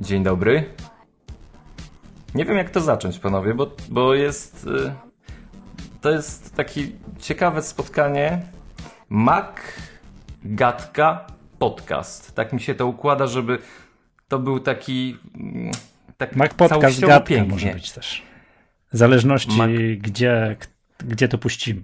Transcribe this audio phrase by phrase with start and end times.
[0.00, 0.64] Dzień dobry.
[2.34, 4.66] Nie wiem jak to zacząć, panowie, bo, bo jest.
[4.66, 4.92] y,
[6.00, 6.80] To jest takie
[7.20, 8.42] ciekawe spotkanie.
[9.08, 9.46] Mac,
[10.44, 11.26] gadka,
[11.58, 12.34] podcast.
[12.34, 13.58] Tak mi się to układa, żeby
[14.28, 15.16] to był taki.
[15.34, 15.70] mm,
[16.16, 17.52] tak Mac Podcast gadka pięknie.
[17.52, 18.22] może być też.
[18.92, 20.56] W zależności Mac- gdzie,
[20.98, 21.82] gdzie to puścimy.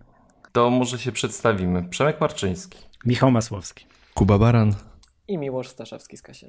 [0.53, 1.83] To może się przedstawimy.
[1.83, 2.79] Przemek Marczyński.
[3.07, 3.87] Michał Masłowski.
[4.15, 4.75] Kuba Baran.
[5.29, 6.47] I Miłosz Staszewski z K7.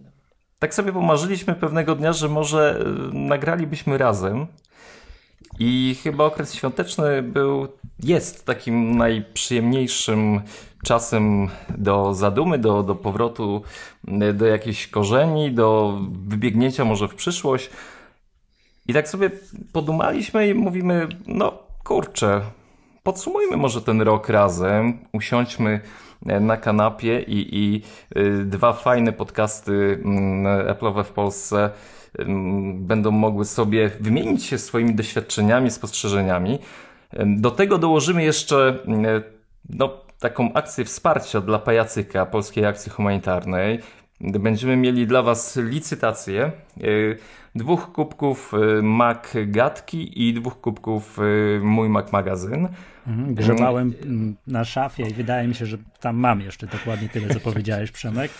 [0.59, 2.79] Tak sobie pomarzyliśmy pewnego dnia, że może
[3.11, 4.47] y, nagralibyśmy razem.
[5.59, 7.67] I chyba okres świąteczny był,
[7.99, 10.41] jest takim najprzyjemniejszym
[10.83, 13.61] czasem do zadumy, do, do powrotu
[14.07, 17.69] y, do jakichś korzeni, do wybiegnięcia może w przyszłość.
[18.87, 19.29] I tak sobie
[19.73, 22.41] podumaliśmy i mówimy, no kurczę,
[23.03, 25.81] podsumujmy może ten rok razem, usiądźmy
[26.25, 27.81] na kanapie i, i
[28.17, 31.69] y, dwa fajne podcasty mm, Apple'owe w Polsce
[32.19, 36.59] ym, będą mogły sobie wymienić się swoimi doświadczeniami, spostrzeżeniami.
[37.25, 39.23] Do tego dołożymy jeszcze y,
[39.69, 43.79] no, taką akcję wsparcia dla Pajacyka, Polskiej Akcji Humanitarnej.
[44.21, 46.51] Będziemy mieli dla Was licytację
[46.83, 47.17] y,
[47.55, 52.67] dwóch kubków y, Mac Gadki i dwóch kubków y, Mój Mac Magazyn.
[53.07, 57.33] Mhm, Grzebałem mm, na szafie i wydaje mi się, że tam mam jeszcze dokładnie tyle,
[57.33, 58.31] co powiedziałeś, Przemek.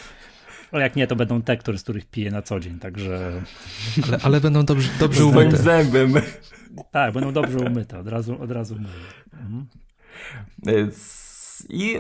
[0.72, 3.42] O jak nie, to będą te, które, z których piję na co dzień, także
[4.08, 5.58] Ale, ale będą dobrze, dobrze umyte.
[5.58, 6.14] zębem.
[6.92, 8.90] tak, będą dobrze umyte, od razu, od razu mówię.
[9.34, 9.66] Mhm.
[10.68, 10.92] Y,
[11.70, 11.96] I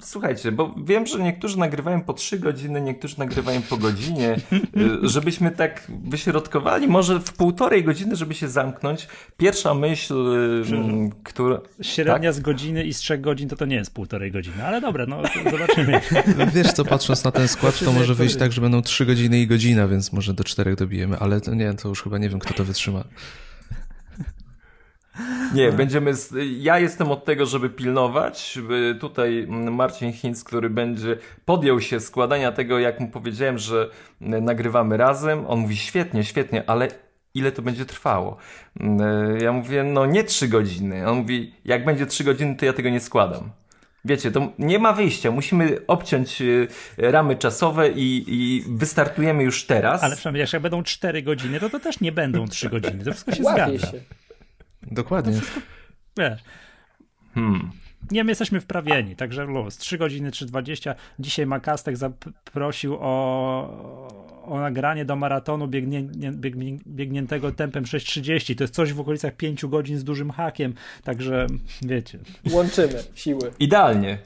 [0.00, 5.50] słuchajcie, bo wiem, że niektórzy nagrywają po 3 godziny, niektórzy nagrywają po godzinie, y, żebyśmy
[5.50, 9.08] tak wyśrodkowali, może w półtorej godziny, żeby się zamknąć.
[9.36, 11.60] Pierwsza myśl, y, która...
[11.82, 15.06] Średnia z godziny i z trzech godzin to to nie jest półtorej godziny, ale dobra,
[15.06, 16.00] no zobaczymy.
[16.54, 19.46] Wiesz co, patrząc na ten skład, to może wyjść tak, że będą 3 godziny i
[19.46, 22.54] godzina, więc może do 4 dobijemy, ale to nie, to już chyba nie wiem, kto
[22.54, 23.04] to wytrzyma.
[25.54, 26.14] Nie, będziemy.
[26.14, 28.58] z- Ja jestem od tego, żeby pilnować.
[28.92, 33.90] Y, Tutaj mm, Marcin Hinz, który będzie podjął się składania tego, jak mu powiedziałem, że
[34.22, 35.44] y, nagrywamy razem.
[35.46, 36.88] On mówi świetnie, świetnie, ale
[37.34, 38.36] ile to będzie trwało?
[38.80, 38.84] Y,
[39.44, 41.08] Ja mówię, no nie trzy godziny.
[41.10, 43.50] On mówi, jak będzie trzy godziny, to ja tego nie składam.
[44.04, 45.30] Wiecie, to nie ma wyjścia.
[45.30, 46.42] Musimy obciąć
[46.98, 50.02] ramy czasowe i, i wystartujemy już teraz.
[50.02, 53.34] Ale przynajmniej jak będą cztery godziny, to to też nie będą trzy godziny, to wszystko
[53.34, 53.86] się Łapie zgadza.
[53.92, 54.00] się.
[54.90, 55.40] Dokładnie.
[56.18, 56.42] Wiesz,
[57.34, 57.70] Hmm.
[58.10, 59.76] Nie, my jesteśmy wprawieni, także luz.
[59.76, 60.94] 3 godziny, 3.20.
[61.18, 66.02] Dzisiaj Makastek zaprosił o, o nagranie do maratonu biegnie,
[66.32, 68.54] biegnie, biegniętego tempem 6.30.
[68.54, 70.74] To jest coś w okolicach 5 godzin z dużym hakiem,
[71.04, 71.46] także
[71.82, 72.18] wiecie.
[72.50, 73.52] Łączymy siły.
[73.58, 74.18] Idealnie.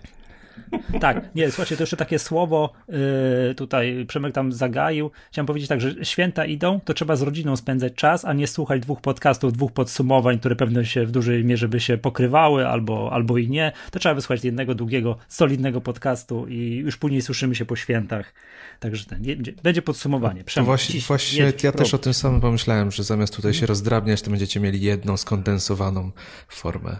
[1.00, 5.10] Tak, nie, słuchajcie, to jeszcze takie słowo yy, tutaj Przemek tam zagaił.
[5.32, 8.82] Chciałem powiedzieć tak, że święta idą, to trzeba z rodziną spędzać czas, a nie słuchać
[8.82, 13.38] dwóch podcastów, dwóch podsumowań, które pewnie się w dużej mierze by się pokrywały, albo, albo
[13.38, 13.72] i nie.
[13.90, 18.34] To trzeba wysłuchać jednego długiego, solidnego podcastu i już później słyszymy się po świętach.
[18.80, 19.22] Także ten,
[19.62, 20.40] będzie, podsumowanie.
[20.40, 23.66] To Przemek, właśnie, dziś właśnie ja też o tym samym pomyślałem, że zamiast tutaj się
[23.66, 26.10] rozdrabniać, to będziecie mieli jedną skondensowaną
[26.48, 26.96] formę.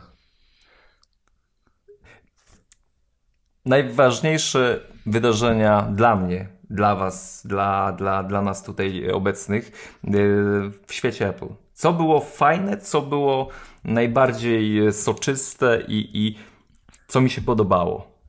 [3.71, 9.65] Najważniejsze wydarzenia dla mnie, dla Was, dla, dla, dla nas tutaj obecnych
[10.05, 10.13] yy,
[10.87, 11.49] w świecie Apple.
[11.73, 13.49] Co było fajne, co było
[13.85, 16.39] najbardziej soczyste i, i
[17.09, 18.21] co mi się podobało?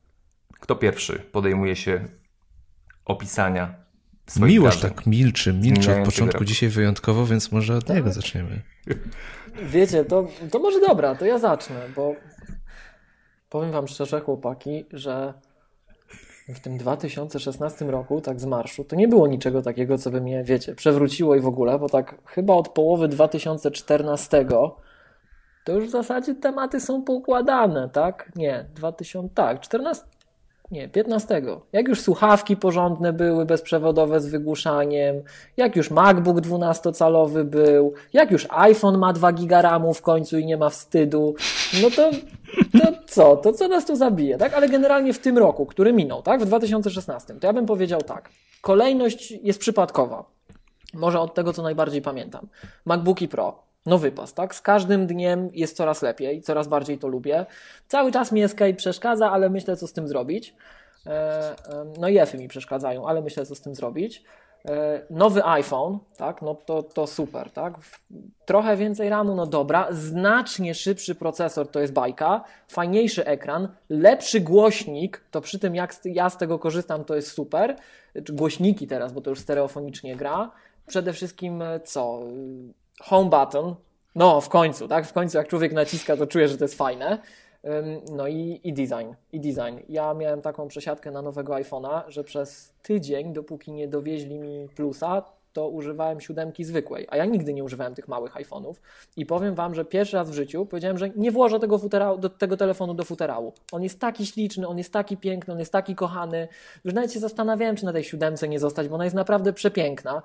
[0.59, 2.05] Kto pierwszy podejmuje się
[3.05, 3.75] opisania
[4.27, 4.81] swoich wrażeń?
[4.81, 6.45] tak milczy, milczy od Zmieniającego początku roku.
[6.45, 8.61] dzisiaj wyjątkowo, więc może od niego zaczniemy.
[9.63, 12.15] Wiecie, to, to może dobra, to ja zacznę, bo
[13.51, 15.33] powiem wam szczerze, chłopaki, że
[16.47, 20.43] w tym 2016 roku, tak z marszu, to nie było niczego takiego, co by mnie,
[20.43, 24.45] wiecie, przewróciło i w ogóle, bo tak chyba od połowy 2014
[25.63, 28.31] to już w zasadzie tematy są poukładane, tak?
[28.35, 30.03] Nie, 2000, tak, 14,
[30.71, 31.41] nie, 15.
[31.73, 35.21] Jak już słuchawki porządne były, bezprzewodowe z wygłuszaniem,
[35.57, 40.45] jak już MacBook 12-calowy był, jak już iPhone ma 2 giga RAMu w końcu i
[40.45, 41.35] nie ma wstydu,
[41.81, 42.11] no to,
[42.79, 43.35] to co?
[43.35, 44.53] To co nas tu zabije, tak?
[44.53, 46.41] Ale generalnie w tym roku, który minął, tak?
[46.41, 48.29] W 2016, to ja bym powiedział tak.
[48.61, 50.25] Kolejność jest przypadkowa.
[50.93, 52.47] Może od tego, co najbardziej pamiętam.
[52.85, 53.70] MacBooki Pro.
[53.85, 54.55] No wypas, tak?
[54.55, 57.45] Z każdym dniem jest coraz lepiej, coraz bardziej to lubię.
[57.87, 60.55] Cały czas mi Escape przeszkadza, ale myślę, co z tym zrobić.
[61.05, 64.23] E, e, No i Efy mi przeszkadzają, ale myślę, co z tym zrobić.
[64.65, 67.73] E, nowy iPhone, tak, no to, to super, tak.
[68.45, 69.87] Trochę więcej RAMu, no dobra.
[69.91, 76.29] Znacznie szybszy procesor to jest bajka, fajniejszy ekran, lepszy głośnik, to przy tym jak ja
[76.29, 77.75] z tego korzystam, to jest super.
[78.29, 80.51] Głośniki teraz, bo to już stereofonicznie gra.
[80.87, 82.19] Przede wszystkim co?
[83.01, 83.75] Home button.
[84.15, 85.07] No, w końcu, tak?
[85.07, 87.17] W końcu jak człowiek naciska, to czuje, że to jest fajne.
[88.11, 89.79] No i, i design, i design.
[89.89, 95.23] Ja miałem taką przesiadkę na nowego iPhone'a, że przez tydzień, dopóki nie dowieźli mi plusa,
[95.53, 98.73] to używałem siódemki zwykłej, a ja nigdy nie używałem tych małych iPhone'ów
[99.17, 102.29] i powiem Wam, że pierwszy raz w życiu powiedziałem, że nie włożę tego, futerału, do,
[102.29, 103.53] tego telefonu do futerału.
[103.71, 106.47] On jest taki śliczny, on jest taki piękny, on jest taki kochany.
[106.83, 110.21] Już nawet się zastanawiałem, czy na tej siódemce nie zostać, bo ona jest naprawdę przepiękna.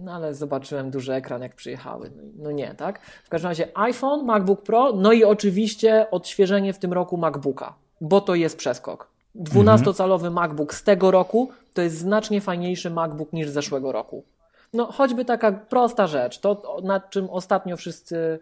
[0.00, 2.10] No ale zobaczyłem duży ekran, jak przyjechały.
[2.16, 3.00] No, no, nie, tak?
[3.24, 8.20] W każdym razie iPhone, MacBook Pro, no i oczywiście odświeżenie w tym roku MacBooka, bo
[8.20, 9.08] to jest przeskok.
[9.36, 14.24] 12-calowy MacBook z tego roku to jest znacznie fajniejszy MacBook niż z zeszłego roku.
[14.72, 18.38] No, choćby taka prosta rzecz, to nad czym ostatnio wszyscy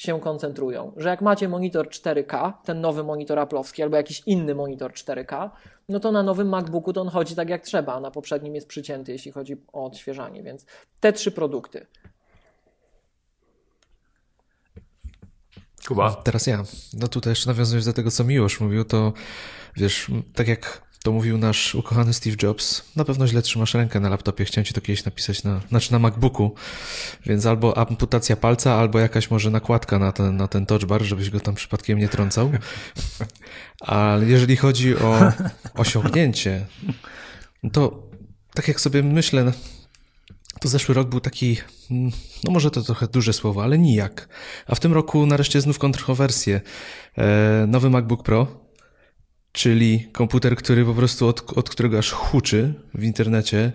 [0.00, 0.92] się koncentrują.
[0.96, 5.50] Że jak macie monitor 4K, ten nowy monitor Apple'owski albo jakiś inny monitor 4K,
[5.88, 8.66] no to na nowym MacBooku to on chodzi tak jak trzeba, a na poprzednim jest
[8.66, 10.66] przycięty, jeśli chodzi o odświeżanie, więc
[11.00, 11.86] te trzy produkty.
[15.88, 16.14] Kuba.
[16.14, 16.64] Teraz ja.
[16.92, 19.12] No tutaj jeszcze nawiązując do tego, co Miłosz mówił, to
[19.76, 22.82] wiesz, tak jak to mówił nasz ukochany Steve Jobs.
[22.96, 24.44] Na pewno źle trzymasz rękę na laptopie.
[24.44, 26.54] Chciałem ci to kiedyś napisać na, znaczy na MacBooku.
[27.26, 31.30] Więc albo amputacja palca, albo jakaś może nakładka na ten, na ten touch bar, żebyś
[31.30, 32.50] go tam przypadkiem nie trącał.
[33.80, 35.32] Ale jeżeli chodzi o
[35.74, 36.66] osiągnięcie,
[37.72, 38.02] to
[38.54, 39.52] tak jak sobie myślę,
[40.60, 41.56] to zeszły rok był taki,
[42.44, 44.28] no może to trochę duże słowo, ale nijak.
[44.66, 46.60] A w tym roku nareszcie znów kontrowersje.
[47.18, 48.59] E, nowy MacBook Pro,
[49.52, 53.72] czyli komputer, który po prostu od, od którego aż huczy w internecie.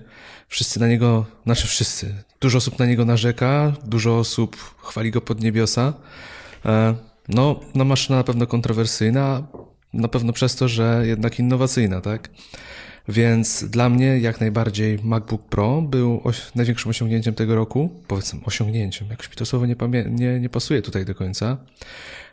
[0.47, 5.43] Wszyscy na niego, znaczy wszyscy, dużo osób na niego narzeka, dużo osób chwali go pod
[5.43, 5.93] niebiosa.
[6.65, 6.95] E,
[7.29, 9.47] no, no maszyna na pewno kontrowersyjna,
[9.93, 12.29] na pewno przez to, że jednak innowacyjna, tak?
[13.07, 16.21] Więc dla mnie jak najbardziej MacBook Pro był
[16.55, 17.89] największym osiągnięciem tego roku.
[18.07, 19.75] Powiedzmy osiągnięciem, jakoś mi to słowo nie,
[20.09, 21.57] nie, nie pasuje tutaj do końca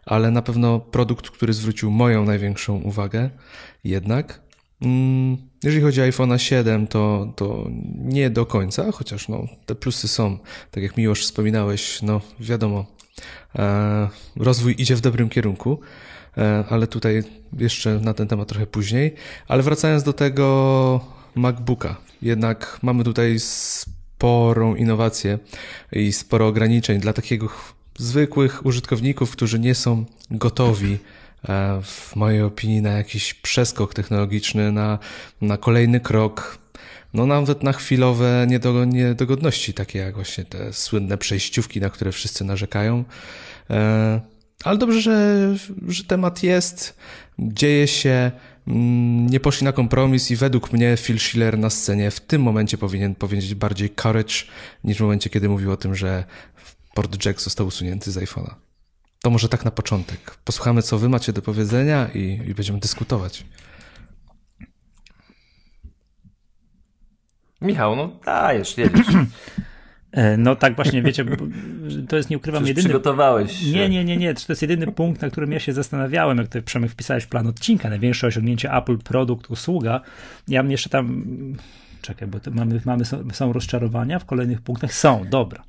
[0.06, 3.30] ale na pewno produkt, który zwrócił moją największą uwagę
[3.84, 4.40] jednak.
[4.82, 7.66] Mm, jeżeli chodzi o iPhone 7, to, to
[7.98, 10.38] nie do końca, chociaż no, te plusy są,
[10.70, 12.86] tak jak mi już wspominałeś, no wiadomo,
[13.56, 15.80] e, rozwój idzie w dobrym kierunku,
[16.38, 17.22] e, ale tutaj
[17.58, 19.14] jeszcze na ten temat trochę później.
[19.48, 21.00] Ale wracając do tego
[21.34, 25.38] MacBooka, jednak mamy tutaj sporą innowację
[25.92, 27.48] i sporo ograniczeń dla takiego
[27.98, 30.98] zwykłych użytkowników, którzy nie są gotowi
[31.48, 34.98] e, w mojej opinii na jakiś przeskok technologiczny, na,
[35.40, 36.58] na kolejny krok,
[37.14, 38.46] no nawet na chwilowe
[38.86, 43.04] niedogodności, takie jak właśnie te słynne przejściówki, na które wszyscy narzekają.
[43.70, 44.20] E,
[44.64, 45.54] ale dobrze, że,
[45.88, 46.96] że temat jest,
[47.38, 48.30] dzieje się,
[48.66, 52.78] mm, nie poszli na kompromis i według mnie Phil Schiller na scenie w tym momencie
[52.78, 54.34] powinien powiedzieć bardziej courage
[54.84, 56.24] niż w momencie, kiedy mówił o tym, że
[56.94, 58.54] port jack został usunięty z iPhone'a.
[59.22, 60.38] To może tak na początek.
[60.44, 63.44] Posłuchamy, co wy macie do powiedzenia i, i będziemy dyskutować.
[67.60, 69.06] Michał, no dajesz, jedziesz.
[70.12, 71.24] E, no tak właśnie, wiecie,
[72.08, 72.84] to jest, nie ukrywam, jedyny...
[72.84, 73.70] przygotowałeś się.
[73.70, 76.62] Nie, nie, nie, nie, to jest jedyny punkt, na którym ja się zastanawiałem, jak ty
[76.62, 80.00] Przemek wpisałeś w plan odcinka, największe osiągnięcie Apple, produkt, usługa.
[80.48, 81.24] Ja mnie jeszcze tam
[82.02, 84.94] Czekaj, bo mamy, mamy są, są, rozczarowania w kolejnych punktach?
[84.94, 85.62] Są, dobra.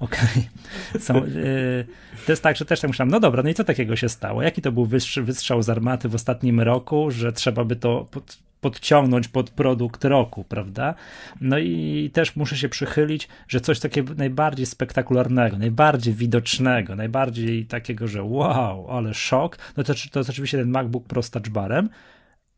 [0.00, 0.48] Okej.
[0.94, 1.30] Okay.
[1.30, 1.86] Yy,
[2.26, 4.42] to jest tak, że też tak myślałem, no dobra, no i co takiego się stało?
[4.42, 8.38] Jaki to był wystrzał, wystrzał z armaty w ostatnim roku, że trzeba by to pod,
[8.60, 10.94] podciągnąć pod produkt roku, prawda?
[11.40, 18.08] No i też muszę się przychylić, że coś takiego najbardziej spektakularnego, najbardziej widocznego, najbardziej takiego,
[18.08, 21.88] że wow, ale szok, no to, to jest oczywiście ten MacBook Pro z touchbarem,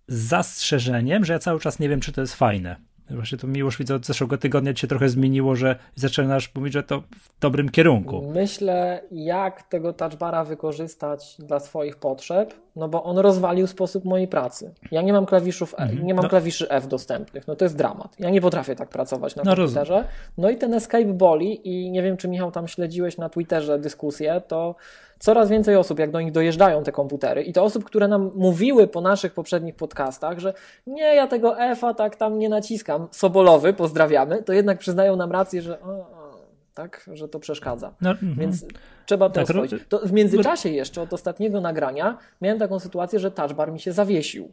[0.09, 2.77] z zastrzeżeniem, że ja cały czas nie wiem, czy to jest fajne.
[3.11, 7.01] Właśnie to miłość widzę od zeszłego tygodnia się trochę zmieniło, że zaczynasz mówić, że to
[7.01, 8.31] w dobrym kierunku.
[8.35, 14.75] Myślę, jak tego touchbara wykorzystać dla swoich potrzeb, no bo on rozwalił sposób mojej pracy.
[14.91, 16.07] Ja nie mam klawiszów, mhm.
[16.07, 16.29] nie mam no.
[16.29, 18.17] klawiszy F dostępnych, no to jest dramat.
[18.19, 19.95] Ja nie potrafię tak pracować na no, komputerze.
[19.95, 20.05] Rozumiem.
[20.39, 24.43] No i ten escape boli i nie wiem, czy Michał tam śledziłeś na Twitterze dyskusję,
[24.49, 24.75] to
[25.19, 28.87] coraz więcej osób, jak do nich dojeżdżają te komputery, i to osób, które nam mówiły
[28.87, 30.55] po naszych poprzednich podcastach, że
[30.87, 35.63] nie, ja tego F-a tak tam nie naciskam, Sobolowy, pozdrawiamy, to jednak przyznają nam rację,
[35.63, 36.35] że o, o,
[36.75, 37.95] tak, że to przeszkadza.
[38.01, 38.39] No, mm-hmm.
[38.39, 38.67] Więc
[39.07, 39.73] trzeba to tak, oswoić.
[39.89, 44.53] To w międzyczasie jeszcze od ostatniego nagrania miałem taką sytuację, że touchbar mi się zawiesił.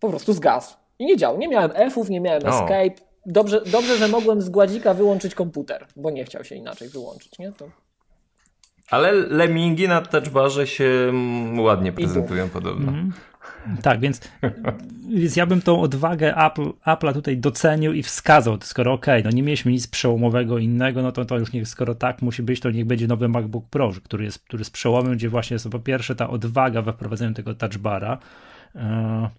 [0.00, 0.76] Po prostu zgasł.
[0.98, 1.38] I nie działał.
[1.38, 2.94] Nie miałem F-ów, nie miałem escape,
[3.26, 7.52] dobrze, dobrze, że mogłem z gładzika wyłączyć komputer, bo nie chciał się inaczej wyłączyć, nie?
[7.52, 7.68] To...
[8.90, 11.12] Ale lemingi na touchbarze się
[11.56, 12.92] ładnie prezentują podobno.
[12.92, 13.12] Mm.
[13.82, 14.20] Tak, więc,
[15.08, 19.36] więc ja bym tą odwagę Apple, Apple'a tutaj docenił i wskazał, skoro okej, okay, no
[19.36, 22.70] nie mieliśmy nic przełomowego innego, no to, to już niech, skoro tak musi być, to
[22.70, 26.14] niech będzie nowy MacBook Pro, który jest, który jest przełomem, gdzie właśnie jest po pierwsze
[26.14, 28.18] ta odwaga we wprowadzeniu tego touchbara,
[28.74, 29.30] e,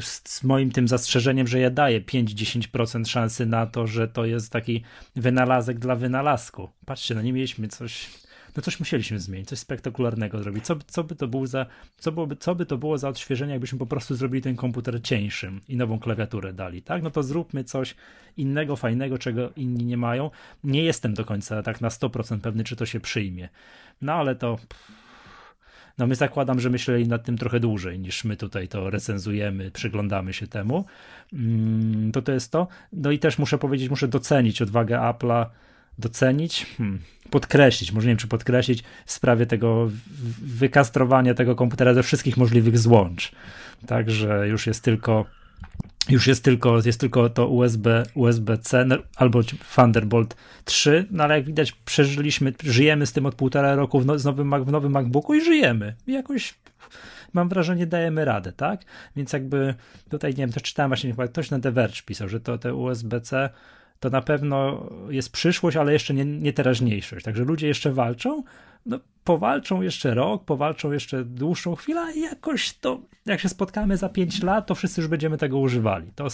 [0.00, 4.52] z, z moim tym zastrzeżeniem, że ja daję 5-10% szansy na to, że to jest
[4.52, 4.82] taki
[5.16, 6.68] wynalazek dla wynalazku.
[6.86, 8.21] Patrzcie, no nie mieliśmy coś
[8.56, 10.64] no coś musieliśmy zmienić, coś spektakularnego zrobić.
[10.64, 11.66] Co, co by to było za,
[11.98, 15.60] co, byłoby, co by to było za odświeżenie, jakbyśmy po prostu zrobili ten komputer cieńszym
[15.68, 17.02] i nową klawiaturę dali, tak?
[17.02, 17.94] No to zróbmy coś
[18.36, 20.30] innego, fajnego, czego inni nie mają.
[20.64, 23.48] Nie jestem do końca tak na 100% pewny, czy to się przyjmie.
[24.00, 24.58] No ale to...
[25.98, 30.32] No my zakładam, że myśleli nad tym trochę dłużej niż my tutaj to recenzujemy, przyglądamy
[30.32, 30.84] się temu.
[31.32, 32.68] Mm, to to jest to.
[32.92, 35.46] No i też muszę powiedzieć, muszę docenić odwagę Apple'a
[35.98, 36.98] docenić, hmm,
[37.30, 39.90] podkreślić, może nie wiem czy podkreślić, w sprawie tego
[40.42, 43.32] wykastrowania tego komputera ze wszystkich możliwych złącz.
[43.86, 45.24] Także już jest tylko
[46.08, 49.40] już jest tylko, jest tylko to USB, USB-C albo
[49.76, 54.18] Thunderbolt 3, no ale jak widać przeżyliśmy, żyjemy z tym od półtora roku w, no,
[54.18, 55.94] z nowym, w nowym MacBooku i żyjemy.
[56.06, 56.54] I jakoś
[57.32, 58.84] mam wrażenie dajemy radę, tak?
[59.16, 59.74] Więc jakby
[60.10, 62.74] tutaj, nie wiem, to czytałem właśnie, chyba ktoś na The Verge pisał, że to te
[62.74, 63.50] USB-C
[64.02, 67.24] to na pewno jest przyszłość, ale jeszcze nie, nie teraźniejszość.
[67.24, 68.42] Także ludzie jeszcze walczą,
[68.86, 74.08] no, powalczą jeszcze rok, powalczą jeszcze dłuższą chwilę i jakoś to, jak się spotkamy za
[74.08, 76.06] 5 lat, to wszyscy już będziemy tego używali.
[76.14, 76.28] To,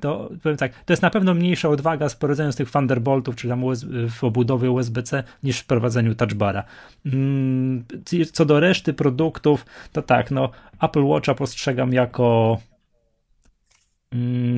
[0.00, 2.16] to, powiem tak, to jest na pewno mniejsza odwaga z
[2.56, 3.62] tych Thunderboltów, czy tam
[4.10, 6.64] w obudowie USB-C, niż w wprowadzeniu touchbara.
[7.06, 7.84] Mm,
[8.32, 10.50] co do reszty produktów, to tak, no
[10.82, 12.58] Apple Watcha postrzegam jako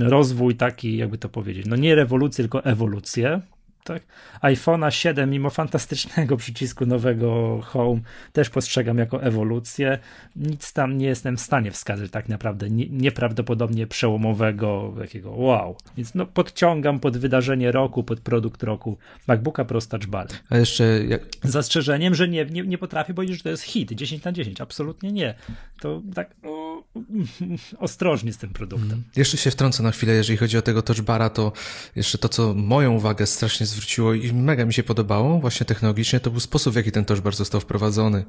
[0.01, 3.41] rozwój taki, jakby to powiedzieć, no nie rewolucję, tylko ewolucję
[3.85, 4.03] tak?
[4.43, 8.01] iPhone'a 7, mimo fantastycznego przycisku nowego Home,
[8.33, 9.99] też postrzegam jako ewolucję.
[10.37, 15.77] Nic tam nie jestem w stanie wskazać tak naprawdę nie, nieprawdopodobnie przełomowego, jakiego wow.
[15.97, 20.27] Więc no, podciągam pod wydarzenie roku, pod produkt roku MacBooka Pro z Touch Bar.
[20.51, 21.23] A jeszcze jak...
[21.43, 24.61] Zastrzeżeniem, że nie, nie, nie potrafię powiedzieć, że to jest hit 10 na 10.
[24.61, 25.35] Absolutnie nie.
[25.81, 26.62] To tak no,
[27.79, 28.89] ostrożnie z tym produktem.
[28.89, 29.11] Hmm.
[29.17, 31.53] Jeszcze się wtrącę na chwilę, jeżeli chodzi o tego Touch Bara, to
[31.97, 36.31] jeszcze to, co moją uwagę strasznie zwróciło i mega mi się podobało właśnie technologicznie, to
[36.31, 38.25] był sposób, w jaki ten touchbar został wprowadzony.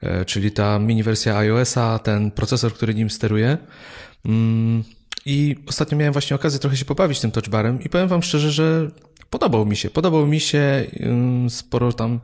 [0.00, 3.58] E, czyli ta mini wersja iOS-a, ten procesor, który nim steruje.
[4.24, 4.84] Mm,
[5.26, 8.90] I ostatnio miałem właśnie okazję trochę się pobawić tym touchbarem i powiem wam szczerze, że
[9.30, 9.90] podobał mi się.
[9.90, 10.84] Podobał mi się
[11.48, 12.20] sporo tam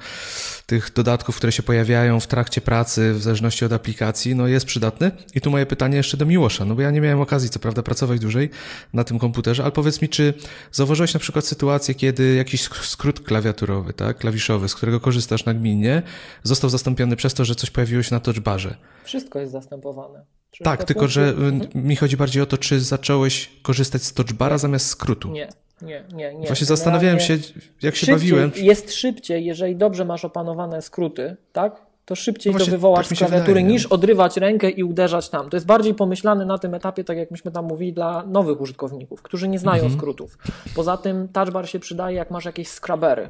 [0.67, 5.11] tych dodatków, które się pojawiają w trakcie pracy, w zależności od aplikacji, no jest przydatny.
[5.35, 7.83] I tu moje pytanie jeszcze do Miłosza, no bo ja nie miałem okazji, co prawda,
[7.83, 8.51] pracować dłużej
[8.93, 10.35] na tym komputerze, ale powiedz mi, czy
[10.73, 16.03] zauważyłeś na przykład sytuację, kiedy jakiś skrót klawiaturowy, tak, klawiszowy, z którego korzystasz nagminnie,
[16.43, 18.77] został zastąpiony przez to, że coś pojawiło się na touchbarze?
[19.05, 20.25] Wszystko jest zastępowane.
[20.65, 21.87] tak, tylko że mhm.
[21.87, 25.33] mi chodzi bardziej o to, czy zacząłeś korzystać z touchbara zamiast skrótu.
[25.33, 25.49] Nie,
[25.83, 26.47] nie, nie, nie.
[26.47, 27.39] Właśnie zastanawiałem się,
[27.83, 28.53] jak się bawiłem.
[28.57, 31.87] Jest szybciej, jeżeli dobrze masz opanowane skróty, tak?
[32.05, 35.51] To szybciej no to wywołasz tak z klawiatury wydaje, niż odrywać rękę i uderzać tam.
[35.51, 39.23] To jest bardziej pomyślane na tym etapie, tak jak myśmy tam mówili, dla nowych użytkowników,
[39.23, 40.01] którzy nie znają mhm.
[40.01, 40.39] skrótów.
[40.75, 43.29] Poza tym touchbar się przydaje, jak masz jakieś skrabery.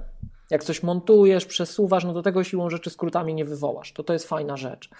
[0.50, 3.92] Jak coś montujesz, przesuwasz, no do tego siłą rzeczy skrótami nie wywołasz.
[3.92, 4.90] To to jest fajna rzecz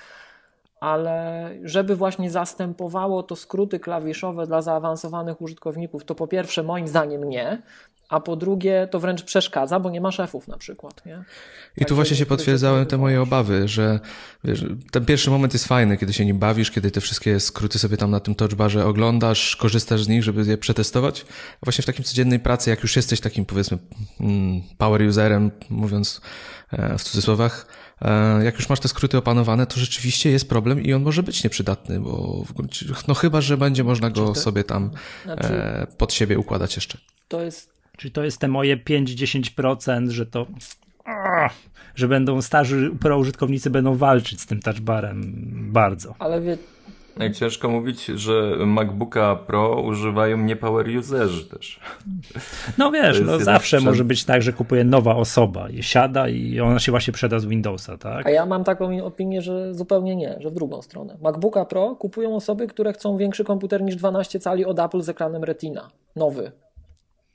[0.80, 7.28] ale żeby właśnie zastępowało to skróty klawiszowe dla zaawansowanych użytkowników, to po pierwsze moim zdaniem
[7.28, 7.62] nie,
[8.08, 11.06] a po drugie to wręcz przeszkadza, bo nie ma szefów na przykład.
[11.06, 11.24] Nie?
[11.76, 14.00] I tu właśnie się potwierdzały te moje obawy, że
[14.44, 17.96] wiesz, ten pierwszy moment jest fajny, kiedy się nim bawisz, kiedy te wszystkie skróty sobie
[17.96, 21.26] tam na tym touchbarze oglądasz, korzystasz z nich, żeby je przetestować.
[21.62, 23.78] A właśnie w takim codziennej pracy, jak już jesteś takim powiedzmy
[24.20, 26.20] mm, power userem, mówiąc
[26.72, 27.66] e, w cudzysłowach,
[28.44, 32.00] jak już masz te skróty opanowane, to rzeczywiście jest problem i on może być nieprzydatny,
[32.00, 34.90] bo w gruncie, no chyba, że będzie można go sobie tam
[35.24, 36.98] znaczy, e, pod siebie układać jeszcze.
[37.28, 37.76] To jest...
[37.96, 40.46] Czyli to jest te moje 5-10%, że to
[41.94, 45.22] że będą starzy pro użytkownicy będą walczyć z tym touchbarem
[45.72, 46.14] bardzo.
[46.18, 46.58] Ale wie,
[47.34, 51.80] ciężko mówić, że MacBooka Pro używają nie power userzy też.
[52.78, 56.78] No wiesz, no zawsze może być tak, że kupuje nowa osoba i siada i ona
[56.78, 58.26] się właśnie przeda z Windowsa, tak?
[58.26, 61.16] A ja mam taką opinię, że zupełnie nie, że w drugą stronę.
[61.22, 65.44] MacBooka Pro kupują osoby, które chcą większy komputer niż 12 cali od Apple z ekranem
[65.44, 65.90] Retina.
[66.16, 66.52] Nowy.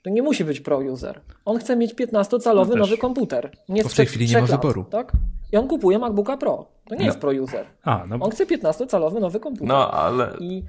[0.02, 1.20] To nie musi być pro-user.
[1.44, 3.50] On chce mieć 15-calowy no nowy komputer.
[3.68, 4.84] Nie w tej chwili nie ma lat, wyboru.
[4.90, 5.12] Tak?
[5.52, 6.66] I on kupuje MacBooka Pro.
[6.88, 7.06] To nie no.
[7.06, 7.66] jest pro-user.
[7.84, 8.16] A, no.
[8.20, 9.68] On chce 15-calowy nowy komputer.
[9.68, 10.36] No, ale...
[10.40, 10.62] I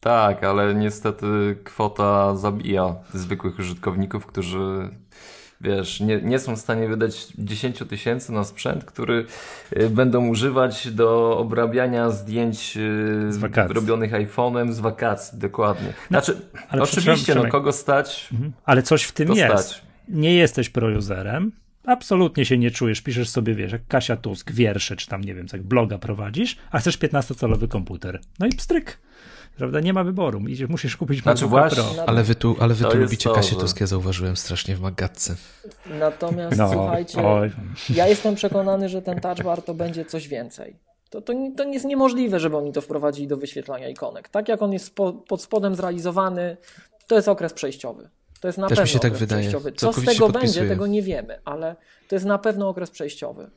[0.00, 4.90] Tak, ale niestety kwota zabija zwykłych użytkowników, którzy
[5.60, 9.26] wiesz, nie, nie są w stanie wydać 10 tysięcy na sprzęt, który
[9.76, 15.88] y, będą używać do obrabiania zdjęć y, robionych iPhone'em z wakacji, dokładnie.
[15.88, 16.40] No, znaczy,
[16.74, 18.28] no, oczywiście, no kogo stać?
[18.32, 18.52] Mhm.
[18.64, 19.66] Ale coś w tym jest.
[19.66, 19.82] Stać.
[20.08, 21.50] Nie jesteś pro-userem,
[21.84, 25.46] absolutnie się nie czujesz, piszesz sobie, wiesz, jak Kasia Tusk, wiersze, czy tam, nie wiem,
[25.52, 28.20] jak bloga prowadzisz, a chcesz 15-calowy komputer.
[28.38, 28.98] No i pstryk.
[29.56, 29.80] Prawda?
[29.80, 30.40] Nie ma wyboru.
[30.68, 32.08] Musisz kupić znaczy, właśnie, Pro.
[32.08, 35.36] Ale wy tu, ale wy tu lubicie Kasię Tuskę, zauważyłem strasznie w Magatce.
[35.86, 37.50] Natomiast no, słuchajcie, oj.
[37.94, 40.76] ja jestem przekonany, że ten touch bar to będzie coś więcej.
[41.10, 44.28] To, to, to jest niemożliwe, żeby oni to wprowadzili do wyświetlania ikonek.
[44.28, 46.56] Tak jak on jest po, pod spodem zrealizowany,
[47.06, 48.08] to jest okres przejściowy.
[48.40, 49.48] To jest na Też pewno mi się tak wydaje.
[49.48, 49.72] przejściowy.
[49.72, 51.76] Co z tego będzie, tego nie wiemy, ale
[52.08, 53.50] to jest na pewno okres przejściowy.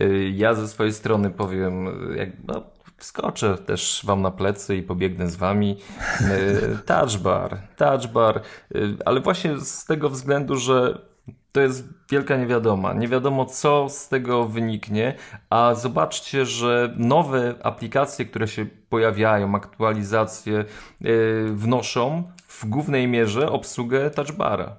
[0.00, 2.62] Y, ja ze swojej strony powiem, jak, no,
[2.96, 5.78] wskoczę też wam na plecy i pobiegnę z wami.
[6.20, 8.42] Y, touch bar, touch bar,
[8.74, 11.08] y, ale właśnie z tego względu, że
[11.52, 12.92] to jest wielka niewiadoma.
[12.92, 15.14] Nie wiadomo, co z tego wyniknie,
[15.50, 20.64] a zobaczcie, że nowe aplikacje, które się pojawiają, aktualizacje
[21.00, 24.76] yy, wnoszą w głównej mierze obsługę touchbara.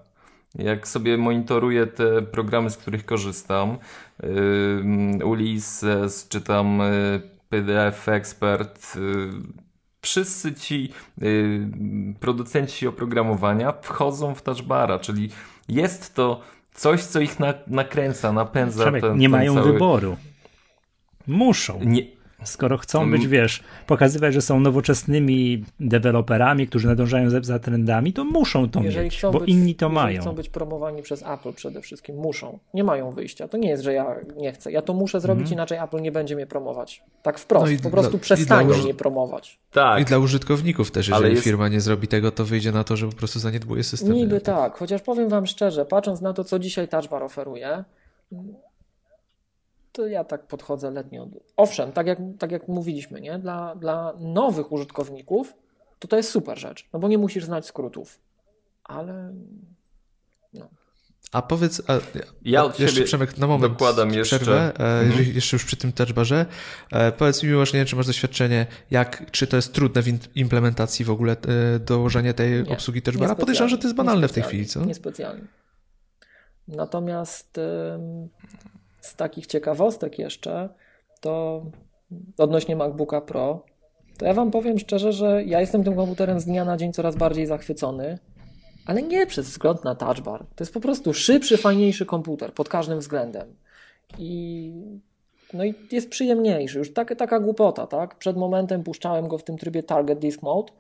[0.55, 3.77] Jak sobie monitoruję te programy, z których korzystam,
[4.23, 9.31] yy, Ulysses czy tam yy, PDF Expert, yy,
[10.01, 11.67] wszyscy ci yy,
[12.19, 15.29] producenci oprogramowania wchodzą w touchbara, czyli
[15.69, 16.41] jest to
[16.79, 18.83] coś, co ich na, nakręca, napędza.
[18.83, 19.74] Przemek, ten, nie ten mają cały...
[19.74, 20.17] wyboru.
[21.27, 21.79] Muszą.
[21.83, 22.01] Nie,
[22.43, 23.31] Skoro chcą być, mm.
[23.31, 29.22] wiesz, pokazywać, że są nowoczesnymi deweloperami, którzy nadążają za, trendami, to muszą to jeżeli mieć,
[29.22, 30.22] bo być, inni to mają.
[30.22, 32.60] chcą być promowani przez Apple przede wszystkim, muszą.
[32.74, 33.48] Nie mają wyjścia.
[33.48, 34.72] To nie jest, że ja nie chcę.
[34.72, 35.53] Ja to muszę zrobić, mm.
[35.53, 37.03] inaczej Apple nie będzie mnie promować.
[37.22, 37.74] Tak wprost.
[37.74, 39.60] No po prostu dla, przestanie mnie promować.
[39.72, 40.01] Tak.
[40.01, 41.43] I dla użytkowników też, jeżeli jest...
[41.43, 44.13] firma nie zrobi tego, to wyjdzie na to, że po prostu zaniedbuje system.
[44.13, 47.83] Niby tak, chociaż powiem wam szczerze, patrząc na to, co dzisiaj Touch Bar oferuje,
[49.91, 51.27] to ja tak podchodzę letnio.
[51.57, 53.39] Owszem, tak jak, tak jak mówiliśmy, nie?
[53.39, 55.53] Dla, dla nowych użytkowników
[55.99, 58.19] to to jest super rzecz, no bo nie musisz znać skrótów,
[58.83, 59.33] ale
[60.53, 60.69] no.
[61.31, 61.93] A powiedz, a,
[62.41, 64.35] ja od jeszcze Przemek, na moment dokładam jeszcze.
[64.35, 65.35] Przerwę, e, mhm.
[65.35, 66.45] jeszcze już przy tym touchbarze.
[66.91, 71.11] E, powiedz mi właśnie, czy masz doświadczenie, jak, czy to jest trudne w implementacji w
[71.11, 71.31] ogóle
[71.75, 73.35] e, dołożenie tej nie, obsługi touchbara?
[73.35, 74.85] Podejrzewam, że to jest banalne w tej chwili, co?
[74.85, 75.47] Niespecjalnie.
[76.67, 77.59] Natomiast
[79.01, 80.70] z takich ciekawostek jeszcze,
[81.22, 81.66] to
[82.38, 83.64] odnośnie MacBooka Pro,
[84.20, 87.16] to ja Wam powiem szczerze, że ja jestem tym komputerem z dnia na dzień coraz
[87.16, 88.20] bardziej zachwycony,
[88.85, 90.40] ale nie przez wzgląd na touch bar.
[90.55, 93.55] To jest po prostu szybszy, fajniejszy komputer pod każdym względem.
[94.18, 94.72] I
[95.53, 96.77] no i jest przyjemniejszy.
[96.77, 98.16] Już tak, taka głupota, tak?
[98.16, 100.74] Przed momentem puszczałem go w tym trybie Target Disk Mode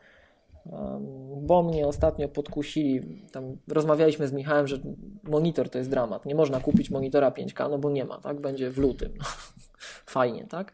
[1.41, 4.79] bo mnie ostatnio podkusili, tam rozmawialiśmy z Michałem, że
[5.23, 6.25] monitor to jest dramat.
[6.25, 8.41] Nie można kupić monitora 5K, no bo nie ma, tak?
[8.41, 9.13] Będzie w lutym.
[10.05, 10.73] Fajnie, tak?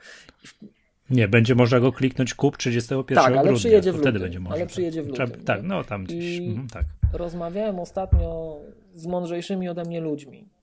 [1.09, 4.11] Nie, będzie można go kliknąć kup 31 tak, ale grudnia, przyjedzie w lutym.
[4.11, 4.55] wtedy będzie można.
[4.55, 5.27] Ale przyjedzie w lutym.
[5.45, 6.37] tak, no tam gdzieś.
[6.37, 6.85] I mhm, tak.
[7.13, 8.59] Rozmawiałem ostatnio
[8.93, 10.54] z mądrzejszymi ode mnie ludźmi.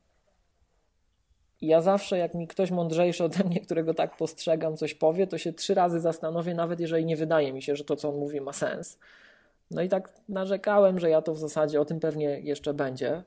[1.62, 5.38] I ja zawsze, jak mi ktoś mądrzejszy ode mnie, którego tak postrzegam, coś powie, to
[5.38, 8.40] się trzy razy zastanowię, nawet jeżeli nie wydaje mi się, że to, co on mówi,
[8.40, 8.98] ma sens.
[9.70, 13.22] No i tak narzekałem, że ja to w zasadzie, o tym pewnie jeszcze będzie,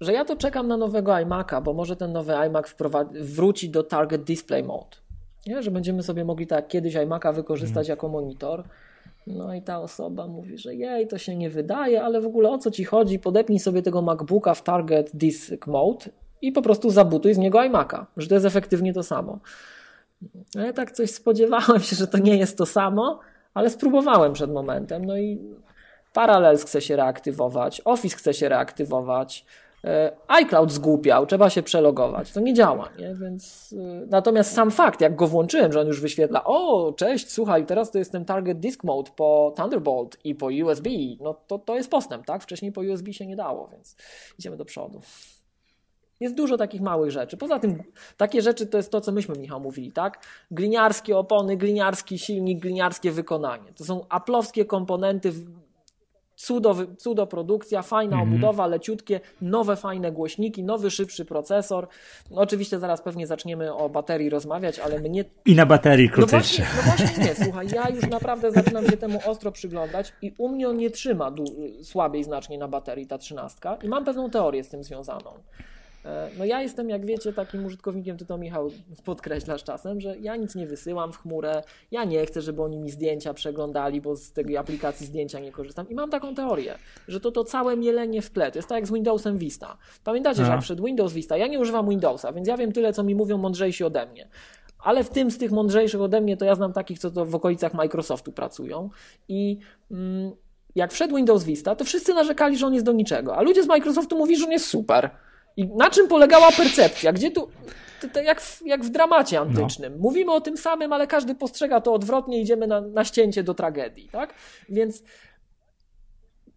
[0.00, 2.74] że ja to czekam na nowego iMac'a, bo może ten nowy iMac
[3.10, 4.96] wróci do Target Display Mode.
[5.46, 5.62] Nie?
[5.62, 7.92] Że będziemy sobie mogli tak kiedyś iMac'a wykorzystać mm.
[7.92, 8.64] jako monitor.
[9.26, 12.58] No i ta osoba mówi, że jej, to się nie wydaje, ale w ogóle o
[12.58, 13.18] co ci chodzi?
[13.18, 16.06] Podepnij sobie tego MacBooka w Target Disk Mode
[16.42, 19.38] i po prostu zabutuj z niego iMac'a, że to jest efektywnie to samo.
[20.54, 23.20] No ja tak coś spodziewałem się, że to nie jest to samo,
[23.54, 25.04] ale spróbowałem przed momentem.
[25.04, 25.40] No i
[26.12, 29.44] Parallels chce się reaktywować, Office chce się reaktywować,
[30.28, 32.32] iCloud zgłupiał, trzeba się przelogować.
[32.32, 33.14] To nie działa, nie?
[33.14, 37.66] Więc e, natomiast sam fakt, jak go włączyłem, że on już wyświetla, o, cześć, słuchaj,
[37.66, 40.90] teraz to jestem Target Disk Mode po Thunderbolt i po USB,
[41.20, 42.42] no to, to jest postęp, tak?
[42.42, 43.96] Wcześniej po USB się nie dało, więc
[44.38, 45.00] idziemy do przodu.
[46.20, 47.36] Jest dużo takich małych rzeczy.
[47.36, 47.82] Poza tym,
[48.16, 50.26] takie rzeczy to jest to, co myśmy, Michał, mówili, tak?
[50.50, 53.72] Gliniarskie opony, gliniarski silnik, gliniarskie wykonanie.
[53.72, 55.32] To są aplowskie komponenty,
[56.40, 58.28] cudo, cudo produkcja, fajna mhm.
[58.28, 61.88] obudowa, leciutkie, nowe fajne głośniki, nowy, szybszy procesor.
[62.30, 65.24] No, oczywiście zaraz pewnie zaczniemy o baterii rozmawiać, ale mnie...
[65.44, 66.36] I na baterii krótsze.
[66.36, 70.34] No właśnie, no właśnie nie, słuchaj, ja już naprawdę zaczynam się temu ostro przyglądać i
[70.38, 71.32] u mnie on nie trzyma
[71.82, 75.30] słabiej znacznie na baterii ta trzynastka i mam pewną teorię z tym związaną.
[76.04, 78.70] E, no ja jestem, jak wiecie, takim użytkownikiem, ty to Michał
[79.04, 82.90] podkreślasz czasem, że ja nic nie wysyłam w chmurę, ja nie chcę, żeby oni mi
[82.90, 86.74] zdjęcia przeglądali, bo z tej aplikacji zdjęcia nie korzystam i mam taką teorię,
[87.08, 89.76] że to to całe mielenie w tle, to jest tak jak z Windowsem Vista.
[90.04, 93.02] Pamiętacie, że jak przed Windows Vista, ja nie używam Windowsa, więc ja wiem tyle, co
[93.02, 94.28] mi mówią mądrzejsi ode mnie.
[94.78, 97.34] Ale w tym z tych mądrzejszych ode mnie, to ja znam takich, co to w
[97.34, 98.90] okolicach Microsoftu pracują
[99.28, 99.58] i...
[99.90, 100.32] Mm,
[100.74, 103.66] jak wszedł Windows Vista, to wszyscy narzekali, że on jest do niczego, a ludzie z
[103.66, 105.10] Microsoftu mówili, że on jest super.
[105.56, 107.12] I na czym polegała percepcja?
[107.12, 107.48] Gdzie tu,
[108.24, 109.92] jak, w, jak w dramacie antycznym.
[109.92, 109.98] No.
[109.98, 114.08] Mówimy o tym samym, ale każdy postrzega to odwrotnie, idziemy na, na ścięcie do tragedii,
[114.12, 114.34] tak?
[114.68, 115.02] Więc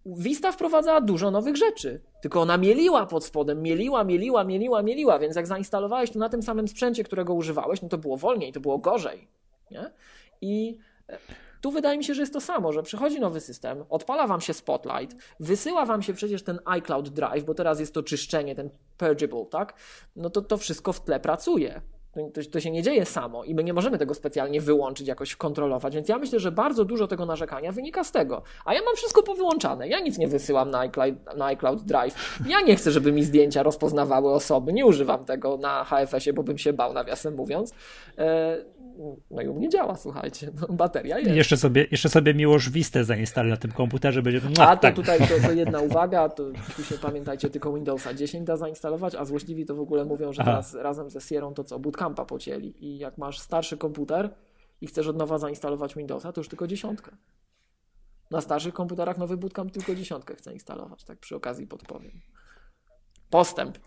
[0.05, 5.35] Vista wprowadzała dużo nowych rzeczy, tylko ona mieliła pod spodem, mieliła, mieliła, mieliła, mieliła, więc
[5.35, 8.77] jak zainstalowałeś to na tym samym sprzęcie, którego używałeś, no to było wolniej, to było
[8.77, 9.27] gorzej,
[9.71, 9.91] nie?
[10.41, 10.77] I
[11.63, 14.53] tu wydaje mi się, że jest to samo, że przychodzi nowy system, odpala wam się
[14.53, 19.45] Spotlight, wysyła wam się przecież ten iCloud Drive, bo teraz jest to czyszczenie, ten purgeable,
[19.45, 19.73] tak?
[20.15, 21.81] No to to wszystko w tle pracuje.
[22.33, 25.95] To, to, się nie dzieje samo i my nie możemy tego specjalnie wyłączyć, jakoś kontrolować,
[25.95, 28.41] więc ja myślę, że bardzo dużo tego narzekania wynika z tego.
[28.65, 29.87] A ja mam wszystko powyłączane.
[29.87, 32.39] Ja nic nie wysyłam na iCloud, na iCloud Drive.
[32.47, 34.73] Ja nie chcę, żeby mi zdjęcia rozpoznawały osoby.
[34.73, 37.73] Nie używam tego na HFS-ie, bo bym się bał, nawiasem mówiąc.
[39.31, 41.35] No i u mnie działa, słuchajcie, no, bateria jest.
[41.35, 44.95] Jeszcze sobie, jeszcze sobie Miłosz Vistę zainstaluj na tym komputerze, będzie no, A to tak.
[44.95, 46.43] tutaj to, to, jedna uwaga, to
[46.75, 50.41] tu się pamiętajcie, tylko Windowsa 10 da zainstalować, a złośliwi to w ogóle mówią, że
[50.41, 50.51] Aha.
[50.51, 54.29] teraz razem ze Sierą to co, bootcampa pocięli i jak masz starszy komputer
[54.81, 57.11] i chcesz od nowa zainstalować Windowsa, to już tylko dziesiątkę.
[58.31, 62.21] Na starszych komputerach nowy bootcamp tylko dziesiątkę chce instalować, tak przy okazji podpowiem.
[63.29, 63.77] Postęp.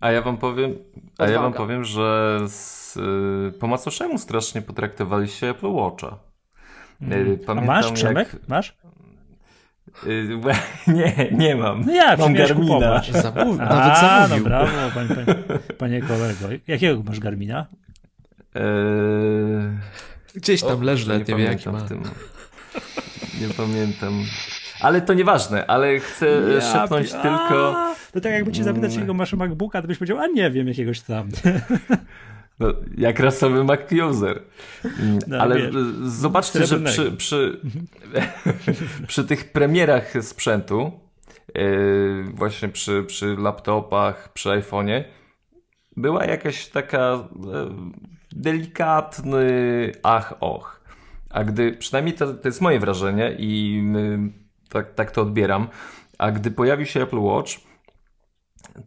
[0.00, 0.74] A ja wam powiem,
[1.18, 6.18] a ja wam powiem, że z, y, po macoszemu strasznie potraktowaliście Apple Watcha.
[7.02, 7.38] Mm.
[7.38, 8.32] Pamiętam, a masz, Przemek?
[8.32, 8.48] Jak...
[8.48, 8.76] Masz?
[10.06, 10.40] Y,
[10.86, 11.84] nie, nie mam.
[11.86, 13.02] No jak, mam Garmina.
[13.02, 14.44] Zamów, nawet a, zamówił.
[14.44, 15.34] no brawo, panie, panie,
[15.78, 16.48] panie kolego.
[16.66, 17.66] Jakiego masz Garmina?
[18.54, 18.62] Eee...
[20.34, 21.80] Gdzieś tam leży, nie, nie wiem jaki ma.
[21.80, 22.02] Tym.
[23.40, 24.24] Nie pamiętam.
[24.80, 27.74] Ale to nieważne, ale chcę ja, szepnąć a, tylko...
[28.12, 31.00] To tak jakby cię zapytać, jakiego masz MacBooka, to byś powiedział, a nie wiem, jakiegoś
[31.00, 31.28] tam.
[32.60, 34.42] No, jak rasowy Mac user.
[35.26, 35.70] No, ale
[36.02, 37.60] zobaczcie, że przy, przy,
[39.08, 40.92] przy tych premierach sprzętu,
[41.54, 45.04] yy, właśnie przy, przy laptopach, przy iPhone'ie,
[45.96, 47.70] była jakaś taka yy,
[48.32, 49.46] delikatny
[50.02, 50.80] ach, och.
[51.30, 55.68] A gdy, przynajmniej to, to jest moje wrażenie i yy, tak, tak to odbieram.
[56.18, 57.52] A gdy pojawił się Apple Watch,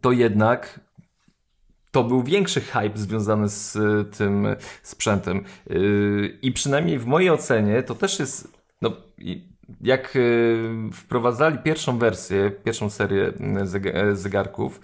[0.00, 0.80] to jednak
[1.90, 4.46] to był większy hype związany z y, tym
[4.82, 5.44] sprzętem.
[5.70, 8.60] Y, I przynajmniej w mojej ocenie to też jest.
[8.82, 8.92] No,
[9.80, 13.32] jak y, wprowadzali pierwszą wersję, pierwszą serię
[14.12, 14.80] zegarków,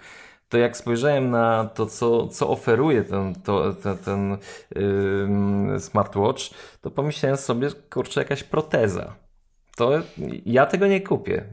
[0.49, 4.37] to jak spojrzałem na to, co, co oferuje ten, to, ten, ten
[5.71, 6.41] yy, smartwatch,
[6.81, 9.26] to pomyślałem sobie, kurczę, jakaś proteza
[9.77, 9.91] to
[10.45, 11.43] ja tego nie kupię.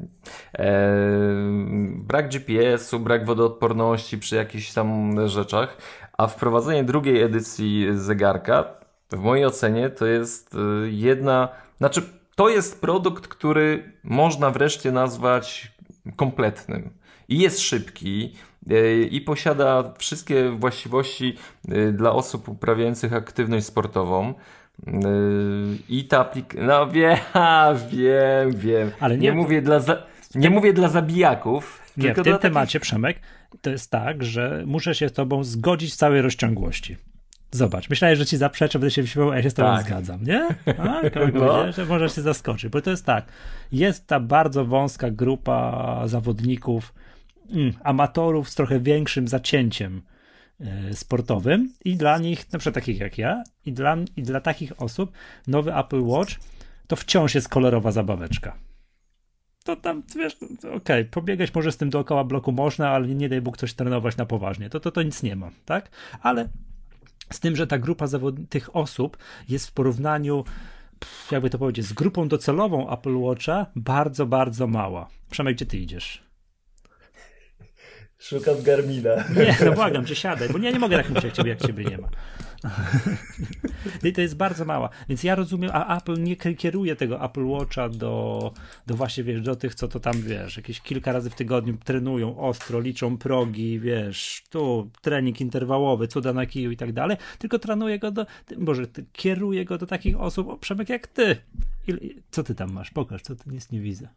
[0.55, 0.67] Eee,
[1.97, 5.77] brak GPS-u, brak wodoodporności przy jakichś tam rzeczach,
[6.19, 8.65] a wprowadzenie drugiej edycji zegarka,
[9.13, 10.59] w mojej ocenie, to jest e,
[10.89, 12.03] jedna, znaczy
[12.35, 15.73] to jest produkt, który można wreszcie nazwać
[16.17, 16.91] kompletnym.
[17.29, 18.35] I jest szybki,
[18.71, 21.37] e, i posiada wszystkie właściwości
[21.69, 24.35] e, dla osób uprawiających aktywność sportową.
[25.89, 26.67] I ta aplikacja.
[26.67, 27.19] No wiem,
[27.91, 28.91] wiem, wiem.
[29.01, 29.81] Ale nie, nie mówię dla.
[29.81, 30.03] Za...
[30.35, 31.83] Nie mówię dla zabijaków.
[31.97, 32.41] Nie, w tym takich...
[32.41, 33.21] temacie, Przemek,
[33.61, 36.97] to jest tak, że muszę się z tobą zgodzić w całej rozciągłości.
[37.53, 39.87] Zobacz, myślałem, że ci zaprzeczę, będę się wyśmiewał, a ja się z tobą tak.
[39.87, 40.49] zgadzam, nie?
[40.79, 41.01] A,
[41.33, 41.73] no.
[41.73, 43.25] że możesz się zaskoczyć, bo to jest tak,
[43.73, 46.95] jest ta bardzo wąska grupa zawodników,
[47.53, 50.03] mm, amatorów z trochę większym zacięciem
[50.93, 55.13] sportowym i dla nich, na przykład takich jak ja, i dla, i dla takich osób
[55.47, 56.35] nowy Apple Watch
[56.87, 58.57] to wciąż jest kolorowa zabaweczka.
[59.65, 63.41] To tam, wiesz, okej, okay, pobiegać może z tym dookoła bloku można, ale nie daj
[63.41, 64.71] Bóg coś trenować na poważnie.
[64.71, 65.91] To, to, to nic nie ma, tak?
[66.23, 66.49] Ale
[67.33, 69.17] z tym, że ta grupa zawod- tych osób
[69.49, 70.45] jest w porównaniu
[71.31, 75.09] jakby to powiedzieć, z grupą docelową Apple Watcha bardzo, bardzo mała.
[75.31, 76.24] Przemek, gdzie ty idziesz?
[78.25, 79.11] Szukam Garmina.
[79.37, 81.85] Nie, no błagam cię, siadaj, bo nie, nie mogę tak mówić jak ciebie, jak ciebie
[81.85, 82.09] nie ma.
[84.05, 84.89] I to jest bardzo mała.
[85.09, 88.53] Więc ja rozumiem, a Apple nie kieruje tego Apple Watcha do,
[88.87, 92.39] do właśnie, wiesz, do tych, co to tam, wiesz, jakieś kilka razy w tygodniu trenują
[92.39, 97.99] ostro, liczą progi, wiesz, tu trening interwałowy, cuda na kiju i tak dalej, tylko trenuje
[97.99, 98.27] go do,
[98.59, 98.83] może
[99.13, 101.37] kieruje go do takich osób, o, Przemek, jak ty.
[101.89, 102.91] I, co ty tam masz?
[102.91, 104.09] Pokaż, co ty nic nie widzę.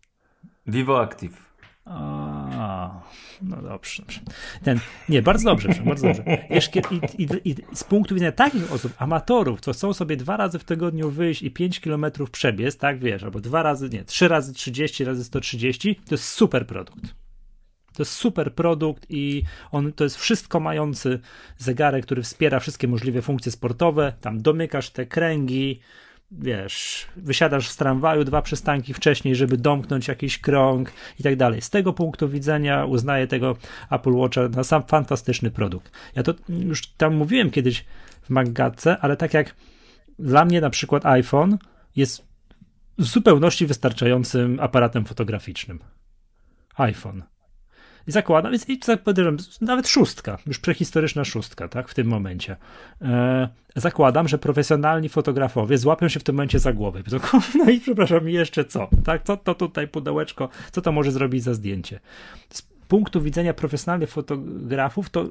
[0.67, 1.46] Vivo Active.
[1.89, 3.01] A,
[3.41, 4.19] no dobrze, dobrze.
[4.63, 6.23] Ten, nie, bardzo dobrze, bardzo dobrze.
[7.17, 10.63] I, i, i, z punktu widzenia takich osób, amatorów, co chcą sobie dwa razy w
[10.63, 15.03] tygodniu wyjść i 5 kilometrów przebiec, tak wiesz, albo dwa razy, nie, trzy razy 30
[15.03, 17.15] razy 130, to jest super produkt.
[17.93, 21.19] To jest super produkt i on to jest wszystko mający
[21.57, 24.13] zegarek, który wspiera wszystkie możliwe funkcje sportowe.
[24.21, 25.79] Tam domykasz te kręgi,
[26.31, 31.61] wiesz, wysiadasz z tramwaju dwa przystanki wcześniej, żeby domknąć jakiś krąg i tak dalej.
[31.61, 33.57] Z tego punktu widzenia uznaję tego
[33.91, 35.91] Apple Watcha na sam fantastyczny produkt.
[36.15, 37.85] Ja to już tam mówiłem kiedyś
[38.21, 39.55] w Maggatce, ale tak jak
[40.19, 41.57] dla mnie na przykład iPhone
[41.95, 42.27] jest
[42.97, 45.79] w zupełności wystarczającym aparatem fotograficznym.
[46.75, 47.23] iPhone.
[48.07, 52.55] I zakładam, więc i tak podejrzewam, nawet szóstka, już prehistoryczna szóstka, tak, w tym momencie.
[53.01, 57.03] E, zakładam, że profesjonalni fotografowie złapią się w tym momencie za głowę.
[57.55, 61.53] No i przepraszam, jeszcze co, tak, co to tutaj pudełeczko, co to może zrobić za
[61.53, 61.99] zdjęcie?
[62.87, 65.29] Punktu widzenia profesjonalnych fotografów, to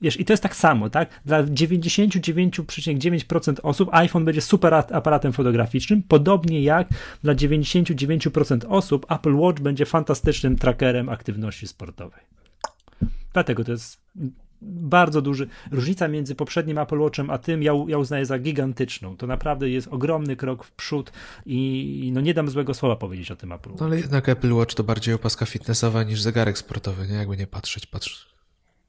[0.00, 1.20] wiesz, i to jest tak samo, tak?
[1.24, 6.88] Dla 99,9% osób iPhone będzie super aparatem fotograficznym, podobnie jak
[7.22, 12.20] dla 99% osób Apple Watch będzie fantastycznym trackerem aktywności sportowej.
[13.32, 14.00] Dlatego to jest
[14.62, 15.48] bardzo duży.
[15.70, 19.16] Różnica między poprzednim Apple Watchem a tym ja, ja uznaję za gigantyczną.
[19.16, 21.12] To naprawdę jest ogromny krok w przód
[21.46, 23.80] i no nie dam złego słowa powiedzieć o tym Apple Watch.
[23.80, 27.14] No ale jednak Apple Watch to bardziej opaska fitnessowa niż zegarek sportowy, nie?
[27.14, 28.28] Jakby nie patrzeć, patrz.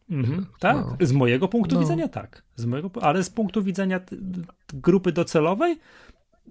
[0.10, 0.98] Mhm, tak, no.
[1.02, 1.82] z mojego punktu no.
[1.82, 2.44] widzenia tak.
[2.56, 4.00] Z mojego, ale z punktu widzenia
[4.74, 5.80] grupy docelowej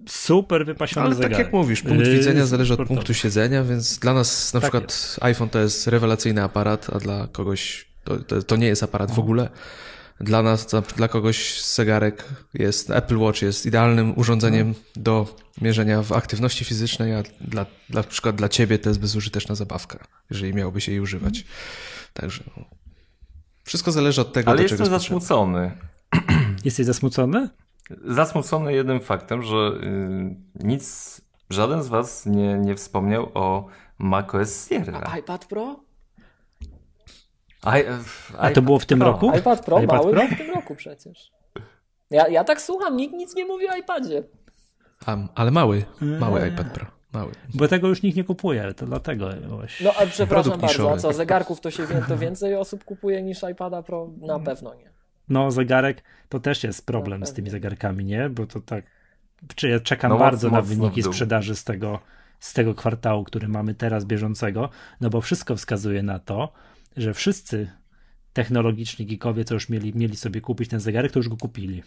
[0.07, 1.37] super wypasiony Ale zegarek.
[1.37, 4.71] tak jak mówisz, punkt yy, widzenia zależy od punktu siedzenia, więc dla nas na tak
[4.71, 5.23] przykład jest.
[5.23, 9.19] iPhone to jest rewelacyjny aparat, a dla kogoś to, to, to nie jest aparat w
[9.19, 9.49] ogóle.
[10.19, 15.01] Dla nas, dla kogoś zegarek jest, Apple Watch jest idealnym urządzeniem no.
[15.03, 19.55] do mierzenia w aktywności fizycznej, a dla, dla, na przykład dla ciebie to jest bezużyteczna
[19.55, 21.45] zabawka, jeżeli miałbyś jej używać.
[22.13, 22.63] Także no.
[23.63, 25.71] wszystko zależy od tego, Ale do jestem czego zasmucony.
[26.65, 27.49] Jesteś zasmucony?
[28.05, 33.67] Zasmucony jednym faktem, że yy, nic, żaden z was nie, nie wspomniał o
[33.99, 35.01] macOS Sierra.
[35.05, 35.88] A iPad Pro?
[37.65, 37.83] I,
[38.37, 39.11] A to było w tym Pro.
[39.11, 39.31] roku?
[39.37, 40.27] iPad Pro iPad mały Pro?
[40.27, 41.31] w tym roku przecież.
[42.09, 44.23] Ja, ja tak słucham, nikt nic nie mówi o iPadzie.
[45.05, 46.53] A, ale mały, mały eee.
[46.53, 46.85] iPad Pro.
[47.13, 47.31] Mały.
[47.53, 49.85] Bo tego już nikt nie kupuje, to dlatego właśnie.
[49.85, 53.83] No a przepraszam bardzo, a co, zegarków to się to więcej osób kupuje niż iPada
[53.83, 54.09] Pro?
[54.21, 54.89] Na pewno nie.
[55.29, 58.29] No zegarek to też jest problem z tymi zegarkami, nie?
[58.29, 58.85] Bo to tak,
[59.55, 61.99] czy ja czekam no, bardzo na wyniki sprzedaży z tego,
[62.39, 64.69] z tego kwartału, który mamy teraz bieżącego,
[65.01, 66.53] no bo wszystko wskazuje na to,
[66.97, 67.71] że wszyscy
[68.33, 71.83] technologiczni geekowie, co już mieli, mieli sobie kupić ten zegarek, to już go kupili.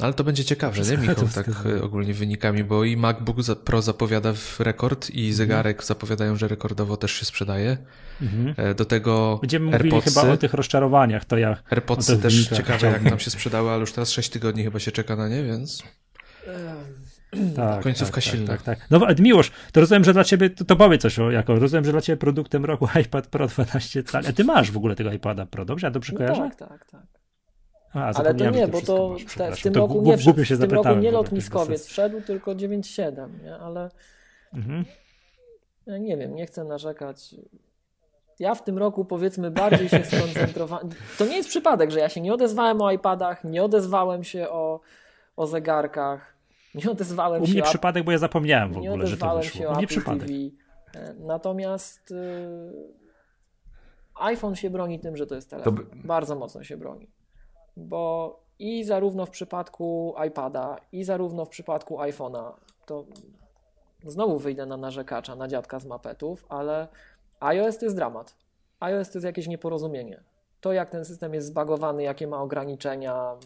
[0.00, 4.32] Ale to będzie ciekawe, nie Michał, tak e, ogólnie wynikami, bo i MacBook Pro zapowiada
[4.32, 5.34] w rekord i mhm.
[5.34, 5.86] zegarek mhm.
[5.86, 7.76] zapowiadają, że rekordowo też się sprzedaje.
[8.22, 8.54] Mhm.
[8.56, 12.86] E, do tego Będziemy AirPodsy, mówili chyba o tych rozczarowaniach, to ja AirPodsy też ciekawe,
[12.86, 15.82] jak nam się sprzedały, ale już teraz 6 tygodni chyba się czeka na nie, więc...
[17.56, 18.46] Tak, Końcówka tak, silna.
[18.46, 18.90] Tak, tak, tak.
[18.90, 21.92] No Miłosz, to rozumiem, że dla ciebie, to, to powiedz coś o, jako, rozumiem, że
[21.92, 24.26] dla ciebie produktem roku iPad Pro 12 cali.
[24.26, 25.86] A ty masz w ogóle tego iPada Pro, dobrze?
[25.86, 26.50] Ja dobrze no kojarzę?
[26.58, 27.24] Tak, tak, tak.
[27.94, 30.94] A, Ale to nie, bo to te, w tym roku nie, w, w tym roku
[30.94, 33.56] nie lotniskowiec wszedł, tylko 9.7, nie?
[33.56, 33.90] Ale
[34.54, 34.84] mhm.
[35.86, 37.34] ja nie wiem, nie chcę narzekać.
[38.38, 40.88] Ja w tym roku powiedzmy bardziej się skoncentrowałem.
[41.18, 44.80] To nie jest przypadek, że ja się nie odezwałem o iPadach, nie odezwałem się o,
[45.36, 46.33] o zegarkach
[46.74, 47.52] nie odezwałem U się.
[47.52, 49.60] mnie przypadek, bo ja zapomniałem w ogóle, że to wyszło.
[49.60, 50.28] Się U mnie przypadek.
[50.28, 50.32] TV.
[50.94, 52.14] E, natomiast y,
[54.14, 55.76] iPhone się broni tym, że to jest telefon.
[55.76, 56.06] To by...
[56.06, 57.10] Bardzo mocno się broni.
[57.76, 62.52] Bo i zarówno w przypadku iPada, i zarówno w przypadku iPhone'a,
[62.86, 63.04] to
[64.04, 66.88] znowu wyjdę na narzekacza, na dziadka z mapetów, ale
[67.40, 68.36] iOS to jest dramat.
[68.80, 70.22] iOS to jest jakieś nieporozumienie.
[70.60, 73.36] To, jak ten system jest zbagowany, jakie ma ograniczenia,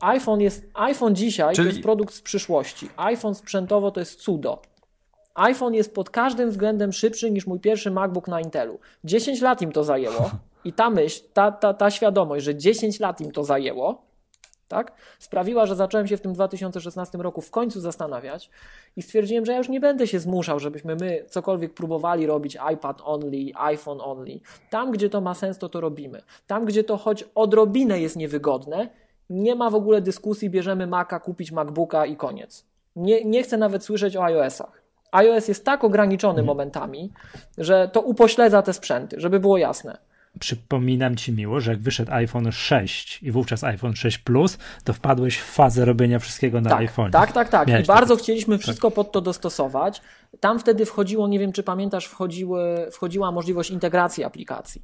[0.00, 1.68] iPhone jest iPhone dzisiaj Czyli...
[1.68, 2.88] to jest produkt z przyszłości.
[2.96, 4.62] iPhone sprzętowo to jest cudo.
[5.34, 8.78] iPhone jest pod każdym względem szybszy niż mój pierwszy MacBook na Intelu.
[9.04, 10.30] 10 lat im to zajęło
[10.64, 14.10] i ta myśl, ta, ta, ta świadomość, że 10 lat im to zajęło,
[14.68, 18.50] tak, sprawiła, że zacząłem się w tym 2016 roku w końcu zastanawiać
[18.96, 23.00] i stwierdziłem, że ja już nie będę się zmuszał, żebyśmy my cokolwiek próbowali robić iPad
[23.04, 24.40] only, iPhone only.
[24.70, 26.22] Tam, gdzie to ma sens, to to robimy.
[26.46, 28.88] Tam, gdzie to choć odrobinę jest niewygodne,
[29.30, 32.64] nie ma w ogóle dyskusji, bierzemy Maca, kupić MacBooka i koniec.
[32.96, 34.82] Nie, nie chcę nawet słyszeć o iOS-ach.
[35.12, 36.46] iOS jest tak ograniczony mhm.
[36.46, 37.12] momentami,
[37.58, 39.98] że to upośledza te sprzęty, żeby było jasne.
[40.40, 45.38] przypominam ci miło, że jak wyszedł iPhone 6 i wówczas iPhone 6 Plus, to wpadłeś
[45.38, 47.10] w fazę robienia wszystkiego na tak, iPhone.
[47.10, 47.68] Tak, tak, tak.
[47.68, 48.94] Miałeś I bardzo chcieliśmy wszystko tak.
[48.94, 50.00] pod to dostosować.
[50.40, 54.82] Tam wtedy wchodziło, nie wiem czy pamiętasz, wchodziły, wchodziła możliwość integracji aplikacji.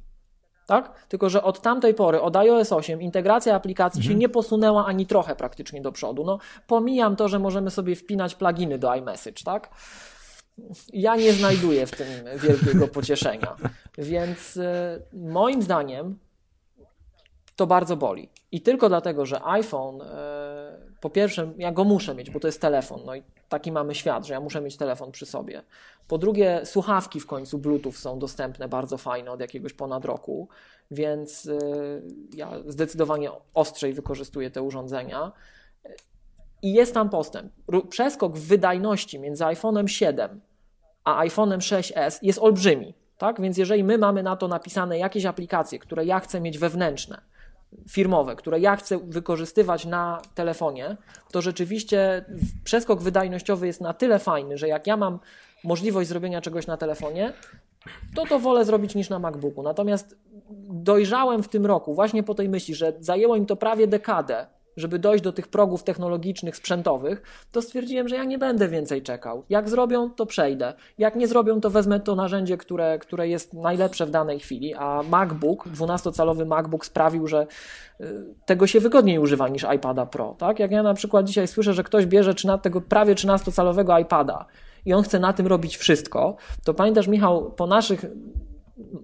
[0.67, 1.07] Tak?
[1.07, 4.13] Tylko, że od tamtej pory, od iOS 8, integracja aplikacji mhm.
[4.13, 6.23] się nie posunęła ani trochę praktycznie do przodu.
[6.25, 9.69] No, pomijam to, że możemy sobie wpinać pluginy do iMessage, tak?
[10.93, 13.55] ja nie znajduję w tym wielkiego pocieszenia.
[13.97, 16.17] Więc e, moim zdaniem
[17.57, 18.29] to bardzo boli.
[18.51, 22.61] I tylko dlatego, że iPhone, e, po pierwsze, ja go muszę mieć, bo to jest
[22.61, 23.01] telefon.
[23.05, 25.63] No i taki mamy świat, że ja muszę mieć telefon przy sobie.
[26.07, 30.47] Po drugie, słuchawki w końcu Bluetooth są dostępne bardzo fajne od jakiegoś ponad roku,
[30.91, 31.59] więc e,
[32.35, 35.31] ja zdecydowanie ostrzej wykorzystuję te urządzenia.
[36.61, 37.53] I jest tam postęp.
[37.89, 40.41] Przeskok w wydajności między iPhone'em 7
[41.03, 42.93] a iPhone'em 6s jest olbrzymi.
[43.17, 43.41] Tak?
[43.41, 47.21] Więc jeżeli my mamy na to napisane jakieś aplikacje, które ja chcę mieć wewnętrzne,
[47.89, 50.97] firmowe, które ja chcę wykorzystywać na telefonie,
[51.31, 52.25] to rzeczywiście
[52.63, 55.19] przeskok wydajnościowy jest na tyle fajny, że jak ja mam
[55.63, 57.33] możliwość zrobienia czegoś na telefonie,
[58.15, 59.63] to to wolę zrobić niż na MacBooku.
[59.63, 60.15] Natomiast
[60.69, 64.99] dojrzałem w tym roku właśnie po tej myśli, że zajęło im to prawie dekadę, żeby
[64.99, 69.43] dojść do tych progów technologicznych, sprzętowych, to stwierdziłem, że ja nie będę więcej czekał.
[69.49, 70.73] Jak zrobią, to przejdę.
[70.97, 75.03] Jak nie zrobią, to wezmę to narzędzie, które, które jest najlepsze w danej chwili, a
[75.09, 77.47] MacBook, 12-calowy MacBook sprawił, że
[78.01, 78.05] y,
[78.45, 80.35] tego się wygodniej używa niż iPada Pro.
[80.37, 80.59] Tak?
[80.59, 84.45] Jak ja na przykład dzisiaj słyszę, że ktoś bierze tego prawie 13-calowego iPada
[84.85, 88.05] i on chce na tym robić wszystko, to pamiętasz, Michał, po naszych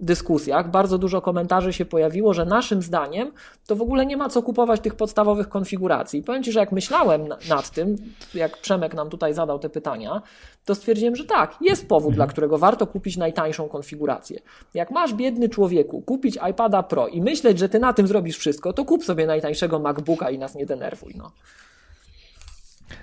[0.01, 3.31] dyskusjach bardzo dużo komentarzy się pojawiło, że naszym zdaniem
[3.67, 6.19] to w ogóle nie ma co kupować tych podstawowych konfiguracji.
[6.19, 7.95] I powiem Ci, że jak myślałem nad tym,
[8.33, 10.21] jak Przemek nam tutaj zadał te pytania,
[10.65, 14.39] to stwierdziłem, że tak, jest powód, dla którego warto kupić najtańszą konfigurację.
[14.73, 18.73] Jak masz biedny człowieku kupić iPada Pro i myśleć, że ty na tym zrobisz wszystko,
[18.73, 21.13] to kup sobie najtańszego MacBooka i nas nie denerwuj.
[21.17, 21.31] No.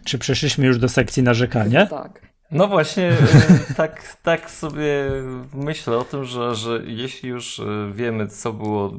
[0.05, 1.87] Czy przeszliśmy już do sekcji narzekania?
[1.87, 2.30] tak.
[2.53, 5.11] No właśnie, e, tak, tak sobie
[5.55, 8.93] myślę o tym, że, że jeśli już e, wiemy, co było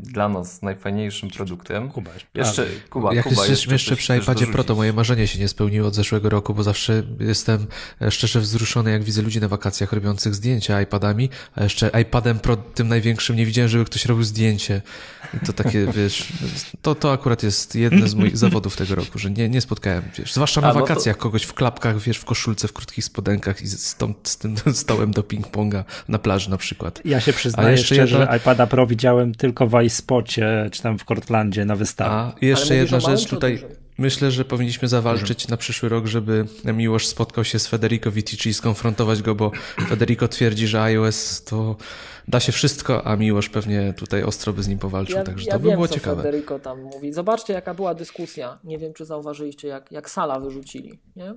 [0.00, 1.90] dla nas najfajniejszym produktem.
[1.90, 5.48] Kuba, jeszcze, Kuba, Jak Kuba, jesteśmy jeszcze, przy iPadzie Pro, to moje marzenie się nie
[5.48, 7.66] spełniło od zeszłego roku, bo zawsze jestem
[8.02, 12.56] e, szczerze wzruszony, jak widzę ludzi na wakacjach robiących zdjęcia iPadami, a jeszcze iPadem Pro
[12.56, 14.82] tym największym nie widziałem, żeby ktoś robił zdjęcie.
[15.34, 16.32] I to takie, wiesz,
[16.82, 20.34] to, to akurat jest jedne z moich zawodów tego roku, że nie, nie spotkałem, wiesz,
[20.34, 23.96] zwłaszcza na no wakacjach kogoś w klapkach, wiesz, w koszulce, w krótkich spodenkach i z,
[23.96, 27.00] tą, z tym stołem do ping-ponga na plaży na przykład.
[27.04, 28.32] Ja się przyznaję jeszcze szczerze, jedna...
[28.32, 32.10] że iPada Pro widziałem tylko w iSpocie, czy tam w Cortlandzie na wystawie.
[32.10, 33.64] A, jeszcze jedna rzecz tutaj...
[33.98, 38.54] Myślę, że powinniśmy zawalczyć na przyszły rok, żeby Miłosz spotkał się z Federico Vitici i
[38.54, 39.52] skonfrontować go, bo
[39.88, 41.76] Federico twierdzi, że iOS to
[42.28, 45.52] da się wszystko, a Miłosz pewnie tutaj ostro by z nim powalczył, ja, także ja
[45.52, 46.22] to by wiem, było co ciekawe.
[46.22, 47.12] Federico tam mówi.
[47.12, 48.58] Zobaczcie, jaka była dyskusja.
[48.64, 51.34] Nie wiem, czy zauważyliście, jak, jak Sala wyrzucili, nie?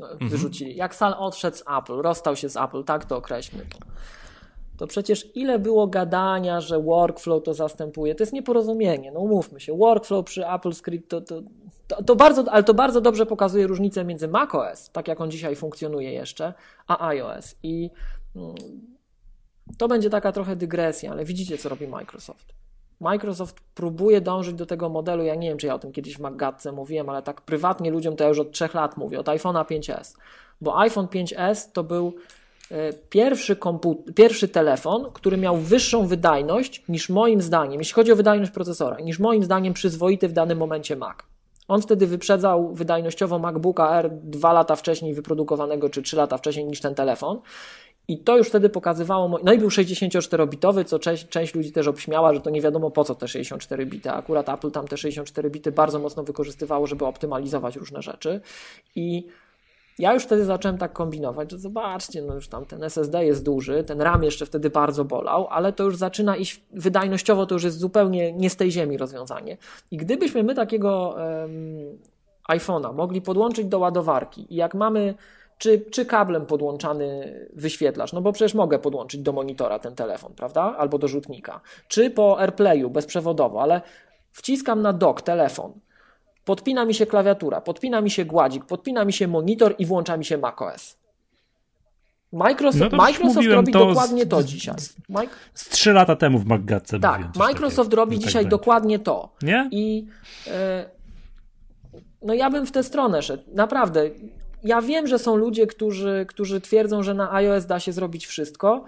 [0.00, 0.30] Mhm.
[0.30, 0.76] Wyrzucili.
[0.76, 3.66] Jak Sal odszedł z Apple, rozstał się z Apple, tak to określmy.
[3.66, 3.78] To
[4.82, 8.14] to przecież ile było gadania, że workflow to zastępuje.
[8.14, 9.76] To jest nieporozumienie, no umówmy się.
[9.76, 11.42] Workflow przy Apple Script to, to,
[11.88, 15.56] to, to, bardzo, ale to bardzo dobrze pokazuje różnicę między macOS, tak jak on dzisiaj
[15.56, 16.54] funkcjonuje jeszcze,
[16.86, 17.56] a iOS.
[17.62, 17.90] I
[18.36, 18.54] mm,
[19.78, 22.54] to będzie taka trochę dygresja, ale widzicie, co robi Microsoft.
[23.02, 26.20] Microsoft próbuje dążyć do tego modelu, ja nie wiem, czy ja o tym kiedyś w
[26.20, 29.64] MacGadce mówiłem, ale tak prywatnie ludziom to ja już od trzech lat mówię, od iPhone'a
[29.64, 30.16] 5S.
[30.60, 32.12] Bo iPhone 5S to był
[32.72, 33.56] E, pierwszy,
[34.14, 39.18] pierwszy telefon, który miał wyższą wydajność niż moim zdaniem, jeśli chodzi o wydajność procesora, niż
[39.18, 41.16] moim zdaniem przyzwoity w danym momencie Mac.
[41.68, 46.80] On wtedy wyprzedzał wydajnościowo MacBooka R dwa lata wcześniej wyprodukowanego, czy trzy lata wcześniej niż
[46.80, 47.40] ten telefon.
[48.08, 52.34] I to już wtedy pokazywało, no i był 64-bitowy, co część, część ludzi też obśmiała,
[52.34, 54.10] że to nie wiadomo po co te 64 bity.
[54.10, 58.40] Akurat Apple tam te 64 bity bardzo mocno wykorzystywało, żeby optymalizować różne rzeczy.
[58.96, 59.26] I
[59.98, 63.84] ja już wtedy zacząłem tak kombinować, że zobaczcie, no już tam ten SSD jest duży,
[63.84, 67.78] ten RAM jeszcze wtedy bardzo bolał, ale to już zaczyna iść wydajnościowo, to już jest
[67.78, 69.56] zupełnie nie z tej ziemi rozwiązanie.
[69.90, 71.98] I gdybyśmy my takiego um,
[72.48, 75.14] iPhone'a mogli podłączyć do ładowarki i jak mamy
[75.62, 80.62] czy, czy kablem podłączany wyświetlacz, no bo przecież mogę podłączyć do monitora ten telefon, prawda?
[80.78, 83.80] Albo do rzutnika, czy po AirPlayu bezprzewodowo, ale
[84.32, 85.72] wciskam na dock telefon,
[86.44, 90.24] podpina mi się klawiatura, podpina mi się gładzik, podpina mi się monitor i włącza mi
[90.24, 90.98] się macOS.
[92.32, 94.74] Microsoft, no Microsoft robi to dokładnie z, to dzisiaj.
[95.54, 99.32] Z trzy lata temu w MacGatce Tak, Microsoft takiego, robi tak dzisiaj dokładnie to.
[99.42, 99.68] Nie?
[99.70, 100.06] I
[100.46, 100.90] e,
[102.22, 103.42] no ja bym w tę stronę szedł.
[103.54, 104.10] Naprawdę.
[104.64, 108.84] Ja wiem, że są ludzie, którzy, którzy twierdzą, że na iOS da się zrobić wszystko.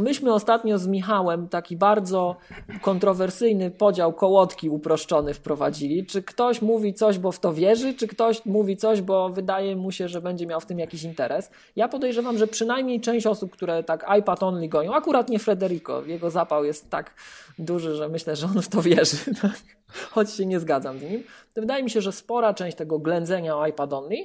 [0.00, 2.36] Myśmy ostatnio z Michałem taki bardzo
[2.82, 6.06] kontrowersyjny podział kołotki uproszczony wprowadzili.
[6.06, 9.92] Czy ktoś mówi coś, bo w to wierzy, czy ktoś mówi coś, bo wydaje mu
[9.92, 11.50] się, że będzie miał w tym jakiś interes.
[11.76, 16.30] Ja podejrzewam, że przynajmniej część osób, które tak iPad only goją, akurat nie Frederico, jego
[16.30, 17.14] zapał jest tak
[17.58, 19.56] duży, że myślę, że on w to wierzy, tak?
[20.10, 21.22] choć się nie zgadzam z nim.
[21.54, 24.16] To wydaje mi się, że spora część tego ględzenia o iPad only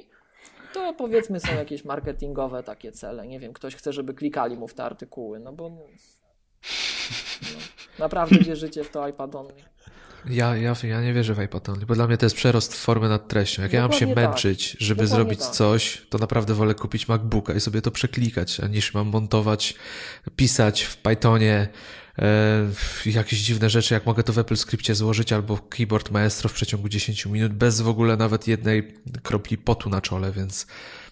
[0.74, 3.26] to powiedzmy są jakieś marketingowe takie cele.
[3.26, 7.58] Nie wiem, ktoś chce, żeby klikali mu w te artykuły, no bo no,
[7.98, 9.54] naprawdę wierzycie w to iPad only.
[10.30, 13.08] Ja, ja, ja nie wierzę w iPad only, bo dla mnie to jest przerost formy
[13.08, 13.62] nad treścią.
[13.62, 14.30] Jak ja mam się Dokładnie tak.
[14.30, 15.50] męczyć, żeby Dokładnie zrobić tak.
[15.50, 19.74] coś, to naprawdę wolę kupić MacBooka i sobie to przeklikać, a niż mam montować,
[20.36, 21.68] pisać w Pythonie
[23.06, 26.88] jakieś dziwne rzeczy, jak mogę to w Apple Scriptie złożyć, albo Keyboard Maestro w przeciągu
[26.88, 30.66] 10 minut, bez w ogóle nawet jednej kropli potu na czole, więc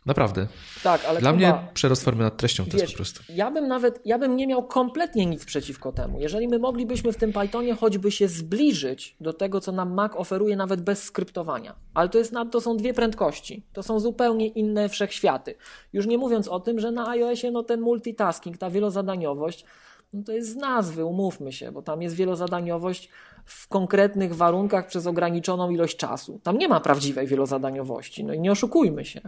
[0.07, 0.47] naprawdę.
[0.83, 3.23] Tak, ale Dla Kuba, mnie przerost formy nad treścią to jest wiesz, po prostu.
[3.29, 6.21] ja bym nawet, ja bym nie miał kompletnie nic przeciwko temu.
[6.21, 10.57] Jeżeli my moglibyśmy w tym Pythonie choćby się zbliżyć do tego, co nam Mac oferuje
[10.57, 11.75] nawet bez skryptowania.
[11.95, 13.67] Ale to, jest, to są dwie prędkości.
[13.73, 15.55] To są zupełnie inne wszechświaty.
[15.93, 19.65] Już nie mówiąc o tym, że na iOSie no, ten multitasking, ta wielozadaniowość,
[20.13, 23.09] no to jest z nazwy, umówmy się, bo tam jest wielozadaniowość
[23.45, 26.41] w konkretnych warunkach przez ograniczoną ilość czasu.
[26.43, 29.21] Tam nie ma prawdziwej wielozadaniowości, no i nie oszukujmy się.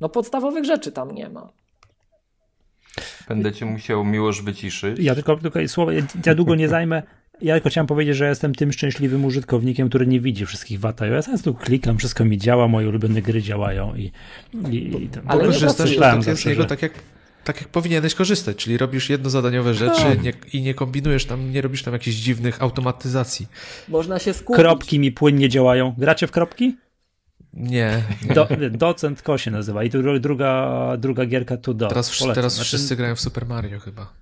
[0.00, 1.48] No podstawowych rzeczy tam nie ma.
[3.28, 4.98] Będę cię musiał miłość wyciszyć.
[4.98, 7.02] Ja tylko, tylko słowo, ja, ja długo nie zajmę.
[7.42, 11.26] Ja tylko chciałem powiedzieć, że jestem tym szczęśliwym użytkownikiem, który nie widzi wszystkich wad iOS.
[11.26, 14.12] Ja tu klikam, wszystko mi działa, moje ulubione gry działają i,
[14.70, 16.16] i, i tam, Ale Korzystasz tak,
[16.46, 16.92] niego że- tak jak,
[17.44, 20.22] tak jak powinieneś korzystać, czyli robisz jednozadaniowe rzeczy Tak.
[20.22, 23.46] nie, i nie kombinujesz tam, nie robisz tam jakichś dziwnych automatyzacji.
[23.88, 24.60] Można się skupić.
[24.62, 25.94] Kropki mi płynnie działają.
[25.98, 26.76] Gracie w kropki?
[27.54, 28.34] Nie, nie.
[28.34, 31.86] Do, docent Ko się nazywa i tu druga, druga gierka tu do.
[31.88, 32.34] Teraz, Polecam.
[32.34, 34.12] teraz Znaczy, wszyscy grają w Super Mario chyba.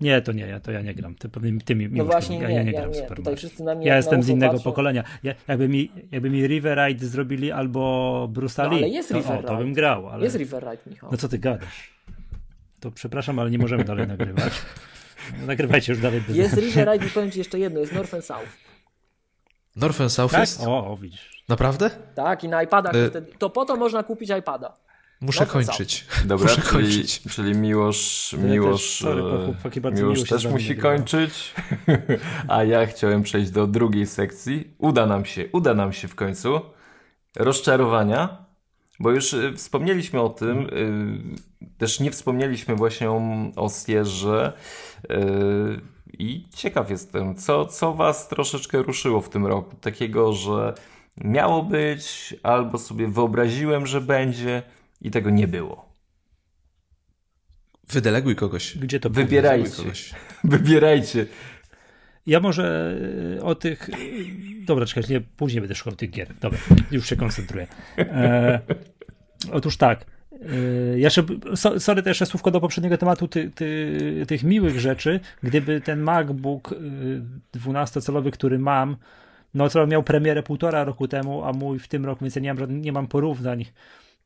[0.00, 1.14] Nie, to nie, ja, to ja nie gram.
[1.14, 3.00] Ty, ty, ty mi, No właśnie ja, nie, ja nie ja gram w nie.
[3.00, 3.36] Super Tutaj Mario.
[3.36, 4.64] wszyscy na mnie Ja jestem na z innego patrzą.
[4.70, 5.04] pokolenia.
[5.22, 9.14] Ja, jakby, mi, jakby mi River Ride zrobili albo Bruce No, Lee, ale jest to,
[9.14, 10.08] River o, to bym grał.
[10.08, 10.24] Ale...
[10.24, 11.10] Jest River Ride, Michał.
[11.12, 11.98] No co ty gadasz?
[12.80, 14.52] To przepraszam, ale nie możemy dalej nagrywać.
[15.46, 16.22] Nagrywajcie już dalej.
[16.28, 18.48] Jest River Ride i powiem Ci jeszcze jedno, jest North and South.
[19.76, 20.40] North and South Tak?
[20.40, 20.60] jest?
[20.66, 21.44] O, o, widzisz.
[21.48, 21.90] Naprawdę?
[22.14, 24.74] Tak, i na iPadach Y- to wtedy, to po to można kupić iPada.
[25.20, 26.06] Muszę North kończyć.
[26.24, 27.22] Dobra, Muszę czyli, kończyć.
[27.30, 31.54] czyli Miłosz, Ja Miłosz, też, sorry, e, Miłosz miło też musi kończyć,
[32.48, 34.74] a ja chciałem przejść do drugiej sekcji.
[34.78, 36.60] Uda nam się, uda nam się w końcu.
[37.36, 38.44] Rozczarowania,
[39.00, 40.68] bo już e, wspomnieliśmy o tym, e,
[41.78, 43.10] też nie wspomnieliśmy właśnie
[43.56, 44.52] o, Sierze
[45.10, 45.18] e,
[46.18, 50.74] i ciekaw jestem, co, co was troszeczkę ruszyło w tym roku, takiego, że
[51.16, 54.62] miało być, albo sobie wyobraziłem, że będzie
[55.00, 55.88] i tego nie było.
[57.88, 58.78] Wydeleguj kogoś.
[58.78, 59.76] Gdzie to Wybierajcie.
[59.76, 60.14] Kogoś.
[60.44, 61.26] Wybierajcie.
[62.28, 62.96] Ja może
[63.38, 63.88] y, o tych.
[63.88, 63.92] y,
[64.66, 66.28] Dobra, czekaj, nie, później będę szukał tych gier.
[66.40, 66.58] Dobra,
[66.90, 67.66] już się koncentruję.
[67.98, 68.60] E,
[69.52, 70.06] otóż tak.
[70.32, 71.22] y, Jeszcze,
[71.56, 75.20] so- sorry, jeszcze słówko do poprzedniego tematu ty, ty, tych miłych rzeczy.
[75.42, 76.78] Gdyby ten MacBook y,
[77.58, 78.96] 12-calowy, który mam,
[79.54, 82.54] no co miał premierę półtora roku temu, a mój w tym roku, więc ja nie
[82.54, 83.64] mam, nie mam porównań.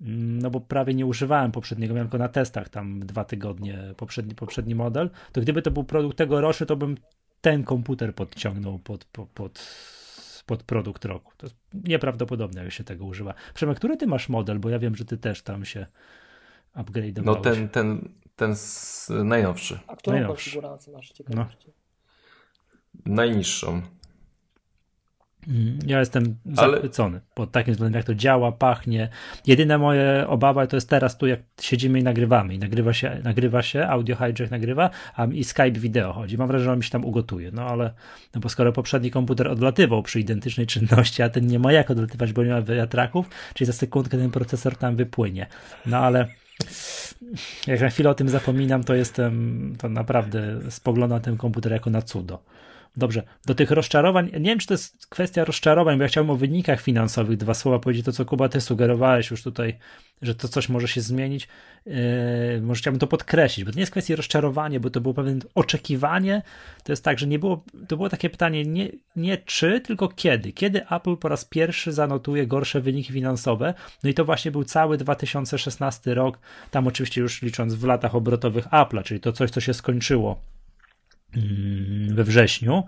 [0.01, 4.35] Mm, No bo prawie nie używałem poprzedniego, miałem tylko na testach tam dwa tygodnie poprzedni,
[4.35, 5.11] poprzedni model.
[5.33, 6.97] To gdyby to był produkt tegoroczny, to bym
[7.43, 9.67] ten komputer podciągnął pod, pod, pod,
[10.47, 11.33] pod produkt roku.
[11.37, 13.35] To jest nieprawdopodobne, jak się tego używa.
[13.55, 14.59] Przemek, który ty masz model?
[14.59, 15.87] Bo ja wiem, że ty też tam się
[16.77, 17.25] upgrade'owałeś.
[17.25, 20.45] No ten, ten, ten z, najnowszy, A którą Najnowszy.
[20.51, 21.73] konfigurację masz ciekawości?
[23.07, 23.83] najniższą.
[25.49, 29.09] Mm, Ja jestem Ale- zachwycony pod takim względem, jak to działa, pachnie.
[29.47, 32.55] Jedyna moja obawa to jest teraz tu, jak siedzimy i nagrywamy.
[32.55, 36.39] I nagrywa się, nagrywa się audio hijack nagrywa, a i Skype wideo chodzi.
[36.39, 37.51] Mam wrażenie, że on mi się tam ugotuje.
[37.53, 37.95] No ale,
[38.35, 42.33] no bo skoro poprzedni komputer odlatywał przy identycznej czynności, a ten nie ma jak odlatywać,
[42.33, 45.47] bo nie ma wiatraków, czyli za sekundkę ten procesor tam wypłynie.
[45.87, 46.29] No ale
[47.67, 51.91] jak na chwilę o tym zapominam, to jestem, to naprawdę spoglądam na ten komputer jako
[51.91, 52.43] na cudo.
[52.97, 56.37] Dobrze, do tych rozczarowań, nie wiem, czy to jest kwestia rozczarowań, bo ja chciałbym o
[56.37, 59.79] wynikach finansowych dwa słowa powiedzieć, to co Kuba, ty sugerowałeś już tutaj,
[60.23, 61.49] że to coś może się zmienić,
[61.87, 61.95] yy,
[62.63, 66.43] może chciałbym to podkreślić, bo to nie jest kwestia rozczarowania, bo to było pewne oczekiwanie,
[66.85, 70.53] to jest tak, że nie było, to było takie pytanie nie, nie czy, tylko kiedy,
[70.53, 74.97] kiedy Apple po raz pierwszy zanotuje gorsze wyniki finansowe, no i to właśnie był cały
[74.97, 76.39] 2016 rok,
[76.71, 80.53] tam oczywiście już licząc w latach obrotowych Apple'a, czyli to coś, co się skończyło
[82.09, 82.83] we wrześniu.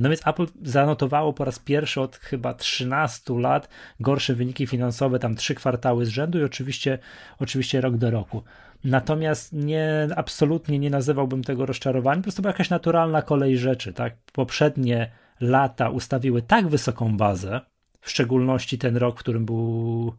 [0.00, 3.68] No więc Apple zanotowało po raz pierwszy od chyba 13 lat
[4.00, 6.98] gorsze wyniki finansowe, tam trzy kwartały z rzędu i oczywiście,
[7.38, 8.42] oczywiście rok do roku.
[8.84, 14.16] Natomiast nie, absolutnie nie nazywałbym tego rozczarowaniem, po prostu była jakaś naturalna kolej rzeczy, tak?
[14.32, 15.10] Poprzednie
[15.40, 17.60] lata ustawiły tak wysoką bazę,
[18.00, 20.14] w szczególności ten rok, w którym był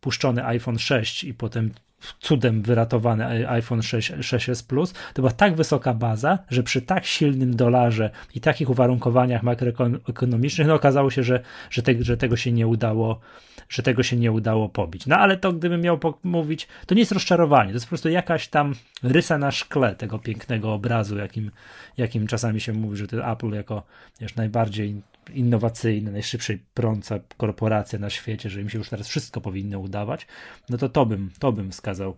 [0.00, 1.70] puszczony iPhone 6 i potem
[2.20, 7.56] cudem wyratowany iPhone 6, 6s Plus, to była tak wysoka baza, że przy tak silnym
[7.56, 11.40] dolarze i takich uwarunkowaniach makroekonomicznych, no okazało się, że,
[11.70, 13.20] że, te, że tego się nie udało
[13.70, 15.06] że tego się nie udało pobić.
[15.06, 18.48] No ale to gdybym miał mówić, to nie jest rozczarowanie, to jest po prostu jakaś
[18.48, 21.50] tam rysa na szkle tego pięknego obrazu, jakim,
[21.96, 23.82] jakim czasami się mówi, że to Apple jako
[24.20, 25.02] wiesz, najbardziej
[25.34, 30.26] innowacyjna, najszybszej prąca korporacja na świecie, że im się już teraz wszystko powinno udawać,
[30.68, 32.16] no to to bym, to bym wskazał.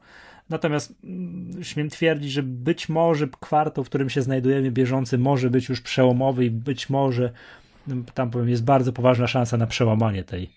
[0.49, 5.69] Natomiast mm, śmiem twierdzić, że być może kwartał, w którym się znajdujemy bieżący, może być
[5.69, 7.33] już przełomowy i być może
[7.87, 10.51] no, tam powiem, jest bardzo poważna szansa na przełamanie tej,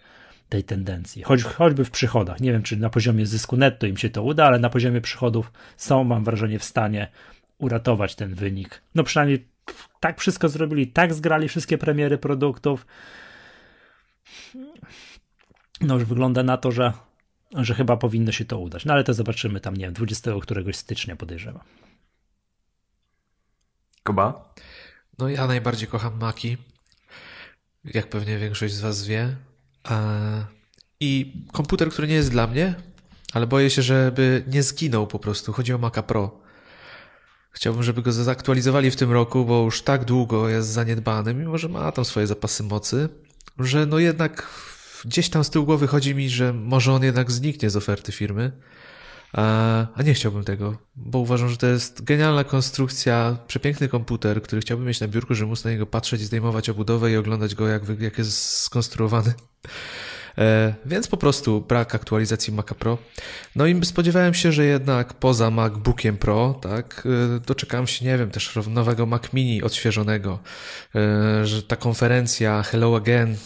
[0.49, 1.23] tej tendencji.
[1.23, 2.39] Choć, choćby w przychodach.
[2.39, 5.51] Nie wiem, czy na poziomie zysku netto im się to uda, ale na poziomie przychodów
[5.77, 7.07] są, mam wrażenie, w stanie
[7.57, 8.81] uratować ten wynik.
[8.95, 9.47] No przynajmniej
[9.99, 12.85] tak wszystko zrobili, tak zgrali wszystkie premiery produktów.
[15.81, 16.93] No już wygląda na to, że,
[17.51, 18.85] że chyba powinno się to udać.
[18.85, 21.63] No ale to zobaczymy tam, nie wiem, 20 któregoś stycznia podejrzewam.
[24.03, 24.53] Kuba?
[25.17, 26.57] No ja najbardziej kocham Maki.
[27.85, 29.35] Jak pewnie większość z was wie.
[30.99, 32.75] I komputer, który nie jest dla mnie,
[33.33, 35.53] ale boję się, żeby nie zginął po prostu.
[35.53, 36.44] Chodzi o Maca Pro.
[37.55, 41.69] Chciałbym, żeby go zaktualizowali w tym roku, bo już tak długo jest zaniedbany, mimo że
[41.69, 43.09] ma tam swoje zapasy mocy,
[43.59, 44.47] że no jednak
[45.05, 48.51] gdzieś tam z tyłu głowy chodzi mi, że może on jednak zniknie z oferty firmy.
[49.95, 54.87] A nie chciałbym tego, bo uważam, że to jest genialna konstrukcja, przepiękny komputer, który chciałbym
[54.87, 57.83] mieć na biurku, żeby móc na niego patrzeć i zdejmować obudowę i oglądać go, jak,
[57.99, 59.33] jak jest skonstruowany.
[60.37, 62.97] E, więc po prostu brak aktualizacji Maca Pro.
[63.55, 68.31] No i spodziewałem się, że jednak poza MacBookiem Pro, tak, e, doczekałem się, nie wiem,
[68.31, 70.39] też nowego Mac Mini odświeżonego,
[70.95, 73.37] e, że ta konferencja Hello Again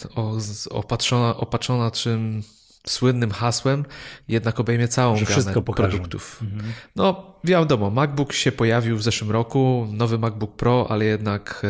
[0.70, 2.42] opatrzona, opatrzona czym
[2.86, 3.84] słynnym hasłem,
[4.28, 6.40] jednak obejmie całą że gamę produktów.
[6.42, 6.72] Mhm.
[6.96, 11.62] No, wiadomo, MacBook się pojawił w zeszłym roku, nowy MacBook Pro, ale jednak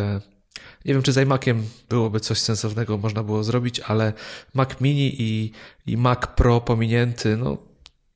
[0.85, 4.13] nie wiem, czy z iMaciem byłoby coś sensownego można było zrobić, ale
[4.55, 5.53] Mac Mini i,
[5.87, 7.59] i Mac Pro pominięty, no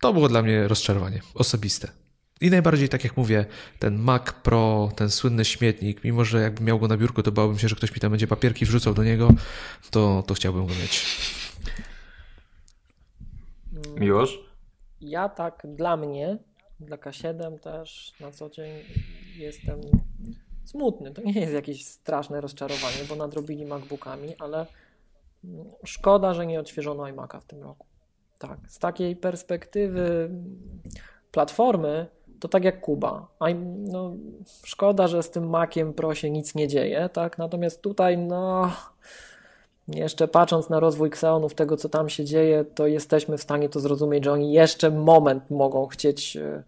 [0.01, 1.89] to było dla mnie rozczarowanie osobiste.
[2.41, 3.47] I najbardziej, tak jak mówię,
[3.79, 7.59] ten Mac Pro, ten słynny śmietnik, mimo że jakbym miał go na biurku, to bałbym
[7.59, 9.31] się, że ktoś mi tam będzie papierki wrzucał do niego,
[9.91, 11.05] to, to chciałbym go mieć.
[13.97, 14.39] Miłosz?
[15.01, 16.39] Ja tak dla mnie,
[16.81, 18.71] dla K7 też na co dzień
[19.37, 19.81] jestem
[20.65, 21.11] smutny.
[21.11, 24.67] To nie jest jakieś straszne rozczarowanie, bo nadrobili MacBookami, ale
[25.85, 27.87] szkoda, że nie odświeżono iMac'a w tym roku.
[28.39, 30.31] Tak, z takiej perspektywy
[31.33, 32.07] platformy,
[32.41, 33.29] to tak jak Kuba.
[33.79, 34.13] No,
[34.65, 37.39] szkoda, że z tym Maciem Pro się nic nie dzieje, tak?
[37.39, 38.73] Natomiast tutaj, no,
[39.89, 43.81] jeszcze patrząc na rozwój Xeonów, tego co tam się dzieje, to jesteśmy w stanie to
[43.81, 46.63] zrozumieć, że oni jeszcze moment mogą chcieć e,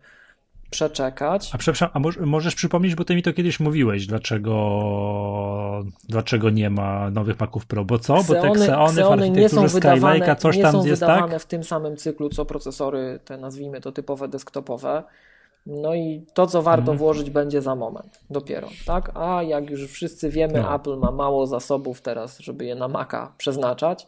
[0.70, 1.50] przeczekać.
[1.54, 7.10] A przepraszam, a możesz przypomnieć, bo ty mi to kiedyś mówiłeś, dlaczego, dlaczego nie ma
[7.10, 8.18] nowych Maców Pro, bo co?
[8.18, 11.42] Xeony, bo te Xeony, Xeony nie są wydawane, coś nie tam są jest, wydawane tak?
[11.42, 15.02] w tym samym cyklu, co procesory, te nazwijmy to typowe desktopowe.
[15.66, 16.98] No i to, co warto mhm.
[16.98, 19.10] włożyć, będzie za moment dopiero, tak?
[19.14, 20.74] A jak już wszyscy wiemy, no.
[20.74, 24.06] Apple ma mało zasobów teraz, żeby je na Maca przeznaczać,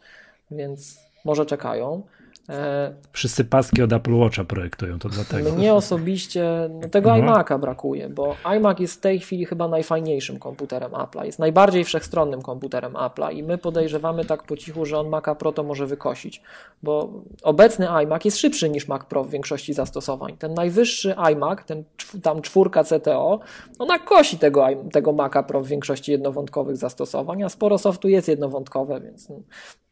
[0.51, 2.03] więc może czekają.
[2.49, 5.53] E, Wszyscy paski od Apple Watcha projektują, to dlatego.
[5.53, 7.17] Mnie osobiście no tego no.
[7.17, 11.25] iMac'a brakuje, bo iMac jest w tej chwili chyba najfajniejszym komputerem Apple'a.
[11.25, 15.53] Jest najbardziej wszechstronnym komputerem Apple'a i my podejrzewamy tak po cichu, że on Maca Pro
[15.53, 16.43] to może wykosić,
[16.83, 20.37] bo obecny iMac jest szybszy niż Mac Pro w większości zastosowań.
[20.37, 21.85] Ten najwyższy iMac, ten
[22.23, 23.41] tam czwórka CTO,
[23.79, 29.01] ona kosi tego, tego Maca Pro w większości jednowątkowych zastosowań, a sporo softu jest jednowątkowe,
[29.01, 29.37] więc no,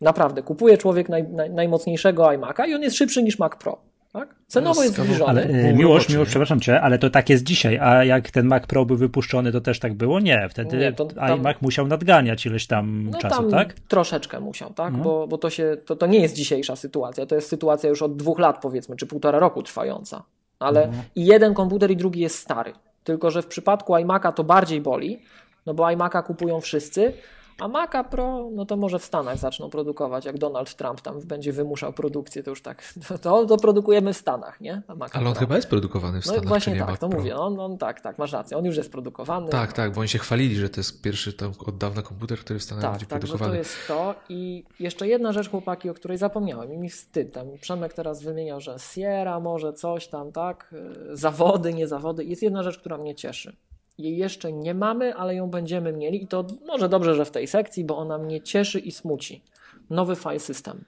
[0.00, 3.78] naprawdę kupuje człowiek naj, naj, najmocniejszego iMac Maca i on jest szybszy niż Mac Pro.
[4.12, 4.34] Tak?
[4.46, 5.30] Cenowo jest zbliżony.
[5.30, 8.66] Ale, e, miłość, miłość, przepraszam cię, ale to tak jest dzisiaj, a jak ten Mac
[8.66, 10.20] Pro był wypuszczony, to też tak było?
[10.20, 13.72] Nie, wtedy nie, to tam, iMac musiał nadganiać ileś tam no, czasu, tam tak?
[13.72, 14.86] troszeczkę musiał, tak?
[14.86, 15.04] Mhm.
[15.04, 18.16] Bo, bo to, się, to, to nie jest dzisiejsza sytuacja, to jest sytuacja już od
[18.16, 20.22] dwóch lat powiedzmy, czy półtora roku trwająca.
[20.58, 21.04] Ale mhm.
[21.14, 22.72] i jeden komputer i drugi jest stary.
[23.04, 25.22] Tylko, że w przypadku iMac'a to bardziej boli,
[25.66, 27.12] no bo iMac'a kupują wszyscy,
[27.58, 31.52] A Maca Pro, no to może w Stanach zaczną produkować, jak Donald Trump tam będzie
[31.52, 32.82] wymuszał produkcję, to już tak,
[33.22, 34.82] to, to produkujemy w Stanach, nie?
[34.88, 35.40] Ale on Pro.
[35.40, 37.18] chyba jest produkowany w No Stanach, i właśnie czy nie tak, Mac to Pro?
[37.18, 39.48] mówię, on, on tak, tak, masz rację, on już jest produkowany.
[39.48, 42.58] Tak, tak, bo oni się chwalili, że to jest pierwszy tam od dawna komputer, który
[42.58, 43.58] w Stanach Tak, będzie tak, że to produkowany.
[43.58, 44.14] jest to.
[44.28, 47.32] I jeszcze jedna rzecz, chłopaki, o której zapomniałem i mi wstyd.
[47.32, 50.74] Tam Przemek teraz wymieniał, że Sierra może coś tam, tak,
[51.12, 52.24] y, zawody, nie zawody.
[52.24, 53.56] Jest jedna rzecz, która mnie cieszy.
[53.98, 57.46] Jej jeszcze nie mamy, ale ją będziemy mieli i to może dobrze, że w tej
[57.46, 59.42] sekcji, bo ona mnie cieszy i smuci.
[59.90, 60.84] Nowy file system.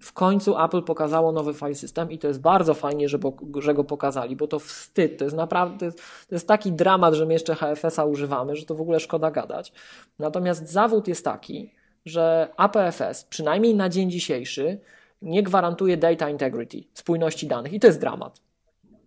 [0.00, 3.18] W końcu Apple pokazało nowy file system i to jest bardzo fajnie, że,
[3.58, 5.18] że go pokazali, bo to wstyd.
[5.18, 8.66] To jest naprawdę to jest, to jest taki dramat, że my jeszcze HFS-a używamy, że
[8.66, 9.72] to w ogóle szkoda gadać.
[10.18, 11.70] Natomiast zawód jest taki,
[12.04, 14.80] że APFS, przynajmniej na dzień dzisiejszy,
[15.22, 18.40] nie gwarantuje data integrity, spójności danych i to jest dramat.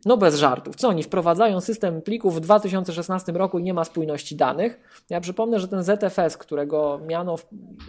[0.08, 0.76] No bez żartów.
[0.76, 4.80] Co oni wprowadzają system plików w 2016 roku i nie ma spójności danych?
[5.10, 7.36] Ja przypomnę, że ten ZFS, którego miano,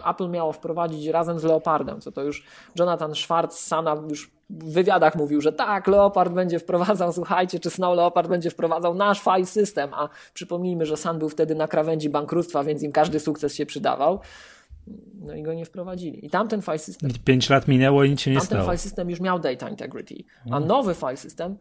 [0.09, 2.43] Apple miało wprowadzić razem z Leopardem, co to już
[2.79, 7.95] Jonathan Schwartz Sana już w wywiadach mówił, że tak, Leopard będzie wprowadzał, słuchajcie, czy Snow
[7.95, 12.63] Leopard będzie wprowadzał nasz file system, a przypomnijmy, że Sun był wtedy na krawędzi bankructwa,
[12.63, 14.19] więc im każdy sukces się przydawał.
[15.21, 16.25] No i go nie wprowadzili.
[16.25, 18.69] I tamten file system Pięć lat minęło i nic się nie Tamten stało.
[18.69, 20.15] file system już miał data integrity,
[20.51, 21.57] a nowy file system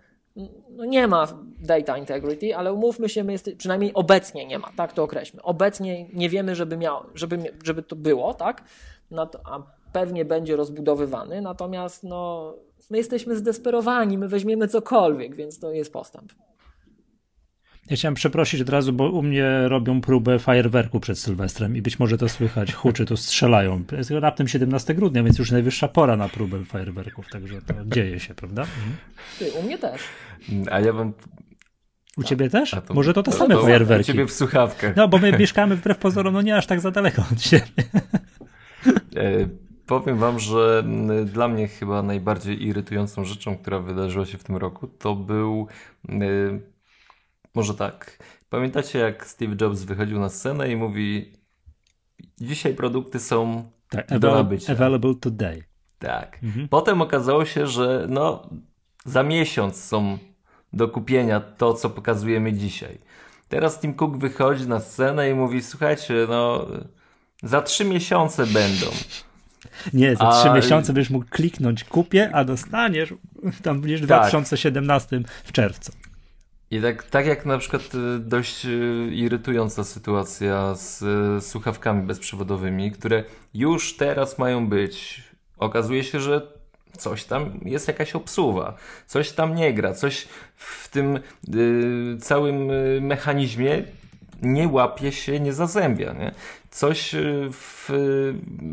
[0.71, 1.27] no nie ma
[1.61, 5.43] data integrity, ale umówmy się, my jest, przynajmniej obecnie nie ma, tak to określmy.
[5.43, 8.65] Obecnie nie wiemy, żeby, miał, żeby, żeby to było, tak?
[9.11, 9.63] No to, a
[9.93, 12.55] pewnie będzie rozbudowywany, natomiast no,
[12.91, 16.33] my jesteśmy zdesperowani, my weźmiemy cokolwiek, więc to jest postęp.
[17.91, 21.99] Ja chciałem przeprosić od razu, bo u mnie robią próbę fajerwerku przed Sylwestrem i być
[21.99, 23.83] może to słychać, huczy, tu strzelają.
[23.93, 28.35] Jest raptem 17 grudnia, więc już najwyższa pora na próbę fajerwerków, także to dzieje się,
[28.35, 28.63] prawda?
[28.63, 28.97] Mhm.
[29.39, 30.03] Ty, u mnie też.
[30.71, 31.13] A ja bym...
[32.17, 32.75] U ciebie też?
[32.75, 34.07] A to- Może to te to- same to- U fajerwerki.
[34.07, 34.97] ciebie w słuchawkach.
[34.97, 37.65] No, bo my mieszkamy wbrew pozorom, no nie aż tak za daleko od siebie.
[39.17, 39.49] E,
[39.87, 40.85] Powiem wam, że
[41.27, 45.67] dla mnie chyba najbardziej irytującą rzeczą, która wydarzyła się w tym roku, to był
[46.09, 46.15] e,
[47.55, 48.19] może tak.
[48.51, 51.33] Pamiętacie, jak Steve Jobs wychodził na scenę i mówi:
[52.41, 54.73] Dzisiaj produkty są Tak, do available, nabycia.
[54.73, 55.65] available today.
[55.99, 56.39] Tak.
[56.43, 56.69] Mhm.
[56.69, 58.49] Potem okazało się, że no,
[59.05, 60.19] za miesiąc są
[60.73, 62.99] do kupienia to, co pokazujemy dzisiaj.
[63.49, 66.67] Teraz Tim Cook wychodzi na scenę i mówi: Słuchajcie, no,
[67.43, 68.87] za trzy miesiące będą.
[69.93, 73.15] Nie, za A- trzy miesiące będziesz mógł kliknąć kupię, a dostaniesz
[73.63, 74.21] tam będziesz w Tak.
[74.21, 75.93] 2017 w czerwcu.
[76.71, 82.93] I tak, tak jak na przykład y, dość y, irytująca sytuacja z y, słuchawkami bezprzewodowymi,
[82.93, 85.23] które już teraz mają być.
[85.59, 86.43] Okazuje się, że
[86.99, 88.75] coś tam jest jakaś obsuwa,
[89.07, 91.19] coś tam nie gra, coś w tym
[91.55, 92.67] y, całym
[93.01, 93.85] mechanizmie
[94.43, 96.33] nie łapie się, nie zazębia, nie?
[96.71, 97.91] Coś y, w...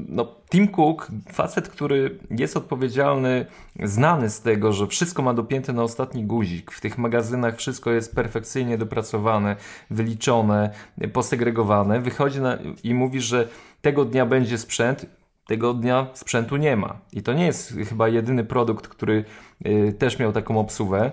[0.09, 3.45] No, Tim Cook, facet, który jest odpowiedzialny,
[3.83, 6.71] znany z tego, że wszystko ma dopięte na ostatni guzik.
[6.71, 9.55] W tych magazynach wszystko jest perfekcyjnie dopracowane,
[9.89, 10.69] wyliczone,
[11.13, 12.01] posegregowane.
[12.01, 13.47] Wychodzi na, i mówi, że
[13.81, 15.05] tego dnia będzie sprzęt,
[15.47, 16.99] tego dnia sprzętu nie ma.
[17.13, 19.25] I to nie jest chyba jedyny produkt, który
[19.65, 21.11] y, też miał taką obsługę.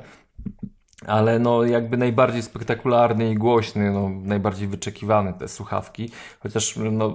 [1.06, 7.12] Ale no jakby najbardziej spektakularny i głośny, no najbardziej wyczekiwany te słuchawki, chociaż no y,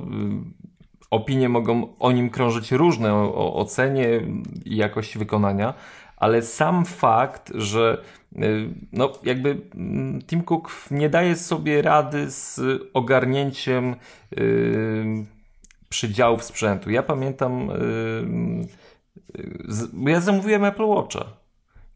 [1.11, 4.07] opinie mogą o nim krążyć różne, o, o ocenie
[4.65, 5.73] i jakości wykonania,
[6.17, 8.03] ale sam fakt, że
[8.35, 12.61] y, no jakby mm, Tim Cook nie daje sobie rady z
[12.93, 13.95] ogarnięciem
[14.37, 15.25] y,
[15.89, 16.89] przydziałów sprzętu.
[16.89, 17.73] Ja pamiętam, y,
[19.39, 21.46] y, z, ja zamówiłem Apple Watcha.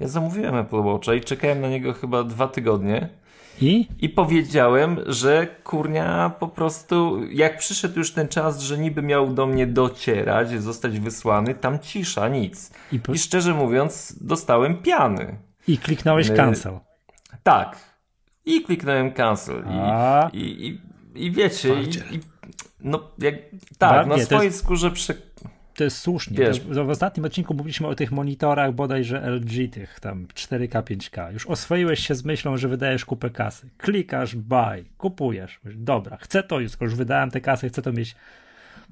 [0.02, 3.10] Ja zamówiłem Apple Watcha i czekałem na niego chyba dwa tygodnie.
[3.62, 3.88] I?
[4.00, 9.46] I powiedziałem, że kurnia po prostu, jak przyszedł już ten czas, że niby miał do
[9.46, 12.72] mnie docierać, zostać wysłany, tam cisza, nic.
[12.92, 15.38] I, po, I szczerze mówiąc, dostałem piany.
[15.68, 16.80] i kliknąłeś My- cancel.
[17.44, 17.78] Tak.
[18.46, 19.64] I kliknąłem cancel.
[19.68, 20.30] A.
[20.34, 22.20] I, i, i, i wiecie, i,
[22.80, 23.36] no jak,
[23.78, 25.14] tak, na swojej jest- skórze prze...
[25.76, 26.38] To jest słusznie.
[26.38, 31.34] Wiesz- w ostatnim odcinku mówiliśmy o tych monitorach bodajże LG, tych tam 4K, 5K.
[31.34, 33.70] Już oswoiłeś się z myślą, że wydajesz kupę kasy.
[33.78, 35.60] Klikasz buy, kupujesz.
[35.66, 38.16] Dobra, chcę to już wydałem tę kasę, chcę to mieć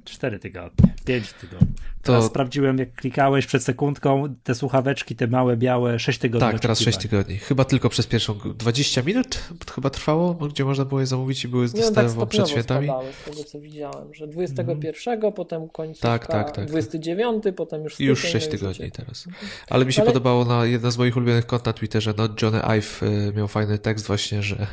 [0.06, 1.68] 4 tygodnie, 5 tygodni.
[2.02, 6.60] Teraz To- sprawdziłem, jak klikałeś przed sekundką, te słuchaweczki, te małe, białe, 6 tygodni Tak,
[6.60, 7.24] teraz 6 oczekiwania.
[7.24, 7.39] tygodni.
[7.39, 9.39] Chyba tylko przez pierwszą 20 minut
[9.76, 12.88] chyba trwało, gdzie można było je zamówić i były Nie wiem, tak przed świętami.
[12.88, 16.66] spadały z tego, co widziałem, że 21, potem końcówka, Tak, tak, tak.
[16.66, 18.91] 29, potem już już styczeń, 6 no tygodni życie.
[18.91, 19.28] teraz.
[19.70, 22.62] Ale mi się Ale- podobało na jedno z moich ulubionych kont na Twitterze, no Johnny
[22.78, 24.68] Ive y, miał fajny tekst właśnie, że,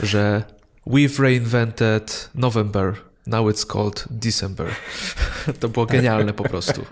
[0.00, 0.42] że
[0.86, 2.94] we've reinvented November
[3.26, 4.68] Now it's called December.
[5.60, 6.84] to było genialne po prostu.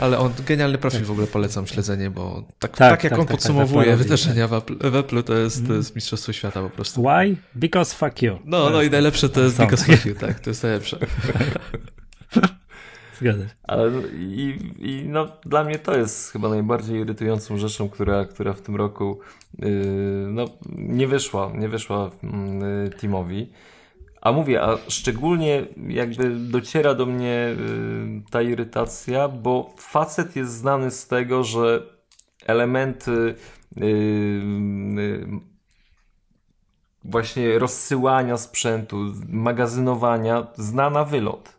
[0.00, 3.26] Ale on, genialny profil w ogóle polecam śledzenie, bo tak, tak, tak jak tak, on
[3.26, 6.62] tak, tak podsumowuje tak, wydarzenia w, Apple, w Apple, to jest, to jest mistrzostwo świata
[6.62, 7.02] po prostu.
[7.02, 7.36] Why?
[7.54, 8.38] Because fuck you.
[8.44, 10.98] No, no i najlepsze to jest because fuck you, tak, to jest najlepsze.
[13.18, 13.54] Zgadza się.
[13.62, 18.60] Ale i, i no, dla mnie to jest chyba najbardziej irytującą rzeczą, która, która w
[18.60, 19.20] tym roku
[19.58, 19.68] yy,
[20.30, 20.44] no,
[20.76, 22.10] nie wyszła, nie wyszła
[22.84, 23.52] yy, teamowi.
[24.20, 30.90] A mówię, a szczególnie jakby dociera do mnie yy, ta irytacja, bo facet jest znany
[30.90, 31.82] z tego, że
[32.46, 33.34] elementy
[33.76, 33.86] yy,
[34.96, 35.28] yy,
[37.04, 38.96] właśnie rozsyłania sprzętu,
[39.28, 41.58] magazynowania zna na wylot.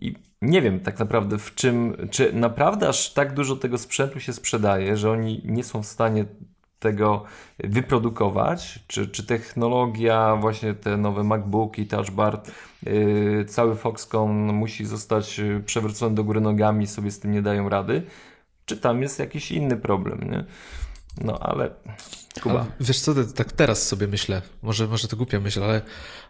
[0.00, 4.32] I nie wiem tak naprawdę w czym, czy naprawdę aż tak dużo tego sprzętu się
[4.32, 6.24] sprzedaje, że oni nie są w stanie
[6.84, 7.24] tego
[7.58, 12.40] wyprodukować, czy, czy technologia, właśnie te nowe MacBooki, Touch Bar,
[12.82, 18.02] yy, cały Foxconn musi zostać przewrócony do góry nogami, sobie z tym nie dają rady,
[18.66, 20.44] czy tam jest jakiś inny problem, nie?
[21.20, 21.70] No ale
[22.42, 22.66] Kuba.
[22.80, 25.82] wiesz co, tak teraz sobie myślę, może, może to głupia myśl, ale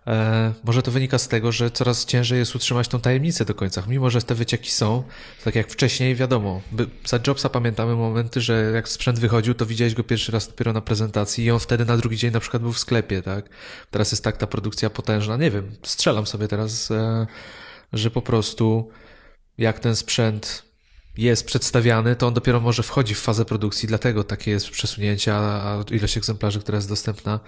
[0.07, 3.83] e, może to wynika z tego, że coraz ciężej jest utrzymać tą tajemnicę do końca.
[3.89, 5.03] Mimo, że te wycieki są,
[5.45, 9.95] tak jak wcześniej, wiadomo, by, za Jobsa pamiętamy momenty, że jak sprzęt wychodził, to widziałeś
[9.95, 12.73] go pierwszy raz dopiero na prezentacji i on wtedy na drugi dzień na przykład był
[12.73, 13.49] w sklepie, tak?
[13.91, 17.27] Teraz jest tak ta produkcja potężna, nie wiem, strzelam sobie teraz, e,
[17.93, 18.91] że po prostu
[19.59, 20.63] jak ten sprzęt
[21.17, 25.85] jest przedstawiany, to on dopiero może wchodzi w fazę produkcji, dlatego takie jest przesunięcie, a
[25.91, 27.41] ilość egzemplarzy, która jest dostępna,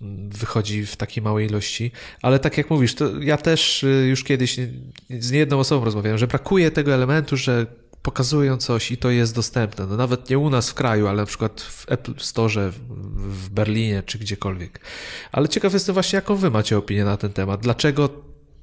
[0.00, 1.92] mm, wychodzi w takiej małej ilości.
[2.22, 4.56] Ale tak jak mówisz, to ja też y, już kiedyś
[5.10, 7.66] z niejedną osobą rozmawiałem, że brakuje tego elementu, że
[8.06, 9.86] pokazują coś i to jest dostępne.
[9.86, 12.70] No nawet nie u nas w kraju, ale na przykład w Apple Store
[13.16, 14.80] w Berlinie czy gdziekolwiek.
[15.32, 17.60] Ale ciekaw jestem właśnie, jaką wy macie opinię na ten temat.
[17.60, 18.08] Dlaczego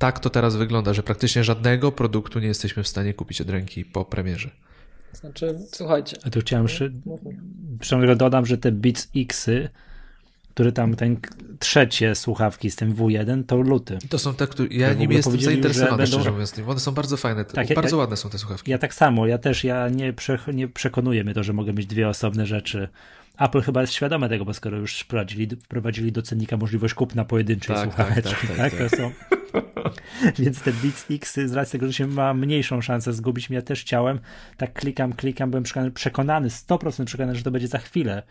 [0.04, 3.86] tak to teraz wygląda, że praktycznie żadnego produktu nie jesteśmy w stanie kupić od ręki
[3.86, 4.50] po premierze.
[5.14, 6.18] Znaczy, słuchajcie.
[6.26, 6.90] A tu chciałem jeszcze,
[7.80, 9.70] przynajmniej dodam, że te Beats Xy,
[10.54, 11.18] które tam ten
[11.60, 13.98] trzecie słuchawki z tym W1, to luty.
[14.10, 16.12] To są te, które ja nimi jestem zainteresowany, będą...
[16.12, 16.56] szczerze mówiąc.
[16.68, 18.72] One są bardzo fajne, tak, bardzo ja, ładne są te słuchawki.
[18.72, 21.86] Ja tak samo, ja też, ja nie, prze, nie przekonuję mnie to, że mogę mieć
[21.86, 22.88] dwie osobne rzeczy
[23.40, 27.76] Apple chyba jest świadome tego, bo skoro już wprowadzili, wprowadzili do cennika możliwość kupna pojedynczej
[27.76, 29.12] tak, słuchaweczki, tak, tak, tak, tak, są.
[30.40, 33.82] Więc te Beats X z racji tego, że się ma mniejszą szansę zgubić, ja też
[33.82, 34.20] chciałem,
[34.58, 35.64] tak klikam, klikam, byłem
[35.94, 38.24] przekonany, 100% przekonany, że to będzie za chwilę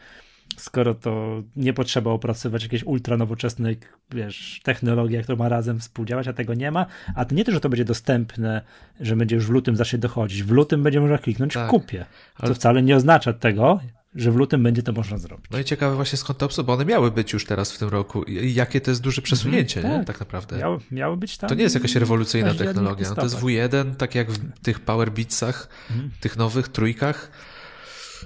[0.56, 3.78] skoro to nie potrzeba opracować jakiejś ultra nowoczesnej,
[4.10, 7.60] wiesz, technologii, to ma razem współdziałać, a tego nie ma, a to nie to, że
[7.60, 8.62] to będzie dostępne,
[9.00, 12.06] że będzie już w lutym zacznie dochodzić, w lutym będzie można kliknąć tak, kupię,
[12.38, 12.54] co ale...
[12.54, 13.80] wcale nie oznacza tego,
[14.14, 15.46] że w lutym będzie to można zrobić.
[15.50, 17.88] No i ciekawe właśnie skąd to obsługa, bo one miały być już teraz w tym
[17.88, 18.24] roku.
[18.42, 19.98] Jakie to jest duże przesunięcie, mm, nie?
[19.98, 20.06] Tak.
[20.06, 20.58] tak naprawdę.
[20.58, 21.48] Miały, miały być tam.
[21.48, 23.08] To nie jest jakaś rewolucyjna technologia.
[23.08, 26.10] No to jest W1, tak jak w tych Powerbitsach, mm.
[26.20, 27.30] tych nowych trójkach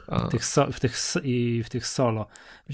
[0.09, 2.27] w tych, so, w, tych, i w tych solo.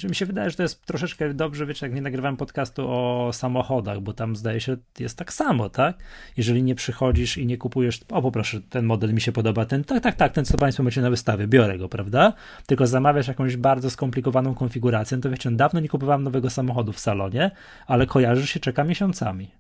[0.09, 4.01] Mi się wydaje, że to jest troszeczkę dobrze, wiecie, jak nie nagrywałem podcastu o samochodach,
[4.01, 5.97] bo tam zdaje się, jest tak samo, tak?
[6.37, 10.03] Jeżeli nie przychodzisz i nie kupujesz, o poproszę, ten model mi się podoba, ten, tak,
[10.03, 12.33] tak, tak, ten co Państwo macie na wystawie, biorę go, prawda?
[12.67, 17.51] Tylko zamawiasz jakąś bardzo skomplikowaną konfigurację, to wiecie, dawno nie kupowałem nowego samochodu w salonie,
[17.87, 19.51] ale kojarzysz się, czeka miesiącami,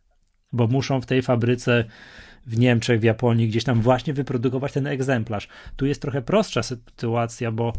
[0.52, 1.84] bo muszą w tej fabryce
[2.47, 5.49] w Niemczech, w Japonii, gdzieś tam właśnie wyprodukować ten egzemplarz.
[5.76, 7.72] Tu jest trochę prostsza sytuacja, bo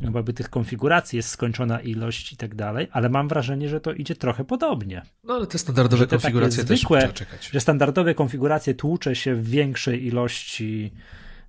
[0.00, 4.16] jakby tych konfiguracji jest skończona ilość i tak dalej, ale mam wrażenie, że to idzie
[4.16, 5.02] trochę podobnie.
[5.24, 7.50] No ale te standardowe te konfiguracje też zwykłe, trzeba czekać.
[7.52, 10.92] Że standardowe konfiguracje tłucze się w większej ilości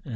[0.06, 0.12] yy,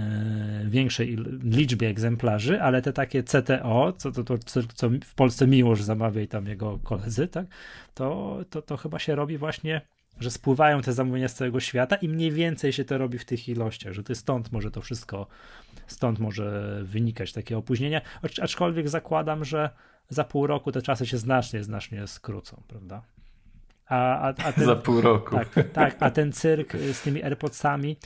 [0.65, 4.37] większej liczbie egzemplarzy, ale te takie CTO, co, to, to,
[4.75, 7.45] co w Polsce Miłosz zamawia i tam jego koledzy, tak,
[7.93, 9.81] to, to, to chyba się robi właśnie
[10.19, 13.49] że spływają te zamówienia z całego świata i mniej więcej się to robi w tych
[13.49, 15.27] ilościach, że to stąd może to wszystko,
[15.87, 18.01] stąd może wynikać takie opóźnienia,
[18.41, 19.69] aczkolwiek zakładam, że
[20.09, 23.01] za pół roku te czasy się znacznie, znacznie skrócą, prawda?
[23.87, 25.35] A, a, a ten, za pół roku.
[25.35, 27.97] Tak, tak, a ten cyrk z tymi AirPodsami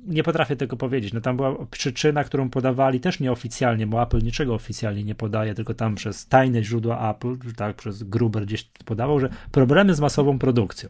[0.00, 1.12] nie potrafię tego powiedzieć.
[1.12, 5.74] No tam była przyczyna, którą podawali też nieoficjalnie, bo Apple niczego oficjalnie nie podaje, tylko
[5.74, 10.88] tam przez tajne źródła Apple, tak, przez Gruber gdzieś podawał, że problemy z masową produkcją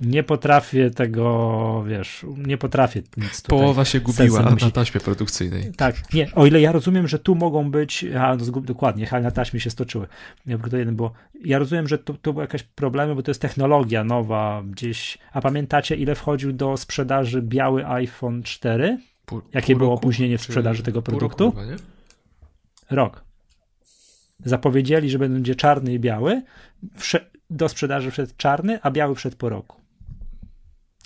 [0.00, 3.58] nie potrafię tego, wiesz, nie potrafię nic tutaj.
[3.58, 5.72] Połowa się gubiła na taśmie produkcyjnej.
[5.76, 9.60] Tak, nie, o ile ja rozumiem, że tu mogą być, a, no, dokładnie, na taśmie
[9.60, 10.06] się stoczyły.
[10.46, 11.12] Ja, to jeden było.
[11.44, 15.40] ja rozumiem, że tu, tu były jakieś problemy, bo to jest technologia nowa gdzieś, a
[15.40, 18.98] pamiętacie ile wchodził do sprzedaży biały iPhone 4?
[19.26, 21.44] Pół, Jakie pół było roku, opóźnienie w sprzedaży tego produktu?
[21.44, 21.76] Roku chyba,
[22.90, 23.24] Rok.
[24.44, 26.42] Zapowiedzieli, że będzie czarny i biały
[27.50, 29.76] do sprzedaży wszedł czarny, a biały wszedł po roku.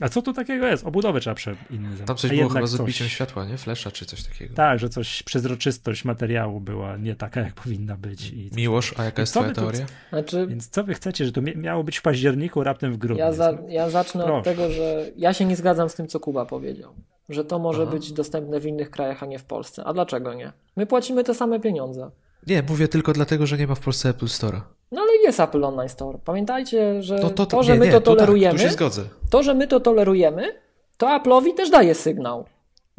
[0.00, 0.86] A co tu takiego jest?
[0.86, 3.58] Obudowę trzeba prze inny Tam coś a było chyba z coś- odbiciem światła, nie?
[3.58, 4.54] Flesza czy coś takiego.
[4.54, 8.30] Tak, że coś, przezroczystość materiału była nie taka, jak powinna być.
[8.30, 9.86] I, Miłosz, a jaka jest twoja wy tu- teoria?
[10.10, 13.24] Znaczy, więc co wy chcecie, że to mia- miało być w październiku, raptem w grudniu?
[13.24, 14.38] ja, za, ja zacznę Proszę.
[14.38, 16.94] od tego, że ja się nie zgadzam z tym, co Kuba powiedział.
[17.28, 17.90] Że to może Aha.
[17.92, 19.84] być dostępne w innych krajach, a nie w Polsce.
[19.84, 20.52] A dlaczego nie?
[20.76, 22.10] My płacimy te same pieniądze.
[22.46, 24.60] Nie, mówię tylko dlatego, że nie ma w Polsce Apple Store'a.
[24.92, 26.18] No ale jest Apple Online Store.
[26.24, 28.72] Pamiętajcie, że No to, to, że nie, my nie, to tu tolerujemy, Tak, tu się
[28.74, 29.02] zgodzę.
[29.30, 30.54] to, że my to tolerujemy,
[30.96, 32.44] to Apple'owi też daje sygnał.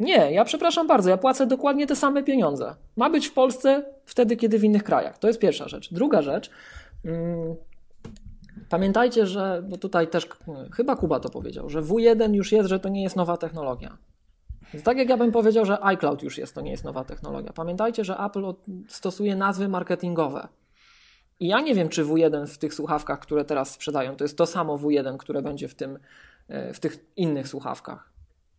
[0.00, 2.74] Nie, ja przepraszam bardzo, ja płacę dokładnie te same pieniądze.
[2.96, 5.18] Ma być w Polsce wtedy, kiedy w innych krajach.
[5.18, 5.94] To jest pierwsza rzecz.
[5.94, 6.50] Druga rzecz.
[7.04, 7.54] Mm,
[8.68, 12.80] pamiętajcie, że, bo tutaj też mm, chyba Kuba to powiedział, że W1 już jest, że
[12.80, 13.96] to nie jest nowa technologia.
[14.84, 17.52] Tak jak ja bym powiedział, że iCloud już jest, to nie jest nowa technologia.
[17.52, 18.54] Pamiętajcie, że Apple
[18.88, 20.48] stosuje nazwy marketingowe.
[21.40, 24.46] I ja nie wiem, czy W1 w tych słuchawkach, które teraz sprzedają, to jest to
[24.46, 25.98] samo W1, które będzie w, tym,
[26.48, 28.12] e, w tych innych słuchawkach.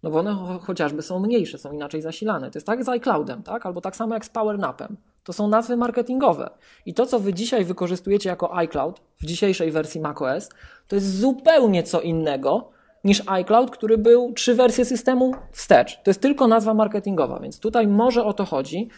[0.04, 2.52] No bo one cho- chociażby są mniejsze, są inaczej zasilane.
[2.52, 3.66] To jest tak z iCloudem, tak?
[3.66, 4.98] albo tak samo jak z PowerNapem.
[5.24, 6.50] To są nazwy marketingowe.
[6.86, 10.50] I to, co wy dzisiaj wykorzystujecie jako iCloud w dzisiejszej wersji macOS,
[10.88, 12.70] to jest zupełnie co innego
[13.04, 15.96] niż iCloud, który był trzy wersje systemu wstecz.
[15.96, 18.90] To jest tylko nazwa marketingowa, więc tutaj może o to chodzi.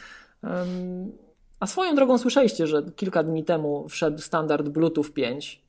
[1.59, 5.65] A swoją drogą słyszeliście, że kilka dni temu wszedł standard Bluetooth 5.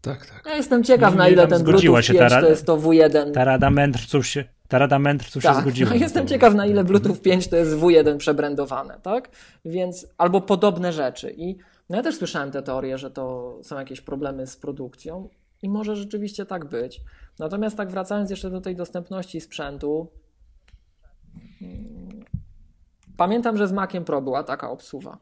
[0.00, 0.42] Tak, tak.
[0.46, 3.32] Ja jestem ciekaw, na ile ten Bluetooth się 5 ta to jest to W1.
[3.32, 5.90] Ta Rada Mędrców się, ta Rada Mędrców się Tak, zgodziła.
[5.90, 9.30] no jestem ciekaw, na ile Bluetooth 5 to jest W1 przebrandowane, tak?
[9.64, 11.34] Więc albo podobne rzeczy.
[11.36, 11.56] I
[11.90, 15.28] no ja też słyszałem te teorie, że to są jakieś problemy z produkcją
[15.62, 17.00] i może rzeczywiście tak być.
[17.38, 20.08] Natomiast tak wracając jeszcze do tej dostępności sprzętu,
[21.62, 22.24] mm,
[23.16, 25.18] pamiętam, że z Maciem Pro była taka obsuwa.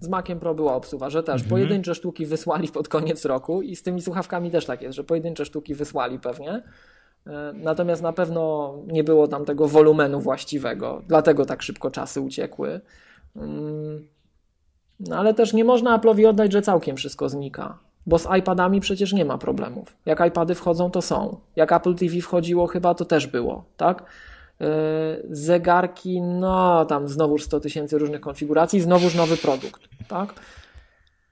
[0.00, 3.82] Z Maciem Pro była obsuwa, że też pojedyncze sztuki wysłali pod koniec roku i z
[3.82, 6.62] tymi słuchawkami też tak jest, że pojedyncze sztuki wysłali pewnie.
[7.26, 12.80] E, Natomiast na pewno nie było tam tego wolumenu właściwego, dlatego tak szybko czasy uciekły.
[13.36, 14.08] Mm,
[15.00, 19.12] No ale też nie można Apple'owi oddać, że całkiem wszystko znika, bo z iPadami przecież
[19.12, 19.96] nie ma problemów.
[20.06, 21.36] Jak iPady wchodzą, to są.
[21.56, 24.02] Jak Apple TV wchodziło, chyba to też było, tak?
[24.60, 24.66] E,
[25.30, 30.34] Zegarki, no tam znowuż 100 tysięcy różnych konfiguracji, znowuż nowy produkt, tak?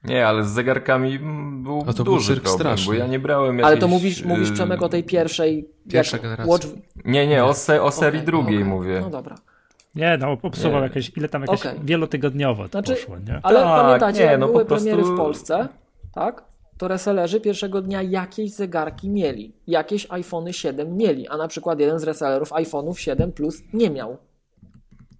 [0.04, 2.86] Nie, ale z zegarkami mm, był A to był duży cyrk problem, straszny.
[2.86, 5.68] bo ja nie brałem Ale jakiejś, to mówisz, mówisz y, Przemek o tej pierwszej...
[5.90, 6.52] Pierwsza generacja.
[6.52, 6.66] Watch...
[7.04, 8.68] Nie, nie, o, se, o serii Okej, drugiej okej.
[8.68, 9.00] mówię.
[9.00, 9.36] No dobra.
[9.94, 10.86] Nie, no obsuwał Nie.
[10.86, 11.80] jakieś, ile tam jakieś Okej.
[11.84, 13.40] wielotygodniowo to Znaczy, poszło, nie?
[13.42, 15.68] Ale Tak, pamiętacie, nie, no były po prostu- premiery w Polsce,
[16.12, 16.44] tak?
[16.78, 19.52] To resellerzy pierwszego dnia jakieś zegarki mieli.
[19.66, 24.16] Jakieś iPhony 7 mieli, a na przykład jeden z resellerów iPhone'ów 7 Plus nie miał.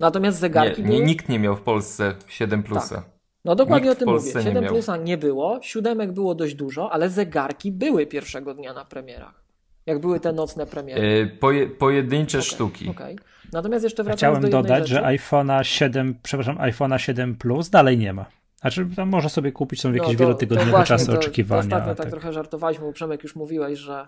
[0.01, 1.05] Natomiast Nie, zegarki nie, były...
[1.05, 3.05] nikt nie miał w Polsce 7 plusa.
[3.45, 4.33] No dokładnie nikt o tym mówię.
[4.35, 4.73] nie 7 miał.
[4.73, 9.45] Plusa nie było, siódemek było dość dużo, ale zegarki były pierwszego dnia na premierach.
[9.87, 11.03] Jak były te nocne premiery.
[11.03, 12.89] Y, poje, pojedyncze Okej, sztuki.
[12.91, 13.19] okej.
[13.53, 15.01] Natomiast jeszcze wracając Chciałem do dodać, rzeczy.
[15.01, 18.27] że iPhone'a 7, przepraszam, iPhone'a 7 Plus dalej nie ma.
[18.61, 21.63] Znaczy, tam można sobie kupić, są jakieś No to- wielotygodniowe to właśnie, czasy to, oczekiwania.
[21.63, 22.11] To ostatnio tak tak.
[22.11, 24.07] trochę żartowaliśmy, bo Przemek już mówiłeś, że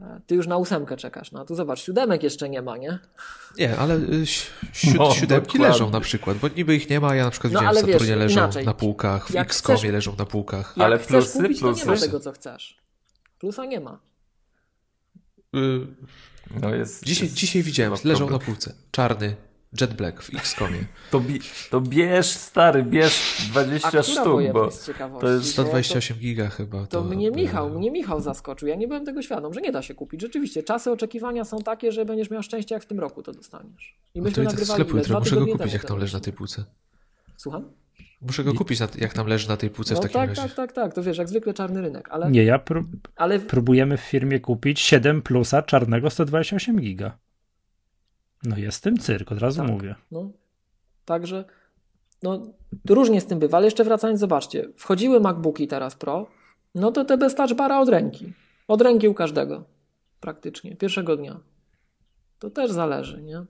[0.00, 1.32] e, ty już na ósemkę czekasz.
[1.32, 2.98] No a tu zobacz, siódemek jeszcze nie ma, nie?
[3.58, 5.68] Nie, ale y, si- No, siódemki dokładnie.
[5.68, 8.08] leżą na przykład, bo niby ich nie ma, ja na przykład No, widziałem w Saturnie
[8.08, 8.64] wiesz, leżą inaczej.
[8.66, 10.74] na półkach, w X-Comie leżą na półkach.
[10.76, 12.06] Jak Ale chcesz plusy, kupić, to nie ma plusy.
[12.06, 12.76] tego, co chcesz.
[13.38, 13.98] Plusa nie ma.
[15.56, 15.86] Y,
[16.62, 18.40] No jest, dzisiaj, jest dzisiaj widziałem, leżą na problem.
[18.40, 18.74] półce.
[18.90, 19.36] Czarny,
[19.80, 20.84] Jet Black w X-Comie.
[21.10, 21.40] To, bi,
[21.70, 24.70] to bierz, stary, bierz 20 A która sztuk, bo
[25.20, 26.78] to jest Bo 128 giga chyba.
[26.80, 28.68] To, To, to mnie Michał, mnie Michał zaskoczył.
[28.68, 30.20] Ja nie byłem tego świadom, że nie da się kupić.
[30.20, 33.96] Rzeczywiście, czasy oczekiwania są takie, że będziesz miał szczęście, jak w tym roku to dostaniesz.
[34.14, 35.02] I No myśmy to nagrywali sklepu ile?
[35.02, 36.64] Dwa muszę go kupić, jak tam leży na tej półce.
[37.36, 37.70] Słucham?
[38.20, 40.42] Muszę go kupić, jak tam leży na tej półce w No takim tak, razie.
[40.42, 40.94] tak, tak, tak.
[40.94, 44.80] To wiesz, jak zwykle czarny rynek, ale, Nie, ja prób, ale próbujemy w firmie kupić
[44.80, 47.18] 7 Plusa czarnego 128 giga.
[48.42, 49.70] No jest tym cyrk, od razu Tak.
[49.70, 49.94] mówię.
[50.10, 50.30] No,
[51.04, 51.44] także
[52.22, 52.42] no,
[52.88, 56.26] różnie z tym bywa, ale jeszcze wracając, zobaczcie, wchodziły MacBooki teraz Pro,
[56.74, 58.32] no to te bez touch bara od ręki.
[58.68, 59.64] Od ręki u każdego.
[60.20, 60.76] Praktycznie.
[60.76, 61.40] Pierwszego dnia.
[62.38, 63.44] To też zależy, nie?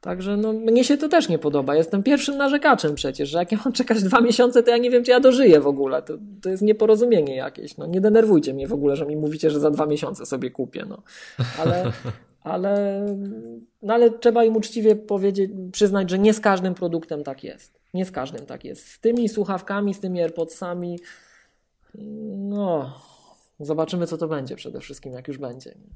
[0.00, 1.74] Także no, mnie się to też nie podoba.
[1.74, 5.04] Jestem pierwszym narzekaczem przecież, że jak ja mam czekać dwa miesiące, to ja nie wiem,
[5.04, 6.02] czy ja dożyję w ogóle.
[6.02, 7.76] To, to jest nieporozumienie jakieś.
[7.76, 10.84] No, nie denerwujcie mnie w ogóle, że mi mówicie, że za dwa miesiące sobie kupię.
[10.88, 11.02] No.
[11.60, 11.92] Ale,
[12.44, 13.06] ale,
[13.82, 17.80] no, ale trzeba im uczciwie powiedzieć, przyznać, że nie z każdym produktem tak jest.
[17.94, 18.88] Nie z każdym tak jest.
[18.88, 20.98] Z tymi słuchawkami, z tymi AirPodsami,
[22.36, 23.00] no,
[23.60, 25.70] zobaczymy, co to będzie przede wszystkim, jak już będzie.
[25.70, 25.90] Nie?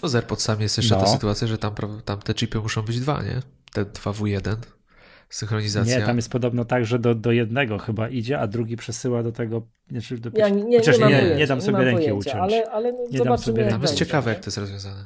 [0.00, 1.00] To z AirPodsami jest jeszcze No.
[1.00, 1.74] ta sytuacja, że tam,
[2.04, 3.42] tam te chipy muszą być dwa, nie?
[3.72, 4.56] Te 2W1.
[5.30, 5.98] synchronizacja.
[5.98, 9.32] Nie, tam jest podobno tak, że do, do jednego chyba idzie, a drugi przesyła do
[9.32, 9.62] tego.
[9.90, 12.42] Znaczy do, Ja nie, nie, chociaż nie, nie, pojęcia, nie dam sobie ręki pojęcia, uciąć.
[12.54, 14.34] Ale, ale no, Nie dam sobie jak Tam jest ciekawe, nie?
[14.34, 15.04] jak to jest rozwiązane.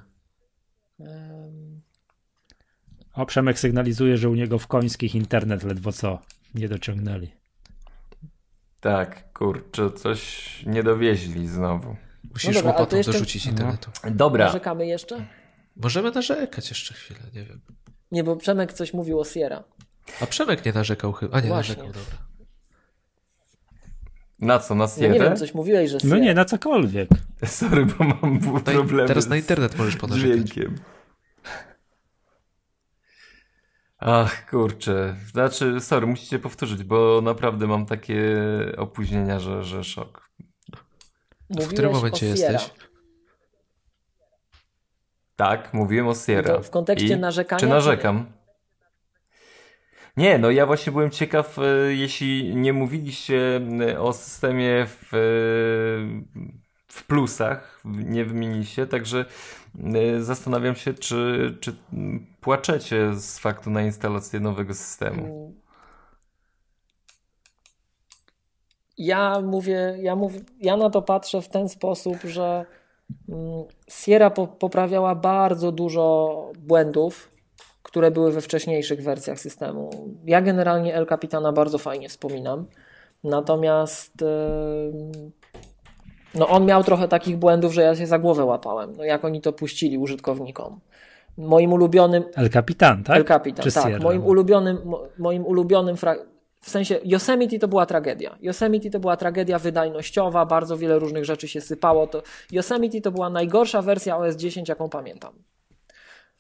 [3.15, 6.19] O, Przemek sygnalizuje, że u niego w końskich internet ledwo co
[6.55, 7.29] nie dociągnęli.
[8.81, 11.97] Tak, kurczę, coś nie dowieźli znowu.
[12.33, 13.51] Musisz dobra, to łopatą jeszcze- dorzucić No.
[13.51, 13.91] internetu.
[14.11, 15.27] Dobra, Narzekamy jeszcze?
[15.77, 17.61] Możemy narzekać jeszcze chwilę, nie wiem.
[18.13, 19.65] Nie, bo Przemek coś mówił o Sierra.
[20.21, 21.37] A Przemek nie narzekał chyba.
[21.37, 21.75] A nie, Właśnie.
[21.77, 22.28] narzekał, dobra.
[24.39, 25.25] Na co, na No nie Sierę?
[25.25, 25.99] wiem, coś mówiłeś, że.
[26.05, 27.09] No nie, na cokolwiek.
[27.45, 30.37] Sorry, bo mam problemy teraz na internet możesz ponarzekać.
[30.37, 30.79] dźwiękiem.
[33.99, 35.17] Ach, kurczę.
[35.33, 38.37] Znaczy, sorry, musicie powtórzyć, bo naprawdę mam takie
[38.77, 40.31] opóźnienia, że, że szok.
[40.71, 42.71] W Mówiłeś którym o momencie jesteś?
[45.37, 46.55] Tak, mówiłem o Sierra.
[46.57, 48.27] To w kontekście I narzekania, Czy czy narzekam?
[50.19, 55.19] Nie, no ja właśnie byłem ciekaw, e, jeśli nie mówiliście e, o systemie w, e,
[56.89, 59.25] w plusach, nie wymieniliście, także
[60.19, 61.77] zastanawiam się, czy, czy
[62.41, 65.55] płaczecie z faktu na instalację nowego systemu.
[68.97, 72.67] Ja mówię, ja mówię, ja na to patrzę w ten sposób, że
[73.29, 77.38] mm, Sierra po, poprawiała bardzo dużo błędów,
[77.89, 79.91] które były we wcześniejszych wersjach systemu.
[80.25, 82.67] Ja generalnie El Capitana bardzo fajnie wspominam.
[83.25, 84.25] Natomiast
[86.35, 88.93] no on miał trochę takich błędów, że ja się za głowę łapałem.
[88.97, 90.81] No jak oni to puścili użytkownikom.
[91.39, 93.17] Moim ulubionym El Capitan, tak?
[93.17, 93.85] El Capitan, Czy tak.
[93.85, 93.99] Sierra?
[93.99, 95.97] Moim ulubionym, mo, moim ulubionym
[96.61, 98.37] w sensie Yosemite to była tragedia.
[98.41, 102.07] Yosemite to była tragedia wydajnościowa, bardzo wiele różnych rzeczy się sypało.
[102.07, 102.23] To
[102.53, 105.33] Yosemite to była najgorsza wersja OS 10, jaką pamiętam.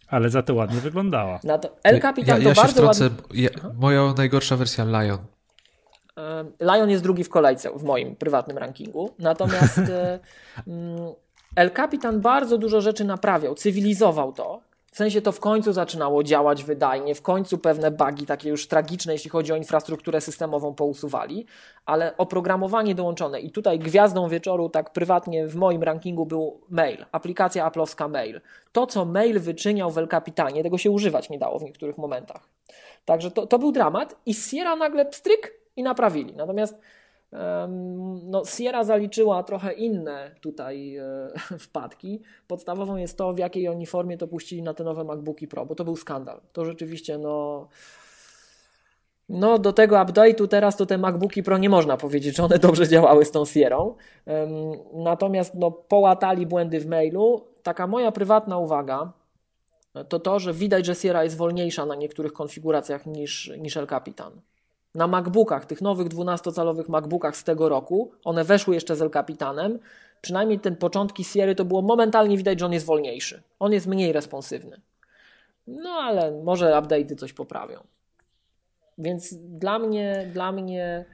[0.08, 1.40] Ale za to ładnie wyglądała.
[1.44, 3.04] Na to El Capitan ja, ja to się bardzo wtrącę.
[3.04, 3.42] ładnie.
[3.42, 5.18] Ja, moja najgorsza wersja Lion.
[6.16, 9.14] Em, Lion jest drugi w kolejce w moim prywatnym rankingu.
[9.18, 10.18] Natomiast e,
[10.66, 11.12] mm,
[11.56, 14.67] El Capitan bardzo dużo rzeczy naprawiał, cywilizował to.
[14.92, 19.12] W sensie to w końcu zaczynało działać wydajnie, w końcu pewne bugi takie już tragiczne,
[19.12, 21.46] jeśli chodzi o infrastrukturę systemową, pousuwali,
[21.86, 27.64] ale oprogramowanie dołączone i tutaj gwiazdą wieczoru, tak prywatnie w moim rankingu był mail, aplikacja
[27.64, 28.40] aplowska mail.
[28.72, 32.48] To, co mail wyczyniał w El Capitanie, tego się używać nie dało w niektórych momentach.
[33.04, 36.36] Także to, to był dramat i Sierra nagle pstryk i naprawili.
[36.36, 36.78] Natomiast
[38.24, 42.22] no, Sierra zaliczyła trochę inne tutaj e, wpadki.
[42.46, 45.74] Podstawową jest to, w jakiej oni formie to puścili na te nowe MacBooki Pro, bo
[45.74, 46.40] to był skandal.
[46.52, 47.68] To rzeczywiście, no.
[49.28, 52.88] No, do tego update'u teraz to te MacBooki Pro nie można powiedzieć, że one dobrze
[52.88, 53.94] działały z tą Sierrą.
[54.26, 54.50] Em,
[54.94, 57.44] Natomiast no, połatali błędy w mailu.
[57.62, 59.12] Taka moja prywatna uwaga
[60.08, 64.40] to to, że widać, że Sierra jest wolniejsza na niektórych konfiguracjach niż, niż El Capitan.
[64.94, 69.78] Na MacBookach, tych nowych 12-calowych MacBookach z tego roku, one weszły jeszcze z El Capitanem.
[70.20, 73.42] Przynajmniej ten początki Sierry to było momentalnie widać, że on jest wolniejszy.
[73.58, 74.80] On jest mniej responsywny.
[75.66, 77.80] No ale może update'y coś poprawią.
[78.98, 81.04] Więc dla mnie, dla mnie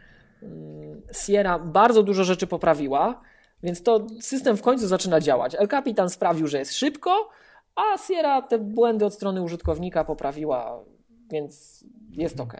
[0.43, 3.21] mm, Sierra bardzo dużo rzeczy poprawiła,
[3.63, 5.55] więc to system w końcu zaczyna działać.
[5.55, 7.29] El Capitan sprawił, że jest szybko,
[7.77, 10.85] a Sierra te błędy od strony użytkownika poprawiła,
[11.31, 12.57] więc jest ok.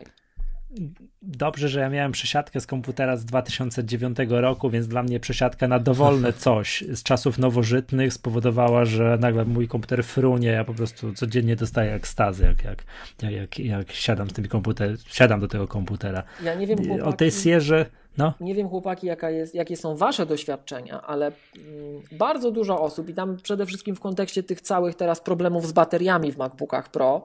[1.23, 5.79] Dobrze, że ja miałem przesiadkę z komputera z 2009 roku, więc dla mnie przesiadka na
[5.79, 11.57] dowolne coś z czasów nowożytnych spowodowała, że nagle mój komputer frunie, ja po prostu codziennie
[11.57, 12.85] dostaję ekstazy, jak, jak,
[13.33, 16.23] jak, jak, siadam z tym komputer, siadam do tego komputera.
[16.43, 17.87] Ja nie wiem, O chłopaki, tej Sierze,
[18.19, 23.09] no, nie wiem, chłopaki jaka jest, jakie są wasze doświadczenia, ale mm, bardzo dużo osób
[23.09, 27.25] i tam przede wszystkim w kontekście tych całych teraz problemów z bateriami w MacBookach Pro,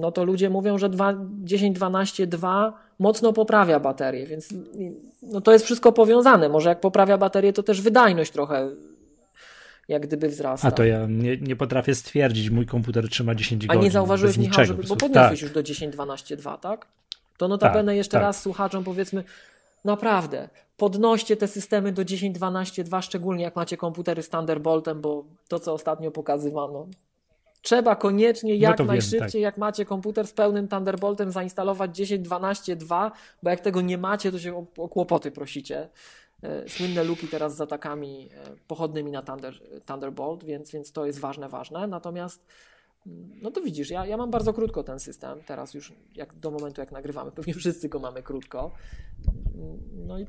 [0.00, 4.48] no to ludzie mówią, że 10-12-2 mocno poprawia baterię, więc
[5.22, 6.48] no to jest wszystko powiązane.
[6.48, 8.70] Może jak poprawia baterię, to też wydajność trochę
[9.88, 10.68] jak gdyby wzrasta.
[10.68, 13.82] a to ja nie, nie potrafię stwierdzić, mój komputer trzyma 10 A godzin.
[13.82, 15.42] nie zauważyłeś, Michał, niczego, żeby, bo podniosłeś tak.
[15.42, 16.86] już do 10-12-2, tak?
[17.36, 18.22] To notabene Tak, jeszcze tak.
[18.22, 19.24] raz słuchaczom powiedzmy,
[19.84, 25.72] naprawdę, podnoście te systemy do 10-12-2, szczególnie jak macie komputery z Thunderboltem, bo to, co
[25.72, 26.86] ostatnio pokazywano.
[27.62, 33.10] Trzeba koniecznie jak No to wiem, najszybciej, jak macie komputer z pełnym Thunderboltem, zainstalować 10-12-2,
[33.42, 35.88] bo jak tego nie macie, to się o, o kłopoty prosicie.
[36.42, 41.18] E, Słynne luki teraz z atakami e, pochodnymi na Thunder, Thunderbolt, więc, więc to jest
[41.18, 41.86] ważne, ważne.
[41.86, 42.46] Natomiast
[43.42, 46.80] no to widzisz, ja, ja mam bardzo krótko ten system, teraz już jak do momentu
[46.80, 48.70] jak nagrywamy, pewnie wszyscy go mamy krótko.
[49.92, 50.26] No i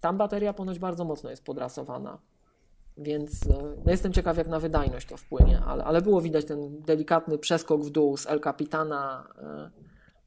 [0.00, 2.18] tam bateria ponoć bardzo mocno jest podrasowana.
[2.98, 6.80] Więc e, no jestem ciekaw, jak na wydajność to wpłynie, ale, ale było widać ten
[6.80, 9.70] delikatny przeskok w dół z El Capitana e,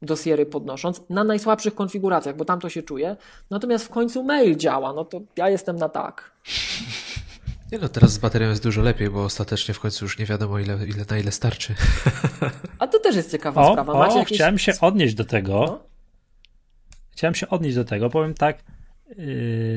[0.02, 3.16] do Sierry podnosząc, na najsłabszych konfiguracjach, bo tam to się czuje.
[3.50, 6.32] Natomiast w końcu mail działa, no to ja jestem na tak.
[7.72, 10.58] Nie no, teraz z baterią jest dużo lepiej, bo ostatecznie w końcu już nie wiadomo
[10.58, 11.74] ile, ile na ile starczy.
[12.78, 13.94] A to też jest ciekawa o, sprawa.
[13.94, 14.38] Macie o, jakieś...
[14.38, 15.52] chciałem się odnieść do tego.
[15.66, 15.78] No?
[17.10, 18.64] Chciałem się odnieść do tego, powiem tak,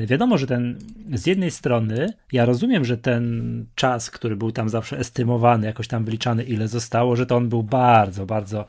[0.06, 0.78] wiadomo, że ten
[1.14, 6.04] z jednej strony ja rozumiem, że ten czas, który był tam zawsze estymowany, jakoś tam
[6.04, 8.66] wliczany, ile zostało, że to on był bardzo, bardzo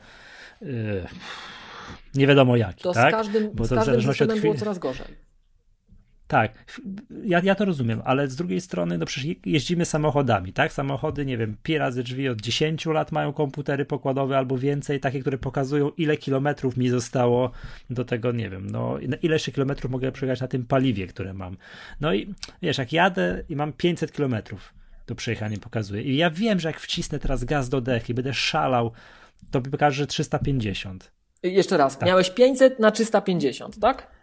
[0.62, 1.04] yy,
[2.14, 2.82] nie wiadomo jaki.
[2.82, 3.14] To tak?
[3.14, 4.42] z każdym, Bo z każdym systemem chwili...
[4.42, 5.27] było coraz gorzej.
[6.28, 6.52] Tak,
[7.24, 10.72] ja, ja to rozumiem, ale z drugiej strony, no przecież jeździmy samochodami, tak?
[10.72, 15.20] Samochody, nie wiem, pi razy drzwi od 10 lat mają komputery pokładowe albo więcej, takie,
[15.20, 17.50] które pokazują, ile kilometrów mi zostało
[17.90, 21.56] do tego, nie wiem, no ile jeszcze kilometrów mogę przejechać na tym paliwie, które mam.
[22.00, 24.74] No i wiesz, jak jadę i mam 500 kilometrów
[25.06, 28.34] do przejechania pokazuje i ja wiem, że jak wcisnę teraz gaz do dech i będę
[28.34, 28.92] szalał,
[29.50, 31.12] to pokaże, że 350.
[31.42, 32.06] Jeszcze raz, tak.
[32.06, 34.17] miałeś 500 na 350, tak?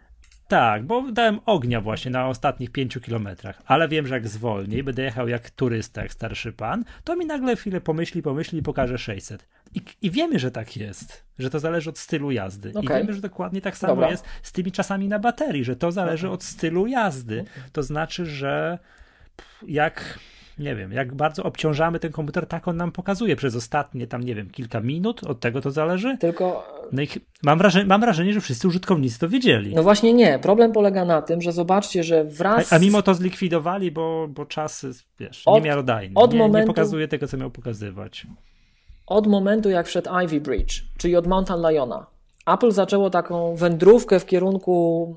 [0.48, 5.02] Tak, bo dałem ognia właśnie na ostatnich pięciu kilometrach, ale wiem, że jak zwolnię będę
[5.02, 9.48] jechał jak turysta, jak starszy pan, to mi nagle chwilę pomyśli, pomyśli i pokaże 600.
[9.74, 12.72] I, I, wiemy, że tak jest, że to zależy od stylu jazdy.
[12.74, 12.96] Okay.
[12.96, 14.10] I wiemy, że dokładnie tak samo Dobra.
[14.10, 17.44] jest z tymi czasami na baterii, że to zależy od stylu jazdy.
[17.72, 18.78] To znaczy, że
[19.66, 20.18] jak
[20.58, 24.34] nie wiem, jak bardzo obciążamy ten komputer, tak on nam pokazuje przez ostatnie tam, nie
[24.34, 26.18] wiem, kilka minut, od tego to zależy.
[26.18, 26.74] Tylko.
[26.92, 27.08] No i
[27.42, 29.74] mam wrażenie, mam wrażenie, że wszyscy użytkownicy to wiedzieli.
[29.74, 30.38] No właśnie nie.
[30.38, 32.72] Problem polega na tym, że zobaczcie, że wraz.
[32.72, 34.86] A, a mimo to zlikwidowali, bo, bo czas,
[35.20, 36.14] wiesz, od, niemiarodajny.
[36.14, 36.68] Od nie, momentu...
[36.68, 38.26] nie pokazuje tego, co miał pokazywać.
[39.06, 42.06] Od momentu, jak wszedł Ivy Bridge, czyli od Mountain Liona,
[42.46, 45.16] Apple zaczęło taką wędrówkę w kierunku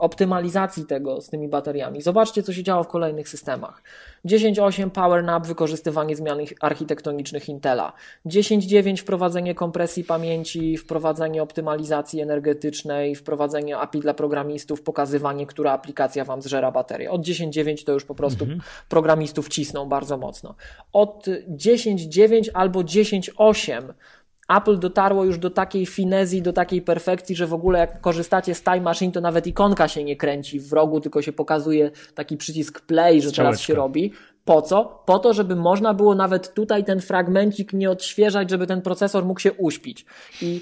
[0.00, 2.02] optymalizacji tego z tymi bateriami.
[2.02, 3.82] Zobaczcie, co się działo w kolejnych systemach.
[4.24, 7.92] 10.8 PowerNap, wykorzystywanie zmian architektonicznych Intela.
[8.26, 16.42] 10.9 wprowadzenie kompresji pamięci, wprowadzenie optymalizacji energetycznej, wprowadzenie API dla programistów, pokazywanie, która aplikacja Wam
[16.42, 17.10] zżera baterię.
[17.10, 18.60] Od 10.9 to już po prostu mhm.
[18.88, 20.54] programistów cisną bardzo mocno.
[20.92, 23.92] Od 10.9 albo 10.8
[24.56, 28.62] Apple dotarło już do takiej finezji, do takiej perfekcji, że w ogóle jak korzystacie z
[28.62, 32.80] Time Machine, to nawet ikonka się nie kręci w rogu, tylko się pokazuje taki przycisk
[32.80, 34.12] play, że teraz się robi.
[34.44, 35.02] Po co?
[35.06, 39.40] Po to, żeby można było nawet tutaj ten fragmencik nie odświeżać, żeby ten procesor mógł
[39.40, 40.06] się uśpić.
[40.42, 40.60] I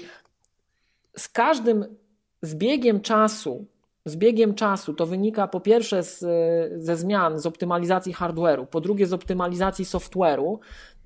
[1.17, 1.85] z każdym
[2.41, 3.65] zbiegiem czasu,
[4.05, 6.19] z biegiem czasu to wynika po pierwsze z,
[6.83, 10.57] ze zmian, z optymalizacji hardware'u, po drugie z optymalizacji software'u,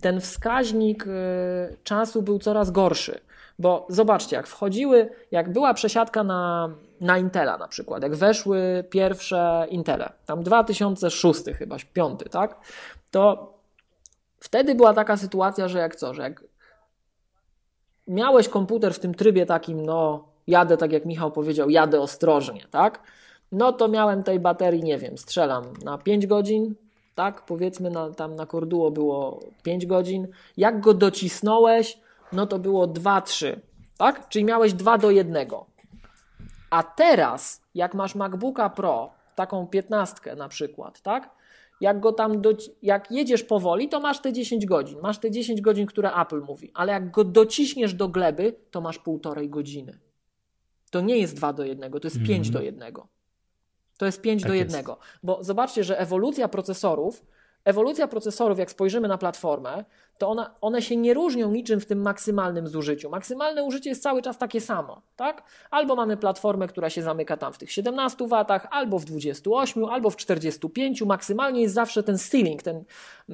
[0.01, 3.19] ten wskaźnik y, czasu był coraz gorszy.
[3.59, 6.69] Bo zobaczcie, jak wchodziły, jak była przesiadka na,
[7.01, 12.59] na Intela na przykład, jak weszły pierwsze Intele, tam 2006 chyba, 5, tak?
[13.11, 13.53] To
[14.39, 16.43] wtedy była taka sytuacja, że jak co, że jak
[18.07, 22.99] miałeś komputer w tym trybie takim, no jadę, tak jak Michał powiedział, jadę ostrożnie, tak?
[23.51, 26.75] No to miałem tej baterii, nie wiem, strzelam na 5 godzin,
[27.15, 27.45] tak?
[27.45, 30.27] Powiedzmy na, tam na Korduo było 5 godzin.
[30.57, 31.97] Jak go docisnąłeś,
[32.31, 33.55] no to było 2-3,
[33.97, 34.29] tak?
[34.29, 35.47] Czyli miałeś 2 do 1.
[36.69, 41.29] A teraz, jak masz MacBooka Pro, taką 15 na przykład, tak?
[41.81, 44.99] Jak go tam, do, jak jedziesz powoli, to masz te 10 godzin.
[45.01, 48.99] Masz te 10 godzin, które Apple mówi, ale jak go dociśniesz do gleby, to masz
[48.99, 49.99] półtorej godziny.
[50.93, 52.29] To nie jest 2 do 1, to jest mm -hmm.
[52.29, 52.93] 5 do 1.
[53.97, 54.77] To jest 5 tak do 1.
[54.77, 54.91] Jest.
[55.23, 57.25] Bo zobaczcie, że ewolucja procesorów,
[57.65, 59.83] ewolucja procesorów, jak spojrzymy na platformę,
[60.17, 63.09] to ona, one się nie różnią niczym w tym maksymalnym zużyciu.
[63.09, 65.43] Maksymalne użycie jest cały czas takie samo, tak?
[65.71, 70.09] Albo mamy platformę, która się zamyka tam w tych 17 watach, albo w 28, albo
[70.09, 71.01] w 45.
[71.01, 72.83] Maksymalnie jest zawsze ten ceiling, ten,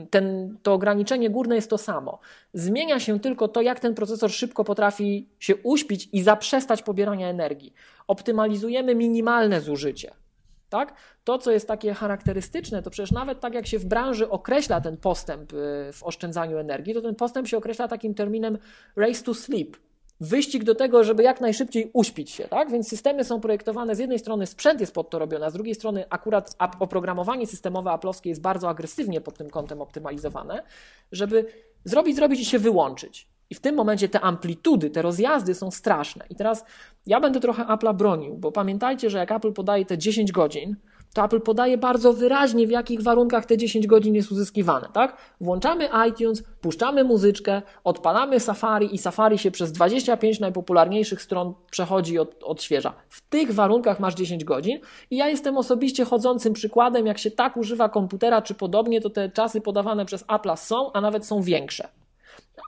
[0.10, 2.20] ten, to ograniczenie górne jest to samo.
[2.54, 7.74] Zmienia się tylko to, jak ten procesor szybko potrafi się uśpić i zaprzestać pobierania energii.
[8.08, 10.12] Optymalizujemy minimalne zużycie.
[10.70, 10.94] Tak?
[11.24, 14.98] To, co jest takie charakterystyczne, to przecież nawet tak jak się w branży określa ten
[14.98, 15.56] postęp y,
[15.94, 18.58] w oszczędzaniu energii, to ten postęp się określa takim terminem
[18.96, 19.78] race to sleep.
[20.22, 22.72] Wyścig do tego, żeby jak najszybciej uśpić się, tak?
[22.72, 25.76] Więc systemy są projektowane, z jednej strony sprzęt jest pod to robiony, a z drugiej
[25.76, 30.64] strony akurat oprogramowanie systemowe aplowskie jest bardzo agresywnie pod tym kątem optymalizowane,
[31.12, 31.46] żeby
[31.84, 33.28] zrobić, zrobić i się wyłączyć.
[33.50, 36.26] I w tym momencie te amplitudy, te rozjazdy są straszne.
[36.30, 36.66] I teraz
[37.06, 40.76] ja będę trochę Apple'a bronił, bo pamiętajcie, że jak Apple podaje te 10 godzin,
[41.14, 45.18] to Apple podaje bardzo wyraźnie, w jakich warunkach te 10 godzin jest uzyskiwane, tak?
[45.42, 52.20] Włączamy iTunes, puszczamy muzyczkę, odpalamy Safari i Safari się przez 25 najpopularniejszych stron przechodzi i
[52.20, 52.94] od, odświeża.
[53.10, 54.80] W tych warunkach masz 10 godzin
[55.12, 59.30] i ja jestem osobiście chodzącym przykładem, jak się tak używa komputera czy podobnie, to te
[59.30, 61.99] czasy podawane przez Apple'a są, a nawet są większe.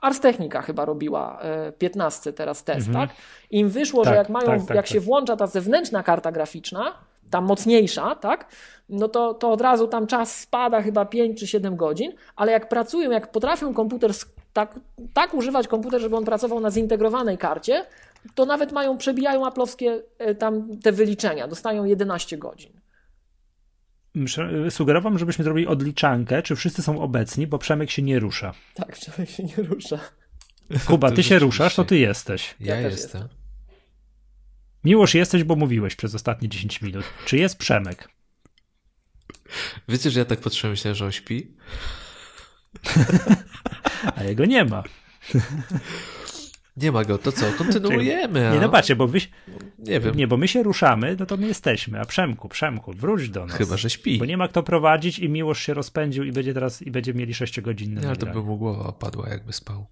[0.02, 1.40] Ars Technica chyba robiła
[1.78, 3.08] 15 teraz test, Mhm.
[3.08, 3.16] tak?
[3.50, 5.04] Im wyszło, że Tak, jak mają, tak, tak, jak się tak.
[5.04, 6.94] włącza ta zewnętrzna karta graficzna,
[7.30, 8.46] ta mocniejsza, tak?
[8.88, 12.68] No to, to od razu tam czas spada chyba 5 czy 7 godzin, ale jak
[12.68, 14.10] pracują, jak potrafią komputer
[14.52, 14.80] tak,
[15.14, 17.84] tak używać komputer, żeby on pracował na zintegrowanej karcie,
[18.34, 22.72] to nawet mają, przebijają aplowskie e, tam te wyliczenia, dostają 11 godzin.
[24.70, 28.54] Sugerowałem, żebyśmy zrobili odliczankę, czy wszyscy są obecni, bo Przemek się nie rusza.
[28.74, 29.98] Tak, człowiek się nie rusza.
[30.86, 32.54] Kuba, ty się ruszasz, to ty jesteś.
[32.60, 33.28] Ja, Ja też jestem.
[34.84, 37.04] Miłosz jesteś, bo mówiłeś przez ostatnie 10 minut.
[37.26, 38.08] Czy jest Przemek?
[39.88, 41.54] Wiecie, że ja tak patrzyłem, myślałem, że on śpi?
[44.16, 44.82] A jego nie ma.
[46.76, 47.52] Nie ma go, to co?
[47.58, 48.48] Kontynuujemy.
[48.48, 48.54] a?
[48.54, 49.18] Nie, no patrzcie, bo wy,
[49.78, 52.00] Nie wiem, nie, bo my się ruszamy, no to my jesteśmy.
[52.00, 53.56] A Przemku, Przemku, wróć do nas.
[53.56, 54.18] chyba, że śpi.
[54.18, 57.32] Bo nie ma kto prowadzić i Miłosz się rozpędził i będzie teraz, i będzie mieli
[57.32, 59.86] 6-godzinne Nie, ale to by mu głowa opadła, jakby spał.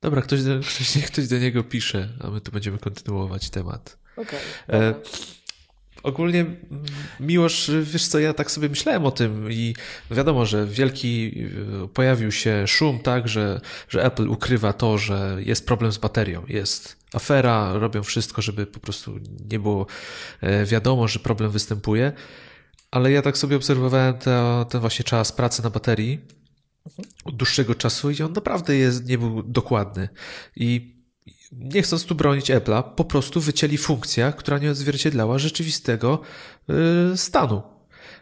[0.00, 3.98] Dobra, ktoś do, ktoś, ktoś do niego pisze, a my tu będziemy kontynuować temat.
[4.16, 4.38] Okej.
[4.68, 5.10] E, dobra.
[6.06, 6.44] Ogólnie,
[7.20, 9.74] Miłosz, wiesz co, ja tak sobie myślałem o tym i
[10.10, 11.32] wiadomo, że wielki
[11.84, 16.42] y, pojawił się szum, tak, że, że Apple ukrywa to, że jest problem z baterią,
[16.48, 19.18] jest afera, robią wszystko, żeby po prostu
[19.50, 19.86] nie było
[20.40, 22.12] e, wiadomo, że problem występuje,
[22.90, 26.20] ale ja tak sobie obserwowałem te, ten właśnie czas pracy na baterii
[27.24, 30.08] od dłuższego czasu i on naprawdę jest, nie był dokładny.
[30.56, 30.95] I
[31.52, 36.20] nie chcąc tu bronić Apple'a, po prostu wycięli funkcję, która nie odzwierciedlała rzeczywistego
[37.12, 37.62] y, stanu,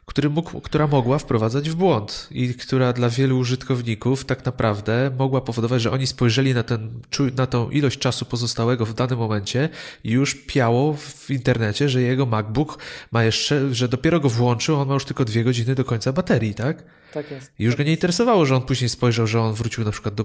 [0.07, 5.41] który mógł, która mogła wprowadzać w błąd i która dla wielu użytkowników tak naprawdę mogła
[5.41, 7.01] powodować, że oni spojrzeli na, ten,
[7.37, 9.69] na tą ilość czasu pozostałego w danym momencie
[10.05, 12.79] i już piało w internecie, że jego MacBook
[13.13, 16.55] ma jeszcze, że dopiero go włączył, on ma już tylko dwie godziny do końca baterii,
[16.55, 16.85] tak?
[17.13, 17.53] Tak jest.
[17.59, 20.25] I już go nie interesowało, że on później spojrzał, że on wrócił na przykład do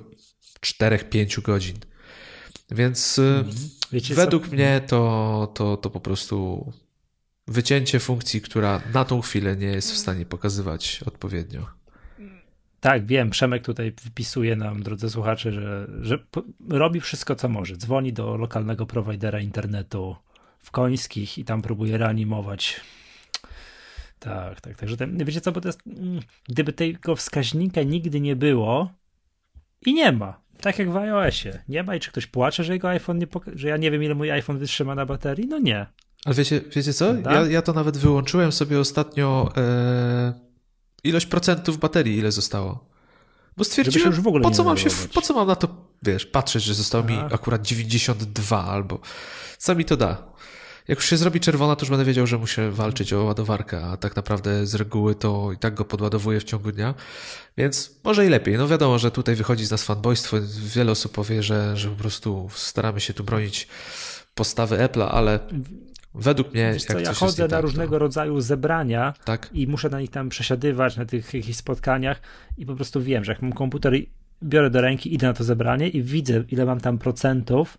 [0.61, 1.75] 4-5 godzin.
[2.71, 3.43] Więc y,
[3.91, 4.53] Wiecie według co?
[4.53, 6.71] mnie to, to, to po prostu
[7.47, 11.65] wycięcie funkcji, która na tą chwilę nie jest w stanie pokazywać odpowiednio.
[12.79, 16.19] Tak, wiem, Przemek tutaj wypisuje nam, drodzy słuchacze, że, że
[16.69, 17.77] robi wszystko, co może.
[17.77, 20.15] Dzwoni do lokalnego prowajdera internetu
[20.59, 22.81] w Końskich i tam próbuje reanimować.
[24.19, 26.19] Tak, tak, także ten, wiecie co, bo to jest, mm,
[26.49, 28.91] gdyby tego wskaźnika nigdy nie było
[29.85, 32.89] i nie ma, tak jak w iOSie, nie ma i czy ktoś płacze, że jego
[32.89, 35.85] iPhone nie że ja nie wiem ile mój iPhone wytrzyma na baterii, no nie.
[36.25, 37.15] Ale wiecie, wiecie co?
[37.15, 40.33] Ja, ja to nawet wyłączyłem sobie ostatnio e,
[41.03, 42.89] ilość procentów baterii, ile zostało.
[43.57, 45.67] Bo stwierdziłem, już w ogóle po co mam się, po co mam na to,
[46.03, 47.29] wiesz, patrzeć, że zostało mi Aha.
[47.31, 48.99] akurat 92 albo
[49.57, 50.29] co mi to da?
[50.89, 53.97] Jak już się zrobi czerwona, to już będę wiedział, że muszę walczyć o ładowarkę, a
[53.97, 56.93] tak naprawdę z reguły to i tak go podładowuję w ciągu dnia,
[57.57, 58.57] więc może i lepiej.
[58.57, 60.37] No wiadomo, że tutaj wychodzi z nas fanboystwo,
[60.75, 63.67] wiele osób powie, że, że po prostu staramy się tu bronić
[64.35, 65.39] postawy Apple'a, ale
[66.13, 69.49] według mnie, Wiesz co, ja chodzę na tak, różnego rodzaju zebrania to, tak?
[69.53, 72.21] i muszę na nich tam przesiadywać, na tych jakichś spotkaniach
[72.57, 74.09] i po prostu wiem, że jak mam komputer i
[74.43, 77.77] biorę do ręki, idę na to zebranie i widzę, ile mam tam procentów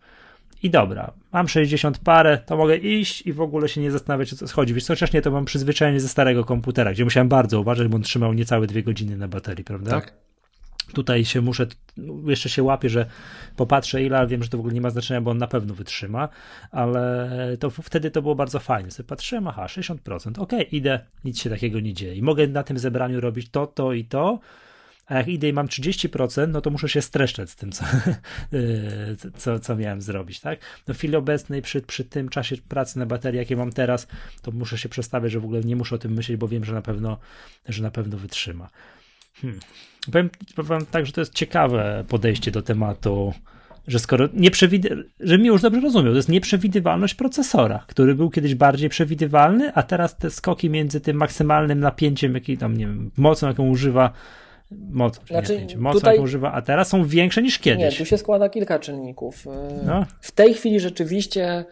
[0.62, 4.36] i dobra, mam 60 parę, to mogę iść i w ogóle się nie zastanawiać, o
[4.36, 4.74] co chodzi.
[4.74, 8.32] Wiesz, nie, to mam przyzwyczajenie ze starego komputera, gdzie musiałem bardzo uważać, bo on trzymał
[8.32, 9.90] niecałe dwie godziny na baterii, prawda?
[9.90, 10.14] Tak.
[10.94, 11.66] Tutaj się muszę,
[12.26, 13.06] jeszcze się łapię, że
[13.56, 15.74] popatrzę ile, ale wiem, że to w ogóle nie ma znaczenia, bo on na pewno
[15.74, 16.28] wytrzyma,
[16.70, 18.90] ale to wtedy to było bardzo fajne.
[18.90, 22.14] Sobie patrzyłem, aha, 60%, okej, idę, nic się takiego nie dzieje.
[22.14, 24.38] I mogę na tym zebraniu robić to, to i to,
[25.10, 27.84] a jak idę i mam 30%, no to muszę się streszczać z tym, co,
[28.52, 30.58] yy, co, co miałem zrobić, tak?
[30.88, 34.06] No w chwili obecnej, przy, przy tym czasie pracy na baterii, jakie mam teraz,
[34.42, 36.74] to muszę się przestawiać, że w ogóle nie muszę o tym myśleć, bo wiem, że
[36.74, 37.18] na pewno,
[37.68, 38.68] że na pewno wytrzyma.
[39.34, 39.60] Hmm.
[40.12, 43.34] Powiem, powiem tak, że to jest ciekawe podejście do tematu,
[43.88, 48.30] że skoro nie przewid- że mi już dobrze rozumiał, to jest nieprzewidywalność procesora, który był
[48.30, 53.10] kiedyś bardziej przewidywalny, a teraz te skoki między tym maksymalnym napięciem, jaki tam, nie wiem,
[53.16, 54.12] mocą, jaką używa,
[54.90, 57.98] mocą, czy Znaczy, nie mocą, tutaj- używa, a teraz są większe niż Nie, kiedyś.
[57.98, 59.44] tu się składa kilka czynników.
[59.46, 59.52] Yy,
[59.86, 60.06] No.
[60.20, 61.64] W tej chwili rzeczywiście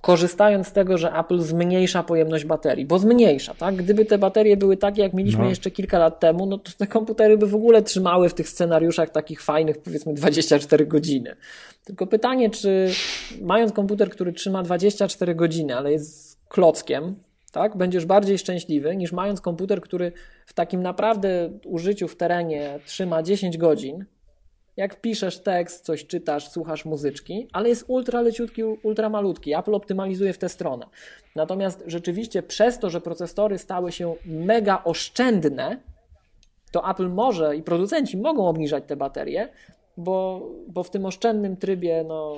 [0.00, 3.76] korzystając z tego, że Apple zmniejsza pojemność baterii, bo zmniejsza, tak?
[3.76, 5.48] Gdyby te baterie były takie, jak mieliśmy No.
[5.48, 9.10] jeszcze kilka lat temu, no to te komputery by w ogóle trzymały w tych scenariuszach
[9.10, 11.36] takich fajnych, powiedzmy 24 godziny.
[11.84, 12.90] Tylko pytanie, czy
[13.40, 17.14] mając komputer, który trzyma 24 godziny, ale jest klockiem,
[17.52, 20.12] tak, będziesz bardziej szczęśliwy niż mając komputer, który
[20.46, 24.04] w takim naprawdę użyciu w terenie trzyma 10 godzin,
[24.76, 29.54] jak piszesz tekst, coś czytasz, słuchasz muzyczki, ale jest ultra leciutki, ultra malutki.
[29.54, 30.86] Apple optymalizuje w tę stronę.
[31.36, 35.80] Natomiast rzeczywiście przez to, że procesory stały się mega oszczędne,
[36.70, 39.48] to Apple może i producenci mogą obniżać te baterie,
[39.96, 42.36] bo, bo w tym oszczędnym trybie no,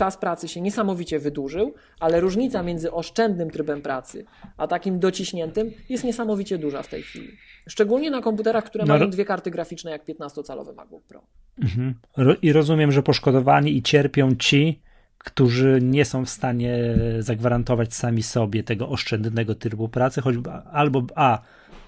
[0.00, 4.24] czas pracy się niesamowicie wydłużył, ale różnica między oszczędnym trybem pracy
[4.56, 7.28] a takim dociśniętym jest niesamowicie duża w tej chwili.
[7.68, 11.22] Szczególnie na komputerach, które No, mają dwie karty graficzne jak 15-calowy MacBook Pro.
[11.62, 11.94] Mhm.
[12.42, 14.80] I rozumiem, że poszkodowani i cierpią ci,
[15.18, 16.78] którzy nie są w stanie
[17.18, 21.42] zagwarantować sami sobie tego oszczędnego trybu pracy, choćby albo A,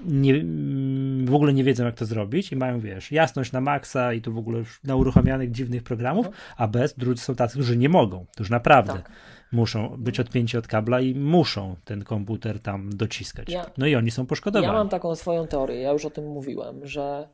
[0.07, 4.13] nie, mm, w ogóle nie wiedzą, jak to zrobić i mają, wiesz, jasność na maksa
[4.13, 6.27] i tu w ogóle już na uruchamianych dziwnych programów,
[6.57, 9.11] a B, drudzy są tacy, którzy nie mogą, którzy naprawdę Tak.
[9.53, 13.49] muszą być odpięci od kabla i muszą ten komputer tam dociskać.
[13.49, 14.67] Ja- no i oni są poszkodowani.
[14.67, 17.29] Ja mam taką swoją teorię, ja już o tym mówiłem, że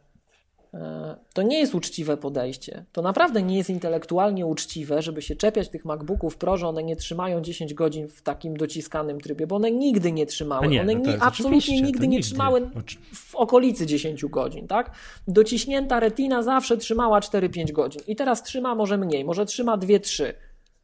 [1.35, 2.85] to nie jest uczciwe podejście.
[2.93, 6.97] To naprawdę nie jest intelektualnie uczciwe, żeby się czepiać tych MacBooków Pro, że one nie
[6.97, 10.69] trzymają 10 godzin w takim dociskanym trybie, bo one nigdy nie trzymały.
[10.69, 12.29] Nie, one no jest absolutnie nigdy nie nigdy.
[12.29, 12.71] trzymały
[13.15, 14.91] w okolicy 10 godzin, tak?
[15.29, 20.33] Dociśnięta retina zawsze trzymała 4-5 godzin i teraz trzyma może mniej, może trzyma 2-3.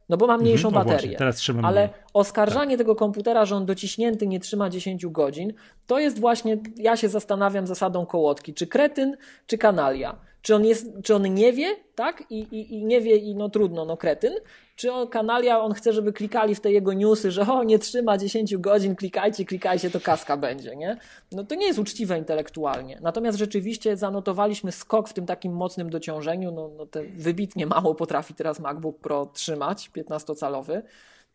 [0.09, 0.99] No bo ma mniejszą Mhm, baterię.
[1.01, 1.99] właśnie, teraz trzymam Ale mniej.
[2.13, 5.53] oskarżanie tego komputera, że on dociśnięty nie trzyma 10 godzin,
[5.87, 9.17] to jest właśnie, ja się zastanawiam zasadą kołotki, czy kretyn,
[9.47, 10.15] czy kanalia.
[10.41, 12.23] Czy on, jest, czy on nie wie, tak?
[12.29, 14.33] I, i, I nie wie i no trudno, no kretyn.
[14.75, 18.17] Czy on, kanalia, on chce, żeby klikali w te jego newsy, że o, nie trzyma
[18.17, 20.97] 10 godzin, klikajcie, klikajcie, to kaska będzie, nie?
[21.31, 22.99] No to nie jest uczciwe intelektualnie.
[23.01, 28.33] Natomiast rzeczywiście zanotowaliśmy skok w tym takim mocnym dociążeniu, no, no te wybitnie mało potrafi
[28.33, 30.81] teraz MacBook Pro trzymać, 15-calowy.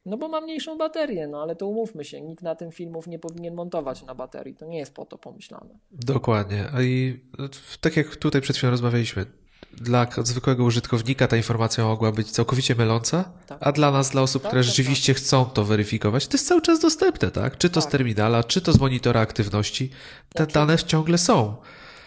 [0.06, 3.18] No bo ma mniejszą baterię, no ale to umówmy się, nikt na tym filmów nie
[3.18, 4.54] powinien montować na baterii.
[4.54, 5.78] To nie jest po to pomyślane.
[5.90, 6.64] Dokładnie.
[6.74, 7.48] A i e,
[7.80, 9.26] tak jak tutaj przed chwilą rozmawialiśmy,
[9.72, 13.59] dla zwykłego użytkownika ta informacja mogła być całkowicie myląca, Tak.
[13.60, 16.62] a dla nas, dla osób, Tak, które tak, rzeczywiście chcą to weryfikować, to jest cały
[16.62, 17.59] czas dostępne, tak?
[17.59, 17.92] Czy to z Tak.
[17.92, 19.90] terminala, czy to z monitora aktywności.
[20.34, 21.56] Te dane ciągle są.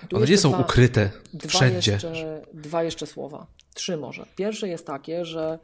[0.10, 1.92] Tu One nie są dwa- ukryte Dwa wszędzie.
[1.92, 3.48] jeszcze, dwa jeszcze słowa.
[3.74, 4.26] Trzy może.
[4.36, 5.60] Pierwsze jest takie, że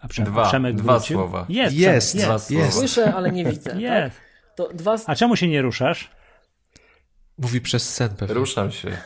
[0.00, 1.16] A Przemek, Dwa, Przemek dwa wrócił?
[1.18, 1.46] słowa.
[1.48, 2.76] Jest, Jest, Przemek, Dwa jest.
[2.78, 3.70] słyszę, ale nie widzę.
[3.70, 3.80] tak?
[3.80, 4.16] Jest.
[4.56, 6.10] To dwa, A czemu się nie ruszasz?
[7.38, 8.34] Mówi przez sen pewnie.
[8.34, 8.98] Ruszam się.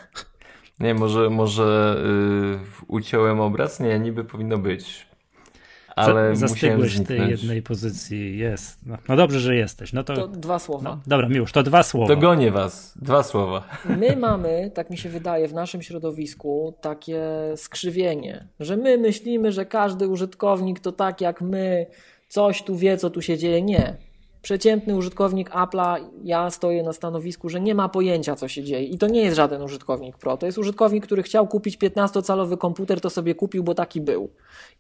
[0.81, 1.97] Nie, może, może
[2.53, 2.59] yy,
[2.89, 3.81] uciąłem obraz?
[3.81, 5.07] Nie, niby powinno być.
[5.97, 8.39] Ale Zastygłeś w tej jednej pozycji.
[8.39, 8.87] Jest.
[8.87, 9.93] No, no dobrze, że jesteś.
[9.93, 10.91] No to, to dwa słowa.
[10.91, 12.15] no, dobra, Miłosz, to dwa słowa.
[12.15, 12.93] Dogonię was.
[12.97, 13.69] Dwa słowa.
[14.01, 17.23] My mamy, tak mi się wydaje, w naszym środowisku takie
[17.57, 21.87] skrzywienie, że my myślimy, że każdy użytkownik to tak jak my,
[22.29, 23.63] coś tu wie, co tu się dzieje.
[23.63, 23.97] Nie.
[24.43, 28.85] Przeciętny użytkownik Apple'a, ja stoję na stanowisku, że nie ma pojęcia, co się dzieje.
[28.85, 30.37] I to nie jest żaden użytkownik Pro.
[30.37, 34.31] To jest użytkownik, który chciał kupić 15-calowy komputer, to sobie kupił, bo taki był.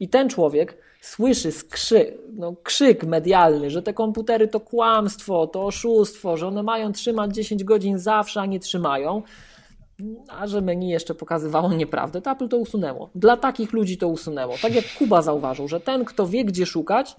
[0.00, 6.36] I ten człowiek słyszy skrzy, no, krzyk medialny, że te komputery to kłamstwo, to oszustwo,
[6.36, 9.22] że one mają trzymać 10 godzin zawsze, a nie trzymają.
[10.28, 13.10] A że menu jeszcze pokazywało nieprawdę, to Apple to usunęło.
[13.14, 14.54] Dla takich ludzi to usunęło.
[14.62, 17.16] Tak jak Kuba zauważył, że ten, kto wie, gdzie szukać,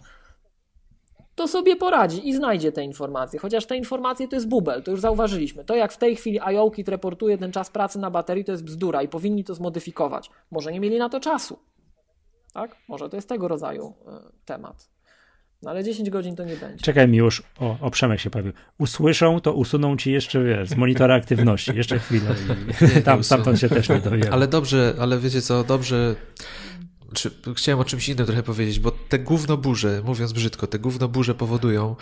[1.38, 3.40] to sobie poradzi i znajdzie te informacje.
[3.40, 5.66] Chociaż te informacje to jest bubel, to już zauważyliśmy.
[5.66, 9.02] To jak w tej chwili iOKit reportuje ten czas pracy na baterii, to jest bzdura
[9.02, 10.30] i powinni to zmodyfikować.
[10.52, 11.60] Może nie mieli na to czasu.
[12.54, 12.76] Tak?
[12.88, 14.12] Może to jest tego rodzaju e,
[14.46, 14.90] temat.
[15.62, 16.84] No ale 10 godzin to nie będzie.
[16.84, 17.44] Czekaj, Miłosz.
[17.60, 18.54] O, o, Przemek się pojawił.
[18.80, 21.72] Usłyszą, to usuną ci jeszcze, wiesz, z monitora aktywności.
[21.76, 22.36] Jeszcze chwilę.
[23.00, 24.32] I tam, stamtąd się też nie dowiemy.
[24.32, 26.16] Ale dobrze, ale wiecie co, dobrze.
[27.14, 31.96] Czy, chciałem o czymś innym trochę powiedzieć, bo te gównoburze, mówiąc brzydko, te gównoburze powodują,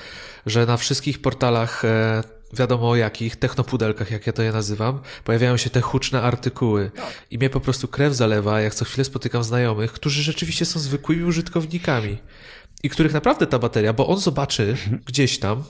[0.46, 2.24] że na wszystkich portalach, e,
[2.54, 6.92] wiadomo o jakich, technopudelkach, jak ja to je nazywam, pojawiają się te huczne artykuły.
[7.32, 11.24] I mnie po prostu krew zalewa, jak co chwilę spotykam znajomych, którzy rzeczywiście są zwykłymi
[11.24, 12.18] użytkownikami.
[12.84, 15.64] I których naprawdę ta bateria, bo on zobaczy gdzieś tam,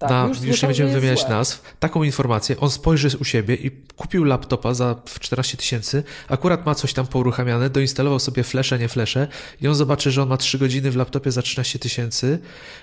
[0.00, 1.28] Tak, na, już, słyszał, nie że będziemy wymieniać złe.
[1.28, 6.66] nazw, taką informację, on spojrzy u siebie i kupił laptopa za w 14 tysięcy, akurat
[6.66, 9.28] ma coś tam pouruchamiane, doinstalował sobie flesze, nie flesze
[9.60, 12.38] i on zobaczy, że on ma 3 godziny w laptopie za 13 tysięcy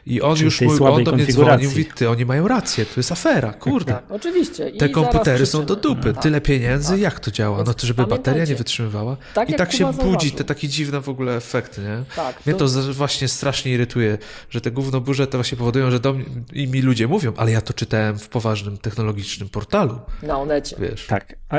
[0.06, 2.92] i on Czyli już mówi, on do mnie dzwoni, mówi, ty, oni mają rację, to
[2.98, 3.94] jest afera, kurde.
[3.94, 4.70] Tak, oczywiście.
[4.70, 6.24] I Te komputery są do dupy, Tak.
[6.24, 7.00] tyle pieniędzy, Tak.
[7.00, 7.64] jak to działa?
[7.64, 9.18] No to żeby bateria nie pamiętajcie, wytrzymywała.
[9.34, 10.32] tak I tak się Kuba budzi, zauważył.
[10.32, 12.04] te takie dziwne w ogóle efekty, nie?
[12.16, 14.18] Tak, Mnie to- to właśnie strasznie irytuje,
[14.50, 17.62] że te gównoburze to właśnie powodują, że do mnie, i mi ludzie mówią, ale ja
[17.62, 20.76] to czytałem w poważnym technologicznym portalu, Na Onecie.
[20.80, 21.08] wiesz.
[21.08, 21.36] Tak.
[21.50, 21.56] A,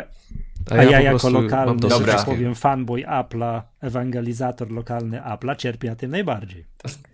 [0.71, 5.87] A, a ja, po jako lokalny, że tak powiem, fanboy Apple'a, ewangelizator lokalny Apple'a, cierpi
[5.89, 6.65] na tym najbardziej.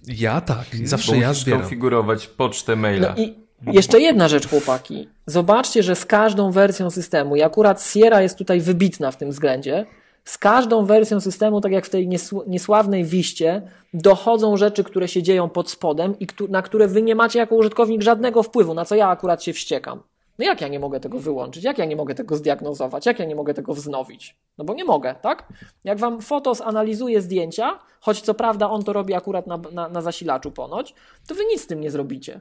[0.06, 1.60] Ja tak, Bo zawsze ja zbieram.
[1.60, 3.14] konfigurować pocztę maila.
[3.16, 3.34] No i
[3.72, 5.08] jeszcze jedna rzecz, chłopaki.
[5.26, 9.86] Zobaczcie, że z każdą wersją systemu, i akurat Sierra jest tutaj wybitna w tym względzie,
[10.24, 13.62] z każdą wersją systemu, tak jak w tej niesł- niesławnej wiście,
[13.94, 18.02] dochodzą rzeczy, które się dzieją pod spodem i na które wy nie macie jako użytkownik
[18.02, 20.02] żadnego wpływu, na co ja akurat się wściekam.
[20.38, 21.64] No jak ja nie mogę tego wyłączyć?
[21.64, 23.06] Jak ja nie mogę tego zdiagnozować?
[23.06, 24.36] Jak ja nie mogę tego wznowić?
[24.58, 25.48] No bo nie mogę, tak?
[25.84, 30.02] Jak wam Fotos analizuje zdjęcia, choć co prawda on to robi akurat na, na, na
[30.02, 30.94] zasilaczu ponoć,
[31.26, 32.40] to wy nic z tym nie zrobicie.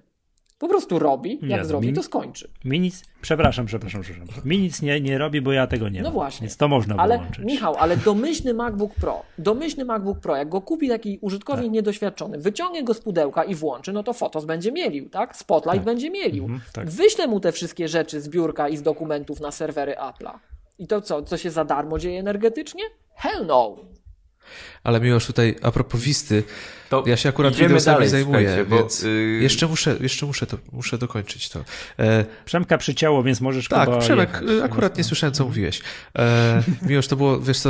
[0.64, 2.50] Po prostu robi, jak Nie, zrobi, mi- to skończy.
[2.66, 4.42] Mi nic, przepraszam, przepraszam, przepraszam.
[4.46, 6.14] Mi nic nie, nie robi, bo ja tego nie No mam.
[6.14, 6.48] właśnie.
[6.48, 7.46] Więc to można Ale wyłączyć.
[7.46, 11.74] Michał, ale domyślny MacBook Pro, domyślny MacBook Pro, jak go kupi taki użytkownik Tak.
[11.74, 15.38] niedoświadczony, wyciągnie go z pudełka i włączy, no to Fotos będzie mielił, tak?
[15.38, 15.86] Spotlight Tak.
[15.86, 16.44] będzie mielił.
[16.44, 16.90] Mhm, tak.
[16.90, 20.32] Wyślę mu te wszystkie rzeczy z biurka i z dokumentów na serwery Apple'a.
[20.80, 22.84] I to co, co się za darmo dzieje energetycznie?
[23.16, 23.76] Hell no!
[24.84, 26.44] Ale Miłosz, tutaj a propos Wisty,
[27.02, 30.98] To ja się akurat idziemy zajmuję, bo, więc y, jeszcze muszę, jeszcze muszę to, muszę
[30.98, 31.60] dokończyć to.
[32.00, 34.50] E, Przemka przycięło, więc możesz tak, chyba Przemek, jechać.
[34.50, 35.82] y, akurat nie słyszałem, co mówiłeś.
[36.18, 37.70] E, Miłosz, to było, wiesz co,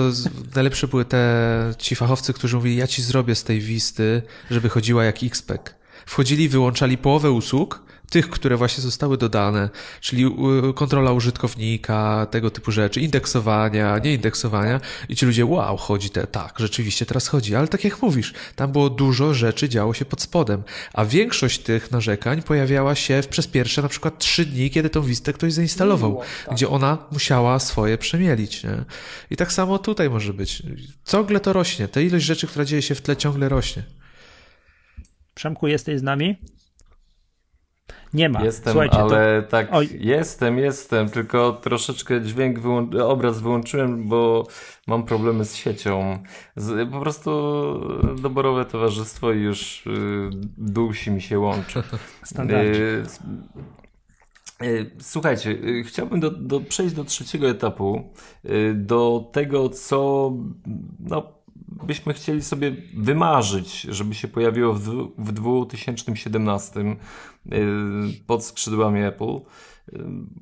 [0.56, 4.22] najlepsze były te, ci fachowcy, którzy mówili, ja ci zrobię z tej Wisty,
[4.52, 5.62] żeby chodziła jak XPEC.
[6.06, 9.70] Wchodzili, wyłączali połowę usług, tych, które właśnie zostały dodane,
[10.02, 16.28] czyli y, kontrola użytkownika, tego typu rzeczy, indeksowania, nieindeksowania i ci ludzie, wow, chodzi te,
[16.28, 20.22] tak, rzeczywiście teraz chodzi, ale tak jak mówisz, tam było dużo rzeczy, działo się pod
[20.22, 20.64] spodem,
[20.94, 25.34] a większość tych narzekań pojawiała się przez pierwsze na przykład trzy dni, kiedy tą Wistę
[25.34, 26.56] ktoś zainstalował, Miło, tak.
[26.56, 28.86] gdzie ona musiała swoje przemielić, nie?
[29.30, 30.64] I tak samo tutaj może być.
[31.06, 33.84] Ciągle to rośnie, ta ilość rzeczy, która dzieje się w tle ciągle rośnie.
[35.34, 36.38] Przemku, jesteś z nami?
[38.14, 38.44] Nie ma.
[38.44, 39.90] Jestem, Słuchajcie, ale tak, Oj.
[40.00, 44.48] jestem, jestem, tylko troszeczkę dźwięk, wyłą- obraz wyłączyłem, bo
[44.88, 46.24] mam problemy z siecią.
[46.56, 47.32] Z, po prostu
[48.22, 51.84] doborowe towarzystwo i już y, dusi mi się łączy.
[52.36, 52.44] to.
[52.54, 53.04] Y,
[54.64, 58.10] y, Słuchajcie, y, chciałbym do, do, przejść do trzeciego etapu,
[58.74, 60.32] do tego, co
[61.00, 61.34] no,
[61.88, 66.96] byśmy chcieli sobie wymarzyć, żeby się pojawiło w, w 2017 y,
[68.28, 69.24] pod skrzydłami Apple.
[69.34, 69.42] Y,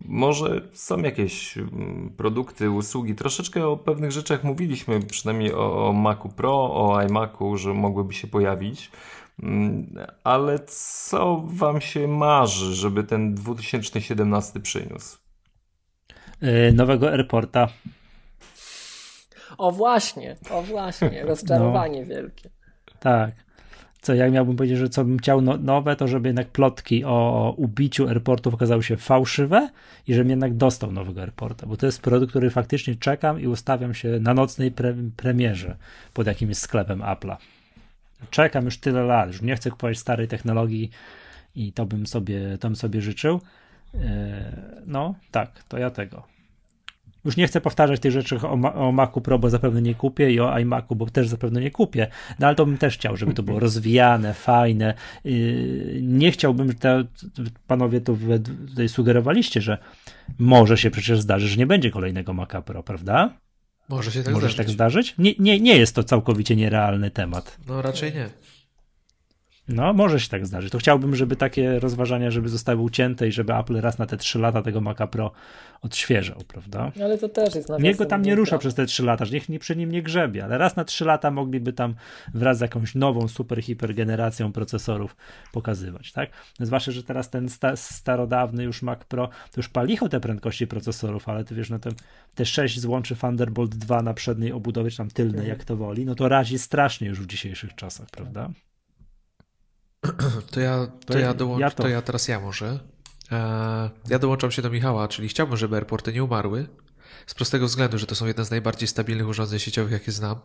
[0.05, 3.15] Może są jakieś mm, produkty, usługi.
[3.15, 8.27] Troszeczkę o pewnych rzeczach mówiliśmy, przynajmniej o, o Macu Pro, o iMacu, że mogłyby się
[8.27, 8.91] pojawić.
[9.43, 15.17] Mm, Ale co Wam się marzy, żeby ten 2017 przyniósł?
[16.43, 17.67] Y, Nowego airporta.
[19.57, 22.49] O właśnie, o właśnie, rozczarowanie wielkie.
[22.99, 23.31] Tak.
[24.01, 27.53] Co jak miałbym powiedzieć, że co bym chciał no, nowe, to żeby jednak plotki o
[27.57, 29.69] ubiciu airportów okazały się fałszywe
[30.07, 33.93] i żebym jednak dostał nowego airporta, bo to jest produkt, który faktycznie czekam i ustawiam
[33.93, 35.75] się na nocnej pre, premierze
[36.13, 37.37] pod jakimś sklepem Apple'a.
[38.29, 40.91] Czekam już tyle lat, już nie chcę kupować starej technologii
[41.55, 43.41] i to bym sobie, to bym sobie życzył.
[43.93, 43.99] Yy,
[44.85, 46.30] No, tak, to ja tego.
[47.25, 50.31] Już nie chcę powtarzać tych rzeczy o, Ma- o Macu Pro, bo zapewne nie kupię
[50.31, 52.07] i o iMacu, bo też zapewne nie kupię.
[52.39, 54.93] No ale to bym też chciał, żeby to było rozwijane, fajne.
[55.25, 57.03] Yy, Nie chciałbym, że te,
[57.67, 58.39] panowie to wy-
[58.69, 59.77] tutaj sugerowaliście, że
[60.39, 63.33] może się przecież zdarzyć, że nie będzie kolejnego Maca Pro, prawda?
[63.89, 64.57] Może się tak Może się zdarzyć.
[64.67, 65.15] tak zdarzyć?
[65.17, 67.57] Nie, nie, nie jest to całkowicie nierealny temat.
[67.67, 68.29] No raczej nie.
[69.67, 70.71] No, może się tak zdarzyć.
[70.71, 74.39] To chciałbym, żeby takie rozważania, żeby zostały ucięte i żeby Apple raz na te 3
[74.39, 75.31] lata tego Maca Pro
[75.81, 76.91] odświeżał, prawda?
[77.03, 79.49] Ale to też jest Niech go tam nie rusza przez te 3 lata, że niech
[79.49, 81.95] nie przy nim nie grzebie, ale raz na 3 lata mogliby tam
[82.33, 85.15] wraz z jakąś nową, super, hiper generacją procesorów
[85.51, 86.29] pokazywać, tak?
[86.59, 91.29] Zwłaszcza, że teraz ten sta starodawny już Mac Pro, to już palicho te prędkości procesorów,
[91.29, 91.89] ale ty wiesz, no te,
[92.35, 96.15] te 6 złączy Thunderbolt 2 na przedniej obudowie, czy tam tylnej, jak to woli, no
[96.15, 98.49] to razi strasznie już w dzisiejszych czasach, prawda?
[100.51, 101.83] To ja, to ja, dołącz, ja to...
[101.83, 102.79] to- ja teraz ja może.
[103.31, 106.67] E, ja dołączam się do Michała, czyli chciałbym, żeby airporty nie umarły.
[107.27, 110.39] Z prostego względu, że to są jedne z najbardziej stabilnych urządzeń sieciowych, jakie znam.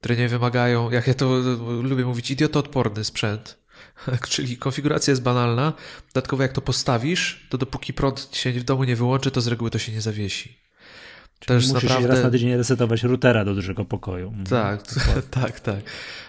[0.00, 1.42] Które nie wymagają, jak ja to e,
[1.82, 3.58] lubię mówić, idiotoodporny sprzęt.
[4.28, 5.72] Czyli konfiguracja jest banalna.
[6.14, 9.70] Dodatkowo jak to postawisz, to dopóki prąd się w domu nie wyłączy, to z reguły
[9.70, 10.58] to się nie zawiesi.
[11.46, 12.08] To jest Musisz naprawdę...
[12.08, 14.28] raz na tydzień resetować routera do dużego pokoju.
[14.28, 14.46] Mhm.
[14.46, 14.82] Tak,
[15.42, 15.80] tak, tak.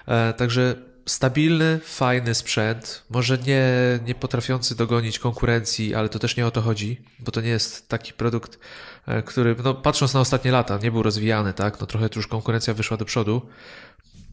[0.07, 0.76] E, także
[1.06, 3.64] stabilny, fajny sprzęt, może nie,
[4.06, 7.90] nie potrafiący dogonić konkurencji, ale to też nie o to chodzi, bo to nie jest
[7.90, 8.60] taki produkt,
[9.06, 12.27] e, który, no patrząc na ostatnie lata, nie był rozwijany, tak, no trochę tu już
[12.27, 13.41] konkurencja wyszła do przodu,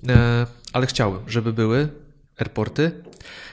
[0.08, 1.88] e, ale chciałbym, żeby były
[2.38, 3.02] airporty,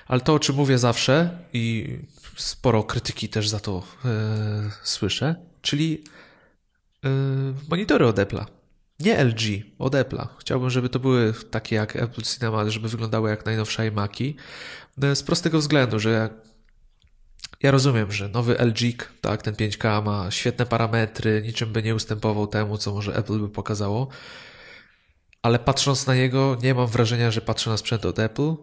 [0.07, 1.97] ale to, o czym mówię zawsze i
[2.35, 4.09] sporo krytyki też za to e,
[4.83, 6.03] słyszę, czyli
[7.05, 7.09] e,
[7.69, 8.58] monitory od Apple'a.
[8.99, 10.27] Nie LG, od Apple'a.
[10.39, 14.35] Chciałbym, żeby to były takie jak Apple Cinema, żeby wyglądały jak najnowsze iMaki.
[15.01, 16.29] E, Z prostego względu, że
[17.63, 22.47] ja, rozumiem, że nowy LG, tak, ten 5K ma świetne parametry, niczym by nie ustępował
[22.47, 24.07] temu, co może Apple by pokazało.
[25.41, 28.55] Ale patrząc na niego, nie mam wrażenia, że patrzę na sprzęt od Apple.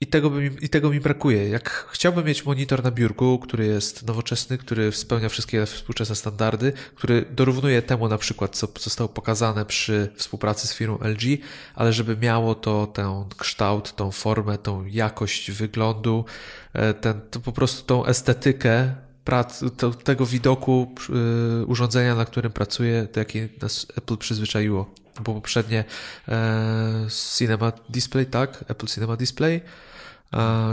[0.00, 1.48] I tego, mi, I tego mi brakuje.
[1.48, 7.24] Jak chciałbym mieć monitor na biurku, który jest nowoczesny, który spełnia wszystkie współczesne standardy, który
[7.30, 11.38] dorównuje temu na przykład, co zostało pokazane przy współpracy z firmą LG,
[11.74, 16.24] ale żeby miało to ten kształt, tą formę, tą jakość wyglądu,
[16.72, 18.94] e, ten, to po prostu tą estetykę
[19.24, 24.90] prac, to, tego widoku yy, urządzenia, na którym pracuję, do jakiej nas Apple przyzwyczaiło.
[25.20, 25.84] Bo poprzednie
[26.28, 27.06] e,
[27.36, 28.64] Cinema Display, tak?
[28.68, 29.60] Apple Cinema Display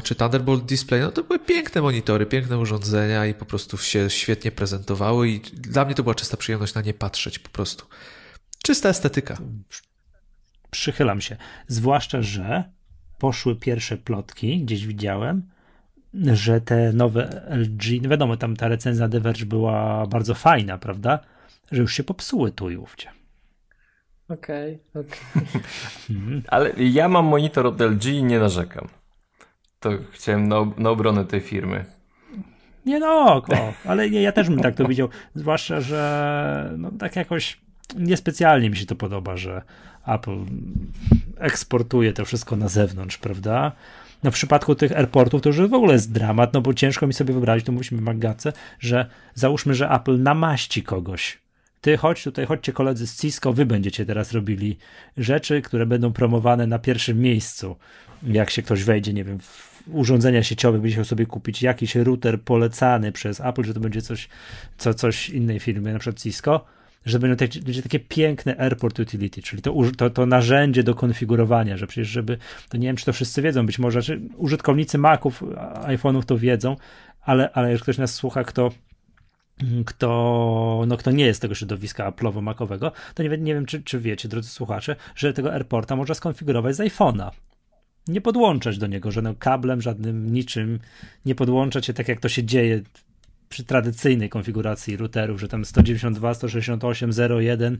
[0.04, 4.52] czy Thunderbolt Display, no to były piękne monitory, piękne urządzenia i po prostu się świetnie
[4.52, 7.86] prezentowały i dla mnie to była czysta przyjemność na nie patrzeć po prostu.
[8.64, 9.38] Czysta estetyka.
[10.72, 11.38] Przychylam się.
[11.68, 12.64] Zwłaszcza, że
[13.20, 15.50] poszły pierwsze plotki, gdzieś widziałem,
[16.34, 21.20] że te nowe LG, no wiadomo, tam ta recenzja The Verge była bardzo fajna, prawda?
[21.72, 23.08] Że już się popsuły tu i ówdzie.
[24.30, 25.44] Okej, okay, okej.
[25.46, 26.42] Okay.
[26.54, 28.88] Ale ja mam monitor od LG i nie narzekam.
[29.84, 31.86] To chciałem na, na obronę tej firmy.
[32.86, 35.10] Nie no, o, ale nie, ja też bym tak to widział.
[35.36, 37.58] Zwłaszcza, że no, tak jakoś
[37.96, 39.62] niespecjalnie mi się to podoba, że
[40.08, 40.38] Apple
[41.38, 43.72] eksportuje to wszystko na zewnątrz, prawda?
[44.24, 47.14] No w przypadku tych airportów to już w ogóle jest dramat, no bo ciężko mi
[47.14, 48.36] sobie wyobrazić, to mówiliśmy w
[48.80, 51.38] że załóżmy, że Apple namaści kogoś.
[51.82, 54.78] Ty chodź tutaj, chodźcie koledzy z Cisco, wy będziecie teraz robili
[55.18, 57.76] rzeczy, które będą promowane na pierwszym miejscu.
[58.24, 61.62] Jak się ktoś wejdzie, nie wiem, w urządzenia sieciowe, będzie chciał sobie kupić?
[61.62, 64.30] Jakiś router polecany przez Apple, że to będzie coś,
[64.78, 66.66] co, coś innej firmy, na przykład Cisco,
[67.06, 71.78] że będą te, będzie takie piękne airport utility, czyli to, to, to narzędzie do konfigurowania,
[71.78, 72.38] że przecież żeby,
[72.70, 75.44] to nie wiem, czy to wszyscy wiedzą, być może, czy użytkownicy Maców,
[75.86, 76.76] iPhone'ów to wiedzą,
[77.22, 78.72] ale, ale jeżeli ktoś nas słucha, kto
[79.86, 84.30] kto, no, kto nie jest tego środowiska Apple'owo-Macowego, to nie, nie wiem, czy, czy wiecie,
[84.30, 87.32] drodzy słuchacze, że tego AirPorta można skonfigurować z iPhone'a
[88.08, 90.80] nie podłączać do niego żadnym kablem, żadnym niczym,
[91.26, 92.82] nie podłączać się tak jak to się dzieje
[93.50, 97.78] przy tradycyjnej konfiguracji routerów, że tam 192, 168, 01,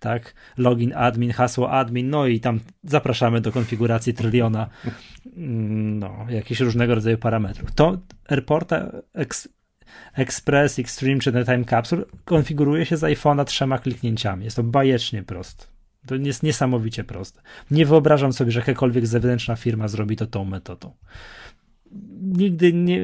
[0.00, 4.68] tak, login admin, hasło admin, no i tam zapraszamy do konfiguracji tryliona,
[5.36, 7.72] mm, no, jakichś różnego rodzaju parametrów.
[7.72, 7.98] To
[8.28, 9.48] AirPorta Ex
[10.14, 14.44] Express, Extreme czy Time Capsule konfiguruje się z iPhone'a trzema kliknięciami.
[14.44, 15.75] Jest to bajecznie proste.
[16.06, 17.40] To jest niesamowicie proste.
[17.70, 20.92] Nie wyobrażam sobie, że jakakolwiek zewnętrzna firma zrobi to tą metodą.
[22.22, 23.00] Nigdy nie,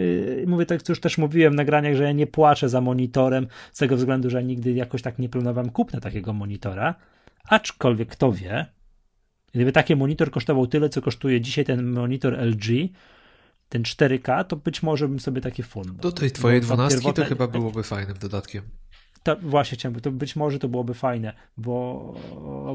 [0.47, 3.79] mówię tak, co już też mówiłem w nagraniach, że ja nie płaczę za monitorem z
[3.79, 6.95] tego względu, że nigdy jakoś tak nie planowałem kupna takiego monitora,
[7.49, 8.67] aczkolwiek kto wie,
[9.53, 12.67] gdyby taki monitor kosztował tyle, co kosztuje dzisiaj ten monitor LG,
[13.69, 15.93] ten 4K, to być może bym sobie taki fund.
[15.93, 18.63] Do tej twojej dwunastki to chyba byłoby fajnym dodatkiem.
[19.23, 22.15] To właśnie chciałem, to być może to byłoby fajne, bo,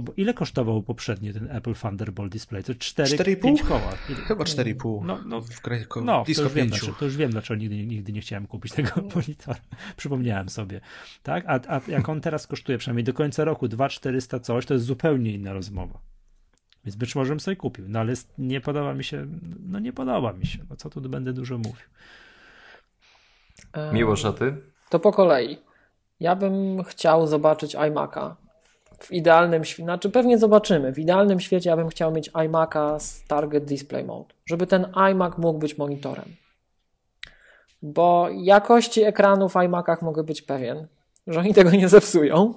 [0.01, 2.63] bo ile kosztował poprzedni ten Apple Thunderbolt Display?
[2.63, 3.91] To 4,5 koła.
[4.27, 5.05] Chyba 4,5.
[5.05, 8.13] No, no, w kraju, no to, już wiem, dlaczego, to już wiem, dlaczego nigdy, nigdy
[8.13, 9.59] nie chciałem kupić tego monitora.
[9.97, 10.81] Przypomniałem sobie.
[11.23, 11.43] Tak?
[11.47, 15.31] A, a jak on teraz kosztuje, przynajmniej do końca roku 2,400 coś, to jest zupełnie
[15.31, 15.99] inna rozmowa.
[16.85, 19.27] Więc być może bym sobie kupił, no ale nie podoba mi się,
[19.65, 20.59] no nie podoba mi się.
[20.69, 21.87] No co tu będę dużo mówił.
[23.93, 24.57] Miło, a ty?
[24.89, 25.66] To po kolei.
[26.19, 28.35] Ja bym chciał zobaczyć iMac'a.
[28.99, 30.93] W idealnym świecie, znaczy pewnie zobaczymy.
[30.93, 35.37] W idealnym świecie ja bym chciał mieć iMac'a z Target Display Mode, żeby ten iMac
[35.37, 36.35] mógł być monitorem.
[37.81, 40.87] Bo jakości ekranów w iMac'ach mogę być pewien,
[41.27, 42.53] że oni tego nie zepsują.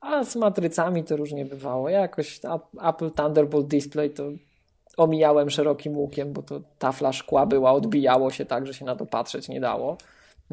[0.00, 1.88] A z matrycami to różnie bywało.
[1.88, 2.40] Ja jakoś
[2.82, 4.22] Apple Thunderbolt Display to
[4.96, 9.06] omijałem szerokim łukiem, bo to tafla szkła była, odbijało się tak, że się na to
[9.06, 9.96] patrzeć nie dało.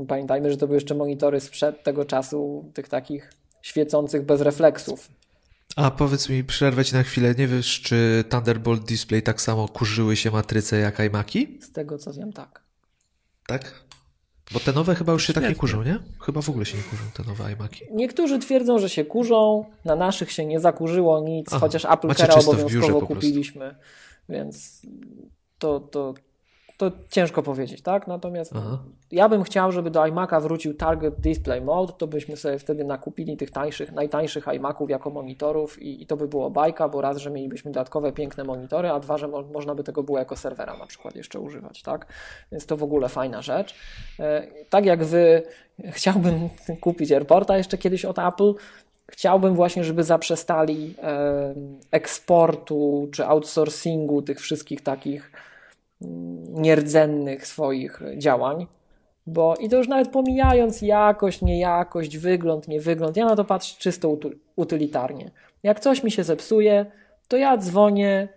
[0.08, 5.10] Pamiętajmy, że to były jeszcze monitory sprzed tego czasu, tych takich świecących bez refleksów.
[5.76, 10.16] A powiedz mi, przerwę ci na chwilę, nie wiesz, czy Thunderbolt Display tak samo kurzyły
[10.16, 11.58] się matryce jak iMaki?
[11.62, 12.62] Z tego co wiem, tak.
[13.48, 13.84] Tak?
[14.54, 16.00] Bo te nowe chyba już się tak nie kurzą, nie?
[16.22, 17.86] Chyba w ogóle się nie kurzą te nowe iMaki.
[17.92, 22.36] Niektórzy twierdzą, że się kurzą, na naszych się nie zakurzyło nic, Aha, chociaż Apple Cara
[22.36, 23.76] obowiązkowo kupiliśmy,
[24.30, 24.82] więc
[25.60, 26.14] to, to,
[26.80, 28.08] to ciężko powiedzieć, tak?
[28.08, 28.80] Natomiast Aha.
[29.12, 33.38] ja bym chciał, żeby do iMac'a wrócił Target Display Mode, to byśmy sobie wtedy nakupili
[33.38, 37.32] tych tańszych, najtańszych iMaców jako monitorów i, i to by było bajka, bo raz, że
[37.32, 40.86] mielibyśmy dodatkowe piękne monitory, a dwa, że mo można by tego było jako serwera na
[40.86, 42.06] przykład jeszcze używać, tak?
[42.52, 43.76] Więc to w ogóle fajna rzecz.
[44.20, 45.44] E, tak jak Wy,
[45.98, 46.50] chciałbym
[46.82, 48.54] kupić AirPorta jeszcze kiedyś od Apple,
[49.12, 51.54] Chciałbym właśnie, żeby zaprzestali e,
[51.92, 55.32] eksportu czy outsourcingu tych wszystkich takich
[56.50, 58.68] nierdzennych swoich działań,
[59.28, 63.76] bo i to już nawet pomijając jakość, niejakość, wygląd, nie wygląd, ja na to patrzę
[63.80, 64.18] czysto
[64.56, 65.32] utylitarnie.
[65.64, 66.86] Jak coś mi się zepsuje,
[67.28, 68.28] to ja dzwonię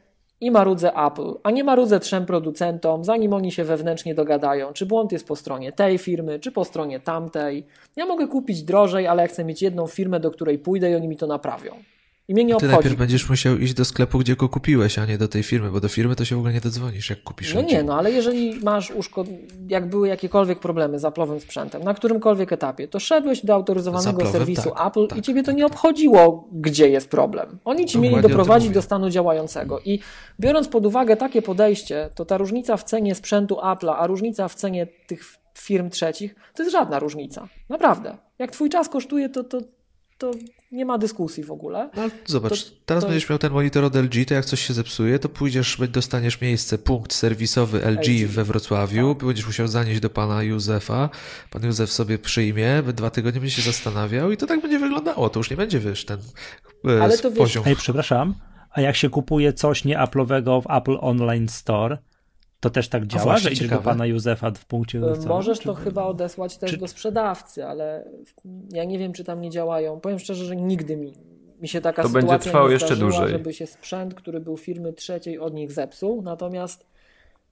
[0.41, 5.13] i marudzę Apple, a nie marudzę trzem producentom, zanim oni się wewnętrznie dogadają, czy błąd
[5.13, 7.67] jest po stronie tej firmy, czy po stronie tamtej.
[7.97, 11.09] Ja mogę kupić drożej, ale ja chcę mieć jedną firmę, do której pójdę i oni
[11.09, 11.73] mi to naprawią.
[12.29, 12.73] I mnie nie Ty obchodzi.
[12.73, 15.81] najpierw będziesz musiał iść do sklepu, gdzie go kupiłeś, a nie do tej firmy, bo
[15.81, 18.61] do firmy to się w ogóle nie dodzwonisz, jak kupisz No nie, no ale jeżeli
[18.61, 19.27] masz uszkod...
[19.69, 24.71] jak były jakiekolwiek problemy z Apple'owym sprzętem, na którymkolwiek etapie, to szedłeś do autoryzowanego serwisu
[24.71, 27.59] tak, Apple tak, i ciebie to nie obchodziło, gdzie jest problem.
[27.65, 29.99] Oni ci mieli doprowadzić do stanu działającego i
[30.41, 34.55] biorąc pod uwagę takie podejście, to ta różnica w cenie sprzętu Apple'a, a różnica w
[34.55, 35.25] cenie tych
[35.59, 37.49] firm trzecich, to jest żadna różnica.
[37.69, 38.17] Naprawdę.
[38.39, 39.61] Jak twój czas kosztuje, to, to,
[40.19, 40.31] to
[40.73, 41.91] nie ma dyskusji w ogóle.
[41.97, 44.75] No, zobacz, To- teraz to będziesz miał ten monitor od LG, to jak coś się
[44.75, 48.27] zepsuje, to pójdziesz, dostaniesz miejsce, punkt serwisowy LG, LG.
[48.29, 49.27] we Wrocławiu, Tak.
[49.27, 51.11] będziesz musiał zanieść do pana Józefa,
[51.51, 55.41] pan Józef sobie przyjmie, dwa tygodnie będzie się zastanawiał i to tak będzie wyglądało, to
[55.41, 56.19] już nie będzie, wiesz, ten
[56.89, 57.65] e, Ale to wiesz- poziom.
[57.67, 58.35] Ej, przepraszam,
[58.71, 61.99] a jak się kupuje coś nie Apple'owego w Apple Online Store,
[62.63, 63.83] to też tak działa, właśnie, że idziesz ciekawe.
[63.83, 67.67] do pana Józefa w punkcie Y, Możesz to Czy- chyba odesłać też czy- do sprzedawcy,
[67.67, 68.05] ale
[68.71, 70.01] ja nie wiem, czy tam nie działają.
[70.01, 71.13] Powiem szczerze, że nigdy mi,
[71.61, 73.29] mi się taka To będzie sytuacja trwało nie jeszcze zdarzyła, dłużej.
[73.33, 76.23] żeby się sprzęt, który był firmy trzeciej od nich zepsuł.
[76.23, 76.87] Natomiast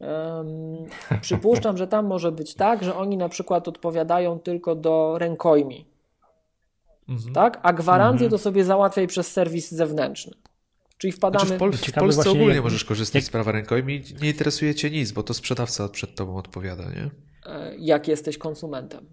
[0.01, 5.87] em, przypuszczam, że tam może być tak, że oni na przykład odpowiadają tylko do rękojmi,
[7.09, 7.35] Mhm.
[7.35, 7.61] tak?
[7.63, 8.31] A gwarancję Mhm.
[8.31, 10.33] to sobie załatwiaj przez serwis zewnętrzny.
[11.01, 11.47] Czyli wpadamy...
[11.47, 14.29] Znaczy w, Pol- w Polsce właśnie, ogólnie jak- możesz korzystać jak- z prawa rękojmi, nie
[14.29, 17.11] interesuje cię nic, bo to sprzedawca przed tobą odpowiada, nie?
[17.53, 19.07] e, jak jesteś konsumentem.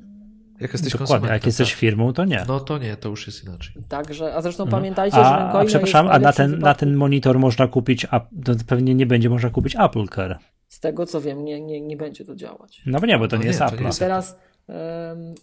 [0.59, 1.33] Jak jesteś Dokładnie, a konsumentem.
[1.33, 1.77] jak jesteś tak.
[1.79, 2.45] firmą, to nie.
[2.47, 3.83] No to nie, to już jest inaczej.
[3.89, 4.81] Także, a zresztą Mhm.
[4.81, 8.05] pamiętajcie, że A, rękojmia a przepraszam, jest a na ten, na ten monitor można kupić,
[8.11, 10.37] a to pewnie nie będzie można kupić Apple Care.
[10.67, 12.81] Z tego co wiem, nie, nie, nie będzie to działać.
[12.85, 13.83] No bo nie, bo to No nie nie, jest to nie Apple.
[13.85, 15.35] jest- Teraz em,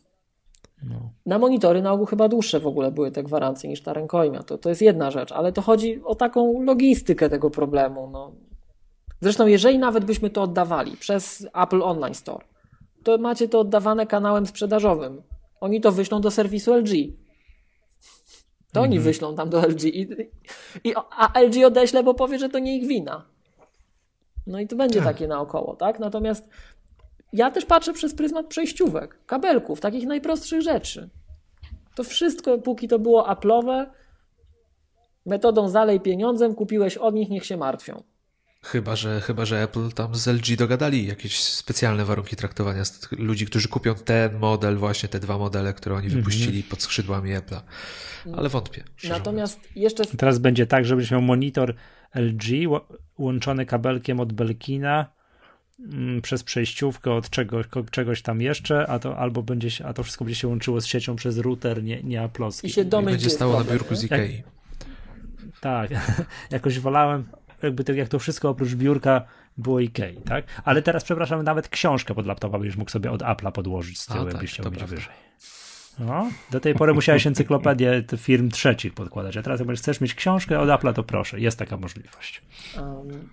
[0.83, 1.11] No.
[1.27, 4.43] na monitory na ogół chyba dłuższe w ogóle były te gwarancje niż ta rękojmia.
[4.43, 8.11] To, to jest jedna rzecz, ale to chodzi o taką logistykę tego problemu.
[8.11, 8.33] No.
[9.21, 12.45] Zresztą, jeżeli nawet byśmy to oddawali przez Apple Online Store,
[13.03, 15.23] to macie to oddawane kanałem sprzedażowym.
[15.61, 16.91] Oni to wyślą do serwisu LG.
[18.73, 19.85] To oni wyślą tam do LG.
[19.85, 20.09] I,
[20.85, 23.25] i, a LG odeśle, bo powie, że to nie ich wina.
[24.47, 25.09] No i to będzie Tak.
[25.09, 25.99] takie naokoło, tak?
[25.99, 26.49] Natomiast
[27.35, 31.11] ja też patrzę przez pryzmat przejściówek, kabelków, takich najprostszych rzeczy.
[31.95, 33.87] To wszystko, póki to było Apple'owe,
[35.27, 38.03] metodą zalej pieniądzem, kupiłeś od nich, niech się martwią.
[38.63, 43.13] Chyba że, chyba, że Apple tam z LG dogadali jakieś specjalne warunki traktowania z tych
[43.13, 47.61] ludzi, którzy kupią ten model, właśnie te dwa modele, które oni wypuścili pod skrzydłami Apple'a.
[48.37, 48.85] Ale wątpię.
[49.09, 51.75] Natomiast jeszcze Teraz będzie tak, żebyś miał monitor
[52.15, 52.45] LG
[53.19, 55.14] łączony kabelkiem od Belkina mm,
[56.23, 60.25] przez przejściówkę od czegoś, czegoś tam jeszcze, a to albo będzie się, a to wszystko
[60.25, 62.67] będzie się łączyło z siecią przez router, nie, nie aplowski.
[62.67, 64.05] i się domyśl, będzie stało na problem, biurku z?
[64.05, 64.43] Ikei.
[65.61, 65.91] Tak,
[66.51, 67.25] jakoś wolałem,
[67.63, 69.25] jakby to, jak to wszystko oprócz biurka
[69.59, 70.45] było Ikei, tak?
[70.65, 74.25] Ale teraz, przepraszam, nawet książkę pod laptopa będziesz mógł sobie od Apple'a podłożyć z tyłu,
[74.25, 74.97] tak, jakbyś chciał być prawda.
[74.97, 75.15] wyżej.
[75.99, 80.61] No, do tej pory musiałeś encyklopedię firm trzecich podkładać, a teraz jak chcesz mieć książkę
[80.61, 82.43] od Apple'a, to proszę, jest taka możliwość.
[82.77, 83.29] Um,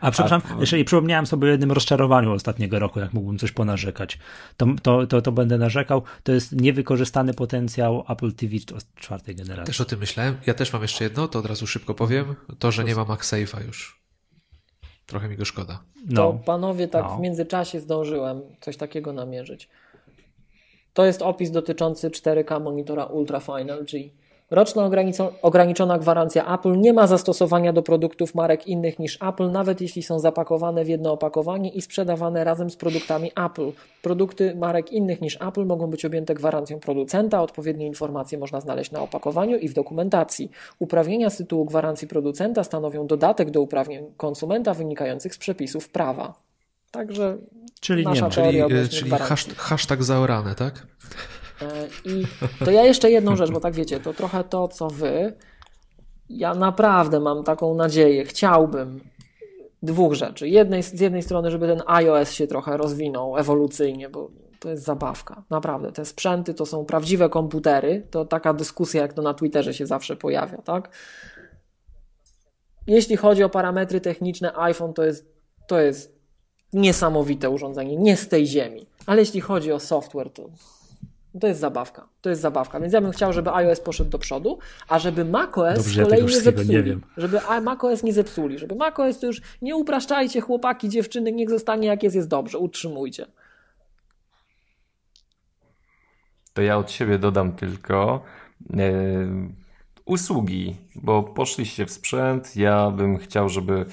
[0.00, 4.18] A przepraszam, jeżeli przypomniałem sobie o jednym rozczarowaniu ostatniego roku, jak mógłbym coś ponarzekać,
[4.56, 6.02] to, to, to, to będę narzekał.
[6.22, 9.66] To jest niewykorzystany potencjał Apple TV od czwartej generacji.
[9.66, 10.36] Też o tym myślałem.
[10.46, 12.34] Ja też mam jeszcze jedno, to od razu szybko powiem.
[12.58, 14.00] To, że nie ma MagSafe'a już.
[15.06, 15.74] Trochę mi go szkoda.
[15.74, 17.16] to No, panowie, tak No.
[17.16, 19.68] w międzyczasie zdążyłem coś takiego namierzyć.
[20.92, 23.90] To jest opis dotyczący 4K monitora Ultra Fine LG.
[24.50, 24.90] Roczna
[25.42, 30.18] ograniczona gwarancja Apple nie ma zastosowania do produktów marek innych niż Apple, nawet jeśli są
[30.18, 33.72] zapakowane w jedno opakowanie i sprzedawane razem z produktami Apple.
[34.02, 37.42] Produkty marek innych niż Apple mogą być objęte gwarancją producenta.
[37.42, 40.50] Odpowiednie informacje można znaleźć na opakowaniu i w dokumentacji.
[40.78, 46.34] Uprawnienia z tytułu gwarancji producenta stanowią dodatek do uprawnień konsumenta wynikających z przepisów prawa.
[46.90, 47.38] Także
[47.80, 48.30] czyli nie.
[48.30, 49.10] Czyli, e, czyli
[49.56, 50.86] hashtag zaorane, tak?
[51.62, 52.26] E, I
[52.64, 55.32] to ja jeszcze jedną rzecz, bo tak wiecie, to trochę to, co wy.
[56.28, 59.00] Ja naprawdę mam taką nadzieję, chciałbym
[59.82, 60.48] dwóch rzeczy.
[60.48, 64.30] Jednej, z jednej strony, żeby ten iOS się trochę rozwinął ewolucyjnie, bo
[64.60, 65.42] to jest zabawka.
[65.50, 68.06] Naprawdę, te sprzęty to są prawdziwe komputery.
[68.10, 70.90] To taka dyskusja, jak to na Twitterze się zawsze pojawia, tak?
[72.86, 75.26] Jeśli chodzi o parametry techniczne, iPhone to jest,
[75.66, 76.16] to jest
[76.72, 78.86] niesamowite urządzenie, nie z tej ziemi.
[79.06, 80.50] Ale jeśli chodzi o software, to
[81.40, 82.08] to jest zabawka.
[82.20, 82.80] To jest zabawka.
[82.80, 84.58] Więc ja bym chciał, żeby iOS poszedł do przodu,
[84.88, 86.68] a żeby macOS Dobrze, z ja kolei tego nie zepsuli.
[86.68, 87.00] nie wiem.
[87.16, 88.58] Żeby macOS nie zepsuli.
[88.58, 92.58] Żeby macOS to już nie upraszczajcie chłopaki, dziewczyny, niech zostanie jak jest, jest dobrze.
[92.58, 93.26] Utrzymujcie.
[96.52, 98.22] To ja od siebie dodam tylko.
[98.76, 98.86] e,
[100.06, 102.56] usługi, bo poszliście w sprzęt.
[102.56, 103.86] Ja bym chciał, żeby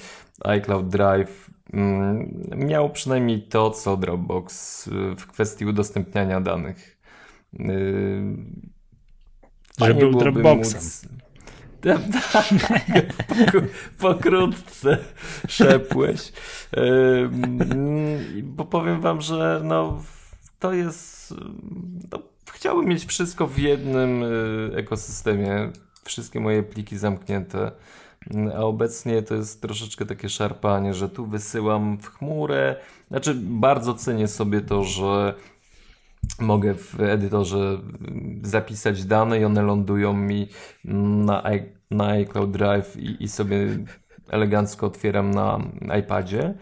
[0.44, 6.93] iCloud Drive mm, miał przynajmniej to, co Dropbox y, w kwestii udostępniania danych.
[7.60, 8.36] Y,
[9.78, 10.80] Żeby był Dropboxem.
[10.82, 11.08] Móc...
[11.84, 12.00] Tak,
[13.98, 14.98] pokrótce
[15.48, 16.32] szepłeś.
[18.42, 20.02] Bo powiem wam, że no,
[20.58, 21.34] to jest.
[22.12, 22.18] No,
[22.52, 25.70] chciałbym mieć wszystko w jednym y, ekosystemie.
[26.04, 27.72] Wszystkie moje pliki zamknięte.
[28.56, 32.76] A obecnie to jest troszeczkę takie szarpanie, że tu wysyłam w chmurę.
[33.08, 35.34] Znaczy, bardzo cenię sobie to, że
[36.40, 37.78] mogę w edytorze
[38.42, 40.48] zapisać dane i one lądują mi
[40.84, 41.42] na,
[41.90, 43.78] na iCloud Drive i, i sobie
[44.28, 45.58] elegancko otwieram na
[45.98, 46.54] iPadzie,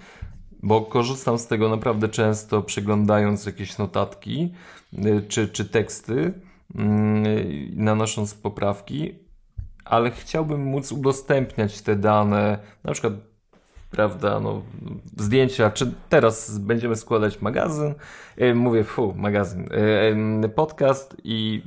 [0.62, 4.52] bo korzystam z tego naprawdę często, przeglądając jakieś notatki
[4.92, 6.32] y, czy, czy teksty, y,
[7.76, 9.14] nanosząc poprawki,
[9.84, 13.31] ale chciałbym móc udostępniać te dane, na przykład
[13.92, 14.62] prawda, no,
[15.16, 17.94] zdjęcia, czy teraz będziemy składać magazyn,
[18.36, 19.68] e, mówię, fu, magazyn,
[20.44, 21.62] e, podcast i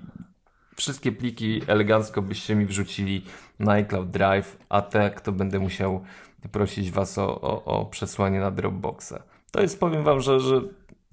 [0.76, 3.26] wszystkie pliki elegancko byście mi wrzucili
[3.60, 6.04] na iCloud Drive, a tak to będę musiał
[6.52, 9.24] prosić was o, o, o przesłanie na Dropboxa.
[9.52, 10.62] To jest, powiem wam, że, że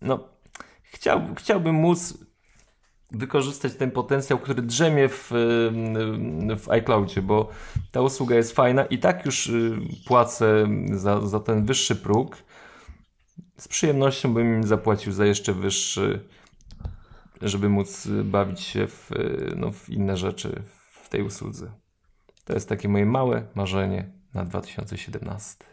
[0.02, 0.28] no,
[0.82, 2.18] chciał, chciałbym móc
[3.12, 5.30] wykorzystać ten potencjał, który drzemie w,
[6.58, 7.48] w iCloudzie, bo
[7.92, 12.36] ta usługa jest fajna i tak już y, płacę za, za ten wyższy próg.
[13.56, 16.28] Z przyjemnością bym im zapłacił za jeszcze wyższy,
[17.42, 19.10] żeby móc bawić się w,
[19.56, 20.62] no, w inne rzeczy
[21.02, 21.72] w tej usłudze.
[22.44, 25.71] To jest takie moje małe marzenie na 2017.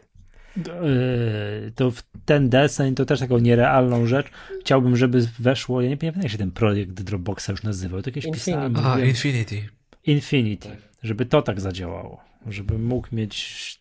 [0.56, 1.92] Yy, to
[2.24, 4.26] ten deseń to też taką nierealną rzecz.
[4.60, 8.24] Chciałbym, żeby weszło, ja nie pamiętam jak się ten projekt Dropboxa już nazywał, to jakieś
[8.24, 8.50] Infinity.
[8.50, 8.76] pisałem.
[8.76, 9.68] A, Infinity.
[10.06, 10.78] Infinity, tak.
[11.02, 12.20] żeby to tak zadziałało.
[12.46, 13.78] Żebym mógł mieć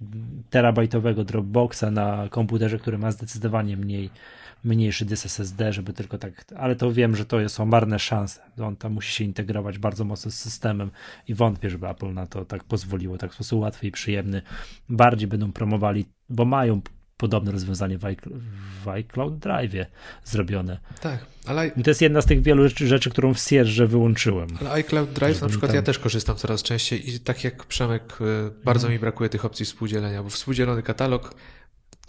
[0.49, 4.09] terabajtowego Dropboxa na komputerze, który ma zdecydowanie mniej
[4.63, 8.41] mniejszy dysk SSD, żeby tylko tak, ale to wiem, że to są marne szanse.
[8.61, 10.91] On tam musi się integrować bardzo mocno z systemem
[11.27, 14.41] i wątpię, żeby Apple na to tak pozwoliło, tak w sposób łatwy i przyjemny.
[14.89, 16.81] Bardziej będą promowali, bo mają
[17.19, 19.85] podobne rozwiązanie w, iCloud Drive
[20.23, 20.79] zrobione.
[21.01, 21.67] Tak, ale...
[21.67, 24.49] I to jest jedna z tych wielu rzeczy, którą w Sierze wyłączyłem.
[24.59, 25.75] Ale iCloud Drive na przykład tam...
[25.75, 28.93] ja też korzystam coraz częściej i tak jak Przemek, y, bardzo hmm.
[28.93, 31.33] mi brakuje tych opcji współdzielenia, bo współdzielony katalog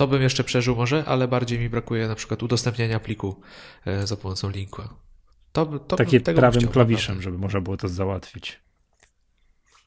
[0.01, 3.41] to bym jeszcze przeżył może, ale bardziej mi brakuje na przykład udostępniania pliku
[3.87, 4.83] e, za pomocą linku.
[5.53, 8.61] To, to Takie prawym klawiszem, żeby można było to załatwić.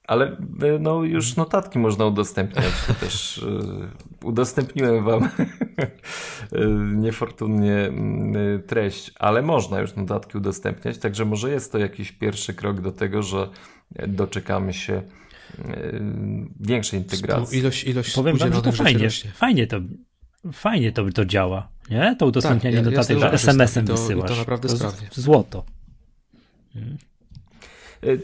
[0.07, 0.26] Ale
[0.61, 2.65] e, no, już notatki można udostępniać.
[2.99, 3.90] też yy,
[4.23, 5.30] udostępniłem wam
[7.06, 7.91] niefortunnie
[8.34, 12.91] yy, treść, ale można już notatki udostępniać, także może jest to jakiś pierwszy krok do
[12.91, 13.49] tego, że
[14.07, 15.02] doczekamy się
[16.59, 17.59] większej integracji.
[17.59, 19.77] Ilość, ilość Powiem wam, że to fajnie, fajnie to,
[20.53, 22.15] fajnie to, to działa, nie?
[22.19, 24.31] To udostępnianie tak, ja, notatek, że SMS-em to, wysyłasz.
[24.31, 25.07] To naprawdę to sprawnie.
[25.11, 25.65] Złoto.
[28.03, 28.19] Yy,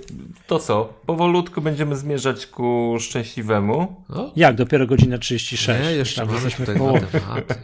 [0.48, 0.94] to co?
[1.06, 4.04] Powolutku będziemy zmierzać ku szczęśliwemu.
[4.10, 4.32] No?
[4.36, 4.56] Jak?
[4.56, 5.84] Dopiero godzina 36.
[5.84, 7.56] Nie, jeszcze Tam mamy tutaj dwa tematy.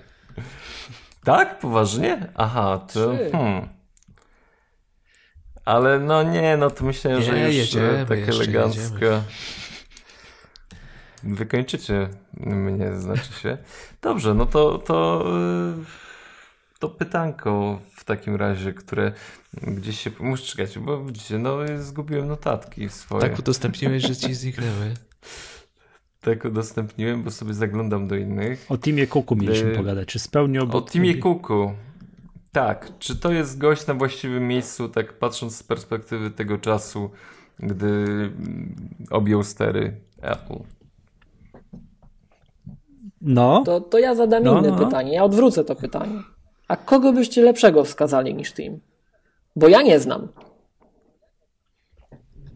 [1.24, 1.60] Tak?
[1.60, 2.28] Poważnie?
[2.36, 3.16] Aha, to...
[3.32, 3.76] Hmm.
[5.66, 8.96] Ale no nie, no to myślę, że już jedziemy, tak elegancko.
[8.96, 9.22] Jedziemy.
[11.24, 13.58] Wykończycie mnie, znaczy się.
[14.02, 15.26] Dobrze, no to, to,
[16.80, 19.12] to pytanko w takim razie, które
[19.54, 20.12] gdzieś się...
[20.20, 23.22] Muszę czekać, bo widzicie, no zgubiłem notatki swoje.
[23.22, 24.94] Tak udostępniłeś, że ci zniknęły.
[26.22, 28.66] Tak udostępniłem, bo sobie zaglądam do innych.
[28.70, 30.08] O Timie Kuku mieliśmy y pogadać.
[30.08, 30.68] Czy spełnił...
[30.72, 31.74] O Timie Kuku.
[32.56, 37.10] Tak, czy to jest gość na właściwym miejscu, tak patrząc z perspektywy tego czasu,
[37.60, 38.76] gdy mm,
[39.12, 40.60] objął stery Apple?
[43.22, 43.64] No.
[43.66, 44.86] To, to ja zadam no, inne no.
[44.86, 46.20] pytanie, ja odwrócę to pytanie.
[46.68, 48.80] A kogo byście lepszego wskazali niż Tim?
[49.56, 50.28] Bo ja nie znam.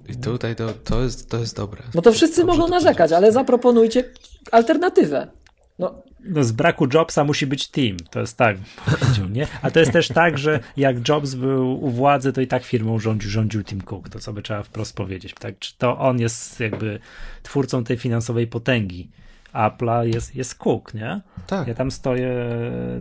[0.10, 1.84] I tutaj to, to, jest, to jest dobre.
[1.96, 4.04] No to wszyscy Dobrze mogą narzekać, ale zaproponujcie
[4.52, 5.28] alternatywę.
[5.80, 7.98] No, no z braku Jobsa musi być team.
[8.12, 8.58] To jest tak,
[9.32, 9.48] nie?
[9.62, 13.00] A to jest też tak, że jak Jobs był u władzy, to i tak firmą
[13.00, 14.10] rządził, rządził Tim Cook.
[14.10, 15.34] To co by trzeba wprost powiedzieć.
[15.40, 15.60] Tak?
[15.60, 17.00] Czy to on jest jakby
[17.44, 19.10] twórcą tej finansowej potęgi.
[19.54, 21.22] Apple'a jest, jest Cook, nie?
[21.48, 21.68] Tak.
[21.68, 22.50] Ja tam stoję,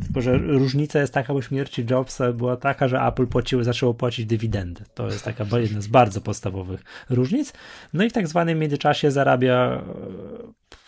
[0.04, 4.26] tylko że różnica jest taka, bo śmierci Jobsa była taka, że Apple płaciły, zaczęło płacić
[4.26, 4.84] dywidendy.
[4.94, 7.52] To jest taka jedna z bardzo podstawowych różnic.
[7.92, 9.82] No i w tak zwanym międzyczasie zarabia e,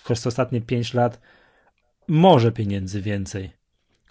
[0.05, 1.20] przez ostatnie 5 lat
[2.11, 3.51] może pieniędzy więcej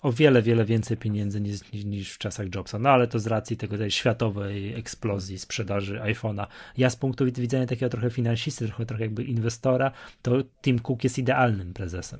[0.02, 2.80] o wiele, wiele więcej pieniędzy niż, niż, w czasach Jobsa.
[2.80, 6.48] No ale to z racji tego tej światowej eksplozji sprzedaży iPhone'a.
[6.78, 11.18] Ja z punktu widzenia takiego trochę finansisty, trochę, trochę jakby inwestora, to Tim Cook jest
[11.18, 12.20] idealnym prezesem.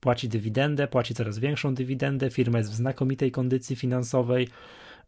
[0.00, 4.48] Płaci dywidendę, płaci coraz większą dywidendę, firma jest w znakomitej kondycji finansowej,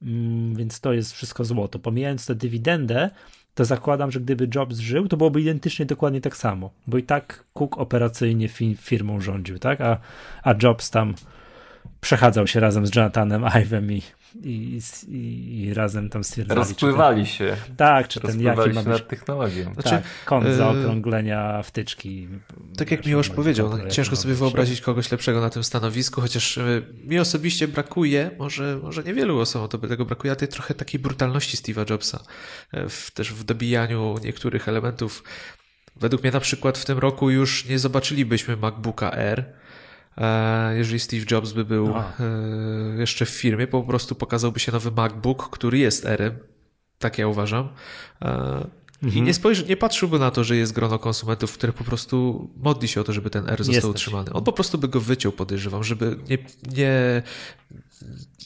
[0.03, 1.79] mm, więc to jest wszystko złoto.
[1.79, 3.11] Pomijając tę dywidendę,
[3.59, 7.45] to zakładam, że gdyby Jobs żył, to byłoby identycznie dokładnie tak samo, bo i tak
[7.55, 9.81] Cook operacyjnie firmą rządził, tak?
[9.81, 9.99] A,
[10.43, 11.15] a Jobs tam
[12.01, 14.03] przechadzał się razem z Jonathanem Ive'em i,
[14.45, 16.61] i, i, i, razem tam stwierdzali.
[16.61, 17.57] Rozpływali ten, się.
[17.77, 19.75] Tak, czy ten jaki ma być, nad technologią.
[19.75, 22.29] Znaczy, tak, kąt yy, zaokrąglenia wtyczki.
[22.77, 26.83] Tak jak Miłosz powiedział, no, ciężko sobie wyobrazić kogoś lepszego na tym stanowisku, chociaż yy,
[27.05, 31.01] mi osobiście brakuje, może, może niewielu osobom to by tego brakuje, a tej trochę takiej
[31.01, 32.23] brutalności Steve'a Jobsa,
[32.73, 35.23] yy, w, też w dobijaniu niektórych elementów.
[35.97, 39.68] Według mnie na przykład w tym roku już nie zobaczylibyśmy MacBooka Air, E,
[40.75, 41.99] jeżeli Steve Jobs by był no.
[41.99, 46.35] e, jeszcze w firmie, po prostu pokazałby się nowy MacBook, który jest r
[46.99, 47.69] Tak ja uważam.
[48.23, 48.67] E,
[49.03, 49.19] Mhm.
[49.19, 52.89] I nie, spojrzy, nie patrzyłby na to, że jest grono konsumentów, które po prostu modli
[52.89, 54.33] się o to, żeby ten R został utrzymany.
[54.33, 56.39] On po prostu by go wyciął, podejrzewam, żeby nie,
[56.77, 57.23] nie,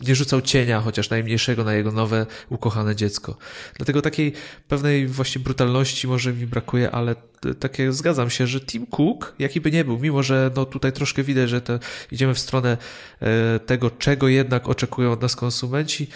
[0.00, 3.36] nie rzucał cienia chociaż najmniejszego na jego nowe, ukochane dziecko.
[3.76, 4.32] Dlatego takiej
[4.68, 7.14] pewnej właśnie brutalności może mi brakuje, ale
[7.60, 11.22] takie zgadzam się, że Tim Cook, jaki by nie był, mimo że no tutaj troszkę
[11.22, 11.78] widać, że to
[12.12, 12.78] idziemy w stronę
[13.20, 16.08] e, tego, czego jednak oczekują od nas konsumenci,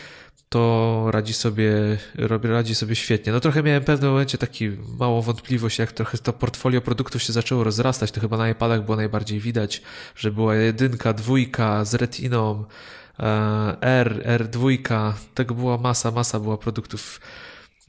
[0.49, 1.73] to radzi sobie,
[2.43, 3.33] radzi sobie świetnie.
[3.33, 7.33] No trochę miałem w pewnym momencie taki małą wątpliwość, jak trochę to portfolio produktów się
[7.33, 9.83] zaczęło rozrastać, to chyba na iPadach było najbardziej widać,
[10.17, 12.65] że była jedynka, dwójka z retiną,
[13.81, 14.79] R, R2,
[15.35, 17.21] tego była masa, masa była produktów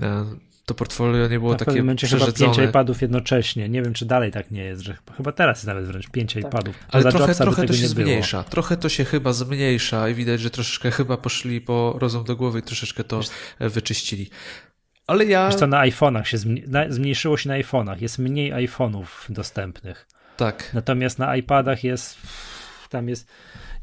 [0.02, 0.26] e,
[0.68, 3.70] to portfolio nie było Na takie pewnym momencie chyba pięć iPadów jednocześnie.
[3.70, 6.44] Nie wiem, czy dalej tak nie jest, że chyba teraz jest nawet wręcz pięć tak.
[6.44, 6.76] iPadów.
[6.92, 8.38] Ale trochę, trochę to się zmniejsza.
[8.38, 8.50] Było.
[8.50, 12.60] Trochę to się chyba zmniejsza i widać, że troszeczkę chyba poszli po rozum do głowy
[12.60, 13.30] i troszeczkę to Wiesz,
[13.60, 14.30] wyczyścili.
[15.08, 15.48] Ale ja...
[15.48, 16.38] Wiesz co, na iPhone'ach się
[16.90, 18.02] zmniejszyło się na iPhone'ach.
[18.02, 20.08] Jest mniej iPhone'ów dostępnych.
[20.38, 20.70] Tak.
[20.74, 22.18] Natomiast na iPadach jest
[22.90, 23.28] tam jest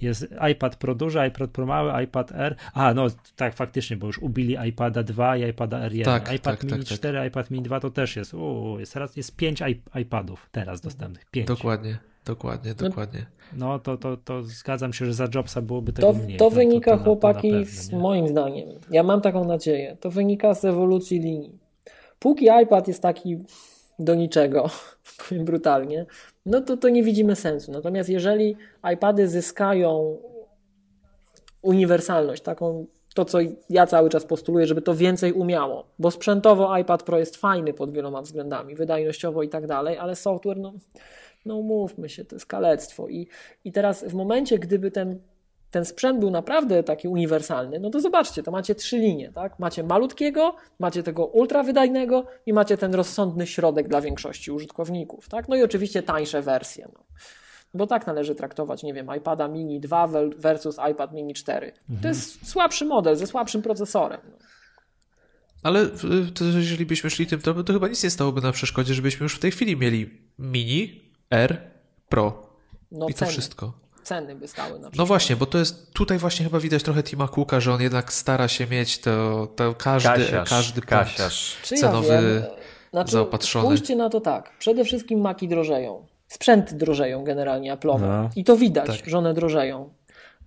[0.00, 2.56] jest iPad Pro duży, iPad Pro mały, iPad R.
[2.74, 3.06] A, no
[3.36, 6.04] tak, faktycznie, bo już ubili iPada 2 i iPada R1.
[6.04, 7.28] Tak, iPad tak, Mini tak, 4, tak.
[7.28, 8.34] iPad Mini 2 to też jest.
[8.34, 9.62] Uu, jest teraz jest 5
[10.00, 11.24] iPadów teraz dostępnych.
[11.30, 11.48] 5.
[11.48, 11.98] Dokładnie.
[12.24, 13.26] Dokładnie, no, dokładnie.
[13.52, 16.38] No to, to, to zgadzam się, że za Jobsa byłoby tego to, mniej.
[16.38, 20.10] To no, wynika, to, to chłopaki, pewno, z moim zdaniem, ja mam taką nadzieję, to
[20.10, 21.58] wynika z ewolucji linii.
[22.18, 23.36] Póki iPad jest taki
[23.98, 24.70] do niczego,
[25.28, 26.06] powiem brutalnie,
[26.46, 27.72] no to, to nie widzimy sensu.
[27.72, 28.56] Natomiast jeżeli
[28.94, 30.18] iPady zyskają
[31.62, 33.38] uniwersalność, taką to, co
[33.70, 37.90] ja cały czas postuluję, żeby to więcej umiało, bo sprzętowo iPad Pro jest fajny pod
[37.90, 40.72] wieloma względami, wydajnościowo i tak dalej, ale software, no,
[41.44, 43.08] no mówmy się, to jest kalectwo.
[43.08, 43.28] I,
[43.64, 45.20] I teraz w momencie, gdyby ten
[45.74, 49.58] ten sprzęt był naprawdę taki uniwersalny, no to zobaczcie, to macie trzy linie, tak?
[49.58, 55.48] Macie malutkiego, macie tego ultrawydajnego i macie ten rozsądny środek dla większości użytkowników, tak?
[55.48, 57.04] No i oczywiście tańsze wersje, no.
[57.74, 61.66] Bo tak należy traktować, nie wiem, iPada mini 2 versus iPad mini 4.
[61.66, 62.00] Mhm.
[62.02, 64.20] To jest słabszy model ze słabszym procesorem.
[64.30, 64.36] No.
[65.62, 65.86] Ale
[66.34, 69.36] to jeżeli byśmy szli tym tropem, to chyba nic nie stałoby na przeszkodzie, żebyśmy już
[69.36, 71.70] w tej chwili mieli mini, R,
[72.08, 72.46] Pro.
[72.92, 74.92] No I to wszystko ceny by stały na no.
[74.96, 78.12] No właśnie, bo to jest, tutaj właśnie chyba widać trochę Tima Cooka, że on jednak
[78.12, 81.58] stara się mieć to, to każdy, kasiarz, każdy kasiarz.
[81.62, 83.64] cenowy ja znaczy, zaopatrzony.
[83.64, 88.30] Spójrzcie na to tak, przede wszystkim maki drożeją, sprzęty drożeją generalnie Apple'owe no.
[88.36, 89.10] i to widać, tak.
[89.10, 89.90] że one drożeją.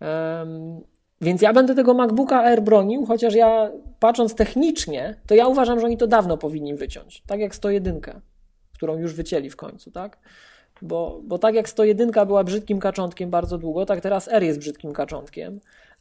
[0.02, 0.82] Um,
[1.22, 5.86] więc ja będę tego MacBooka Air bronił, chociaż ja patrząc technicznie, to ja uważam, że
[5.86, 7.24] oni to dawno powinni wyciąć.
[7.28, 8.02] Tak jak 101,
[8.74, 10.18] którą już wycięli w końcu, tak?
[10.82, 14.94] Bo, bo tak jak 101 była brzydkim kaczątkiem bardzo długo, tak teraz R jest brzydkim
[14.94, 15.60] kaczątkiem,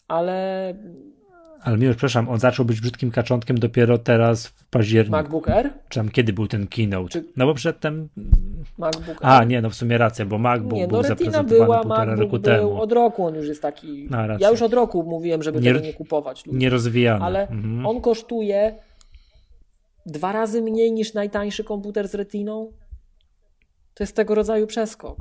[0.09, 0.75] ale...
[1.63, 5.17] Ale mi przepraszam, on zaczął być brzydkim kaczątkiem dopiero teraz w październiku.
[5.17, 5.71] MacBook Air?
[5.89, 7.09] Czy tam kiedy był ten keynote?
[7.09, 7.25] Czy...
[7.37, 8.09] No bo przedtem...
[8.79, 11.99] MacBook A, nie, no w sumie racja, bo MacBook nie, no, był zaprezentowany była, półtora
[11.99, 12.81] MacBook roku był, temu.
[12.81, 14.09] Od roku on już jest taki...
[14.39, 16.43] Ja już od roku mówiłem, żeby nie, tego nie kupować.
[16.47, 17.25] Nie rozwijany.
[17.25, 17.87] Ale mhm.
[17.87, 18.75] on kosztuje
[20.07, 22.73] dwa razy mniej niż najtańszy komputer z retiną
[23.97, 25.17] to jest tego rodzaju przeskok.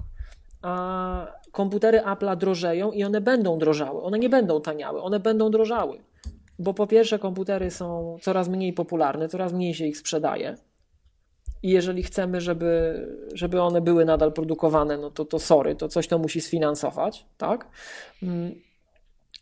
[0.61, 4.01] A komputery Apple'a drożeją i one będą drożały.
[4.01, 5.99] One nie będą taniały, one będą drożały.
[6.59, 10.55] Bo po pierwsze, komputery są coraz mniej popularne, coraz mniej się ich sprzedaje.
[11.63, 13.01] I jeżeli chcemy, żeby,
[13.33, 17.67] żeby one były nadal produkowane, no to, to sorry, to coś to musi sfinansować, tak?
[18.23, 18.55] Mm.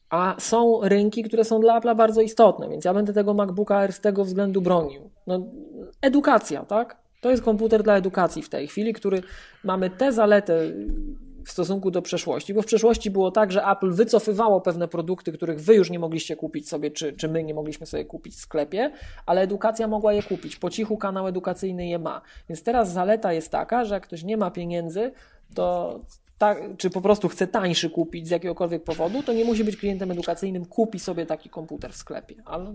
[0.09, 3.93] A są rynki, które są dla Apple'a bardzo istotne, więc ja będę tego MacBooka Air
[3.93, 5.09] z tego względu bronił.
[5.27, 5.39] No,
[6.01, 7.02] edukacja, tak?
[7.23, 9.21] To jest komputer dla edukacji w tej chwili, który
[9.63, 10.59] mamy tę zaletę
[11.45, 15.59] w stosunku do przeszłości, bo w przeszłości było tak, że Apple wycofywało pewne produkty, których
[15.59, 18.91] wy już nie mogliście kupić sobie, czy, czy my nie mogliśmy sobie kupić w sklepie,
[19.25, 20.55] ale edukacja mogła je kupić.
[20.55, 22.21] Po cichu kanał edukacyjny je ma.
[22.49, 25.11] Więc teraz zaleta jest taka, że jak ktoś nie ma pieniędzy,
[25.55, 25.99] to
[26.37, 30.11] tak, czy po prostu chce tańszy kupić z jakiegokolwiek powodu, to nie musi być klientem
[30.11, 32.73] edukacyjnym, kupi sobie taki komputer w sklepie, ale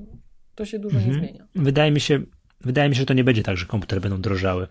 [0.54, 1.14] to się dużo mhm.
[1.14, 1.46] nie zmienia.
[1.54, 2.20] Wydaje mi się,
[2.60, 4.66] wydaje mi się, że to nie będzie tak, że komputery będą drożały.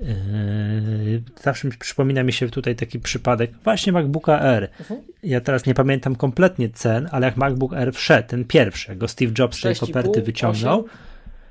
[0.00, 4.68] Yy, zawsze przypomina mi się tutaj taki przypadek właśnie MacBooka R.
[4.80, 5.00] Mhm.
[5.22, 9.08] Ja teraz nie pamiętam kompletnie cen, ale jak MacBook R wszedł, ten pierwszy, jak go
[9.08, 10.90] Steve Jobs z tej koperty wyciągnął, 8?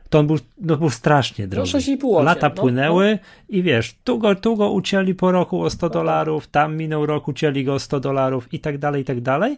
[0.10, 1.72] to on był, no, był strasznie no, drogi.
[2.04, 3.56] No, Lata no, płynęły no.
[3.58, 5.94] i wiesz, tu go, tu go ucięli po roku o 100 no tak.
[5.94, 9.58] dolarów, tam minął rok, ucięli go o 100 dolarów i tak dalej, i tak dalej.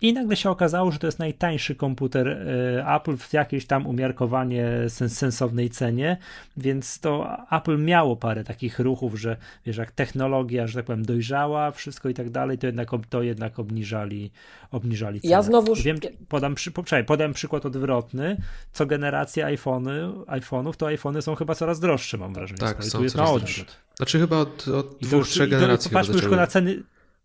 [0.00, 4.68] I nagle się okazało, że to jest najtańszy komputer e, Apple w jakiejś tam umiarkowanie
[4.88, 6.16] sens sensownej cenie,
[6.56, 11.70] więc to Apple miało parę takich ruchów, że wiesz, jak technologia, że tak powiem, dojrzała,
[11.70, 14.30] wszystko i tak dalej, to jednak, to jednak obniżali,
[14.70, 15.30] obniżali cenę.
[15.30, 15.74] Ja znowu...
[15.74, 15.96] Wiem,
[16.28, 16.72] podam, przy,
[17.06, 18.36] podam przykład odwrotny.
[18.72, 22.60] Co generacja iPhony, iPhone'ów, to iPhony są chyba coraz droższe, mam wrażenie.
[22.60, 23.76] Tak, są tu jest na odwrót.
[23.96, 25.90] Znaczy chyba od, od dwóch, trzech generacji.
[25.90, 26.82] Popatrzmy już na ceny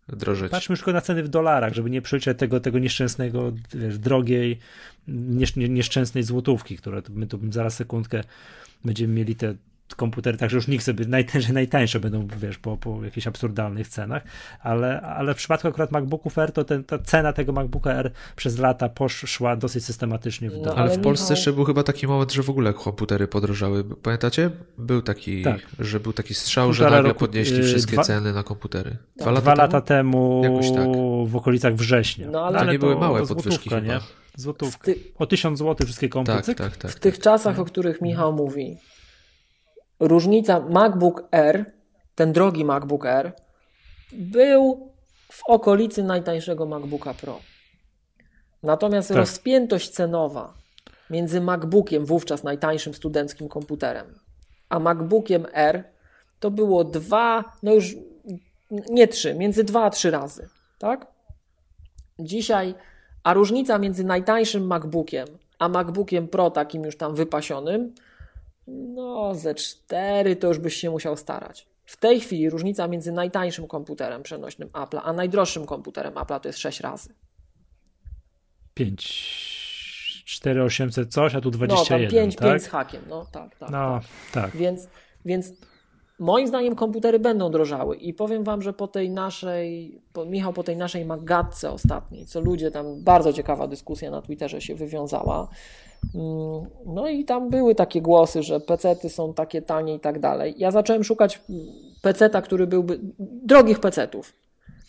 [0.08, 0.50] drożeć.
[0.50, 4.58] Patrzmy tylko na ceny w dolarach, żeby nie przeliczać tego, tego nieszczęsnego, wiesz, drogiej,
[5.08, 8.24] niesz, nieszczęsnej złotówki, które my tu zaraz sekundkę
[8.84, 9.54] będziemy mieli te
[9.96, 14.22] komputery, także już nikt sobie najtańsze, najtańsze będą, wiesz, po, po jakichś absurdalnych cenach,
[14.60, 18.58] ale, ale w przypadku akurat MacBooków R, to ten, ta cena tego MacBooka R przez
[18.58, 20.62] lata poszła dosyć systematycznie w dół.
[20.66, 21.36] No, ale, w Polsce Michał...
[21.36, 23.84] jeszcze był chyba taki moment, że w ogóle komputery podrożały.
[23.84, 24.50] Pamiętacie?
[24.78, 25.60] Był taki, tak.
[25.78, 28.96] że był taki strzał, Półtora że nagle roku, podnieśli y, wszystkie dwa, ceny na komputery.
[29.16, 30.42] Dwa, lata, dwa lata temu,
[30.74, 30.86] tak.
[31.26, 32.30] w okolicach września.
[32.30, 33.80] No, ale to nie to były małe podwyżki chyba.
[33.80, 34.00] Nie?
[34.36, 34.84] Złotówka.
[34.84, 34.98] Ty...
[35.18, 36.42] O 1000 zł wszystkie komputery.
[36.42, 38.76] Tak, tak, tak, w tych czasach, o których Michał mówi,
[40.08, 41.72] różnica MacBook Air,
[42.14, 43.32] ten drogi MacBook Air,
[44.12, 44.92] był
[45.32, 47.40] w okolicy najtańszego MacBooka Pro.
[48.62, 49.16] Natomiast tak.
[49.16, 50.54] rozpiętość cenowa
[51.10, 54.06] między MacBookiem, wówczas najtańszym studenckim komputerem,
[54.68, 55.84] a MacBookiem R
[56.40, 57.96] to było dwa, no już
[58.70, 60.48] nie trzy, między dwa a trzy razy.
[60.78, 61.06] Tak?
[62.18, 62.74] Dzisiaj,
[63.22, 65.26] a różnica między najtańszym MacBookiem
[65.58, 67.94] a MacBookiem Pro, takim już tam wypasionym,
[68.66, 71.66] no, ze 4 to już byś się musiał starać.
[71.86, 76.58] W tej chwili różnica między najtańszym komputerem przenośnym Apple, a najdroższym komputerem Apple to jest
[76.58, 77.14] 6 razy.
[78.74, 82.48] 5, 4, 800 coś, a tu 21, no, tam 5, tak?
[82.48, 83.70] 5 z hakiem, no tak, tak.
[83.70, 84.00] No,
[84.32, 84.44] tak.
[84.44, 84.56] tak.
[84.56, 84.88] Więc,
[85.24, 85.52] więc
[86.18, 90.62] moim zdaniem komputery będą drożały i powiem Wam, że po tej naszej, po, Michał, po
[90.62, 95.48] tej naszej magatce ostatniej, co ludzie tam, bardzo ciekawa dyskusja na Twitterze się wywiązała,
[96.86, 100.54] no i tam były takie głosy, że pecety są takie tanie i tak dalej.
[100.58, 101.40] Ja zacząłem szukać
[102.02, 104.32] peceta, który byłby drogich pecetów.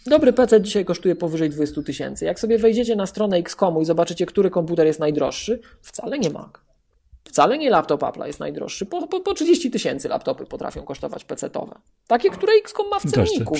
[0.06, 2.26] Dobry PC dzisiaj kosztuje powyżej 20 tysięcy.
[2.26, 6.52] Jak sobie wejdziecie na stronę XCOMu i zobaczycie, który komputer jest najdroższy, wcale nie Mac.
[7.36, 8.86] Wcale nie laptop Apple'a jest najdroższy.
[8.86, 11.76] Po, po, po 30 tysięcy laptopy potrafią kosztować pecetowe.
[12.07, 13.56] Takie, które XCOM ma w cenniku.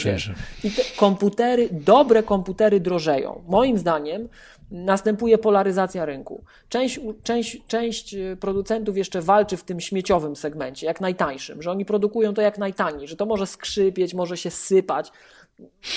[0.64, 3.44] I te komputery, dobre komputery drożeją.
[3.48, 4.30] Moim zdaniem
[4.72, 6.44] następuje polaryzacja rynku.
[6.70, 11.86] Część, część, część y, producentów jeszcze walczy w tym śmieciowym segmencie, jak najtańszym, że oni
[11.86, 15.12] produkują to jak najtaniej, że to może skrzypieć, może się sypać,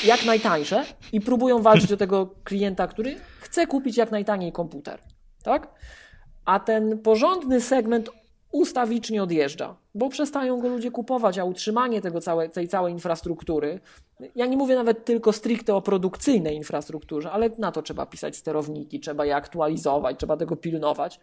[0.04, 5.00] jak najtańsze i próbują walczyć o tego klienta, który chce kupić jak najtaniej komputer.
[5.42, 5.68] Tak?
[6.48, 8.10] A ten porządny segment
[8.52, 13.80] ustawicznie odjeżdża, bo przestają go ludzie kupować, a utrzymanie tego całe, tej całej infrastruktury,
[14.34, 19.00] ja nie mówię nawet tylko stricte o produkcyjnej infrastrukturze, ale na to trzeba pisać sterowniki,
[19.00, 21.20] trzeba je aktualizować, trzeba tego pilnować,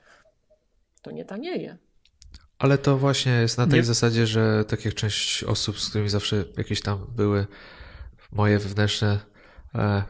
[1.01, 1.77] to nie tanieje.
[2.59, 3.83] Ale to właśnie jest na tej nie.
[3.83, 7.47] zasadzie, że tak jak część osób, z którymi zawsze jakieś tam były
[8.31, 9.19] moje wewnętrzne
[9.75, 10.03] e,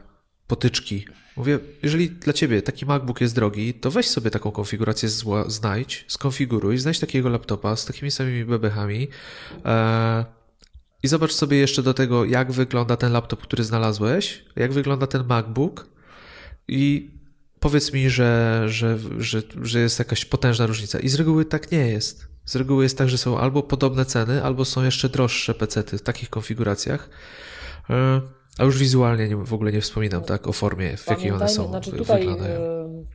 [0.47, 1.05] potyczki
[1.35, 6.05] Mówię, jeżeli dla ciebie taki MacBook jest drogi, to weź sobie taką konfigurację zła, znajdź,
[6.07, 9.07] skonfiguruj, znajdź takiego laptopa z takimi samymi bebechami
[9.65, 10.25] e,
[11.03, 15.25] i zobacz sobie jeszcze do tego, jak wygląda ten laptop, który znalazłeś, jak wygląda ten
[15.27, 15.87] MacBook
[16.67, 17.11] i
[17.59, 20.99] powiedz mi, że, że, że, że jest jakaś potężna różnica.
[20.99, 22.27] I z reguły tak nie jest.
[22.45, 26.01] Z reguły jest tak, że są albo podobne ceny, albo są jeszcze droższe pecety w
[26.01, 27.09] takich konfiguracjach.
[27.89, 28.21] E,
[28.57, 31.67] a już wizualnie nie, w ogóle nie wspominam, tak, o formie, w jakiej one są,
[31.67, 33.05] znaczy tutaj, wyglądają.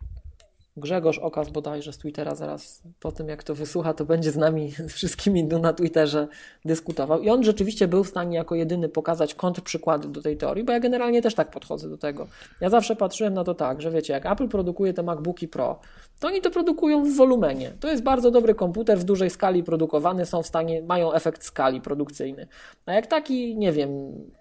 [0.81, 4.73] Grzegorz Okaz bodajże z Twittera zaraz po tym, jak to wysłucha, to będzie z nami
[4.89, 6.29] wszystkimi na Twitterze
[6.65, 7.21] dyskutował.
[7.21, 10.81] I on rzeczywiście był w stanie jako jedyny pokazać kontrprzykłady do tej teorii, bo ja
[10.81, 12.27] generalnie też tak podchodzę do tego.
[12.61, 15.81] Ja zawsze patrzyłem na to tak, że wiecie, jak Apple produkuje te MacBooki Pro,
[16.21, 17.73] to oni to produkują w wolumenie.
[17.81, 21.81] To jest bardzo dobry komputer, w dużej skali produkowany, są w stanie, mają efekt skali
[21.81, 22.47] produkcyjny.
[22.87, 23.91] A jak taki, nie wiem,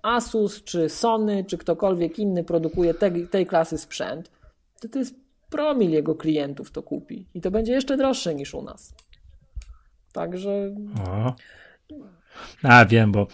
[0.01, 4.31] Asus, czy Sony, czy ktokolwiek inny produkuje tej, tej klasy sprzęt,
[4.81, 7.25] to to jest promil jego klientów to kupi.
[7.33, 8.93] I to będzie jeszcze droższe niż u nas.
[10.13, 10.75] Także.
[11.07, 11.35] O.
[12.63, 13.27] A wiem, bo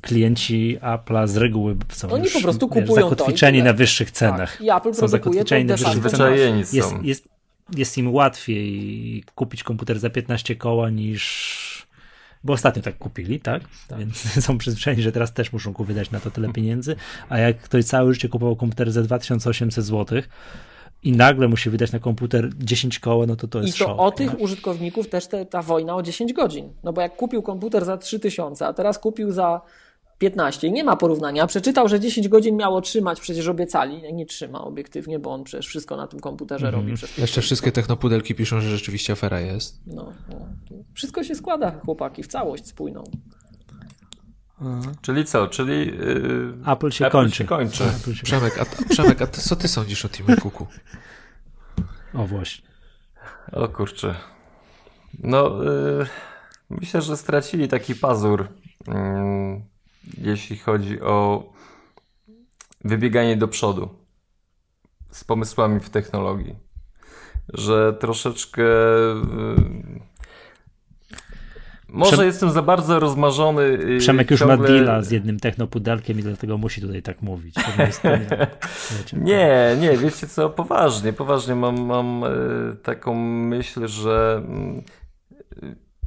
[0.00, 4.10] klienci Apple'a z reguły są Oni już, po prostu wiesz, kupują zakotwiczeni to na wyższych
[4.10, 4.52] cenach.
[4.52, 4.60] Tak.
[4.60, 6.38] I Apple są zakotwiczeni na wyższych cenach.
[6.72, 7.02] Jest, są.
[7.02, 7.28] jest,
[7.76, 11.60] jest im łatwiej kupić komputer za 15 koła niż.
[12.44, 13.62] Bo ostatnio tak kupili, tak?
[13.98, 14.16] Więc
[14.46, 16.96] są przyzwyczajeni, że teraz też muszą wydać na to tyle pieniędzy.
[17.28, 20.22] A jak ktoś całe życie kupował komputer za 2800 zł
[21.02, 23.96] i nagle musi wydać na komputer 10 koła, no to to I jest to szok.
[24.00, 24.12] o nie?
[24.12, 26.72] tych użytkowników też te, ta wojna o 10 godzin.
[26.84, 29.60] No bo jak kupił komputer za 3000, a teraz kupił za
[30.18, 31.46] 15 i nie ma porównania.
[31.46, 34.12] Przeczytał, że 10 godzin miało trzymać, przecież obiecali.
[34.12, 36.84] Nie trzyma obiektywnie, bo on przecież wszystko na tym komputerze Mhm.
[36.84, 36.96] robi.
[36.96, 39.80] Przez Jeszcze wszystkie technopudelki piszą, że rzeczywiście afera jest.
[39.86, 40.36] no, no.
[40.94, 43.04] Wszystko się składa, chłopaki, w całość spójną.
[45.02, 45.48] Czyli co?
[45.48, 47.36] Czyli yy, Apple się kończy.
[47.36, 47.84] Się kończy.
[47.84, 48.22] Apple się...
[48.22, 50.66] Przemek, a, a, Przemek, a ty, co ty sądzisz o Timie Cooku?
[52.14, 52.68] O właśnie.
[53.52, 54.14] O kurczę.
[55.18, 56.06] No, yy,
[56.70, 58.48] myślę, że stracili taki pazur,
[58.88, 58.94] yy,
[60.18, 61.44] jeśli chodzi o
[62.84, 63.88] wybieganie do przodu
[65.10, 66.56] z pomysłami w technologii.
[67.54, 68.62] Że troszeczkę.
[71.92, 73.62] Może Przem- jestem za bardzo rozmarzony.
[73.62, 74.56] yy, Przemek już ciągle...
[74.56, 77.54] ma deala z jednym technopudelkiem i dlatego musi tutaj tak mówić.
[77.54, 77.62] To
[79.16, 82.28] nie Nie, nie, wiecie co, poważnie, poważnie mam, mam e,
[82.82, 84.82] taką myśl, że mm,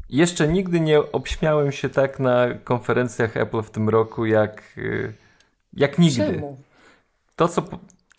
[0.10, 5.14] jeszcze nigdy nie obśmiałem się tak na konferencjach Apple w tym roku, jak, e,
[5.74, 6.26] jak nigdy.
[6.26, 6.58] Czemu?
[7.36, 7.64] To co,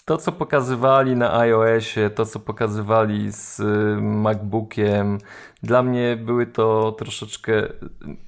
[0.05, 3.65] to, co pokazywali na iOSie, to, co pokazywali z y,
[4.03, 5.19] MacBookiem,
[5.65, 7.53] dla mnie były to troszeczkę.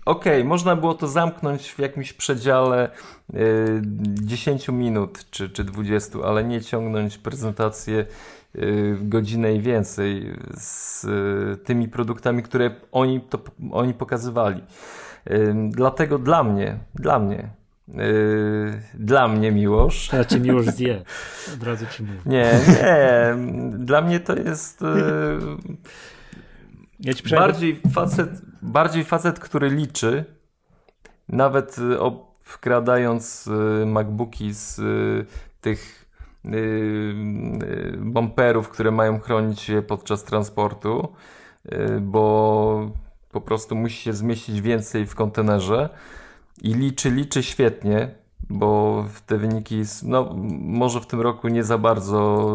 [0.04, 2.90] Okej, można było to zamknąć w jakimś przedziale
[3.34, 8.06] y, 10 minut czy, czy 20, ale nie ciągnąć prezentację
[8.56, 13.38] y, godzinę i więcej z y, tymi produktami, które oni, to,
[13.72, 14.62] oni pokazywali.
[15.30, 17.48] Y, Dlatego dla mnie, dla mnie,
[17.88, 20.08] y, dla mnie Miłosz.
[20.08, 21.02] Teraz cię miłość zje.
[21.54, 22.18] Od razu ci mówię.
[22.26, 23.36] Nie, nie.
[23.78, 24.84] Dla mnie to jest
[27.00, 28.30] Ja bardziej facet,
[28.62, 30.24] bardziej facet, który liczy,
[31.28, 33.48] nawet e, obkradając
[33.82, 34.82] e, MacBooki z e,
[35.60, 36.06] tych
[37.98, 41.12] bumperów, które mają chronić je podczas transportu,
[42.00, 42.90] bo
[43.32, 45.88] po prostu musi się zmieścić więcej w kontenerze
[46.62, 48.14] i liczy, liczy świetnie,
[48.50, 52.48] bo te wyniki, no może w tym roku nie za bardzo,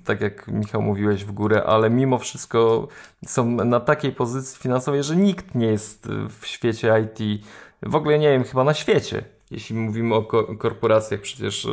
[0.00, 2.88] e, tak jak Michał mówiłeś, w górę, ale mimo wszystko
[3.26, 7.42] są na takiej pozycji finansowej, że nikt nie jest e, w świecie IT,
[7.82, 9.24] w ogóle nie wiem, chyba na świecie.
[9.50, 11.68] Jeśli mówimy o ko- korporacjach, przecież e,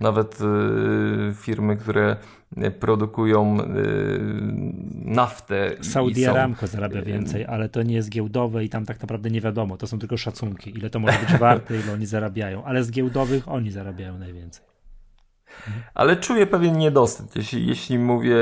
[0.00, 2.16] nawet e, firmy, które
[2.80, 3.64] produkują e,
[5.04, 5.70] naftę.
[5.80, 9.40] Saudi są- Aramco zarabia więcej, ale to nie jest giełdowe i tam tak naprawdę nie
[9.40, 9.76] wiadomo.
[9.76, 12.64] To są tylko szacunki, ile to może być warte, ile oni zarabiają.
[12.64, 14.69] Ale z giełdowych oni zarabiają najwięcej.
[15.94, 18.36] Ale czuję pewien niedosyt, jeśli, jeśli mówię,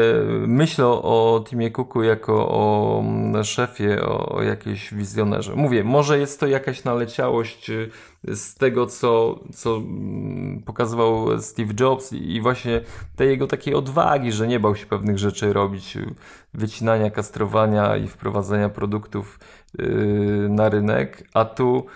[0.47, 5.55] myślę o Timie Cooku jako o mm, szefie, o, o jakiejś wizjonerze.
[5.55, 7.91] Mówię, może jest to jakaś naleciałość y,
[8.25, 12.81] z tego, co, co mm, pokazywał Steve Jobs i właśnie
[13.17, 16.15] tej jego takiej odwagi, że nie bał się pewnych rzeczy robić, y,
[16.55, 19.41] wycinania, kastrowania i wprowadzania produktów
[19.81, 21.87] y, na rynek, a tu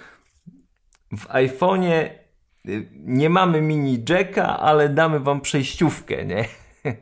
[1.13, 2.22] w iPhone'ie
[2.95, 6.45] nie mamy mini jacka, ale damy wam przejściówkę, nie?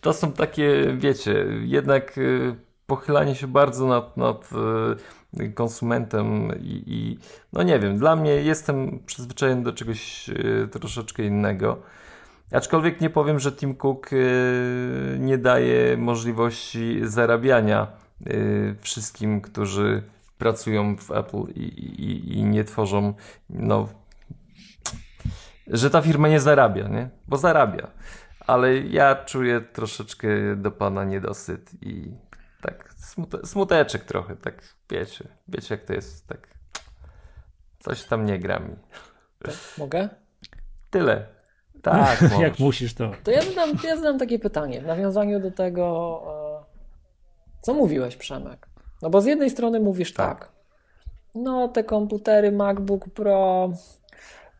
[0.00, 2.56] To są takie, wiecie, jednak y,
[2.86, 4.50] pochylanie się bardzo nad, nad
[5.40, 7.18] y, konsumentem i, i
[7.52, 11.82] no nie wiem, dla mnie jestem przyzwyczajony do czegoś y, troszeczkę innego.
[12.52, 17.86] Aczkolwiek nie powiem, że Tim Cook y, nie daje możliwości zarabiania
[18.26, 20.02] y, wszystkim, którzy
[20.38, 23.14] pracują w Apple i, i, i nie tworzą,
[23.50, 23.88] no,
[25.66, 27.10] że ta firma nie zarabia, nie?
[27.28, 27.90] Bo zarabia.
[28.46, 32.14] Ale ja czuję troszeczkę do pana niedosyt i
[32.62, 36.48] tak smute, smuteczek trochę, tak wiecie, wiecie jak to jest, tak
[37.78, 38.76] coś tam nie gra mi.
[39.78, 40.08] Mogę?
[40.90, 41.26] Tyle.
[41.82, 43.12] Tak, Jak musisz to.
[43.24, 46.22] To ja zadam, ja zadam takie pytanie w nawiązaniu do tego,
[47.62, 48.68] Co mówiłeś, Przemek?
[49.02, 50.38] No bo z jednej strony mówisz tak.
[50.38, 50.52] tak.
[51.34, 53.70] No, te komputery MacBook Pro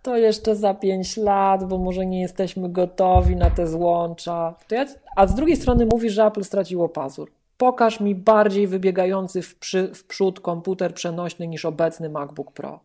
[0.06, 4.54] to jeszcze za 5 lat, bo może nie jesteśmy gotowi na te złącza.
[4.70, 7.30] Ja, a z drugiej strony mówisz, że Apple straciło pazur.
[7.58, 12.80] Pokaż mi bardziej wybiegający w, przy, w przód komputer przenośny niż obecny MacBook Pro.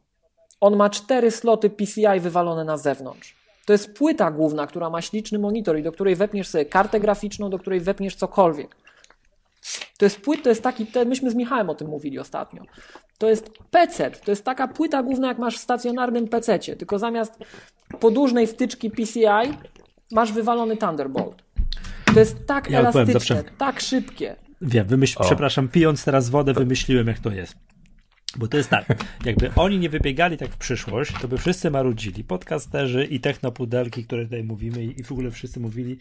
[0.62, 3.36] On ma cztery sloty PCI wywalone na zewnątrz.
[3.66, 7.50] To jest płyta główna, która ma śliczny monitor i do której wepniesz sobie kartę graficzną,
[7.50, 8.76] do której wepniesz cokolwiek.
[9.98, 12.64] To jest płyt, to jest taki, myśmy z Michałem o tym mówili ostatnio.
[13.22, 17.34] To jest PC, to jest taka płyta główna, jak masz w stacjonarnym PC, tylko zamiast
[18.00, 19.58] podłużnej wtyczki PCI
[20.12, 21.44] masz wywalony Thunderbolt.
[22.14, 24.36] To jest tak ja elastyczne, tak szybkie.
[24.62, 27.56] Wiem, wymyśl, przepraszam, pijąc teraz wodę, wymyśliłem, jak to jest.
[28.38, 28.86] Bo to jest tak,
[29.26, 34.24] jakby oni nie wybiegali tak w przyszłość, to by wszyscy marudzili, podcasterzy i technopudelki, które
[34.24, 35.98] tutaj mówimy i w ogóle wszyscy mówili,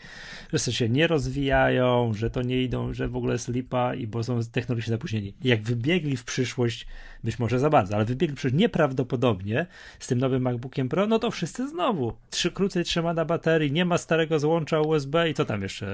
[0.52, 4.22] że się nie rozwijają, że to nie idą, że w ogóle jest lipa i bo
[4.22, 5.34] są technologicznie zapóźnieni.
[5.44, 6.86] Jak wybiegli w przyszłość,
[7.24, 9.66] być może za bardzo, ale wybiegli przecież nieprawdopodobnie
[9.98, 12.12] z tym nowym MacBookiem Pro, no to wszyscy znowu.
[12.30, 15.86] Trzy, krócej trzyma na baterii, nie ma starego złącza USB i co tam jeszcze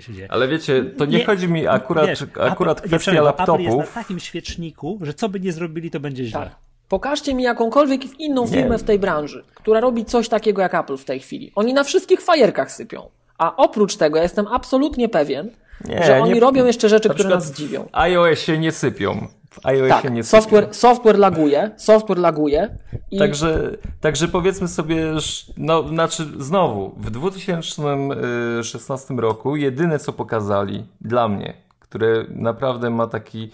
[0.00, 0.32] się dzieje.
[0.32, 3.54] Ale wiecie, to nie, nie chodzi mi akurat, wiesz, akurat Apple, kwestia nie, laptopów.
[3.54, 6.40] Apple jest na takim świeczniku, że co by nie zrobili, to będzie źle.
[6.40, 6.56] Tak.
[6.88, 8.78] Pokażcie mi jakąkolwiek inną firmę nie.
[8.78, 11.52] w tej branży, która robi coś takiego jak Apple w tej chwili.
[11.54, 13.08] Oni na wszystkich fajerkach sypią.
[13.42, 15.50] A oprócz tego ja jestem absolutnie pewien,
[15.84, 17.84] nie, że oni nie, robią jeszcze rzeczy, które nas zdziwią.
[17.84, 22.78] W iOS się nie sypią w iOSie tak, nie software, software laguje, software laguje.
[23.10, 23.18] I...
[23.18, 23.70] Także,
[24.00, 25.12] także powiedzmy sobie,
[25.56, 33.50] no znaczy znowu, w 2016 roku jedyne co pokazali dla mnie, które naprawdę ma taki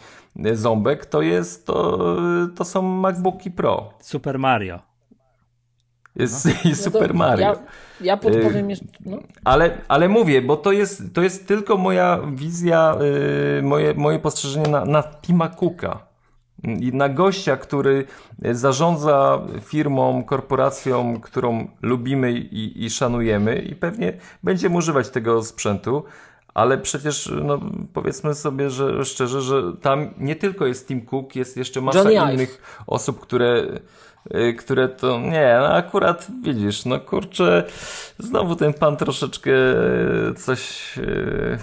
[0.52, 1.98] ząbek, to jest to,
[2.56, 3.92] to są MacBooki Pro.
[4.00, 4.78] Super Mario.
[6.16, 6.52] Jest no.
[6.70, 7.46] i Super no Mario.
[7.46, 7.56] Ja,
[8.00, 8.86] ja podpowiem jeszcze.
[9.06, 9.18] No.
[9.44, 12.96] Ale, ale mówię, bo to jest, to jest tylko moja wizja,
[13.56, 16.08] yy, moje, moje postrzeżenie na, na Tima Cooka.
[16.64, 18.04] I na gościa, który
[18.52, 24.12] zarządza firmą, korporacją, którą lubimy i, i szanujemy, i pewnie
[24.42, 26.04] będziemy używać tego sprzętu,
[26.54, 27.60] ale przecież no,
[27.92, 32.34] powiedzmy sobie że szczerze, że tam nie tylko jest Tim Cook, jest jeszcze masa Johnny
[32.34, 32.84] innych Ive.
[32.86, 33.80] osób, które Y,
[34.58, 37.64] które to, nie, no akurat widzisz, no kurczę,
[38.18, 39.50] znowu ten pan troszeczkę
[40.36, 41.58] coś y,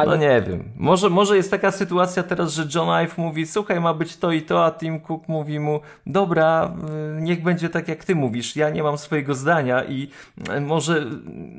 [0.00, 0.10] ale...
[0.10, 0.64] No nie wiem.
[0.76, 4.42] Może, może jest taka sytuacja teraz, że John Ive mówi, słuchaj, ma być to i
[4.42, 6.74] to, a Tim Cook mówi mu, dobra,
[7.18, 10.08] y, niech będzie tak jak ty mówisz, ja nie mam swojego zdania i
[10.56, 11.06] y, może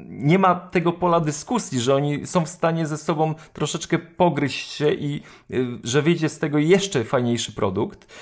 [0.10, 4.92] nie ma tego pola dyskusji, że oni są w stanie ze sobą troszeczkę pogryźć się
[4.92, 8.14] i y, że wyjdzie z tego jeszcze fajniejszy produkt.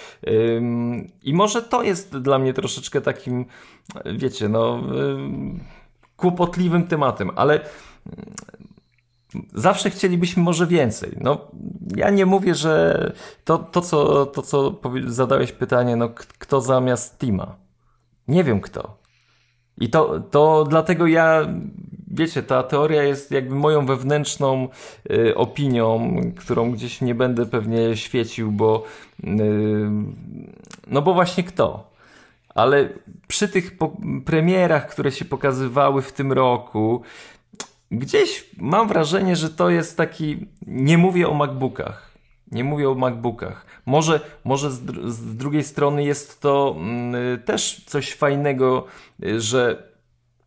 [1.24, 3.46] I może to jest dla mnie troszeczkę takim,
[4.16, 4.84] wiecie, no,
[6.18, 7.60] kłopotliwym tematem, ale
[9.54, 11.12] Zawsze chcielibyśmy może więcej.
[11.22, 11.48] No,
[11.96, 17.56] ja nie mówię, że to, to, co, to, co zadałeś pytanie, no, kto zamiast Tima?
[18.28, 18.98] Nie wiem kto.
[19.78, 21.48] I to, to dlatego ja,
[22.08, 24.68] wiecie, ta teoria jest jakby moją wewnętrzną
[25.12, 28.84] y, opinią, którą gdzieś nie będę pewnie świecił, bo
[29.24, 29.28] y,
[30.88, 31.90] no bo właśnie kto?
[32.56, 32.90] Ale
[33.28, 33.78] przy tych
[34.26, 37.02] premierach, które się pokazywały w tym roku,
[37.92, 40.48] Gdzieś mam wrażenie, że to jest taki.
[40.68, 42.10] Nie mówię o MacBookach.
[42.52, 43.66] Nie mówię o MacBookach.
[43.86, 48.86] Może, może z, dr z drugiej strony jest to mm, też coś fajnego,
[49.38, 49.90] że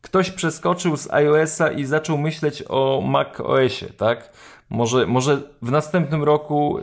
[0.00, 4.32] ktoś przeskoczył z iOS-a i zaczął myśleć o macOSie, tak?
[4.70, 6.80] Może, może w następnym roku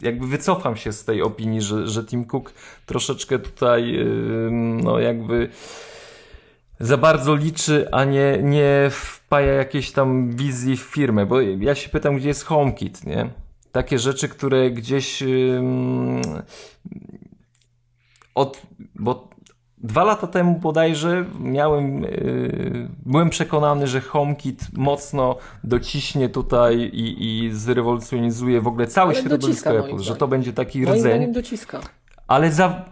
[0.00, 2.52] jakby wycofam się z tej opinii, że, że Tim Cook
[2.86, 4.06] troszeczkę tutaj,
[4.82, 5.48] no jakby
[6.82, 11.88] za bardzo liczy, a nie, nie wpaja jakiejś tam wizji w firmę, bo ja się
[11.88, 13.30] pytam, gdzie jest HomeKit, nie?
[13.72, 15.22] Takie rzeczy, które gdzieś
[18.34, 18.62] od,
[18.94, 19.28] bo
[19.78, 27.52] dwa lata temu bodajże miałem, yy, byłem przekonany, że HomeKit mocno dociśnie tutaj i, i
[27.52, 31.32] zrewolucjonizuje w ogóle całe środowisko Apple, że to będzie taki rdzeń.
[31.32, 31.80] dociska.
[32.28, 32.84] Ale za,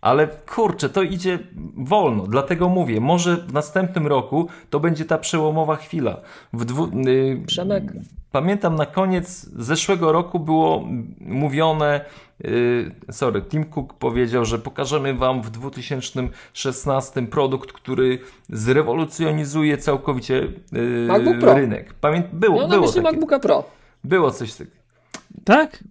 [0.00, 1.38] ale kurczę, to idzie
[1.76, 6.20] wolno, dlatego mówię, może w następnym roku to będzie ta przełomowa chwila.
[6.52, 7.92] W dwu, yy, Przemek.
[8.32, 10.88] Pamiętam na koniec zeszłego roku było
[11.20, 12.04] mówione,
[12.40, 18.18] yy, sorry, Tim Cook powiedział, że pokażemy wam w 2016 produkt, który
[18.48, 20.34] zrewolucjonizuje całkowicie
[20.72, 21.94] yy, rynek.
[21.94, 23.02] Pamię było, no, było takie.
[23.02, 23.64] MacBooka Pro.
[24.04, 24.76] Było coś takiego.
[25.44, 25.84] Tak?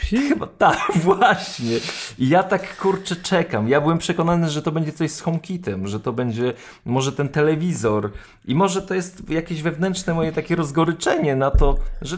[0.00, 1.76] Chyba tak, właśnie.
[2.18, 3.68] I ja tak kurczę czekam.
[3.68, 6.52] Ja byłem przekonany, że to będzie coś z HomeKitem, że to będzie
[6.84, 8.10] może ten telewizor
[8.44, 12.16] i może to jest jakieś wewnętrzne moje takie rozgoryczenie na to, że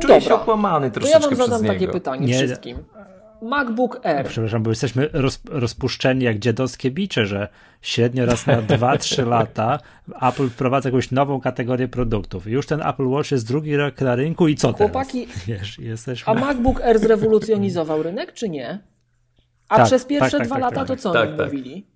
[0.00, 1.92] czuję się okłamany troszeczkę To ja wam zadam przez takie niego.
[1.92, 2.34] pytanie Nie.
[2.34, 2.78] wszystkim.
[3.42, 4.26] MacBook Air.
[4.26, 7.48] Przepraszam, bo jesteśmy roz, rozpuszczeni jak dziadowskie bicze, że
[7.82, 9.78] średnio raz na 2-3 lata
[10.22, 12.46] Apple wprowadza jakąś nową kategorię produktów.
[12.46, 15.44] I już ten Apple Watch jest drugi rok na rynku i co Chłopaki, teraz?
[15.46, 16.32] Wiesz, jesteśmy...
[16.32, 18.78] A MacBook Air zrewolucjonizował rynek, czy nie?
[19.68, 20.86] A Tak, przez pierwsze tak, tak, dwa tak, lata tak.
[20.88, 21.46] to co Tak, oni tak.
[21.46, 21.86] mówili?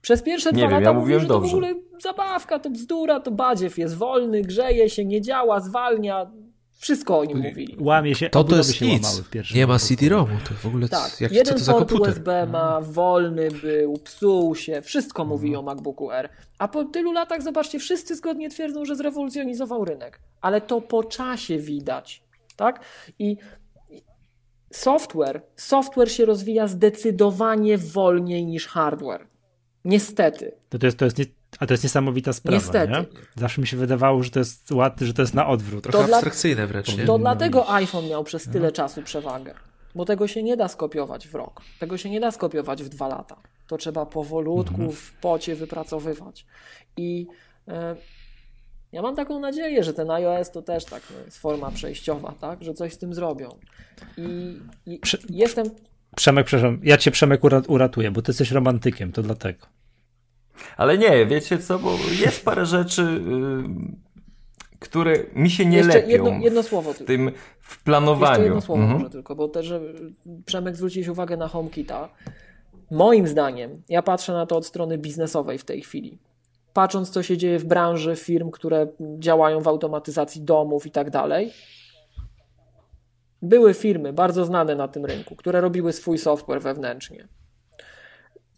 [0.00, 1.50] Przez pierwsze Nie dwa wiem, lata ja mówili, mówiłem że to dobrze.
[1.50, 6.30] w ogóle zabawka, to bzdura, to badziew jest wolny, grzeje się, nie działa, zwalnia.
[6.78, 7.76] Wszystko o nim mówili.
[7.80, 9.04] Łamie się, To to jest się nic.
[9.04, 9.78] łamały w pierwszym Nie ma.
[9.78, 12.12] CD-ROMu, to w ogóle Tak, jak, co jeden to za port komputer?
[12.12, 16.28] USB ma, wolny był, psuł się, wszystko mówi o MacBooku Air.
[16.58, 20.20] A po tylu latach, zobaczcie, wszyscy zgodnie twierdzą, że zrewolucjonizował rynek.
[20.40, 22.22] Ale to po czasie widać,
[22.56, 22.80] tak?
[23.18, 23.36] I
[24.72, 29.26] software, software się rozwija zdecydowanie wolniej niż hardware.
[29.84, 30.52] Niestety.
[30.68, 31.18] To, to, jest, to jest
[31.58, 32.92] a to jest niesamowita sprawa, Niestety.
[32.92, 33.04] nie?
[33.36, 35.84] Zawsze mi się wydawało, że to jest łatwe, że to jest na odwrót.
[35.84, 37.04] Trochę To abstrakcyjne wręcz, nie?
[37.04, 39.54] To dlatego iPhone miał przez tyle czasu przewagę.
[39.94, 41.60] Bo tego się nie da skopiować w rok.
[41.80, 43.36] Tego się nie da skopiować w dwa lata.
[43.66, 46.46] To trzeba powolutku, w pocie wypracowywać.
[46.96, 47.26] I
[47.68, 47.96] e,
[48.92, 52.64] ja mam taką nadzieję, że ten iOS to też tak no, jest forma przejściowa, tak?
[52.64, 53.58] Że coś z tym zrobią.
[54.16, 55.66] I, i Prze- jestem.
[56.16, 59.66] Przemek, przepraszam, ja cię Przemek ura- uratuję, bo ty jesteś romantykiem, to dlatego.
[60.76, 61.90] Ale nie, wiecie co, bo
[62.20, 64.08] jest parę rzeczy, y,
[64.78, 68.32] które mi się nie Jeszcze lepią jedno, jedno słowo w tym w planowaniu.
[68.32, 68.98] Jeszcze jedno słowo Mhm.
[68.98, 69.80] może tylko, bo też że
[70.46, 72.08] Przemek zwróciłeś uwagę na HomeKita.
[72.90, 76.18] Moim zdaniem, ja patrzę na to od strony biznesowej w tej chwili.
[76.72, 78.86] Patrząc, co się dzieje w branży firm, które
[79.18, 81.52] działają w automatyzacji domów i tak dalej,
[83.42, 87.28] były firmy bardzo znane na tym rynku, które robiły swój software wewnętrznie.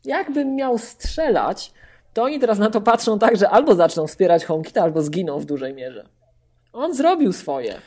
[0.04, 1.72] Jakbym miał strzelać,
[2.12, 5.44] to oni teraz na to patrzą tak, że albo zaczną wspierać HomeKita, albo zginą w
[5.44, 6.08] dużej mierze.
[6.72, 7.80] On zrobił swoje.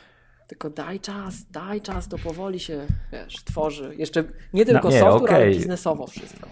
[0.46, 3.94] Tylko daj czas, daj czas, to powoli się, wiesz, tworzy.
[3.98, 5.54] Jeszcze nie tylko nie, software, ale okej.
[5.54, 6.48] biznesowo wszystko.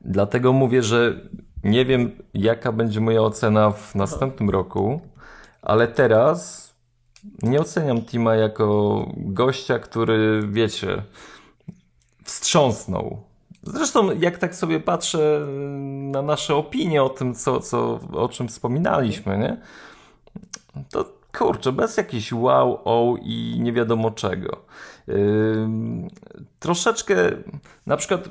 [0.00, 1.20] Dlatego mówię, że
[1.64, 5.00] nie wiem, jaka będzie moja ocena w następnym roku,
[5.62, 6.68] ale teraz
[7.42, 11.02] nie oceniam Tima jako gościa, który, wiecie,
[12.24, 13.27] wstrząsnął.
[13.74, 15.46] Zresztą, jak tak sobie patrzę
[16.12, 19.56] na nasze opinie o tym, co, co, o czym wspominaliśmy, nie?
[20.90, 21.04] to
[21.38, 24.56] kurczę, bez jakichś wow, o i nie wiadomo czego.
[25.08, 26.08] Ym,
[26.58, 27.14] troszeczkę,
[27.86, 28.28] na przykład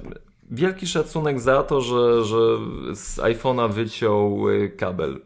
[0.51, 2.37] wielki szacunek za to, że, że
[2.95, 5.21] z iPhone'a wyciął y, kabel.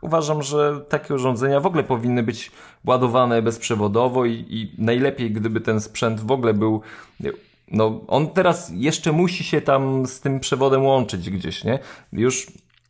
[0.00, 2.52] Uważam, że takie urządzenia w ogóle powinny być
[2.84, 6.80] ładowane bezprzewodowo i, i najlepiej, gdyby ten sprzęt w ogóle był.
[7.70, 11.78] No, on teraz jeszcze musi się tam z tym przewodem łączyć gdzieś, nie?
[12.12, 12.46] Już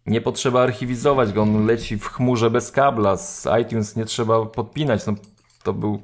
[0.06, 5.06] nie potrzeba archiwizować go, on leci w chmurze bez kabla, z iTunes nie trzeba podpinać.
[5.06, 5.14] No,
[5.62, 6.02] to był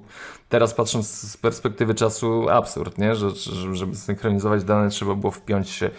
[0.48, 3.15] teraz patrząc z perspektywy czasu absurd, nie?
[3.15, 5.90] Że, że, żeby synchronizować dane trzeba było wpiąć się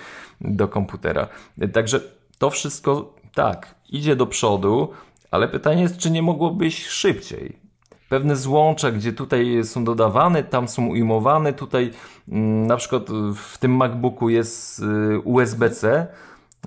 [0.42, 1.28] do komputera.
[1.74, 2.00] Także
[2.38, 4.92] to wszystko tak, idzie do przodu,
[5.32, 7.67] ale pytanie jest, czy nie mogłobyś szybciej?
[8.10, 11.92] Pewne złącza, gdzie tutaj są dodawane, tam są ujmowane, tutaj
[12.30, 13.04] mm, na przykład
[13.36, 16.08] w tym MacBooku jest y, USB-C,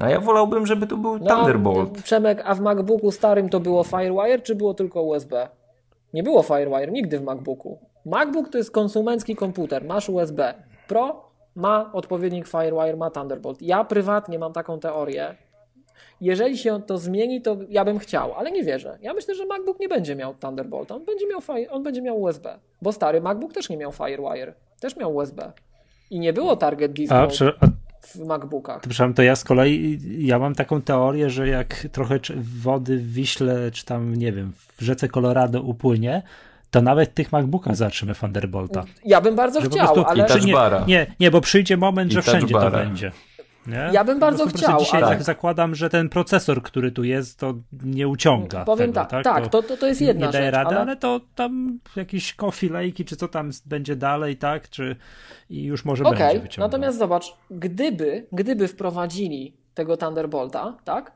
[0.01, 2.03] a ja wolałbym, żeby to był No, Thunderbolt.
[2.03, 5.49] Przemek, a w MacBooku starym to było Firewire, czy było tylko USB?
[6.15, 7.79] Nie było Firewire nigdy w MacBooku.
[8.07, 10.55] MacBook to jest konsumencki komputer, masz USB.
[10.89, 13.62] Pro ma odpowiednik Firewire, ma Thunderbolt.
[13.62, 15.35] Ja prywatnie mam taką teorię.
[16.21, 18.99] Jeżeli się to zmieni, to ja bym chciał, ale nie wierzę.
[19.03, 21.41] Ja myślę, że MacBook nie będzie miał Thunderbolta, on będzie miał,
[21.71, 22.59] on będzie miał USB.
[22.83, 25.53] Bo stary MacBook też nie miał Firewire, też miał USB.
[26.11, 27.67] I nie było Target Display A, prze, a
[28.07, 28.77] w MacBookach.
[28.77, 33.13] to, przepraszam, to ja z kolei, ja mam taką teorię, że jak trochę wody w
[33.13, 36.23] Wiśle, czy tam, nie wiem, w rzece Colorado upłynie,
[36.71, 38.85] to nawet w tych MacBookach zobaczymy Thunderbolta.
[39.05, 40.27] Ja bym bardzo Że chciał, prostu- ale...
[40.45, 40.55] Nie,
[40.87, 43.13] nie, nie, bo przyjdzie moment, I że wszędzie to będzie.
[43.66, 43.91] Nie?
[43.93, 47.55] Ja bym bardzo chciał, Dzisiaj ale- tak zakładam, że ten procesor, który tu jest, to
[47.85, 48.65] nie uciąga.
[48.65, 50.81] Powiem tego, tak, tak, to, to, to jest jedna nie daje rzecz, rady, ale...
[50.81, 50.97] ale...
[50.97, 54.70] to tam jakieś kofilejki, czy co tam będzie dalej, tak?
[54.70, 54.97] Czy
[55.51, 56.69] i już może Okej, będzie wyciągał.
[56.69, 61.12] natomiast zobacz, gdyby, gdyby wprowadzili tego Thunderbolta, tak?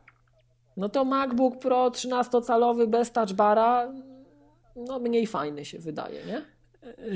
[0.77, 3.93] No to MacBook Pro 13-calowy bez touch bara,
[4.77, 6.54] no mniej fajny się wydaje, nie?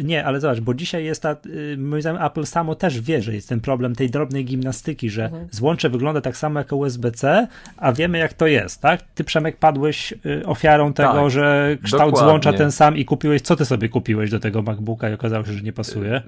[0.05, 3.35] Nie, ale zobacz, bo dzisiaj jest ta, y, moim zdaniem Apple samo też wie, że
[3.35, 5.49] jest ten problem tej drobnej gimnastyki, że Mhm.
[5.51, 7.47] złącze wygląda tak samo jak USB-C,
[7.77, 9.03] a wiemy jak to jest, tak?
[9.15, 12.29] Ty Przemek padłeś y, ofiarą tego, Tak, że kształt dokładnie.
[12.31, 15.53] złącza ten sam i kupiłeś, co ty sobie kupiłeś do tego MacBooka i okazało się,
[15.53, 16.23] że nie pasuje?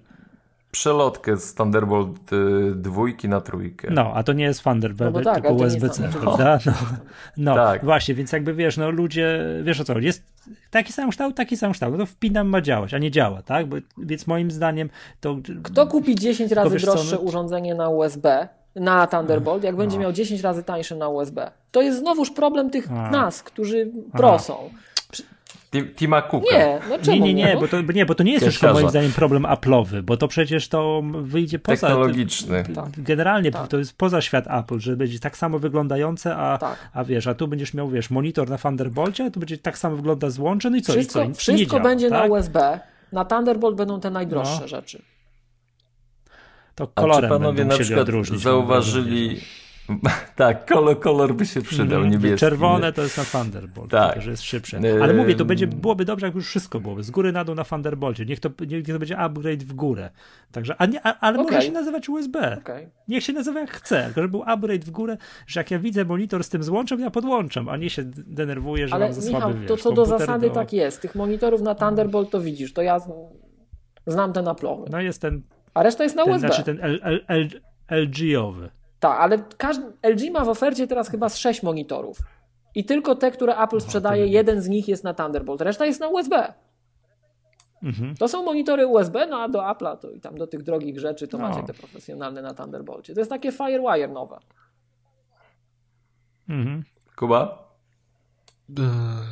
[0.70, 3.88] Przelotkę z Thunderbolt y, dwójki na trójkę.
[3.90, 6.36] No, a to nie jest Thunderbird, No tak, tylko USB-C, Thunderbolt.
[6.36, 6.58] prawda?
[6.66, 6.72] No,
[7.36, 7.84] no Tak.
[7.84, 10.22] właśnie, więc jakby wiesz, no ludzie, wiesz o co, jest
[10.70, 13.66] taki sam kształt, taki sam kształt, no to wpinam ma działać, a nie działa, tak?
[13.66, 14.90] Bo, więc moim zdaniem
[15.20, 15.36] to...
[15.62, 19.98] Kto kupi 10 razy wiesz co, droższe no- urządzenie na USB, na Thunderbolt, jak będzie
[19.98, 21.50] miał 10 razy tańsze na USB?
[21.70, 23.10] To jest znowuż problem tych A.
[23.10, 24.70] nas, którzy prosą.
[25.70, 26.56] Ti- Tima Cooka.
[26.56, 28.88] Nie, no czemu Nie, nie, nie, bo to, nie, bo to nie jest już moim
[28.90, 31.86] zdaniem problem Apple'owy, bo to przecież to wyjdzie poza...
[31.86, 32.64] Technologiczny.
[32.74, 32.88] Tak.
[32.96, 33.68] Generalnie Tak.
[33.68, 36.90] to jest poza świat Apple, że będzie tak samo wyglądające, a, Tak.
[36.92, 39.96] a wiesz, a tu będziesz miał, wiesz, monitor na Thunderbolcie, a tu będzie tak samo
[39.96, 42.30] wygląda złącze, no i co, Wszystko, i co, nic nie wszystko działa, będzie na tak?
[42.30, 42.80] USB.
[43.12, 44.68] Na Thunderbolt będą te najdroższe No.
[44.68, 45.02] rzeczy.
[46.74, 49.40] To A czy kolorem panowie na przykład zauważyli...
[50.36, 52.38] tak, kolor, kolor by się przydał, Mhm, niebieski.
[52.40, 54.22] Czerwone to jest na Thunderbolt, Tak.
[54.22, 54.76] że jest szybsze.
[54.76, 55.02] Ym.
[55.02, 57.02] Ale mówię, to będzie, byłoby dobrze, jakby już wszystko byłoby.
[57.02, 58.26] Z góry na dół na Thunderbolcie.
[58.26, 60.10] Niech to, niech to będzie upgrade w górę.
[60.52, 61.66] Także, a nie, a, ale może Okej.
[61.66, 62.56] się nazywać USB.
[62.60, 62.88] Okej.
[63.08, 66.04] Niech się nazywa jak chce, tylko żeby był upgrade w górę, że jak ja widzę
[66.04, 69.40] monitor z tym złączem, ja podłączam, a nie się denerwuję, że Ale mam za Michał,
[69.40, 71.00] słaby, to wiesz, co do zasady tak jest.
[71.02, 73.00] Tych monitorów na Thunderbolt to widzisz, to ja
[74.06, 74.86] znam te naplowy.
[74.90, 75.42] No jest ten,
[75.74, 76.48] A reszta jest na ten USB.
[76.48, 77.48] znaczy ten L, L, L,
[77.90, 78.68] LG-owy.
[79.00, 82.18] Tak, ale każdy, LG ma w ofercie teraz chyba z 6 monitorów.
[82.74, 86.08] I tylko te, które Apple sprzedaje, jeden z nich jest na Thunderbolt, reszta jest na
[86.08, 86.54] USB.
[87.82, 88.16] Mhm.
[88.16, 91.28] To są monitory USB, no a do Apple'a to i tam do tych drogich rzeczy
[91.28, 91.48] to No.
[91.48, 93.14] macie te profesjonalne na Thunderbolcie.
[93.14, 94.38] To jest takie Firewire nowe.
[96.48, 96.84] Mhm.
[97.16, 97.70] Kuba?
[98.78, 98.84] Eee,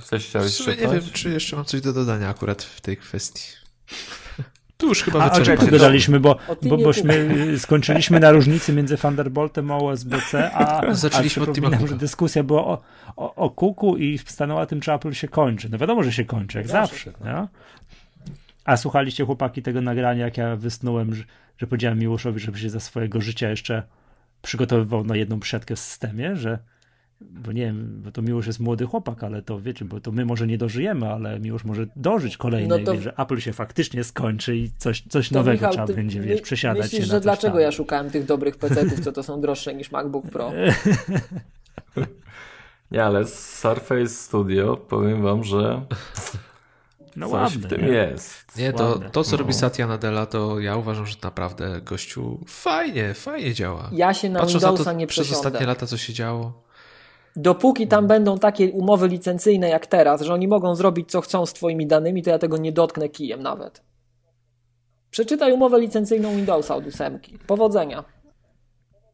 [0.05, 3.43] Coś chciałeś nie wiem, czy jeszcze mam coś do dodania akurat w tej kwestii.
[4.79, 7.15] Tu już chyba tu gadaliśmy, bo, bo bośmy
[7.55, 11.91] y, skończyliśmy na różnicy między Thunderboltem a USB-C, a, Zaczęliśmy a od przypominam, Timahuka.
[11.91, 12.83] że dyskusja była o,
[13.17, 15.69] o, o kuku i stanęła tym, czy Apple się kończy.
[15.71, 17.11] No wiadomo, że się kończy, jak Zawsze.
[17.11, 17.25] zawsze.
[17.25, 17.49] nie?
[18.65, 21.25] A słuchaliście chłopaki tego nagrania, jak ja wysnułem, że,
[21.59, 23.83] że powiedziałem Miłoszowi, żeby się za swojego życia jeszcze
[24.43, 26.59] przygotowywał na jedną przesiadkę w systemie, że
[27.21, 30.25] bo nie wiem, bo to Miłosz jest młody chłopak, ale to wiecie, bo to my
[30.25, 34.57] może nie dożyjemy, ale Miłosz może dożyć kolejnej, No to- że Apple się faktycznie skończy
[34.57, 37.21] i coś, coś To nowego Michał, trzeba ty będzie, wiesz, przesiadać Myślisz, się na że
[37.21, 37.63] dlaczego tam.
[37.63, 40.53] ja szukałem tych dobrych PC-ów, co to są droższe niż MacBook Pro?
[42.91, 45.83] Nie, ale z Surface Studio powiem wam, że
[47.17, 47.89] No coś ładne, w tym nie?
[47.89, 48.57] jest.
[48.59, 49.11] Nie, to, Ładne.
[49.11, 49.39] to co No.
[49.39, 53.91] robi Satya Nadella, to ja uważam, że naprawdę gościu fajnie, fajnie działa.
[53.93, 55.67] Ja się na Patrząc na Windowsa to nie przez ostatnie przesiądę.
[55.67, 56.68] lata, co się działo.
[57.43, 61.53] Dopóki tam będą takie umowy licencyjne jak teraz, że oni mogą zrobić co chcą z
[61.53, 63.83] twoimi danymi, to ja tego nie dotknę kijem nawet.
[65.11, 67.39] Przeczytaj umowę licencyjną Windowsa od ósemki.
[67.47, 68.05] Powodzenia.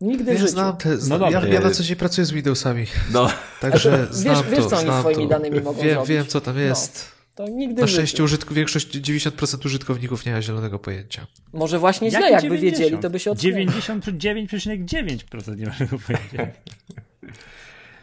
[0.01, 0.49] Nigdy w Ja życiu.
[0.53, 1.41] znam te, zna, dobra.
[1.41, 3.29] ja, ja na co dzień pracuję z Windowsami, No,
[3.61, 5.29] także wiesz- znam wiesz, to, co oni znam swoimi to.
[5.29, 6.09] danymi mogą wiem, zrobić.
[6.09, 6.61] wiem, co tam No.
[6.61, 7.13] jest.
[7.35, 11.27] To nigdy Na w szczęście użytku, większość, 90% użytkowników nie ma zielonego pojęcia.
[11.53, 12.63] Może właśnie źle, jakby 90?
[12.79, 13.59] wiedzieli, to by się odkryło.
[13.59, 16.33] 99,9% nie mogę powiedzieć.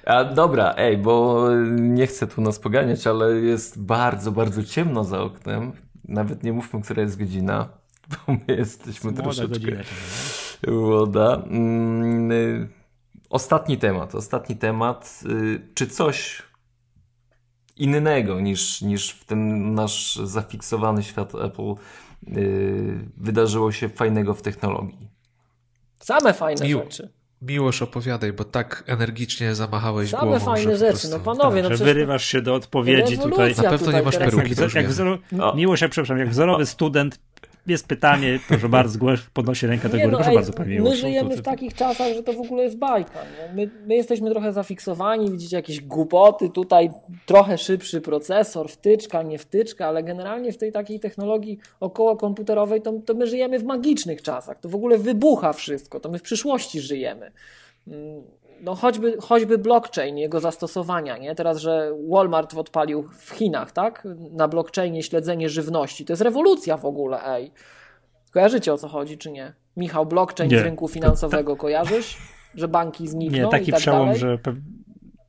[0.05, 5.21] a dobra, ej, bo nie chcę tu nas poganiać, ale jest bardzo, bardzo ciemno za
[5.21, 5.71] oknem.
[6.07, 7.69] Nawet nie mówmy, która jest godzina,
[8.11, 9.57] bo my jesteśmy Młoda troszeczkę...
[9.57, 9.83] godzina.
[10.67, 11.43] Woda.
[11.49, 12.69] Mm, y,
[13.29, 14.15] Ostatni temat.
[14.15, 15.19] Ostatni temat.
[15.25, 16.43] Y, Czy coś
[17.77, 21.73] innego niż, niż w tym nasz zafiksowany świat Apple
[22.37, 25.09] y, wydarzyło się fajnego w technologii?
[25.99, 27.09] Same fajne rzeczy.
[27.41, 31.07] Miłosz, opowiadaj, bo tak energicznie zamachałeś Same głową, fajne że po rzeczy.
[31.09, 33.55] No panowie, no że przecież wyrywasz się do odpowiedzi tutaj.
[33.55, 34.29] Na pewno nie tutaj masz teraz.
[34.29, 34.49] peruki.
[34.49, 34.91] Jak, to już jak wiem.
[34.91, 35.17] wzoro...
[35.39, 35.55] O.
[35.55, 37.19] Miłość, jak przepraszam, jak wzorowy student
[37.71, 40.95] jest pytanie, proszę bardzo, zgłoś, podnosi rękę do góry, no, proszę ej, bardzo, panie my
[40.95, 43.19] żyjemy w takich czasach, że to w ogóle jest bajka.
[43.55, 46.91] My, my jesteśmy trochę zafiksowani, widzicie jakieś głupoty, tutaj
[47.25, 52.93] trochę szybszy procesor, wtyczka, nie wtyczka, ale generalnie w tej takiej technologii około komputerowej to,
[53.05, 54.59] to my żyjemy w magicznych czasach.
[54.59, 57.31] To w ogóle wybucha wszystko, to my w przyszłości żyjemy.
[58.61, 61.35] No choćby, choćby blockchain, jego zastosowania, nie?
[61.35, 64.07] Teraz, że Walmart odpalił w Chinach, tak?
[64.31, 66.05] Na blockchainie śledzenie żywności.
[66.05, 67.51] To jest rewolucja w ogóle, ej.
[68.31, 69.53] Kojarzycie o co chodzi, czy nie?
[69.77, 70.59] Michał, blockchain Nie.
[70.59, 72.17] z rynku finansowego kojarzysz?
[72.55, 74.19] Że banki znikną Nie, taki i tak przełom, dalej?
[74.19, 74.37] że,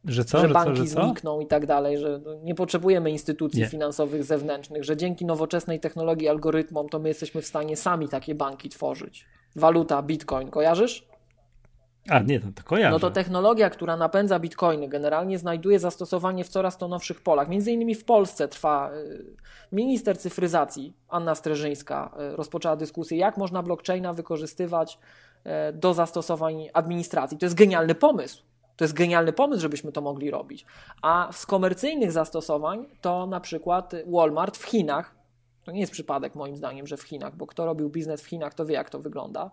[0.05, 3.11] że co, że że, banki co, że znikną i tak dalej, że no, nie potrzebujemy
[3.11, 3.67] instytucji Nie.
[3.67, 8.69] finansowych zewnętrznych, że dzięki nowoczesnej technologii, algorytmom, to my jesteśmy w stanie sami takie banki
[8.69, 9.27] tworzyć.
[9.57, 11.12] Waluta, bitcoin, kojarzysz?
[12.09, 12.91] A nie, no to kojarzę.
[12.91, 17.49] No to technologia, która napędza bitcoiny, generalnie znajduje zastosowanie w coraz to nowszych polach.
[17.49, 19.25] Między innymi w Polsce trwa y,
[19.73, 24.99] minister cyfryzacji Anna Streżyńska y, rozpoczęła dyskusję, jak można blockchaina wykorzystywać
[25.71, 27.39] y, do zastosowań administracji.
[27.39, 28.43] To jest genialny pomysł.
[28.77, 30.67] To jest genialny pomysł, żebyśmy to mogli robić.
[31.03, 35.15] A z komercyjnych zastosowań to na przykład Walmart w Chinach,
[35.65, 38.55] to nie jest przypadek moim zdaniem, że w Chinach, bo kto robił biznes w Chinach,
[38.55, 39.51] to wie jak to wygląda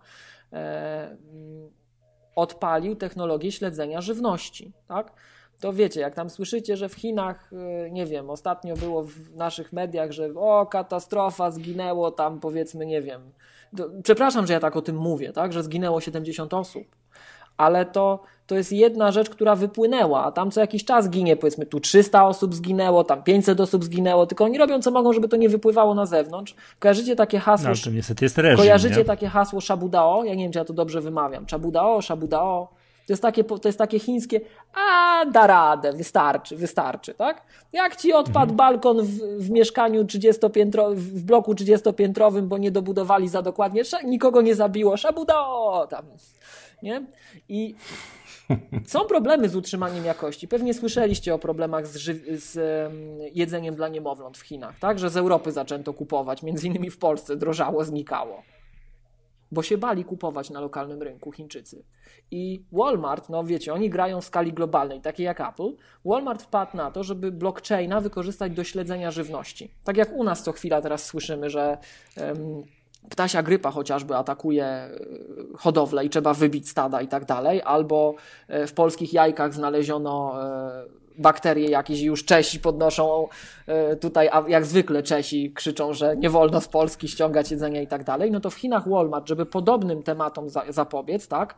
[2.39, 5.13] odpalił technologię śledzenia żywności, tak?
[5.59, 9.73] To wiecie, jak tam słyszycie, że w Chinach, y, nie wiem, ostatnio było w naszych
[9.73, 13.31] mediach, że o, katastrofa, zginęło tam powiedzmy, nie wiem.
[13.77, 15.53] To, przepraszam, że ja tak o tym mówię, tak?
[15.53, 16.87] Że zginęło 70 osób
[17.60, 21.65] ale to, to jest jedna rzecz, która wypłynęła, a tam co jakiś czas ginie, powiedzmy
[21.65, 25.38] tu 300 osób zginęło, tam 500 osób zginęło, tylko oni robią co mogą, żeby to
[25.38, 26.56] nie wypływało na zewnątrz.
[26.80, 27.69] Kojarzycie takie hasło?
[27.69, 29.06] No, to niestety jest reżim, Kojarzycie nie?
[29.06, 30.23] takie hasło Shabudao?
[30.23, 31.45] Ja nie wiem, czy ja to dobrze wymawiam.
[31.52, 32.80] Chabudao, Shabudao.
[33.07, 34.41] To jest takie, to jest takie chińskie,
[34.73, 37.41] a da radę, wystarczy, wystarczy, tak?
[37.73, 38.56] Jak ci odpadł mhm.
[38.56, 44.56] balkon w, w mieszkaniu 30-piętro, w bloku 30-piętrowym, bo nie dobudowali za dokładnie, nikogo nie
[44.56, 46.06] zabiło, szabudao, tam
[46.84, 47.06] nie?
[47.49, 47.76] I
[48.85, 50.47] są problemy z utrzymaniem jakości.
[50.47, 51.99] Pewnie słyszeliście o problemach z,
[52.43, 52.57] z
[53.35, 54.99] jedzeniem dla niemowląt w Chinach, tak?
[54.99, 58.43] Że z Europy zaczęto kupować, między innymi w Polsce drożało, znikało.
[59.51, 61.84] Bo się bali kupować na lokalnym rynku Chińczycy.
[62.31, 65.76] I Walmart, no wiecie, oni grają w skali globalnej, takie jak Apple.
[66.06, 69.72] Walmart wpadł na to, żeby blockchaina wykorzystać do śledzenia żywności.
[69.84, 71.77] Tak jak u nas co chwila teraz słyszymy, że
[72.18, 72.64] um,
[73.09, 74.89] ptasia grypa chociażby atakuje e,
[75.57, 78.15] hodowlę i trzeba wybić stada i tak dalej, albo
[78.47, 83.27] e, w polskich jajkach znaleziono e, bakterie jakieś i już Czesi podnoszą
[84.01, 88.03] tutaj, a jak zwykle Czesi krzyczą, że nie wolno z Polski ściągać jedzenia i tak
[88.03, 91.55] dalej, no to w Chinach Walmart, żeby podobnym tematom zapobiec, tak,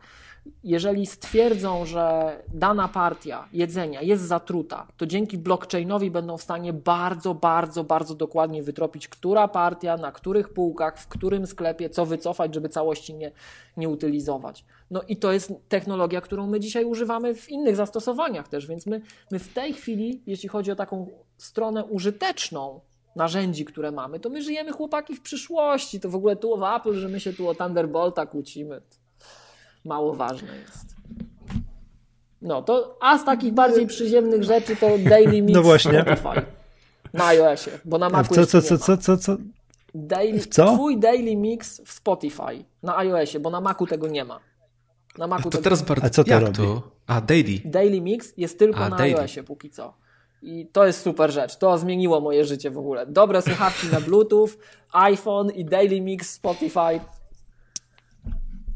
[0.64, 7.34] jeżeli stwierdzą, że dana partia jedzenia jest zatruta, to dzięki blockchainowi będą w stanie bardzo,
[7.34, 12.68] bardzo, bardzo dokładnie wytropić, która partia, na których półkach, w którym sklepie, co wycofać, żeby
[12.68, 13.32] całości nie,
[13.76, 14.64] nie utylizować.
[14.90, 19.00] No i to jest technologia, którą my dzisiaj używamy w innych zastosowaniach też, więc my,
[19.30, 21.06] my w tej chwili, jeśli chodzi o taką
[21.36, 22.80] stronę użyteczną,
[23.16, 26.00] narzędzi, które mamy, to my żyjemy chłopaki w przyszłości.
[26.00, 28.80] To w ogóle tu w Apple, że my się tu o Thunderbolta kłócimy
[29.84, 30.96] mało ważne jest.
[32.42, 36.00] No to, a z takich bardziej przyziemnych rzeczy to Daily Mix no właśnie.
[36.02, 36.46] Spotify
[37.14, 39.36] na iOSie, bo na Macu co, co, co, co, co, co?
[39.94, 40.74] Daily, co?
[40.74, 44.40] Twój Daily Mix w Spotify na iOSie, bo na Macu tego nie ma.
[45.18, 46.06] Na Macu to teraz bardzo...
[46.06, 46.56] A co to jak robi?
[46.56, 46.82] to?
[47.06, 47.60] A, Daily.
[47.64, 49.20] Daily Mix jest tylko a, na daily.
[49.20, 49.94] iOSie póki co.
[50.42, 51.56] I to jest super rzecz.
[51.56, 53.06] To zmieniło moje życie w ogóle.
[53.06, 54.48] Dobre słuchawki na Bluetooth,
[54.92, 57.00] iPhone i Daily Mix Spotify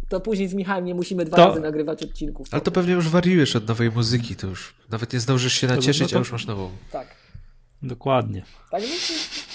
[0.08, 1.48] to później z Michałem nie musimy dwa to...
[1.48, 2.48] razy nagrywać odcinków.
[2.50, 6.02] Ale to pewnie już wariujesz od nowej muzyki, to już nawet nie zdążysz się nacieszyć,
[6.02, 6.16] no to...
[6.16, 6.70] a już masz nową.
[6.92, 7.16] Tak.
[7.82, 8.42] Dokładnie.
[8.70, 8.88] Tak, no,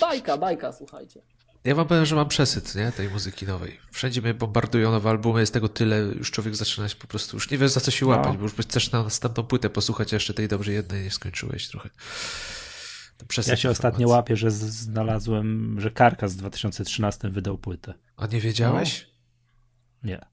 [0.01, 1.21] bajka, bajka, słuchajcie.
[1.63, 2.91] Ja wam powiem, że mam przesyt nie?
[2.91, 3.79] tej muzyki nowej.
[3.91, 7.51] Wszędzie mnie bombardują nowe albumy, jest tego tyle, już człowiek zaczyna się po prostu, już
[7.51, 8.37] nie wie za co się łapać, no.
[8.37, 11.89] bo już chcesz na następną płytę posłuchać, a jeszcze tej dobrze jednej nie skończyłeś trochę.
[11.89, 13.69] ja się informacji.
[13.69, 17.93] ostatnio łapię, że znalazłem, że Karka z 2013 wydał płytę.
[18.17, 19.07] A nie wiedziałeś?
[20.03, 20.09] No.
[20.09, 20.30] Nie.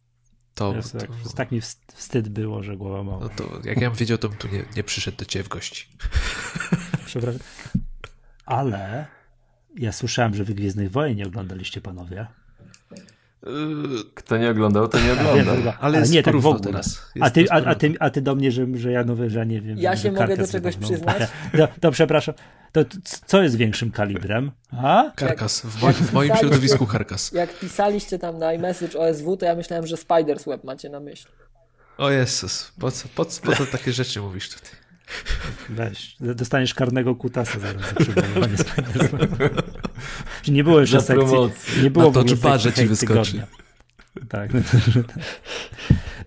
[0.58, 1.60] To, to, tak, tak mi
[1.94, 3.20] wstyd było, że głowa mała.
[3.20, 5.48] No to jak ja bym wiedział, to bym tu nie, nie przyszedł do ciebie w
[5.48, 5.86] gości.
[7.06, 7.40] Przepraszam.
[8.46, 9.06] Ale
[9.76, 12.26] ja słyszałem, że wy Gwiezdnych Wojen nie oglądaliście, panowie.
[14.14, 15.72] Kto nie oglądał, to nie oglądał.
[15.80, 16.64] ale, ale nie tak w ogóle.
[16.64, 17.02] teraz.
[17.20, 19.60] A ty, a, a, ty, a ty do mnie, że, że ja nowy, że nie
[19.60, 19.78] wiem.
[19.78, 21.16] Ja się mogę do czegoś przyznać.
[21.56, 22.34] To, to przepraszam.
[22.72, 22.80] To
[23.26, 24.50] co jest większym kalibrem?
[24.72, 25.10] A?
[25.16, 25.60] Karkas.
[25.60, 27.32] W, moim, w moim środowisku Karkas.
[27.32, 31.30] Jak pisaliście tam na iMessage OSW, to ja myślałem, że Spiders Web macie na myśli.
[31.98, 34.70] O Jezus, po co, po, po co takie rzeczy mówisz tutaj?
[35.68, 37.82] Weź, dostaniesz karnego kutasa zaraz
[38.94, 39.18] za
[40.42, 41.36] Czy nie było jeszcze sekcji.
[41.82, 43.46] Nie było Na to czy ci wyskoczy.
[44.28, 44.50] Tak.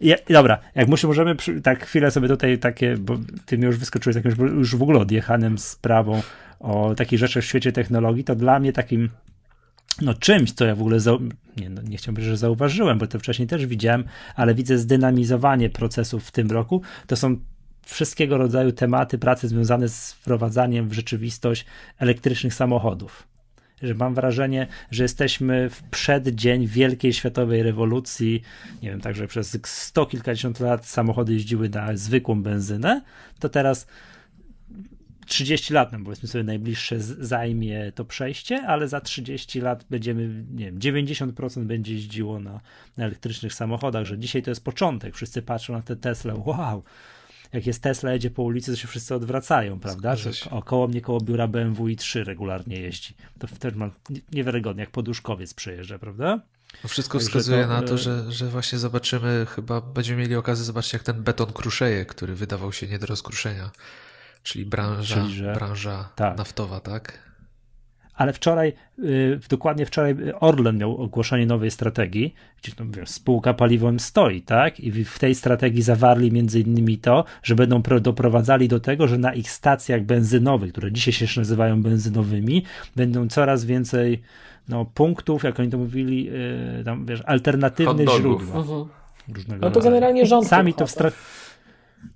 [0.02, 3.78] Ja, dobra, jak muszę, możemy przy, tak chwilę sobie tutaj takie, bo ty mi już
[3.78, 6.22] wyskoczyłeś jakimś już w ogóle odjechanym sprawą
[6.60, 9.10] o takich rzeczach w świecie technologii, to dla mnie takim
[10.02, 10.98] no czymś, co ja w ogóle
[11.58, 14.04] nie, no, nie chciałbym, że zauważyłem, bo to wcześniej też widziałem,
[14.36, 17.38] ale widzę zdynamizowanie procesów w tym roku, to są
[17.94, 21.66] wszystkiego rodzaju tematy pracy związane z wprowadzaniem w rzeczywistość
[21.98, 23.28] elektrycznych samochodów.
[23.82, 28.42] Że mam wrażenie, że jesteśmy w przeddzień wielkiej światowej rewolucji.
[28.84, 33.02] Nie wiem, także przez sto kilkadziesiąt lat samochody jeździły na zwykłą benzynę,
[33.40, 33.88] to teraz
[35.26, 40.66] 30 lat, no powiedzmy sobie najbliższe zajmie to przejście, ale za 30 lat będziemy, nie
[40.66, 42.60] wiem, 90% będzie jeździło na,
[42.98, 46.84] na elektrycznych samochodach, że dzisiaj to jest początek, wszyscy patrzą na te Tesla, wow,
[47.54, 50.16] jak jest Tesla, jedzie po ulicy, to się wszyscy odwracają, prawda?
[50.52, 53.14] Około mnie, koło biura BMW i 3 regularnie jeździ.
[53.40, 53.90] To wtedy ma
[54.32, 56.42] niewiarygodnie, jak poduszkowiec przejeżdża, prawda?
[56.84, 60.36] No wszystko Także wskazuje to, na to, e, że, że właśnie zobaczymy, chyba będziemy mieli
[60.36, 63.72] okazję zobaczyć, jak ten beton kruszeje, który wydawał się nie do rozkruszenia.
[64.44, 65.54] Czyli branża, Czyli, że...
[65.54, 66.38] branża tak.
[66.38, 67.31] naftowa, tak?
[68.22, 74.00] Ale wczoraj, y, dokładnie wczoraj Orlen miał ogłoszenie nowej strategii, gdzie no, wiesz, spółka paliwowym
[74.00, 74.80] stoi, tak?
[74.80, 79.34] I w tej strategii zawarli między innymi to, że będą doprowadzali do tego, że na
[79.34, 82.64] ich stacjach benzynowych, które dzisiaj się nazywają benzynowymi,
[82.96, 84.22] będą coraz więcej
[84.70, 88.58] no, punktów, jak oni to mówili, yy, tam, wiesz, alternatywne źródła.
[88.58, 88.86] Mhm.
[89.62, 91.42] No to generalnie rząd Sami to w strategii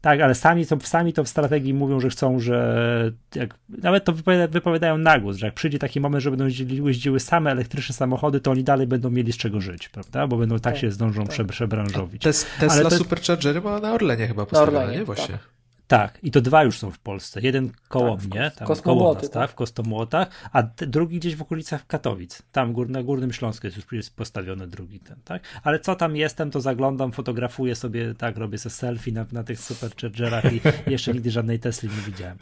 [0.01, 4.13] tak, ale sami to, sami to w strategii mówią, że chcą, że jak, nawet to
[4.13, 6.45] wypowiada, wypowiadają na głos, że jak przyjdzie taki moment, że będą
[6.85, 10.27] jeździły, same elektryczne samochody, to oni dalej będą mieli z czego żyć, prawda?
[10.27, 11.47] Bo będą tak, tak się zdążą tak.
[11.47, 12.23] przebranżowić.
[12.23, 12.97] Tes, Tesla to...
[12.97, 15.05] Superchargery ma na Orlenie chyba postawione, nie?
[15.05, 15.33] Właśnie.
[15.33, 15.54] Tak.
[15.87, 17.41] Tak, i to dwa już są w Polsce.
[17.41, 21.87] Jeden koło tak, mnie, tam koło nas, tak, w Kostomłotach, a drugi gdzieś w okolicach
[21.87, 22.41] Katowic.
[22.51, 25.43] Tam gór, na Górnym Śląsku jest już jest postawiony drugi ten, tak?
[25.63, 29.59] Ale co tam jestem, to zaglądam, fotografuję sobie, tak, robię sobie selfie na, na tych
[29.59, 32.37] superchargerach i jeszcze nigdy żadnej Tesli nie widziałem.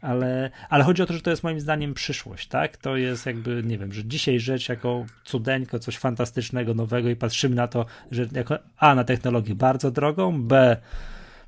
[0.00, 2.76] Ale, ale chodzi o to, że to jest moim zdaniem przyszłość, tak?
[2.76, 7.56] To jest jakby, nie wiem, że dzisiaj rzecz jako cudeńko, coś fantastycznego, nowego i patrzymy
[7.56, 10.76] na to, że jako A, na technologię bardzo drogą, B,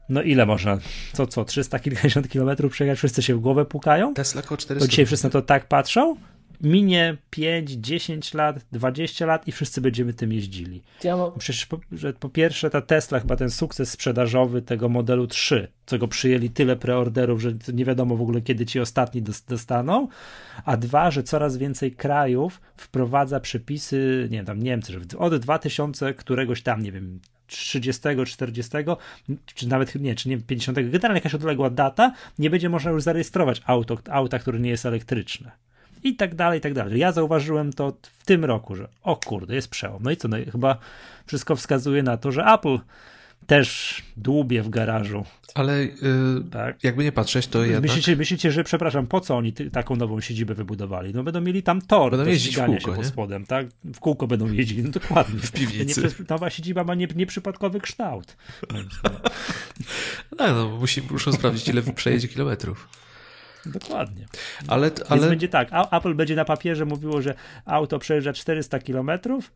[0.09, 0.79] no ile można?
[1.13, 4.15] Co, co, 300 kilkadziesiąt kilometrów przejechać, wszyscy się w głowę pukają?
[4.15, 4.87] Tesla około 400.
[4.87, 6.17] To dzisiaj wszyscy na to tak patrzą?
[6.61, 10.83] Minie 5, 10 lat, 20 lat i wszyscy będziemy tym jeździli.
[11.05, 11.33] Ja mam...
[11.39, 15.99] Przecież po, że po pierwsze ta Tesla, chyba ten sukces sprzedażowy tego modelu 3, co
[15.99, 20.09] go przyjęli tyle preorderów, że nie wiadomo w ogóle kiedy ci ostatni dostaną,
[20.65, 26.15] a dwa, że coraz więcej krajów wprowadza przepisy, nie wiem, tam Niemcy, że od 2000
[26.15, 28.71] któregoś tam, nie wiem, 30, 40,
[29.55, 33.63] czy nawet nie, czy nie 50, generalnie jakaś odległa data, nie będzie można już zarejestrować
[33.67, 35.51] auto, auta, które nie jest elektryczne.
[36.05, 36.99] I tak dalej, i tak dalej.
[36.99, 40.03] Ja zauważyłem to w tym roku, że o kurde, jest przełom.
[40.03, 40.79] No i co, no chyba
[41.27, 42.79] wszystko wskazuje na to, że Apple
[43.49, 45.25] też dłubie w garażu.
[45.55, 45.95] Ale yy,
[46.51, 46.85] tak?
[46.85, 47.83] jakby nie patrzeć, to jednak...
[47.83, 51.15] Myślicie, myślicie, że, przepraszam, po co oni ty, taką nową siedzibę wybudowali?
[51.15, 52.97] No będą mieli tam tor będą jeździć w kółko, się nie?
[52.97, 53.67] pod spodem, tak?
[53.85, 55.41] W kółko będą jeździć, no dokładnie.
[55.49, 56.03] W piwnicy.
[56.03, 58.37] Nie, nowa siedziba ma nie, nieprzypadkowy kształt.
[60.39, 62.89] no, no musi, muszą sprawdzić, ile przejedzie kilometrów.
[63.67, 64.27] Dokładnie.
[64.67, 65.21] Ale, ale...
[65.21, 67.35] Więc będzie tak, Apple będzie na papierze mówiło, że
[67.65, 69.51] auto przejeżdża 400 kilometrów,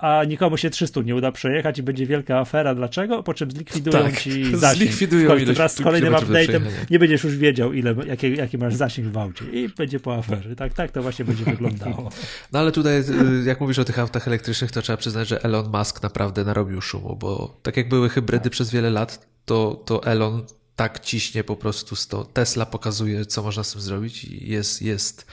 [0.00, 2.74] a nikomu się 300 nie uda przejechać i będzie wielka afera.
[2.74, 3.22] Dlaczego?
[3.22, 4.76] Po czym zlikwidują tak, ci zasięg.
[4.76, 6.60] Zlikwidują ilość Wraz z kolejnym update'em
[6.90, 10.56] nie będziesz już wiedział, ile, jaki, jaki masz zasięg w aucie i będzie po aferze.
[10.56, 12.10] Tak, tak to właśnie będzie wyglądało.
[12.52, 15.70] No ale tutaj, y, jak mówisz o tych autach elektrycznych, to trzeba przyznać, że Elon
[15.78, 20.42] Musk naprawdę narobił szumu, bo tak jak były hybrydy przez wiele lat, to, to Elon
[20.76, 22.24] tak ciśnie po prostu to.
[22.24, 25.26] Tesla pokazuje, co można z tym zrobić i jest, jest,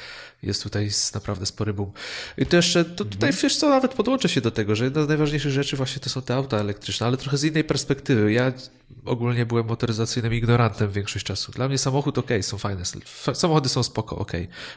[0.44, 1.92] jest tutaj naprawdę spory boom.
[2.38, 3.44] I to jeszcze, to tutaj mhm.
[3.44, 6.22] wiesz co, nawet podłączę się do tego, że jedna z najważniejszych rzeczy właśnie to są
[6.22, 8.32] te auta elektryczne, ale trochę z innej perspektywy.
[8.32, 8.54] Ja
[9.06, 11.52] ogólnie byłem motoryzacyjnym ignorantem większość czasu.
[11.52, 12.84] Dla mnie samochód ok, są fajne.
[13.34, 14.32] Samochody są spoko, ok.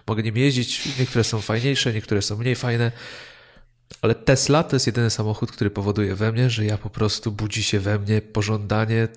[0.07, 2.93] Mogę nim jeździć, niektóre są fajniejsze, niektóre są mniej fajne.
[4.03, 7.63] Ale Tesla to jest jedyny samochód, który powoduje we mnie, że ja po prostu budzi
[7.63, 9.09] się we mnie pożądanie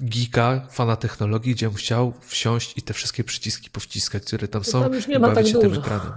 [0.00, 4.82] geeka, fana technologii, gdzie bym chciał wsiąść i te wszystkie przyciski powciskać, które tam są,
[4.82, 6.12] tam już nie ma bawić tak się tym ekranem.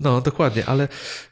[0.00, 0.88] No, dokładnie, ale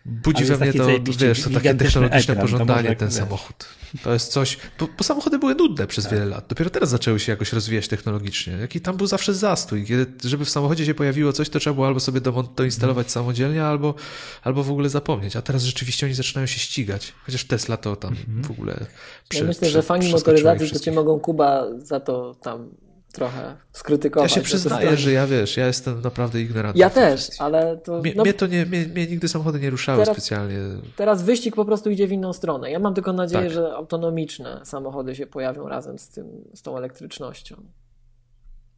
[0.07, 0.87] budzi we mnie to,
[1.19, 3.19] wiesz, to takie technologiczne ekran, pożądanie, ten wiesz.
[3.19, 3.67] samochód.
[4.03, 6.13] To jest coś, bo, bo, samochody były nudne przez tak.
[6.13, 6.45] wiele lat.
[6.49, 8.53] Dopiero teraz zaczęły się jakoś rozwijać technologicznie.
[8.53, 9.87] Jaki tam był zawsze zastój.
[9.87, 12.21] Kiedy, żeby w samochodzie się pojawiło coś, to trzeba było albo sobie
[12.57, 13.13] doinstalować hmm.
[13.13, 13.95] samodzielnie, albo,
[14.43, 15.37] albo w ogóle zapomnieć.
[15.37, 17.13] A teraz rzeczywiście oni zaczynają się ścigać.
[17.27, 18.43] Chociaż Tesla to tam hmm.
[18.43, 18.87] w ogóle
[19.29, 22.69] prze, Ja myślę, że fani motoryzacji to cię mogą Kuba za to tam
[23.17, 24.31] trochę skrytykować.
[24.31, 26.81] Ja się przyznaję, że ja wiesz, ja jestem naprawdę ignorantem.
[26.81, 28.01] Ja też, ale to...
[28.01, 30.59] Mnie, no, mnie to nie, mnie, mnie, nigdy samochody nie ruszały teraz, specjalnie.
[30.97, 32.70] Teraz wyścig po prostu idzie w inną stronę.
[32.70, 33.53] Ja mam tylko nadzieję, tak.
[33.53, 37.57] że autonomiczne samochody się pojawią razem z tym, z tą elektrycznością.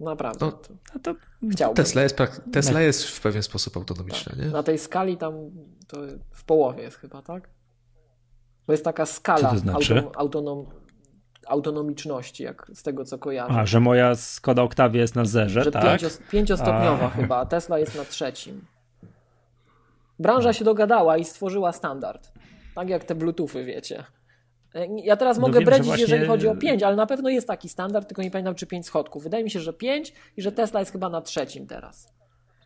[0.01, 0.47] Naprawdę.
[0.47, 1.15] No, to, to
[1.53, 1.77] chciałbym.
[1.77, 2.17] Tesla jest,
[2.53, 4.45] Tesla jest w pewien sposób autonomiczna, tak.
[4.45, 4.51] nie?
[4.51, 5.35] Na tej skali tam
[5.89, 5.97] to
[6.31, 7.51] w połowie jest chyba, tak?
[8.67, 10.05] Bo jest taka skala to znaczy?
[10.15, 10.67] autonom,
[11.49, 13.55] autonomiczności, jak z tego co kojarzę.
[13.61, 16.01] A, że moja Skoda Octavia jest na zerze, że tak?
[16.31, 17.11] pięciostopniowa a...
[17.11, 18.65] chyba, a Tesla jest na trzecim.
[20.19, 22.33] Branża się dogadała i stworzyła standard.
[22.75, 24.05] Tak jak te Bluetoothy, wiecie.
[25.05, 27.29] Ja teraz No mogę wiem, że bredzić, właśnie- jeżeli chodzi o 5, ale na pewno
[27.29, 29.23] jest taki standard, tylko nie pamiętam, czy 5 schodków.
[29.23, 32.13] Wydaje mi się, że 5 i że Tesla jest chyba na trzecim teraz.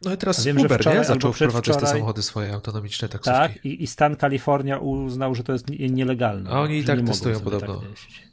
[0.05, 1.05] No i teraz wiem, że Uber, wczoraj nie?
[1.05, 3.39] Zaczął wprowadzać te samochody swoje autonomiczne taksówki.
[3.39, 6.51] Tak, i, i stan Kalifornia uznał, że to jest nie- nielegalne.
[6.51, 7.75] A oni i tak testują sobie podobno.
[7.77, 8.32] Tak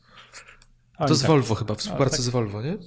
[1.07, 2.25] To z tak- Volvo chyba, w współpracy tak.
[2.25, 2.77] z Volvo, nie?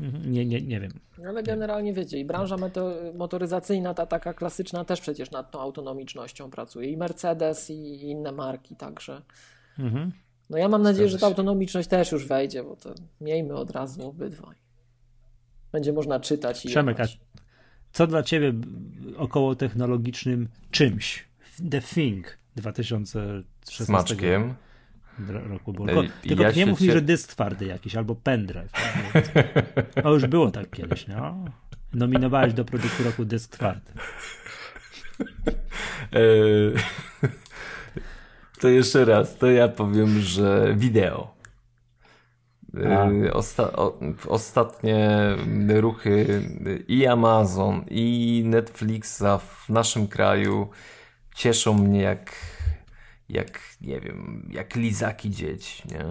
[0.00, 0.92] Mhm, Nie, nie, nie wiem.
[1.28, 6.50] Ale generalnie wiecie, i branża meto- motoryzacyjna, ta taka klasyczna, też przecież nad tą autonomicznością
[6.50, 6.90] pracuje.
[6.90, 9.22] I Mercedes, i inne marki także.
[9.78, 10.12] Mhm.
[10.50, 14.08] No ja mam nadzieję, że ta autonomiczność też już wejdzie, bo to miejmy od razu
[14.08, 14.56] obydwaj.
[15.72, 16.98] Będzie można czytać i Przemek,
[17.92, 18.52] co dla ciebie
[19.16, 21.24] około technologicznym czymś?
[21.70, 24.54] The Thing 2016 Smaczkiem.
[25.28, 25.86] Roku było.
[25.86, 28.72] Tylko, tylko ja nie mów mi, że dysk twardy jakiś albo pendrive.
[30.04, 31.44] O, już było tak kiedyś, no.
[31.94, 33.92] Nominowałeś do produktu roku dysk twardy.
[36.12, 36.74] Eee,
[38.60, 41.34] To jeszcze raz, to ja powiem, że wideo.
[42.74, 45.18] Eee, Osta o, ostatnie
[45.68, 46.42] ruchy
[46.88, 50.68] i Amazon, i Netflixa w naszym kraju
[51.34, 52.32] cieszą mnie jak,
[53.32, 56.04] jak nie wiem, jak lizaki dzieci, nie?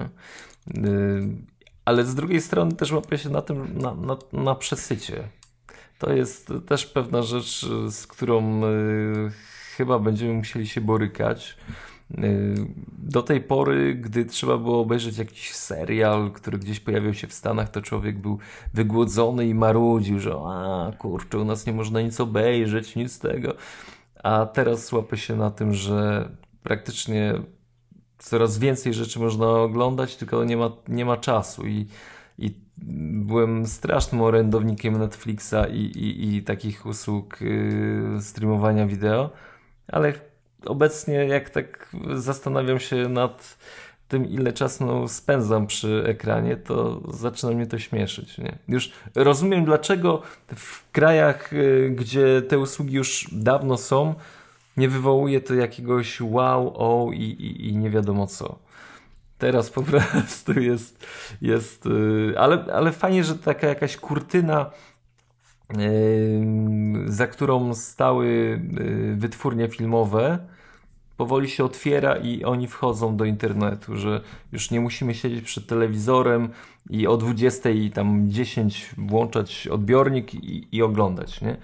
[0.90, 1.38] Eee,
[1.86, 5.24] Ale z drugiej strony też łapię się na tym, na, na, na przesycie.
[6.00, 9.32] To jest też pewna rzecz, z którą y,
[9.78, 11.58] chyba będziemy musieli się borykać.
[12.12, 12.56] Y,
[12.98, 17.70] Do tej pory, gdy trzeba było obejrzeć jakiś serial, który gdzieś pojawiał się w Stanach,
[17.70, 18.40] to człowiek był
[18.74, 23.56] wygłodzony i marudził, że a kurczę, u nas nie można nic obejrzeć, nic tego.
[24.24, 26.30] A teraz łapę się na tym, że
[26.64, 27.34] praktycznie
[28.18, 31.88] coraz więcej rzeczy można oglądać, tylko nie ma, nie ma czasu i,
[32.38, 39.30] i byłem strasznym orędownikiem Netflixa i, i, i takich usług yy, streamowania wideo,
[39.88, 40.14] ale
[40.66, 43.58] obecnie jak tak zastanawiam się nad
[44.08, 48.38] tym, ile czasu spędzam przy ekranie, to zaczyna mnie to śmieszyć.
[48.38, 48.58] Nie?
[48.68, 50.22] Już rozumiem, dlaczego
[50.56, 54.16] w krajach, yy, gdzie te usługi już dawno są,
[54.78, 58.60] nie wywołuje to jakiegoś wow, o i, i, i nie wiadomo co.
[59.38, 61.08] Teraz po prostu jest,
[61.42, 64.72] jest yy, ale, ale fajnie, że taka jakaś kurtyna,
[65.78, 65.82] yy,
[67.06, 68.28] za którą stały
[68.74, 70.40] yy, wytwórnie filmowe,
[71.18, 76.50] powoli się otwiera i oni wchodzą do internetu, że już nie musimy siedzieć przed telewizorem
[76.90, 81.58] i o 20 i tam 10 włączać odbiornik i, i oglądać, nie?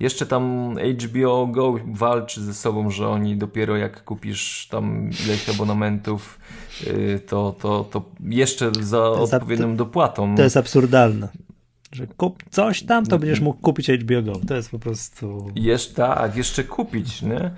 [0.00, 6.38] Jeszcze tam HBO Go walczy ze sobą, że oni dopiero jak kupisz tam ileś abonamentów,
[6.86, 10.36] yy, to, to, to jeszcze za ab- odpowiednią dopłatą.
[10.36, 11.28] To jest absurdalne.
[11.92, 14.32] Że kup coś tam, to będziesz mógł kupić HBO Go.
[14.48, 15.50] To jest po prostu...
[15.54, 17.50] Jeszcze tak, jeszcze kupić, nie?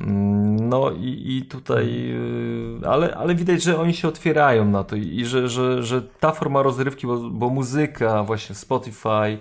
[0.00, 4.96] Mm, No i, i tutaj, yy, ale, ale widać, że oni się otwierają na to
[4.96, 9.38] i że, że, że ta forma rozrywki, bo, bo muzyka, właśnie Spotify,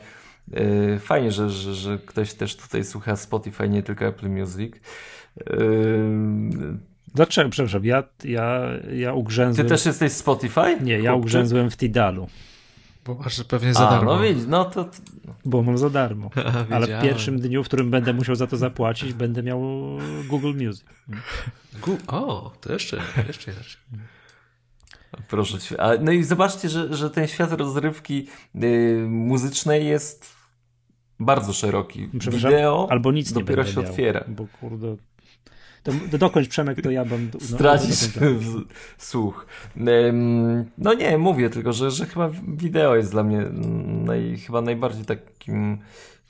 [0.99, 4.73] fajnie, że, że, że ktoś też tutaj słucha Spotify, nie tylko Apple Music.
[5.37, 6.77] Yy,
[7.15, 7.49] Dlaczego?
[7.49, 8.59] Przepraszam, ja, ja,
[8.93, 9.67] ja Ty ugrzęzłem...
[9.67, 10.77] też jesteś Spotify?
[10.81, 11.25] Nie, ja Chłopczyk?
[11.25, 12.27] ugrzęzłem w Tidalu,
[13.05, 14.15] Bo masz pewnie za A, darmo.
[14.15, 14.89] no widzisz, no to
[15.45, 16.29] bo mam za darmo.
[16.71, 19.61] Ale w pierwszym dniu, w którym będę musiał za to zapłacić, będę miał
[20.29, 20.85] Google Music.
[21.81, 23.81] Gu- o, to jeszcze, jeszcze inaczej.
[25.27, 25.75] Proszę cię.
[26.01, 28.27] No i zobaczcie, że, że ten świat rozrywki
[28.63, 30.32] y, muzycznej jest
[31.23, 32.09] bardzo szeroki.
[32.13, 34.23] Wideo albo nic dopiero się miał, otwiera.
[34.27, 34.95] Bo kurde...
[35.83, 37.37] To, to dokończ Przemek, to ja będę...
[37.41, 38.39] No, Stracisz dokończę.
[38.39, 38.63] w-
[38.97, 39.45] słuch.
[40.77, 43.41] No nie, mówię tylko, że, że chyba wideo jest dla mnie
[44.05, 45.77] naj, chyba najbardziej takim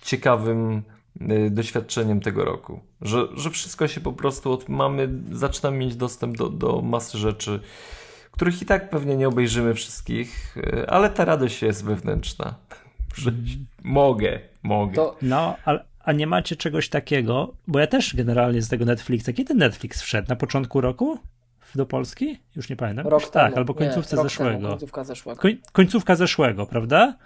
[0.01, 0.81] ciekawym
[1.21, 2.79] y, doświadczeniem tego roku.
[3.01, 7.59] Że, że wszystko się po prostu od, mamy, zaczynamy mieć dostęp do, do masy rzeczy,
[8.31, 12.55] których i tak pewnie nie obejrzymy wszystkich, y, ale ta radość jest wewnętrzna.
[13.83, 14.95] Mogę, mogę.
[14.95, 19.29] To No, ale, a nie macie czegoś takiego, bo ja też generalnie z tego Netflixa,
[19.35, 20.29] kiedy Netflix wszedł?
[20.29, 21.19] Na początku roku?
[21.75, 22.39] Do Polski?
[22.55, 23.07] Już nie pamiętam.
[23.07, 23.57] rok tak, temu.
[23.57, 24.51] albo końcówce nie, zeszłego.
[24.57, 25.41] Temu, końcówka zeszłego.
[25.41, 27.17] Koń, końcówka zeszłego, prawda?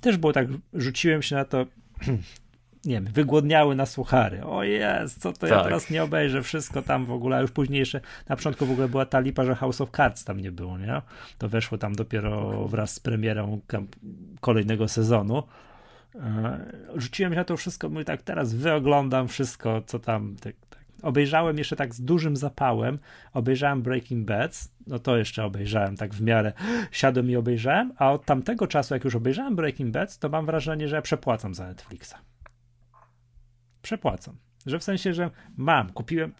[0.00, 1.66] Też było tak, rzuciłem się na to,
[2.86, 4.44] nie wiem, wygłodniały na suchary.
[4.44, 5.64] O jest, co to ja Tak.
[5.64, 8.88] teraz nie obejrzę, wszystko tam w ogóle, a już później jeszcze, na początku w ogóle
[8.88, 11.02] była ta lipa, że House of Cards tam nie było, nie?
[11.38, 13.60] To weszło tam dopiero wraz z premierą
[14.40, 15.42] kolejnego sezonu.
[16.14, 16.58] E,
[16.96, 20.84] Rzuciłem się na to wszystko, mówię tak, teraz wyoglądam wszystko, co tam, tak, tak.
[21.02, 22.98] Obejrzałem jeszcze tak z dużym zapałem,
[23.32, 26.52] obejrzałem Breaking Bad, no to jeszcze obejrzałem tak w miarę,
[26.90, 30.88] siadłem i obejrzałem, a od tamtego czasu, jak już obejrzałem Breaking Bad, to mam wrażenie,
[30.88, 32.14] że ja przepłacam za Netflixa.
[33.84, 34.36] Przepłacam.
[34.66, 36.32] Że w sensie, że mam, kupiłem,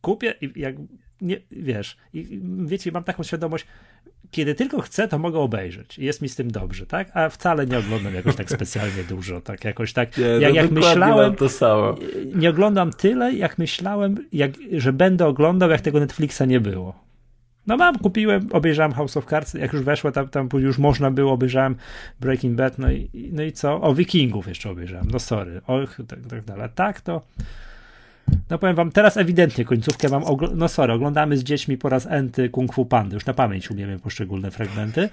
[0.00, 0.74] kupię i jak
[1.20, 3.66] nie, wiesz, i, wiecie, mam taką świadomość,
[4.30, 5.98] kiedy tylko chcę, to mogę obejrzeć.
[5.98, 7.16] Jest mi z tym dobrze, tak?
[7.16, 10.18] A wcale nie oglądam jakoś tak specjalnie dużo, tak jakoś tak.
[10.18, 11.94] Nie, jak, no jak myślałem, to samo.
[12.34, 17.04] nie oglądam tyle, jak myślałem, jak, że będę oglądał, jak tego Netflixa nie było.
[17.66, 21.32] No mam, kupiłem, obejrzałem House of Cards, jak już weszło, tam, tam już można było,
[21.32, 21.76] obejrzałem
[22.20, 23.80] Breaking Bad, no i, no i co?
[23.80, 26.68] O, Wikingów jeszcze obejrzałem, no sorry, och, tak, tak dalej.
[26.74, 27.22] Tak to,
[28.50, 30.22] no powiem wam, teraz ewidentnie końcówkę mam,
[30.54, 33.98] no sorry, oglądamy z dziećmi po raz enty Kung Fu Pandy, już na pamięć umiemy
[33.98, 35.08] poszczególne fragmenty.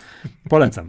[0.50, 0.88] Polecam,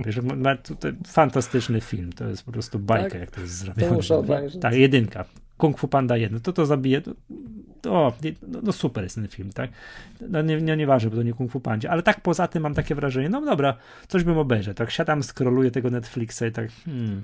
[1.06, 3.20] fantastyczny film, to jest po prostu bajka, tak?
[3.20, 3.88] jak to jest zrobione.
[3.88, 4.62] To muszę obejrzeć.
[4.62, 5.24] Tak, jedynka.
[5.60, 9.52] Kung Fu Panda 1, to to zabije, to, o, no, no, super jest ten film,
[9.52, 9.70] tak?
[10.20, 12.74] No nie, nie, nieważne, bo to nie Kung Fu Pandzie, ale tak poza tym mam
[12.74, 13.76] takie wrażenie, no dobra,
[14.08, 17.22] coś bym obejrzał, tak siadam, skroluję tego Netflixa i tak, hmm,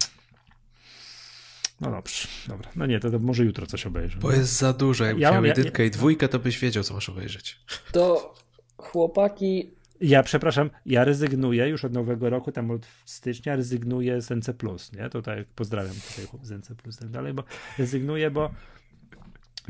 [1.80, 2.70] no dobrze, dobra.
[2.76, 4.18] No nie, to, to może jutro coś obejrzę.
[4.18, 5.04] Bo jest za dużo.
[5.04, 7.58] Jakbyś ja, miał ja, jedynkę ja, i dwójkę, to byś wiedział, co masz obejrzeć.
[7.92, 8.34] To
[8.76, 9.75] chłopaki...
[10.00, 14.52] Ja przepraszam, ja rezygnuję już od nowego roku, tam od stycznia rezygnuję z NC+,
[14.96, 15.10] nie?
[15.10, 17.44] Tutaj pozdrawiam tutaj z NC+, tak dalej, bo
[17.78, 18.50] rezygnuję, bo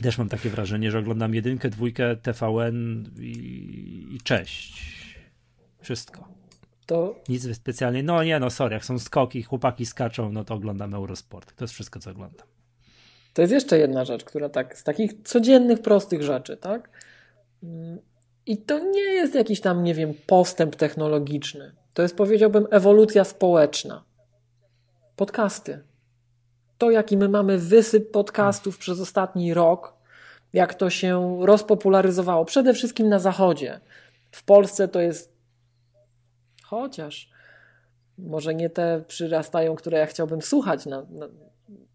[0.02, 4.82] też mam takie wrażenie, że oglądam jedynkę, dwójkę, TVN i, i cześć.
[5.80, 6.28] Wszystko.
[6.86, 7.20] To...
[7.28, 8.02] Nic specjalnie.
[8.02, 11.56] No nie, no sorry, jak są skoki, chłopaki skaczą, no to oglądam Eurosport.
[11.56, 12.46] To jest wszystko, co oglądam.
[13.34, 16.90] To jest jeszcze jedna rzecz, która tak, z takich codziennych, prostych rzeczy, tak?
[18.47, 21.73] I to nie jest jakiś tam, nie wiem, postęp technologiczny.
[21.94, 24.05] To jest, powiedziałbym, ewolucja społeczna.
[25.16, 25.83] Podcasty.
[26.78, 29.94] To, jaki my mamy wysyp podcastów przez ostatni rok,
[30.52, 33.81] jak to się rozpopularyzowało, przede wszystkim na Zachodzie.
[34.31, 35.36] W Polsce to jest
[36.62, 37.31] chociaż
[38.18, 41.28] może nie te przyrastają, które ja chciałbym słuchać, na, na,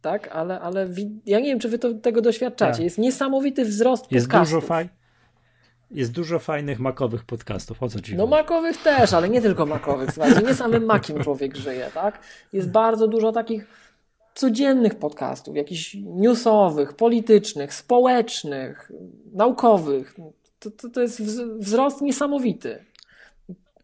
[0.02, 0.88] tak, ale, ale
[1.26, 2.74] ja nie wiem, czy wy to, tego doświadczacie.
[2.74, 2.84] Tak.
[2.84, 4.56] Jest niesamowity wzrost jest podcastów.
[4.56, 4.90] Dużo faj...
[5.92, 10.11] Jest dużo fajnych makowych podcastów, o co ci No makowych też, ale nie tylko makowych,
[10.14, 12.20] słuchajcie, nie samym makiem człowiek żyje, tak?
[12.53, 13.68] Jest bardzo dużo takich
[14.36, 18.92] codziennych podcastów, jakichś newsowych, politycznych, społecznych,
[19.34, 20.16] naukowych.
[20.60, 21.22] To, to, to jest
[21.60, 22.86] wzrost niesamowity.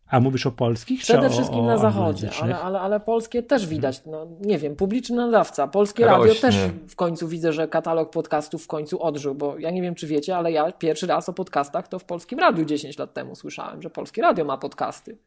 [0.09, 1.01] A mówisz o polskich?
[1.01, 4.01] Przede wszystkim o, na zachodzie, ale, ale, ale polskie też widać.
[4.05, 5.67] No, nie wiem, publiczny nadawca.
[5.67, 6.17] Polskie Rośnie.
[6.17, 6.55] radio też
[6.87, 10.37] w końcu widzę, że katalog podcastów w końcu odżył, bo ja nie wiem, czy wiecie,
[10.37, 13.89] ale ja pierwszy raz o podcastach to w polskim radiu 10 lat temu słyszałem, że
[13.89, 15.17] polskie radio ma podcasty.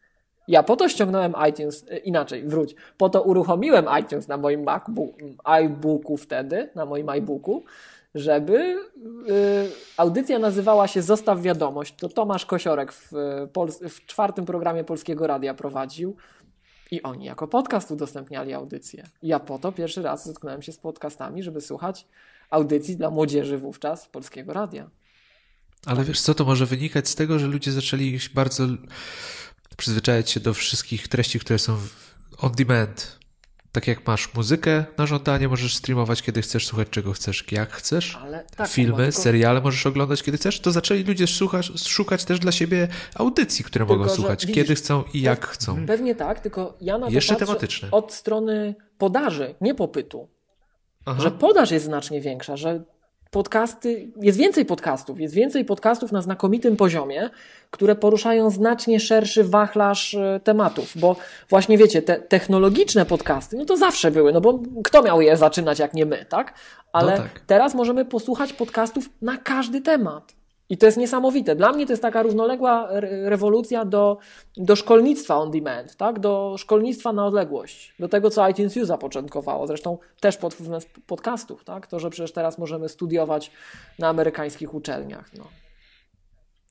[0.49, 5.11] Ja po to ściągnąłem iTunes, e, inaczej, wróć, po to uruchomiłem iTunes na moim MacBook,
[5.45, 7.65] iBooku wtedy, na moim iBooku,
[8.15, 8.79] żeby y,
[9.97, 11.95] audycja nazywała się Zostaw Wiadomość.
[11.97, 13.13] To Tomasz Kosiorek w,
[13.89, 16.17] w czwartym programie Polskiego Radia prowadził.
[16.91, 19.07] I oni jako podcast udostępniali audycję.
[19.23, 22.07] ja po to pierwszy raz zetknąłem się z podcastami, żeby słuchać
[22.51, 24.91] audycji dla młodzieży wówczas Polskiego Radia.
[25.87, 28.65] Ale wiesz co, to może wynikać z tego, że ludzie zaczęli bardzo
[29.77, 31.77] przyzwyczajać się do wszystkich treści, które są
[32.39, 33.19] on demand.
[33.73, 38.19] Tak jak masz muzykę na żądanie, możesz streamować kiedy chcesz, słuchać czego chcesz, jak chcesz.
[38.57, 39.13] Tak, Filmy, tylko...
[39.23, 40.61] seriale możesz oglądać kiedy chcesz.
[40.61, 44.75] To zaczęli ludzie szukać, szukać też dla siebie audycji, które tylko, mogą słuchać, widzisz, kiedy
[44.75, 45.87] chcą i jak chcą.
[45.87, 47.89] Pewnie tak, tylko ja na to Jeszcze tematyczne.
[47.91, 50.29] od strony podaży, nie popytu.
[51.07, 51.23] Aha.
[51.23, 52.85] Że podaż jest znacznie większa, że
[53.31, 57.31] podcasty, jest więcej podcastów, jest więcej podcastów na znakomitym poziomie,
[57.71, 61.17] które poruszają znacznie szerszy wachlarz e, tematów, bo
[61.51, 65.79] właśnie wiecie, te technologiczne podcasty, no to zawsze były, no bo kto miał je zaczynać
[65.79, 66.55] jak nie my, tak?
[66.93, 67.41] Ale no tak.
[67.47, 70.40] teraz możemy posłuchać podcastów na każdy temat.
[70.71, 71.57] I to jest niesamowite.
[71.57, 72.89] Dla mnie to jest taka równoległa
[73.25, 74.19] rewolucja do,
[74.57, 76.19] do szkolnictwa on demand, tak?
[76.19, 81.65] do szkolnictwa na odległość, do tego, co iTunes U zapoczątkowało, zresztą też pod wpływem podcastów,
[81.65, 81.87] tak?
[81.87, 83.51] to, że przecież teraz możemy studiować
[83.99, 85.31] na amerykańskich uczelniach.
[85.39, 85.45] No.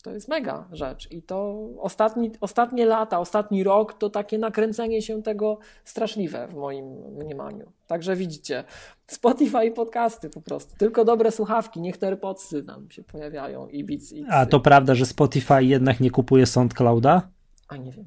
[0.03, 1.11] To jest mega rzecz.
[1.11, 6.85] I to ostatni, ostatnie lata, ostatni rok to takie nakręcenie się tego straszliwe w moim
[7.17, 7.71] mniemaniu.
[7.87, 8.63] Także widzicie,
[9.07, 10.75] Spotify i podcasty po prostu.
[10.77, 14.11] Tylko dobre słuchawki, niech te AirPodsy nam się pojawiają i Beats.
[14.11, 17.29] I A to prawda, że Spotify jednak nie kupuje SoundClouda?
[17.67, 18.05] A nie wiem.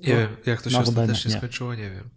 [0.00, 2.10] Nie wiem, jak to się no, ostatecznie skończyło, nie wiem.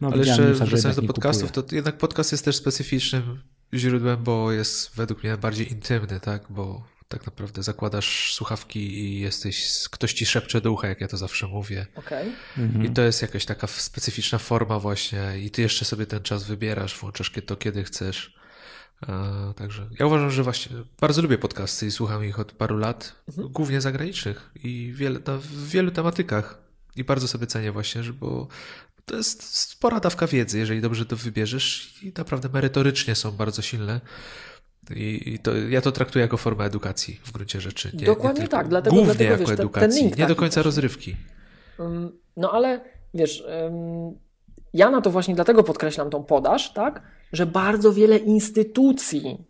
[0.00, 3.42] No, Ale jeszcze wracając do podcastów, to jednak podcast jest też specyficznym
[3.74, 6.46] źródłem, bo jest według mnie bardziej intymny, tak?
[6.50, 11.16] Bo tak naprawdę zakładasz słuchawki i jesteś, ktoś ci szepcze do ucha, jak ja to
[11.16, 11.86] zawsze mówię.
[11.94, 12.32] Okay.
[12.58, 12.84] Mhm.
[12.84, 16.98] I to jest jakaś taka specyficzna forma właśnie i ty jeszcze sobie ten czas wybierasz,
[16.98, 18.36] włączasz to kiedy chcesz.
[19.56, 23.48] Także ja uważam, że właśnie bardzo lubię podcasty i słucham ich od paru lat, mhm.
[23.48, 26.58] głównie zagranicznych i wiele, w wielu tematykach.
[26.96, 28.48] I bardzo sobie cenię właśnie, że bo
[29.04, 34.00] to jest spora dawka wiedzy, jeżeli dobrze to wybierzesz i naprawdę merytorycznie są bardzo silne.
[34.90, 37.90] I, i to, ja to traktuję jako formę edukacji w gruncie rzeczy.
[37.94, 40.36] Nie, Dokładnie nie tak, dlatego, głównie dlatego jako wiesz, ten, edukacji, ten link nie do
[40.36, 41.16] końca rozrywki.
[41.80, 42.80] Ym, No ale
[43.14, 43.44] wiesz,
[44.74, 49.44] ja na to właśnie dlatego podkreślam tą podaż, tak, że bardzo wiele instytucji,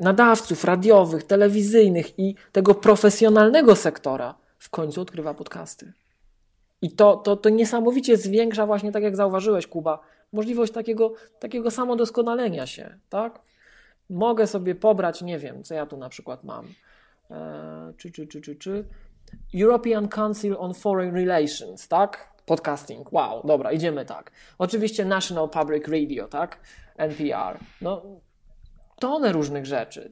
[0.00, 5.92] nadawców radiowych, telewizyjnych i tego profesjonalnego sektora w końcu odkrywa podcasty.
[6.82, 10.00] I to, to, to niesamowicie zwiększa właśnie, tak jak zauważyłeś, Kuba,
[10.32, 13.40] możliwość takiego, takiego samodoskonalenia się, tak?
[14.10, 16.66] Mogę sobie pobrać, nie wiem, co ja tu na przykład mam,
[17.30, 18.84] e, czy, czy, czy, czy, czy,
[19.54, 22.34] European Council on Foreign Relations, tak?
[22.46, 24.30] Podcasting, wow, dobra, idziemy tak.
[24.58, 26.60] Oczywiście National Public Radio, tak?
[26.96, 27.58] NPR.
[27.80, 28.02] No,
[28.98, 30.10] tonę różnych rzeczy.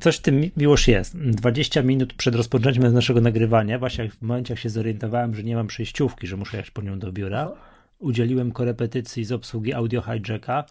[0.00, 1.16] Coś w tym już jest.
[1.16, 5.66] 20 minut przed rozpoczęciem naszego nagrywania, właśnie w momencie, jak się zorientowałem, że nie mam
[5.66, 7.52] przejściówki, że muszę jechać po nią do biura,
[7.98, 10.64] udzieliłem korepetycji z obsługi Audio Hijacka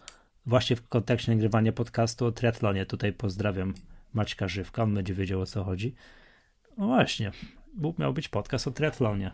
[0.46, 2.86] właśnie w kontekście nagrywania podcastu o triatlonie.
[2.86, 3.74] Tutaj pozdrawiam
[4.14, 5.94] Maćka Żywka, on będzie wiedział o co chodzi.
[6.78, 7.32] No właśnie,
[7.98, 9.30] miał być podcast o triatlonie.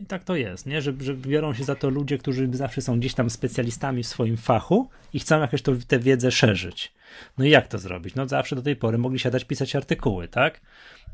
[0.00, 0.82] I tak to jest, nie?
[0.82, 4.36] Że, że biorą się za to ludzie, którzy zawsze są gdzieś tam specjalistami w swoim
[4.36, 6.92] fachu i chcą jakoś to, tę wiedzę szerzyć.
[7.38, 8.14] No i jak to zrobić?
[8.14, 10.60] No zawsze do tej pory mogli siadać pisać artykuły, tak?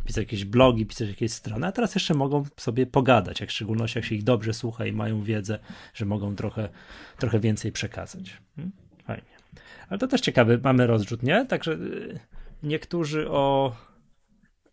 [0.05, 3.99] Pisać jakieś blogi, pisać jakieś strony, a teraz jeszcze mogą sobie pogadać, jak w szczególności
[3.99, 5.59] jak się ich dobrze słucha i mają wiedzę,
[5.95, 6.69] że mogą trochę,
[7.19, 8.37] trochę więcej przekazać.
[8.57, 8.73] Hmm?
[9.05, 9.39] Fajnie.
[9.89, 11.47] Ale to też ciekawe, mamy rozrzut, nie?
[11.47, 12.19] Także y,
[12.63, 13.77] niektórzy o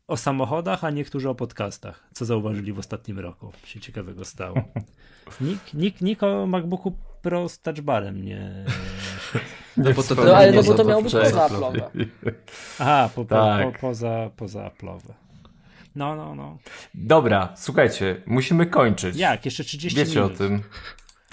[0.07, 2.03] o samochodach, a niektórzy o podcastach.
[2.13, 3.51] Co zauważyli w ostatnim roku?
[3.65, 4.55] Się ciekawego stało.
[5.41, 8.65] Nikt, nikt, nikt o MacBooku Pro z touchbarem nie.
[9.77, 11.81] No bo to, No ale nie no bo to miało być poza Apple'owe.
[12.79, 13.73] Aha, po, po, Tak.
[13.73, 15.13] po, poza, poza Apple'owe.
[15.95, 16.57] No, no, no.
[16.93, 19.15] Dobra, słuchajcie, musimy kończyć.
[19.17, 19.45] Jak?
[19.45, 20.33] Jeszcze 30 Wiecie minut.
[20.33, 20.61] o tym.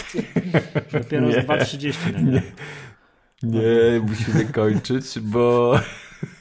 [0.92, 1.32] Dopiero Nie.
[1.32, 2.42] z 2.30 nagramy.
[3.42, 5.74] Nie, musimy kończyć, bo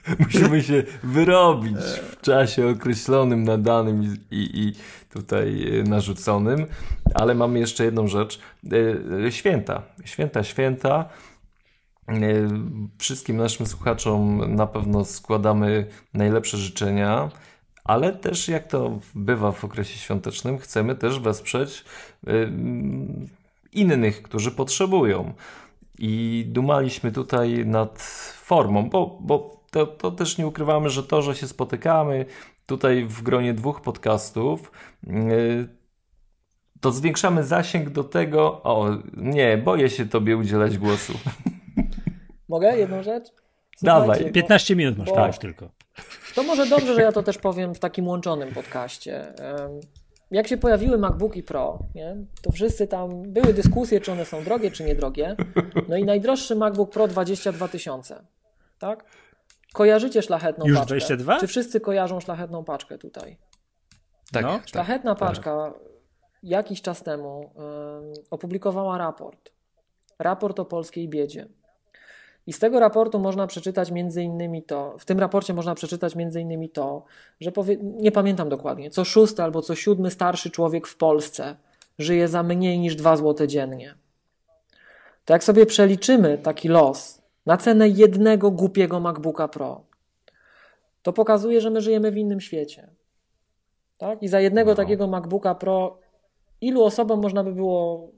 [0.20, 1.78] musimy się wyrobić
[2.12, 4.74] w czasie określonym, nadanym i, i,
[5.10, 6.66] tutaj e, narzuconym.
[7.14, 8.40] Ale mamy jeszcze jedną rzecz.
[8.72, 9.84] E, e, Święta.
[10.06, 11.10] Święta, święta.
[12.98, 17.30] Wszystkim naszym słuchaczom na pewno składamy najlepsze życzenia,
[17.84, 21.86] ale też jak to bywa w okresie świątecznym, chcemy też wesprzeć
[23.72, 25.34] innych, którzy potrzebują.
[25.98, 28.02] I dumaliśmy tutaj nad
[28.44, 32.26] formą, bo, bo to, to też nie ukrywamy, że to, że się spotykamy
[32.66, 34.72] tutaj w gronie dwóch podcastów,
[35.04, 35.68] yy,
[36.82, 38.64] to zwiększamy zasięg do tego.
[38.64, 41.14] O, nie, boję się Tobie udzielać głosu.
[42.50, 43.28] Mogę jedną rzecz?
[43.82, 44.04] Dawaj.
[44.06, 45.38] Słuchajcie, bo- 15 minut masz tak.
[45.38, 45.70] tylko.
[46.36, 49.34] To może dobrze, że ja to też powiem w takim łączonym podcaście.
[50.32, 54.72] Jak się pojawiły MacBooki Pro, nie, to wszyscy tam były dyskusje, czy one są drogie,
[54.72, 55.36] czy niedrogie.
[55.88, 58.26] No i najdroższy MacBook Pro 22 tysiące.
[58.80, 59.06] Tak?
[59.74, 60.88] Kojarzycie szlachetną Już paczkę?
[60.88, 61.40] 22?
[61.40, 63.38] Czy wszyscy kojarzą szlachetną paczkę tutaj?
[64.32, 64.52] Tak, No.
[64.58, 64.68] tak.
[64.68, 65.74] Szlachetna paczka
[66.44, 69.52] jakiś czas temu em, opublikowała raport.
[70.20, 71.48] Raport o polskiej biedzie.
[72.48, 76.42] I z tego raportu można przeczytać między innymi to, w tym raporcie można przeczytać między
[76.42, 77.04] innymi to,
[77.40, 81.56] że powie, nie pamiętam dokładnie, co szósty albo co siódmy starszy człowiek w Polsce
[82.00, 83.96] żyje za mniej niż 2 złote dziennie.
[85.26, 89.84] To jak sobie przeliczymy taki los na cenę jednego głupiego MacBooka Pro,
[91.02, 92.90] to pokazuje, że my żyjemy w innym świecie.
[93.98, 94.24] Tak?
[94.24, 94.76] I za jednego No.
[94.76, 96.00] takiego MacBooka Pro
[96.62, 98.12] ilu osobom można by było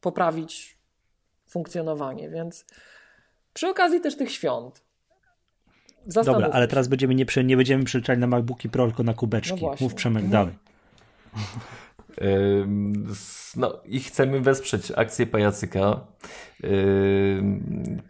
[0.00, 0.78] poprawić
[1.48, 2.64] funkcjonowanie, więc
[3.54, 4.82] przy okazji też tych świąt.
[6.06, 9.18] zastanówmy Dobra, ale teraz będziemy nie, nie będziemy przeliczali na MacBooki Pro, tylko na No
[9.18, 9.60] kubeczki.
[9.60, 9.84] właśnie.
[9.84, 10.30] Mów Przemek No.
[10.30, 10.54] dalej.
[13.56, 16.00] No i chcemy wesprzeć akcję Pajacyka,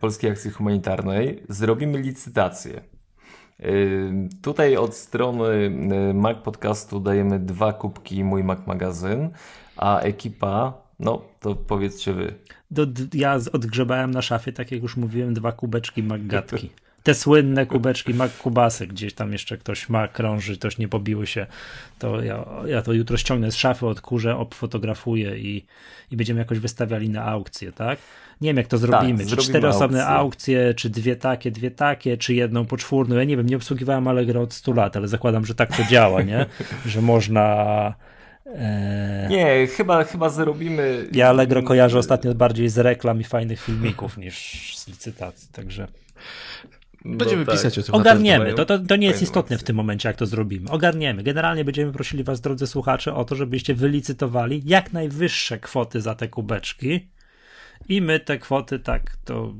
[0.01, 1.43] Polskiej Akcji Humanitarnej.
[1.49, 2.81] Zrobimy licytację.
[4.43, 5.44] Tutaj od strony
[6.10, 9.31] y, Mac Podcastu dajemy dwa kubki Mój Mac Magazyn,
[9.76, 12.35] a ekipa, no to powiedzcie wy.
[12.70, 16.70] Do, ja odgrzebałem na szafie, tak jak już mówiłem, dwa kubeczki Maggatki.
[17.07, 21.47] Te słynne kubeczki Kubasy, gdzieś tam jeszcze ktoś ma, krąży, ktoś nie pobiły się,
[21.99, 25.67] to ja, ja to jutro ściągnę z szafy, odkurzę, obfotografuję i,
[26.10, 27.99] i będziemy jakoś wystawiali na aukcję, tak?
[28.41, 29.18] Nie wiem, jak to zrobimy.
[29.18, 33.17] czy zrobimy cztery osobne aukcje, czy dwie takie, dwie takie, czy jedną poczwórną.
[33.17, 36.23] Ja nie wiem, nie obsługiwałem Allegro od 100 lat, ale zakładam, że tak to działa,
[36.23, 36.47] nie?
[36.86, 37.94] Że można...
[38.47, 39.26] E...
[39.31, 41.09] Nie, chyba, chyba zrobimy.
[41.12, 45.89] Ja Allegro kojarzę ostatnio bardziej z reklam i fajnych filmików niż z licytacji, także
[47.07, 47.55] No Będziemy tak.
[47.55, 48.44] pisać o tym ogarniemy.
[48.44, 50.70] mają To, to, to nie jest istotne w tym momencie, jak to zrobimy.
[50.70, 51.23] Ogarniemy.
[51.23, 56.28] Generalnie będziemy prosili was, drodzy słuchacze, o to, żebyście wylicytowali jak najwyższe kwoty za te
[56.28, 57.09] kubeczki
[57.89, 59.55] I my te kwoty tak, to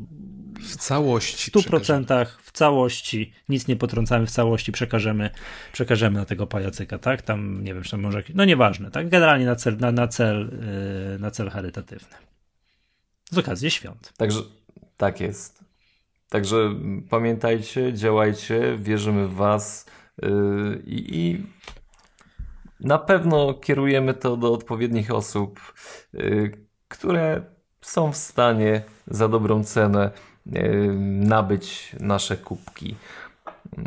[0.61, 1.51] w całości.
[1.51, 5.31] W 100% w całości, nic nie potrącamy w całości, przekażemy,
[5.73, 7.23] przekażemy na tego pajacyka, tak?
[7.23, 9.09] Tam, nie wiem, czy tam może, no nieważne, tak?
[9.09, 10.51] Generalnie na cel, na, na cel,
[11.13, 12.17] yy, na cel charytatywny.
[13.31, 14.13] Z okazji świąt.
[14.17, 14.41] Także,
[14.97, 15.66] tak jest.
[16.29, 16.75] Także
[17.11, 19.87] pamiętajcie, działajcie, wierzymy w Was
[20.23, 21.43] yy, i
[22.81, 25.75] na pewno kierujemy to do odpowiednich osób,
[26.13, 27.43] yy, które
[27.81, 30.11] są w stanie za dobrą cenę
[30.47, 32.97] yy, nabyć nasze kubki.
[33.79, 33.85] Yy,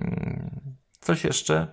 [1.00, 1.68] coś jeszcze?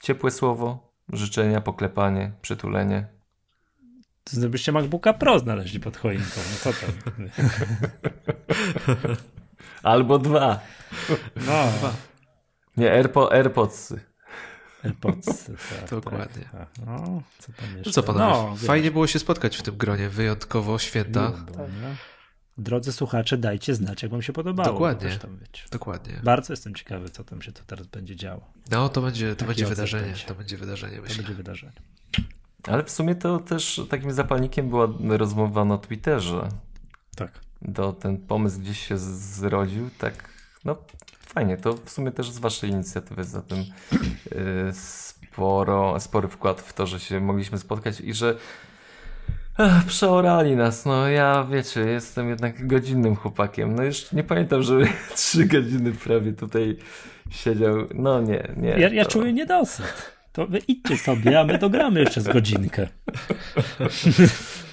[0.00, 3.06] Ciepłe słowo, życzenia, poklepanie, przytulenie.
[4.32, 6.90] Gdybyście MacBooka Pro znaleźli pod choinką, no co tam?
[9.84, 10.60] Albo dwa.
[11.36, 11.64] No.
[12.76, 14.00] Nie, AirPo AirPodsy.
[14.84, 15.44] AirPods.
[15.80, 16.44] Tak, Dokładnie.
[16.52, 16.86] Tak, tak.
[16.86, 17.82] No, co tam jeszcze?
[17.90, 21.32] No co panowie, no, fajnie było się spotkać w tym gronie, wyjątkowo święta.
[21.56, 21.66] No.
[22.58, 24.72] Drodzy słuchacze, dajcie znać, jak wam się podobało.
[24.72, 25.10] Dokładnie.
[25.16, 25.64] Tam być.
[25.70, 26.20] Dokładnie.
[26.24, 28.52] Bardzo jestem ciekawy, co tam się to teraz będzie działo.
[28.70, 30.06] No, to będzie, to będzie wydarzenie.
[30.06, 30.24] będzie.
[30.26, 31.16] To będzie wydarzenie, To myślę.
[31.16, 31.72] będzie wydarzenie.
[32.68, 36.48] Ale w sumie to też takim zapalnikiem była rozmowa na Twitterze.
[37.16, 37.40] Tak.
[37.74, 40.14] To ten pomysł gdzieś się zrodził, tak,
[40.64, 40.76] no
[41.20, 46.72] fajnie, to w sumie też z waszej inicjatywy za tym y, sporo, spory wkład w
[46.72, 48.36] to, że się mogliśmy spotkać i że
[49.56, 54.88] ach, przeorali nas, no ja wiecie, jestem jednak godzinnym chłopakiem, no już nie pamiętam, żeby
[55.16, 56.76] trzy godziny prawie tutaj
[57.30, 58.68] siedział, no nie, nie.
[58.68, 60.13] Ja, ja to- czuję niedosyt.
[60.34, 62.88] To wy idźcie sobie, a my dogramy jeszcze z godzinkę.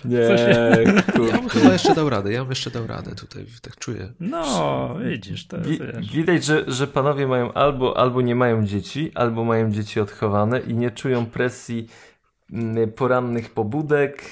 [0.05, 0.83] Nie, Co się-
[1.31, 4.11] Ja bym chyba jeszcze dał radę, ja bym jeszcze dał radę tutaj, tak czuję.
[4.19, 5.79] No, widzisz, to Wi-
[6.13, 10.73] widać, że, że panowie mają albo, albo nie mają dzieci, albo mają dzieci odchowane i
[10.73, 11.87] nie czują presji
[12.53, 14.23] mm, porannych pobudek,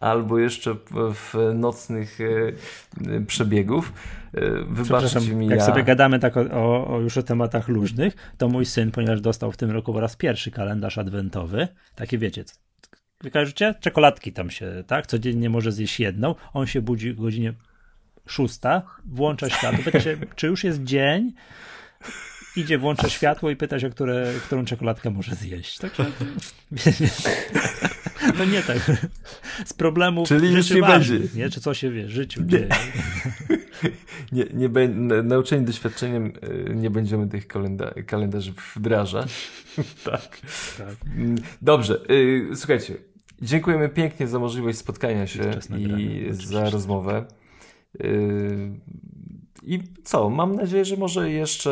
[0.00, 0.74] albo jeszcze
[1.14, 3.92] w, nocnych e, przebiegów.
[4.34, 5.66] E, Wybaczcie mi jak ja.
[5.66, 9.52] sobie gadamy tak o, o, o już o tematach luźnych, to mój syn, ponieważ dostał
[9.52, 12.44] w tym roku po raz pierwszy kalendarz adwentowy, takie wiecie,
[13.32, 13.74] kojarzycie?
[13.80, 15.06] Czekoladki tam się, tak?
[15.06, 17.54] Codziennie może zjeść jedną, on się budzi o godzinie
[18.26, 21.32] szósta, włącza światło, pyta się, czy już jest dzień,
[22.56, 25.78] idzie, włącza światło i pyta się, które, którą czekoladkę może zjeść.
[25.82, 26.04] Także,
[28.38, 28.90] no nie tak.
[29.64, 31.38] Z problemów Czyli już nie ważnych, będzie.
[31.38, 31.50] Nie?
[31.50, 32.68] Czy co się wie, w życiu dzieje.
[34.32, 36.32] Nie, nie bę- na- nauczeni doświadczeniem
[36.70, 39.50] e, nie będziemy tych kalenda kalendarzy wdrażać.
[40.04, 40.38] tak.
[40.78, 40.96] Tak.
[41.16, 42.94] Mm, Dobrze, y, słuchajcie.
[43.42, 47.24] Dziękujemy pięknie za możliwość spotkania się nagrania, i za rozmowę.
[49.62, 50.30] I co?
[50.30, 51.70] Mam nadzieję, że może jeszcze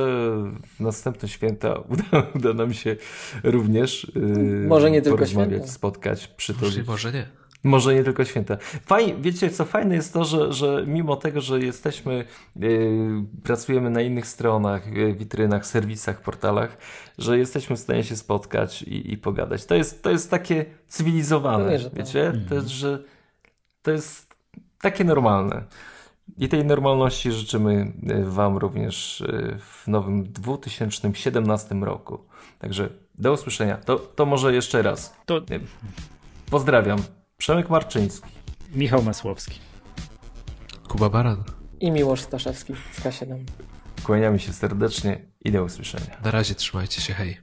[0.76, 2.96] w następne święta uda, uda nam się
[3.44, 5.72] również y, Może nie tylko porozmawiać, święta.
[5.72, 6.86] spotkać, Może, przytulić.
[6.86, 7.26] może nie.
[7.64, 8.56] Może nie tylko święta.
[8.86, 12.24] Fajnie, wiecie co, fajne jest to, że, że mimo tego, że jesteśmy,
[12.56, 16.78] yy, pracujemy na innych stronach, yy, witrynach, serwisach, portalach,
[17.18, 19.64] że jesteśmy w stanie się spotkać i, i pogadać.
[19.64, 21.94] To jest, to jest takie cywilizowane, tak.
[21.94, 22.32] wiecie?
[22.48, 23.02] To jest, że
[23.82, 24.34] to jest
[24.80, 25.62] takie normalne.
[26.36, 32.18] I tej normalności życzymy yy, Wam również yy, w nowym 2017 roku.
[32.58, 33.76] Także do usłyszenia.
[33.76, 35.16] To, to może jeszcze raz.
[35.26, 35.40] To
[36.50, 36.98] Pozdrawiam.
[37.36, 38.28] Przemek Marczyński.
[38.74, 39.58] Michał Masłowski.
[40.88, 41.44] Kuba Baran.
[41.80, 43.38] I Miłosz Staszewski z K7.
[44.02, 46.16] Kłaniamy się serdecznie i do usłyszenia.
[46.24, 47.38] Na razie trzymajcie się, hej.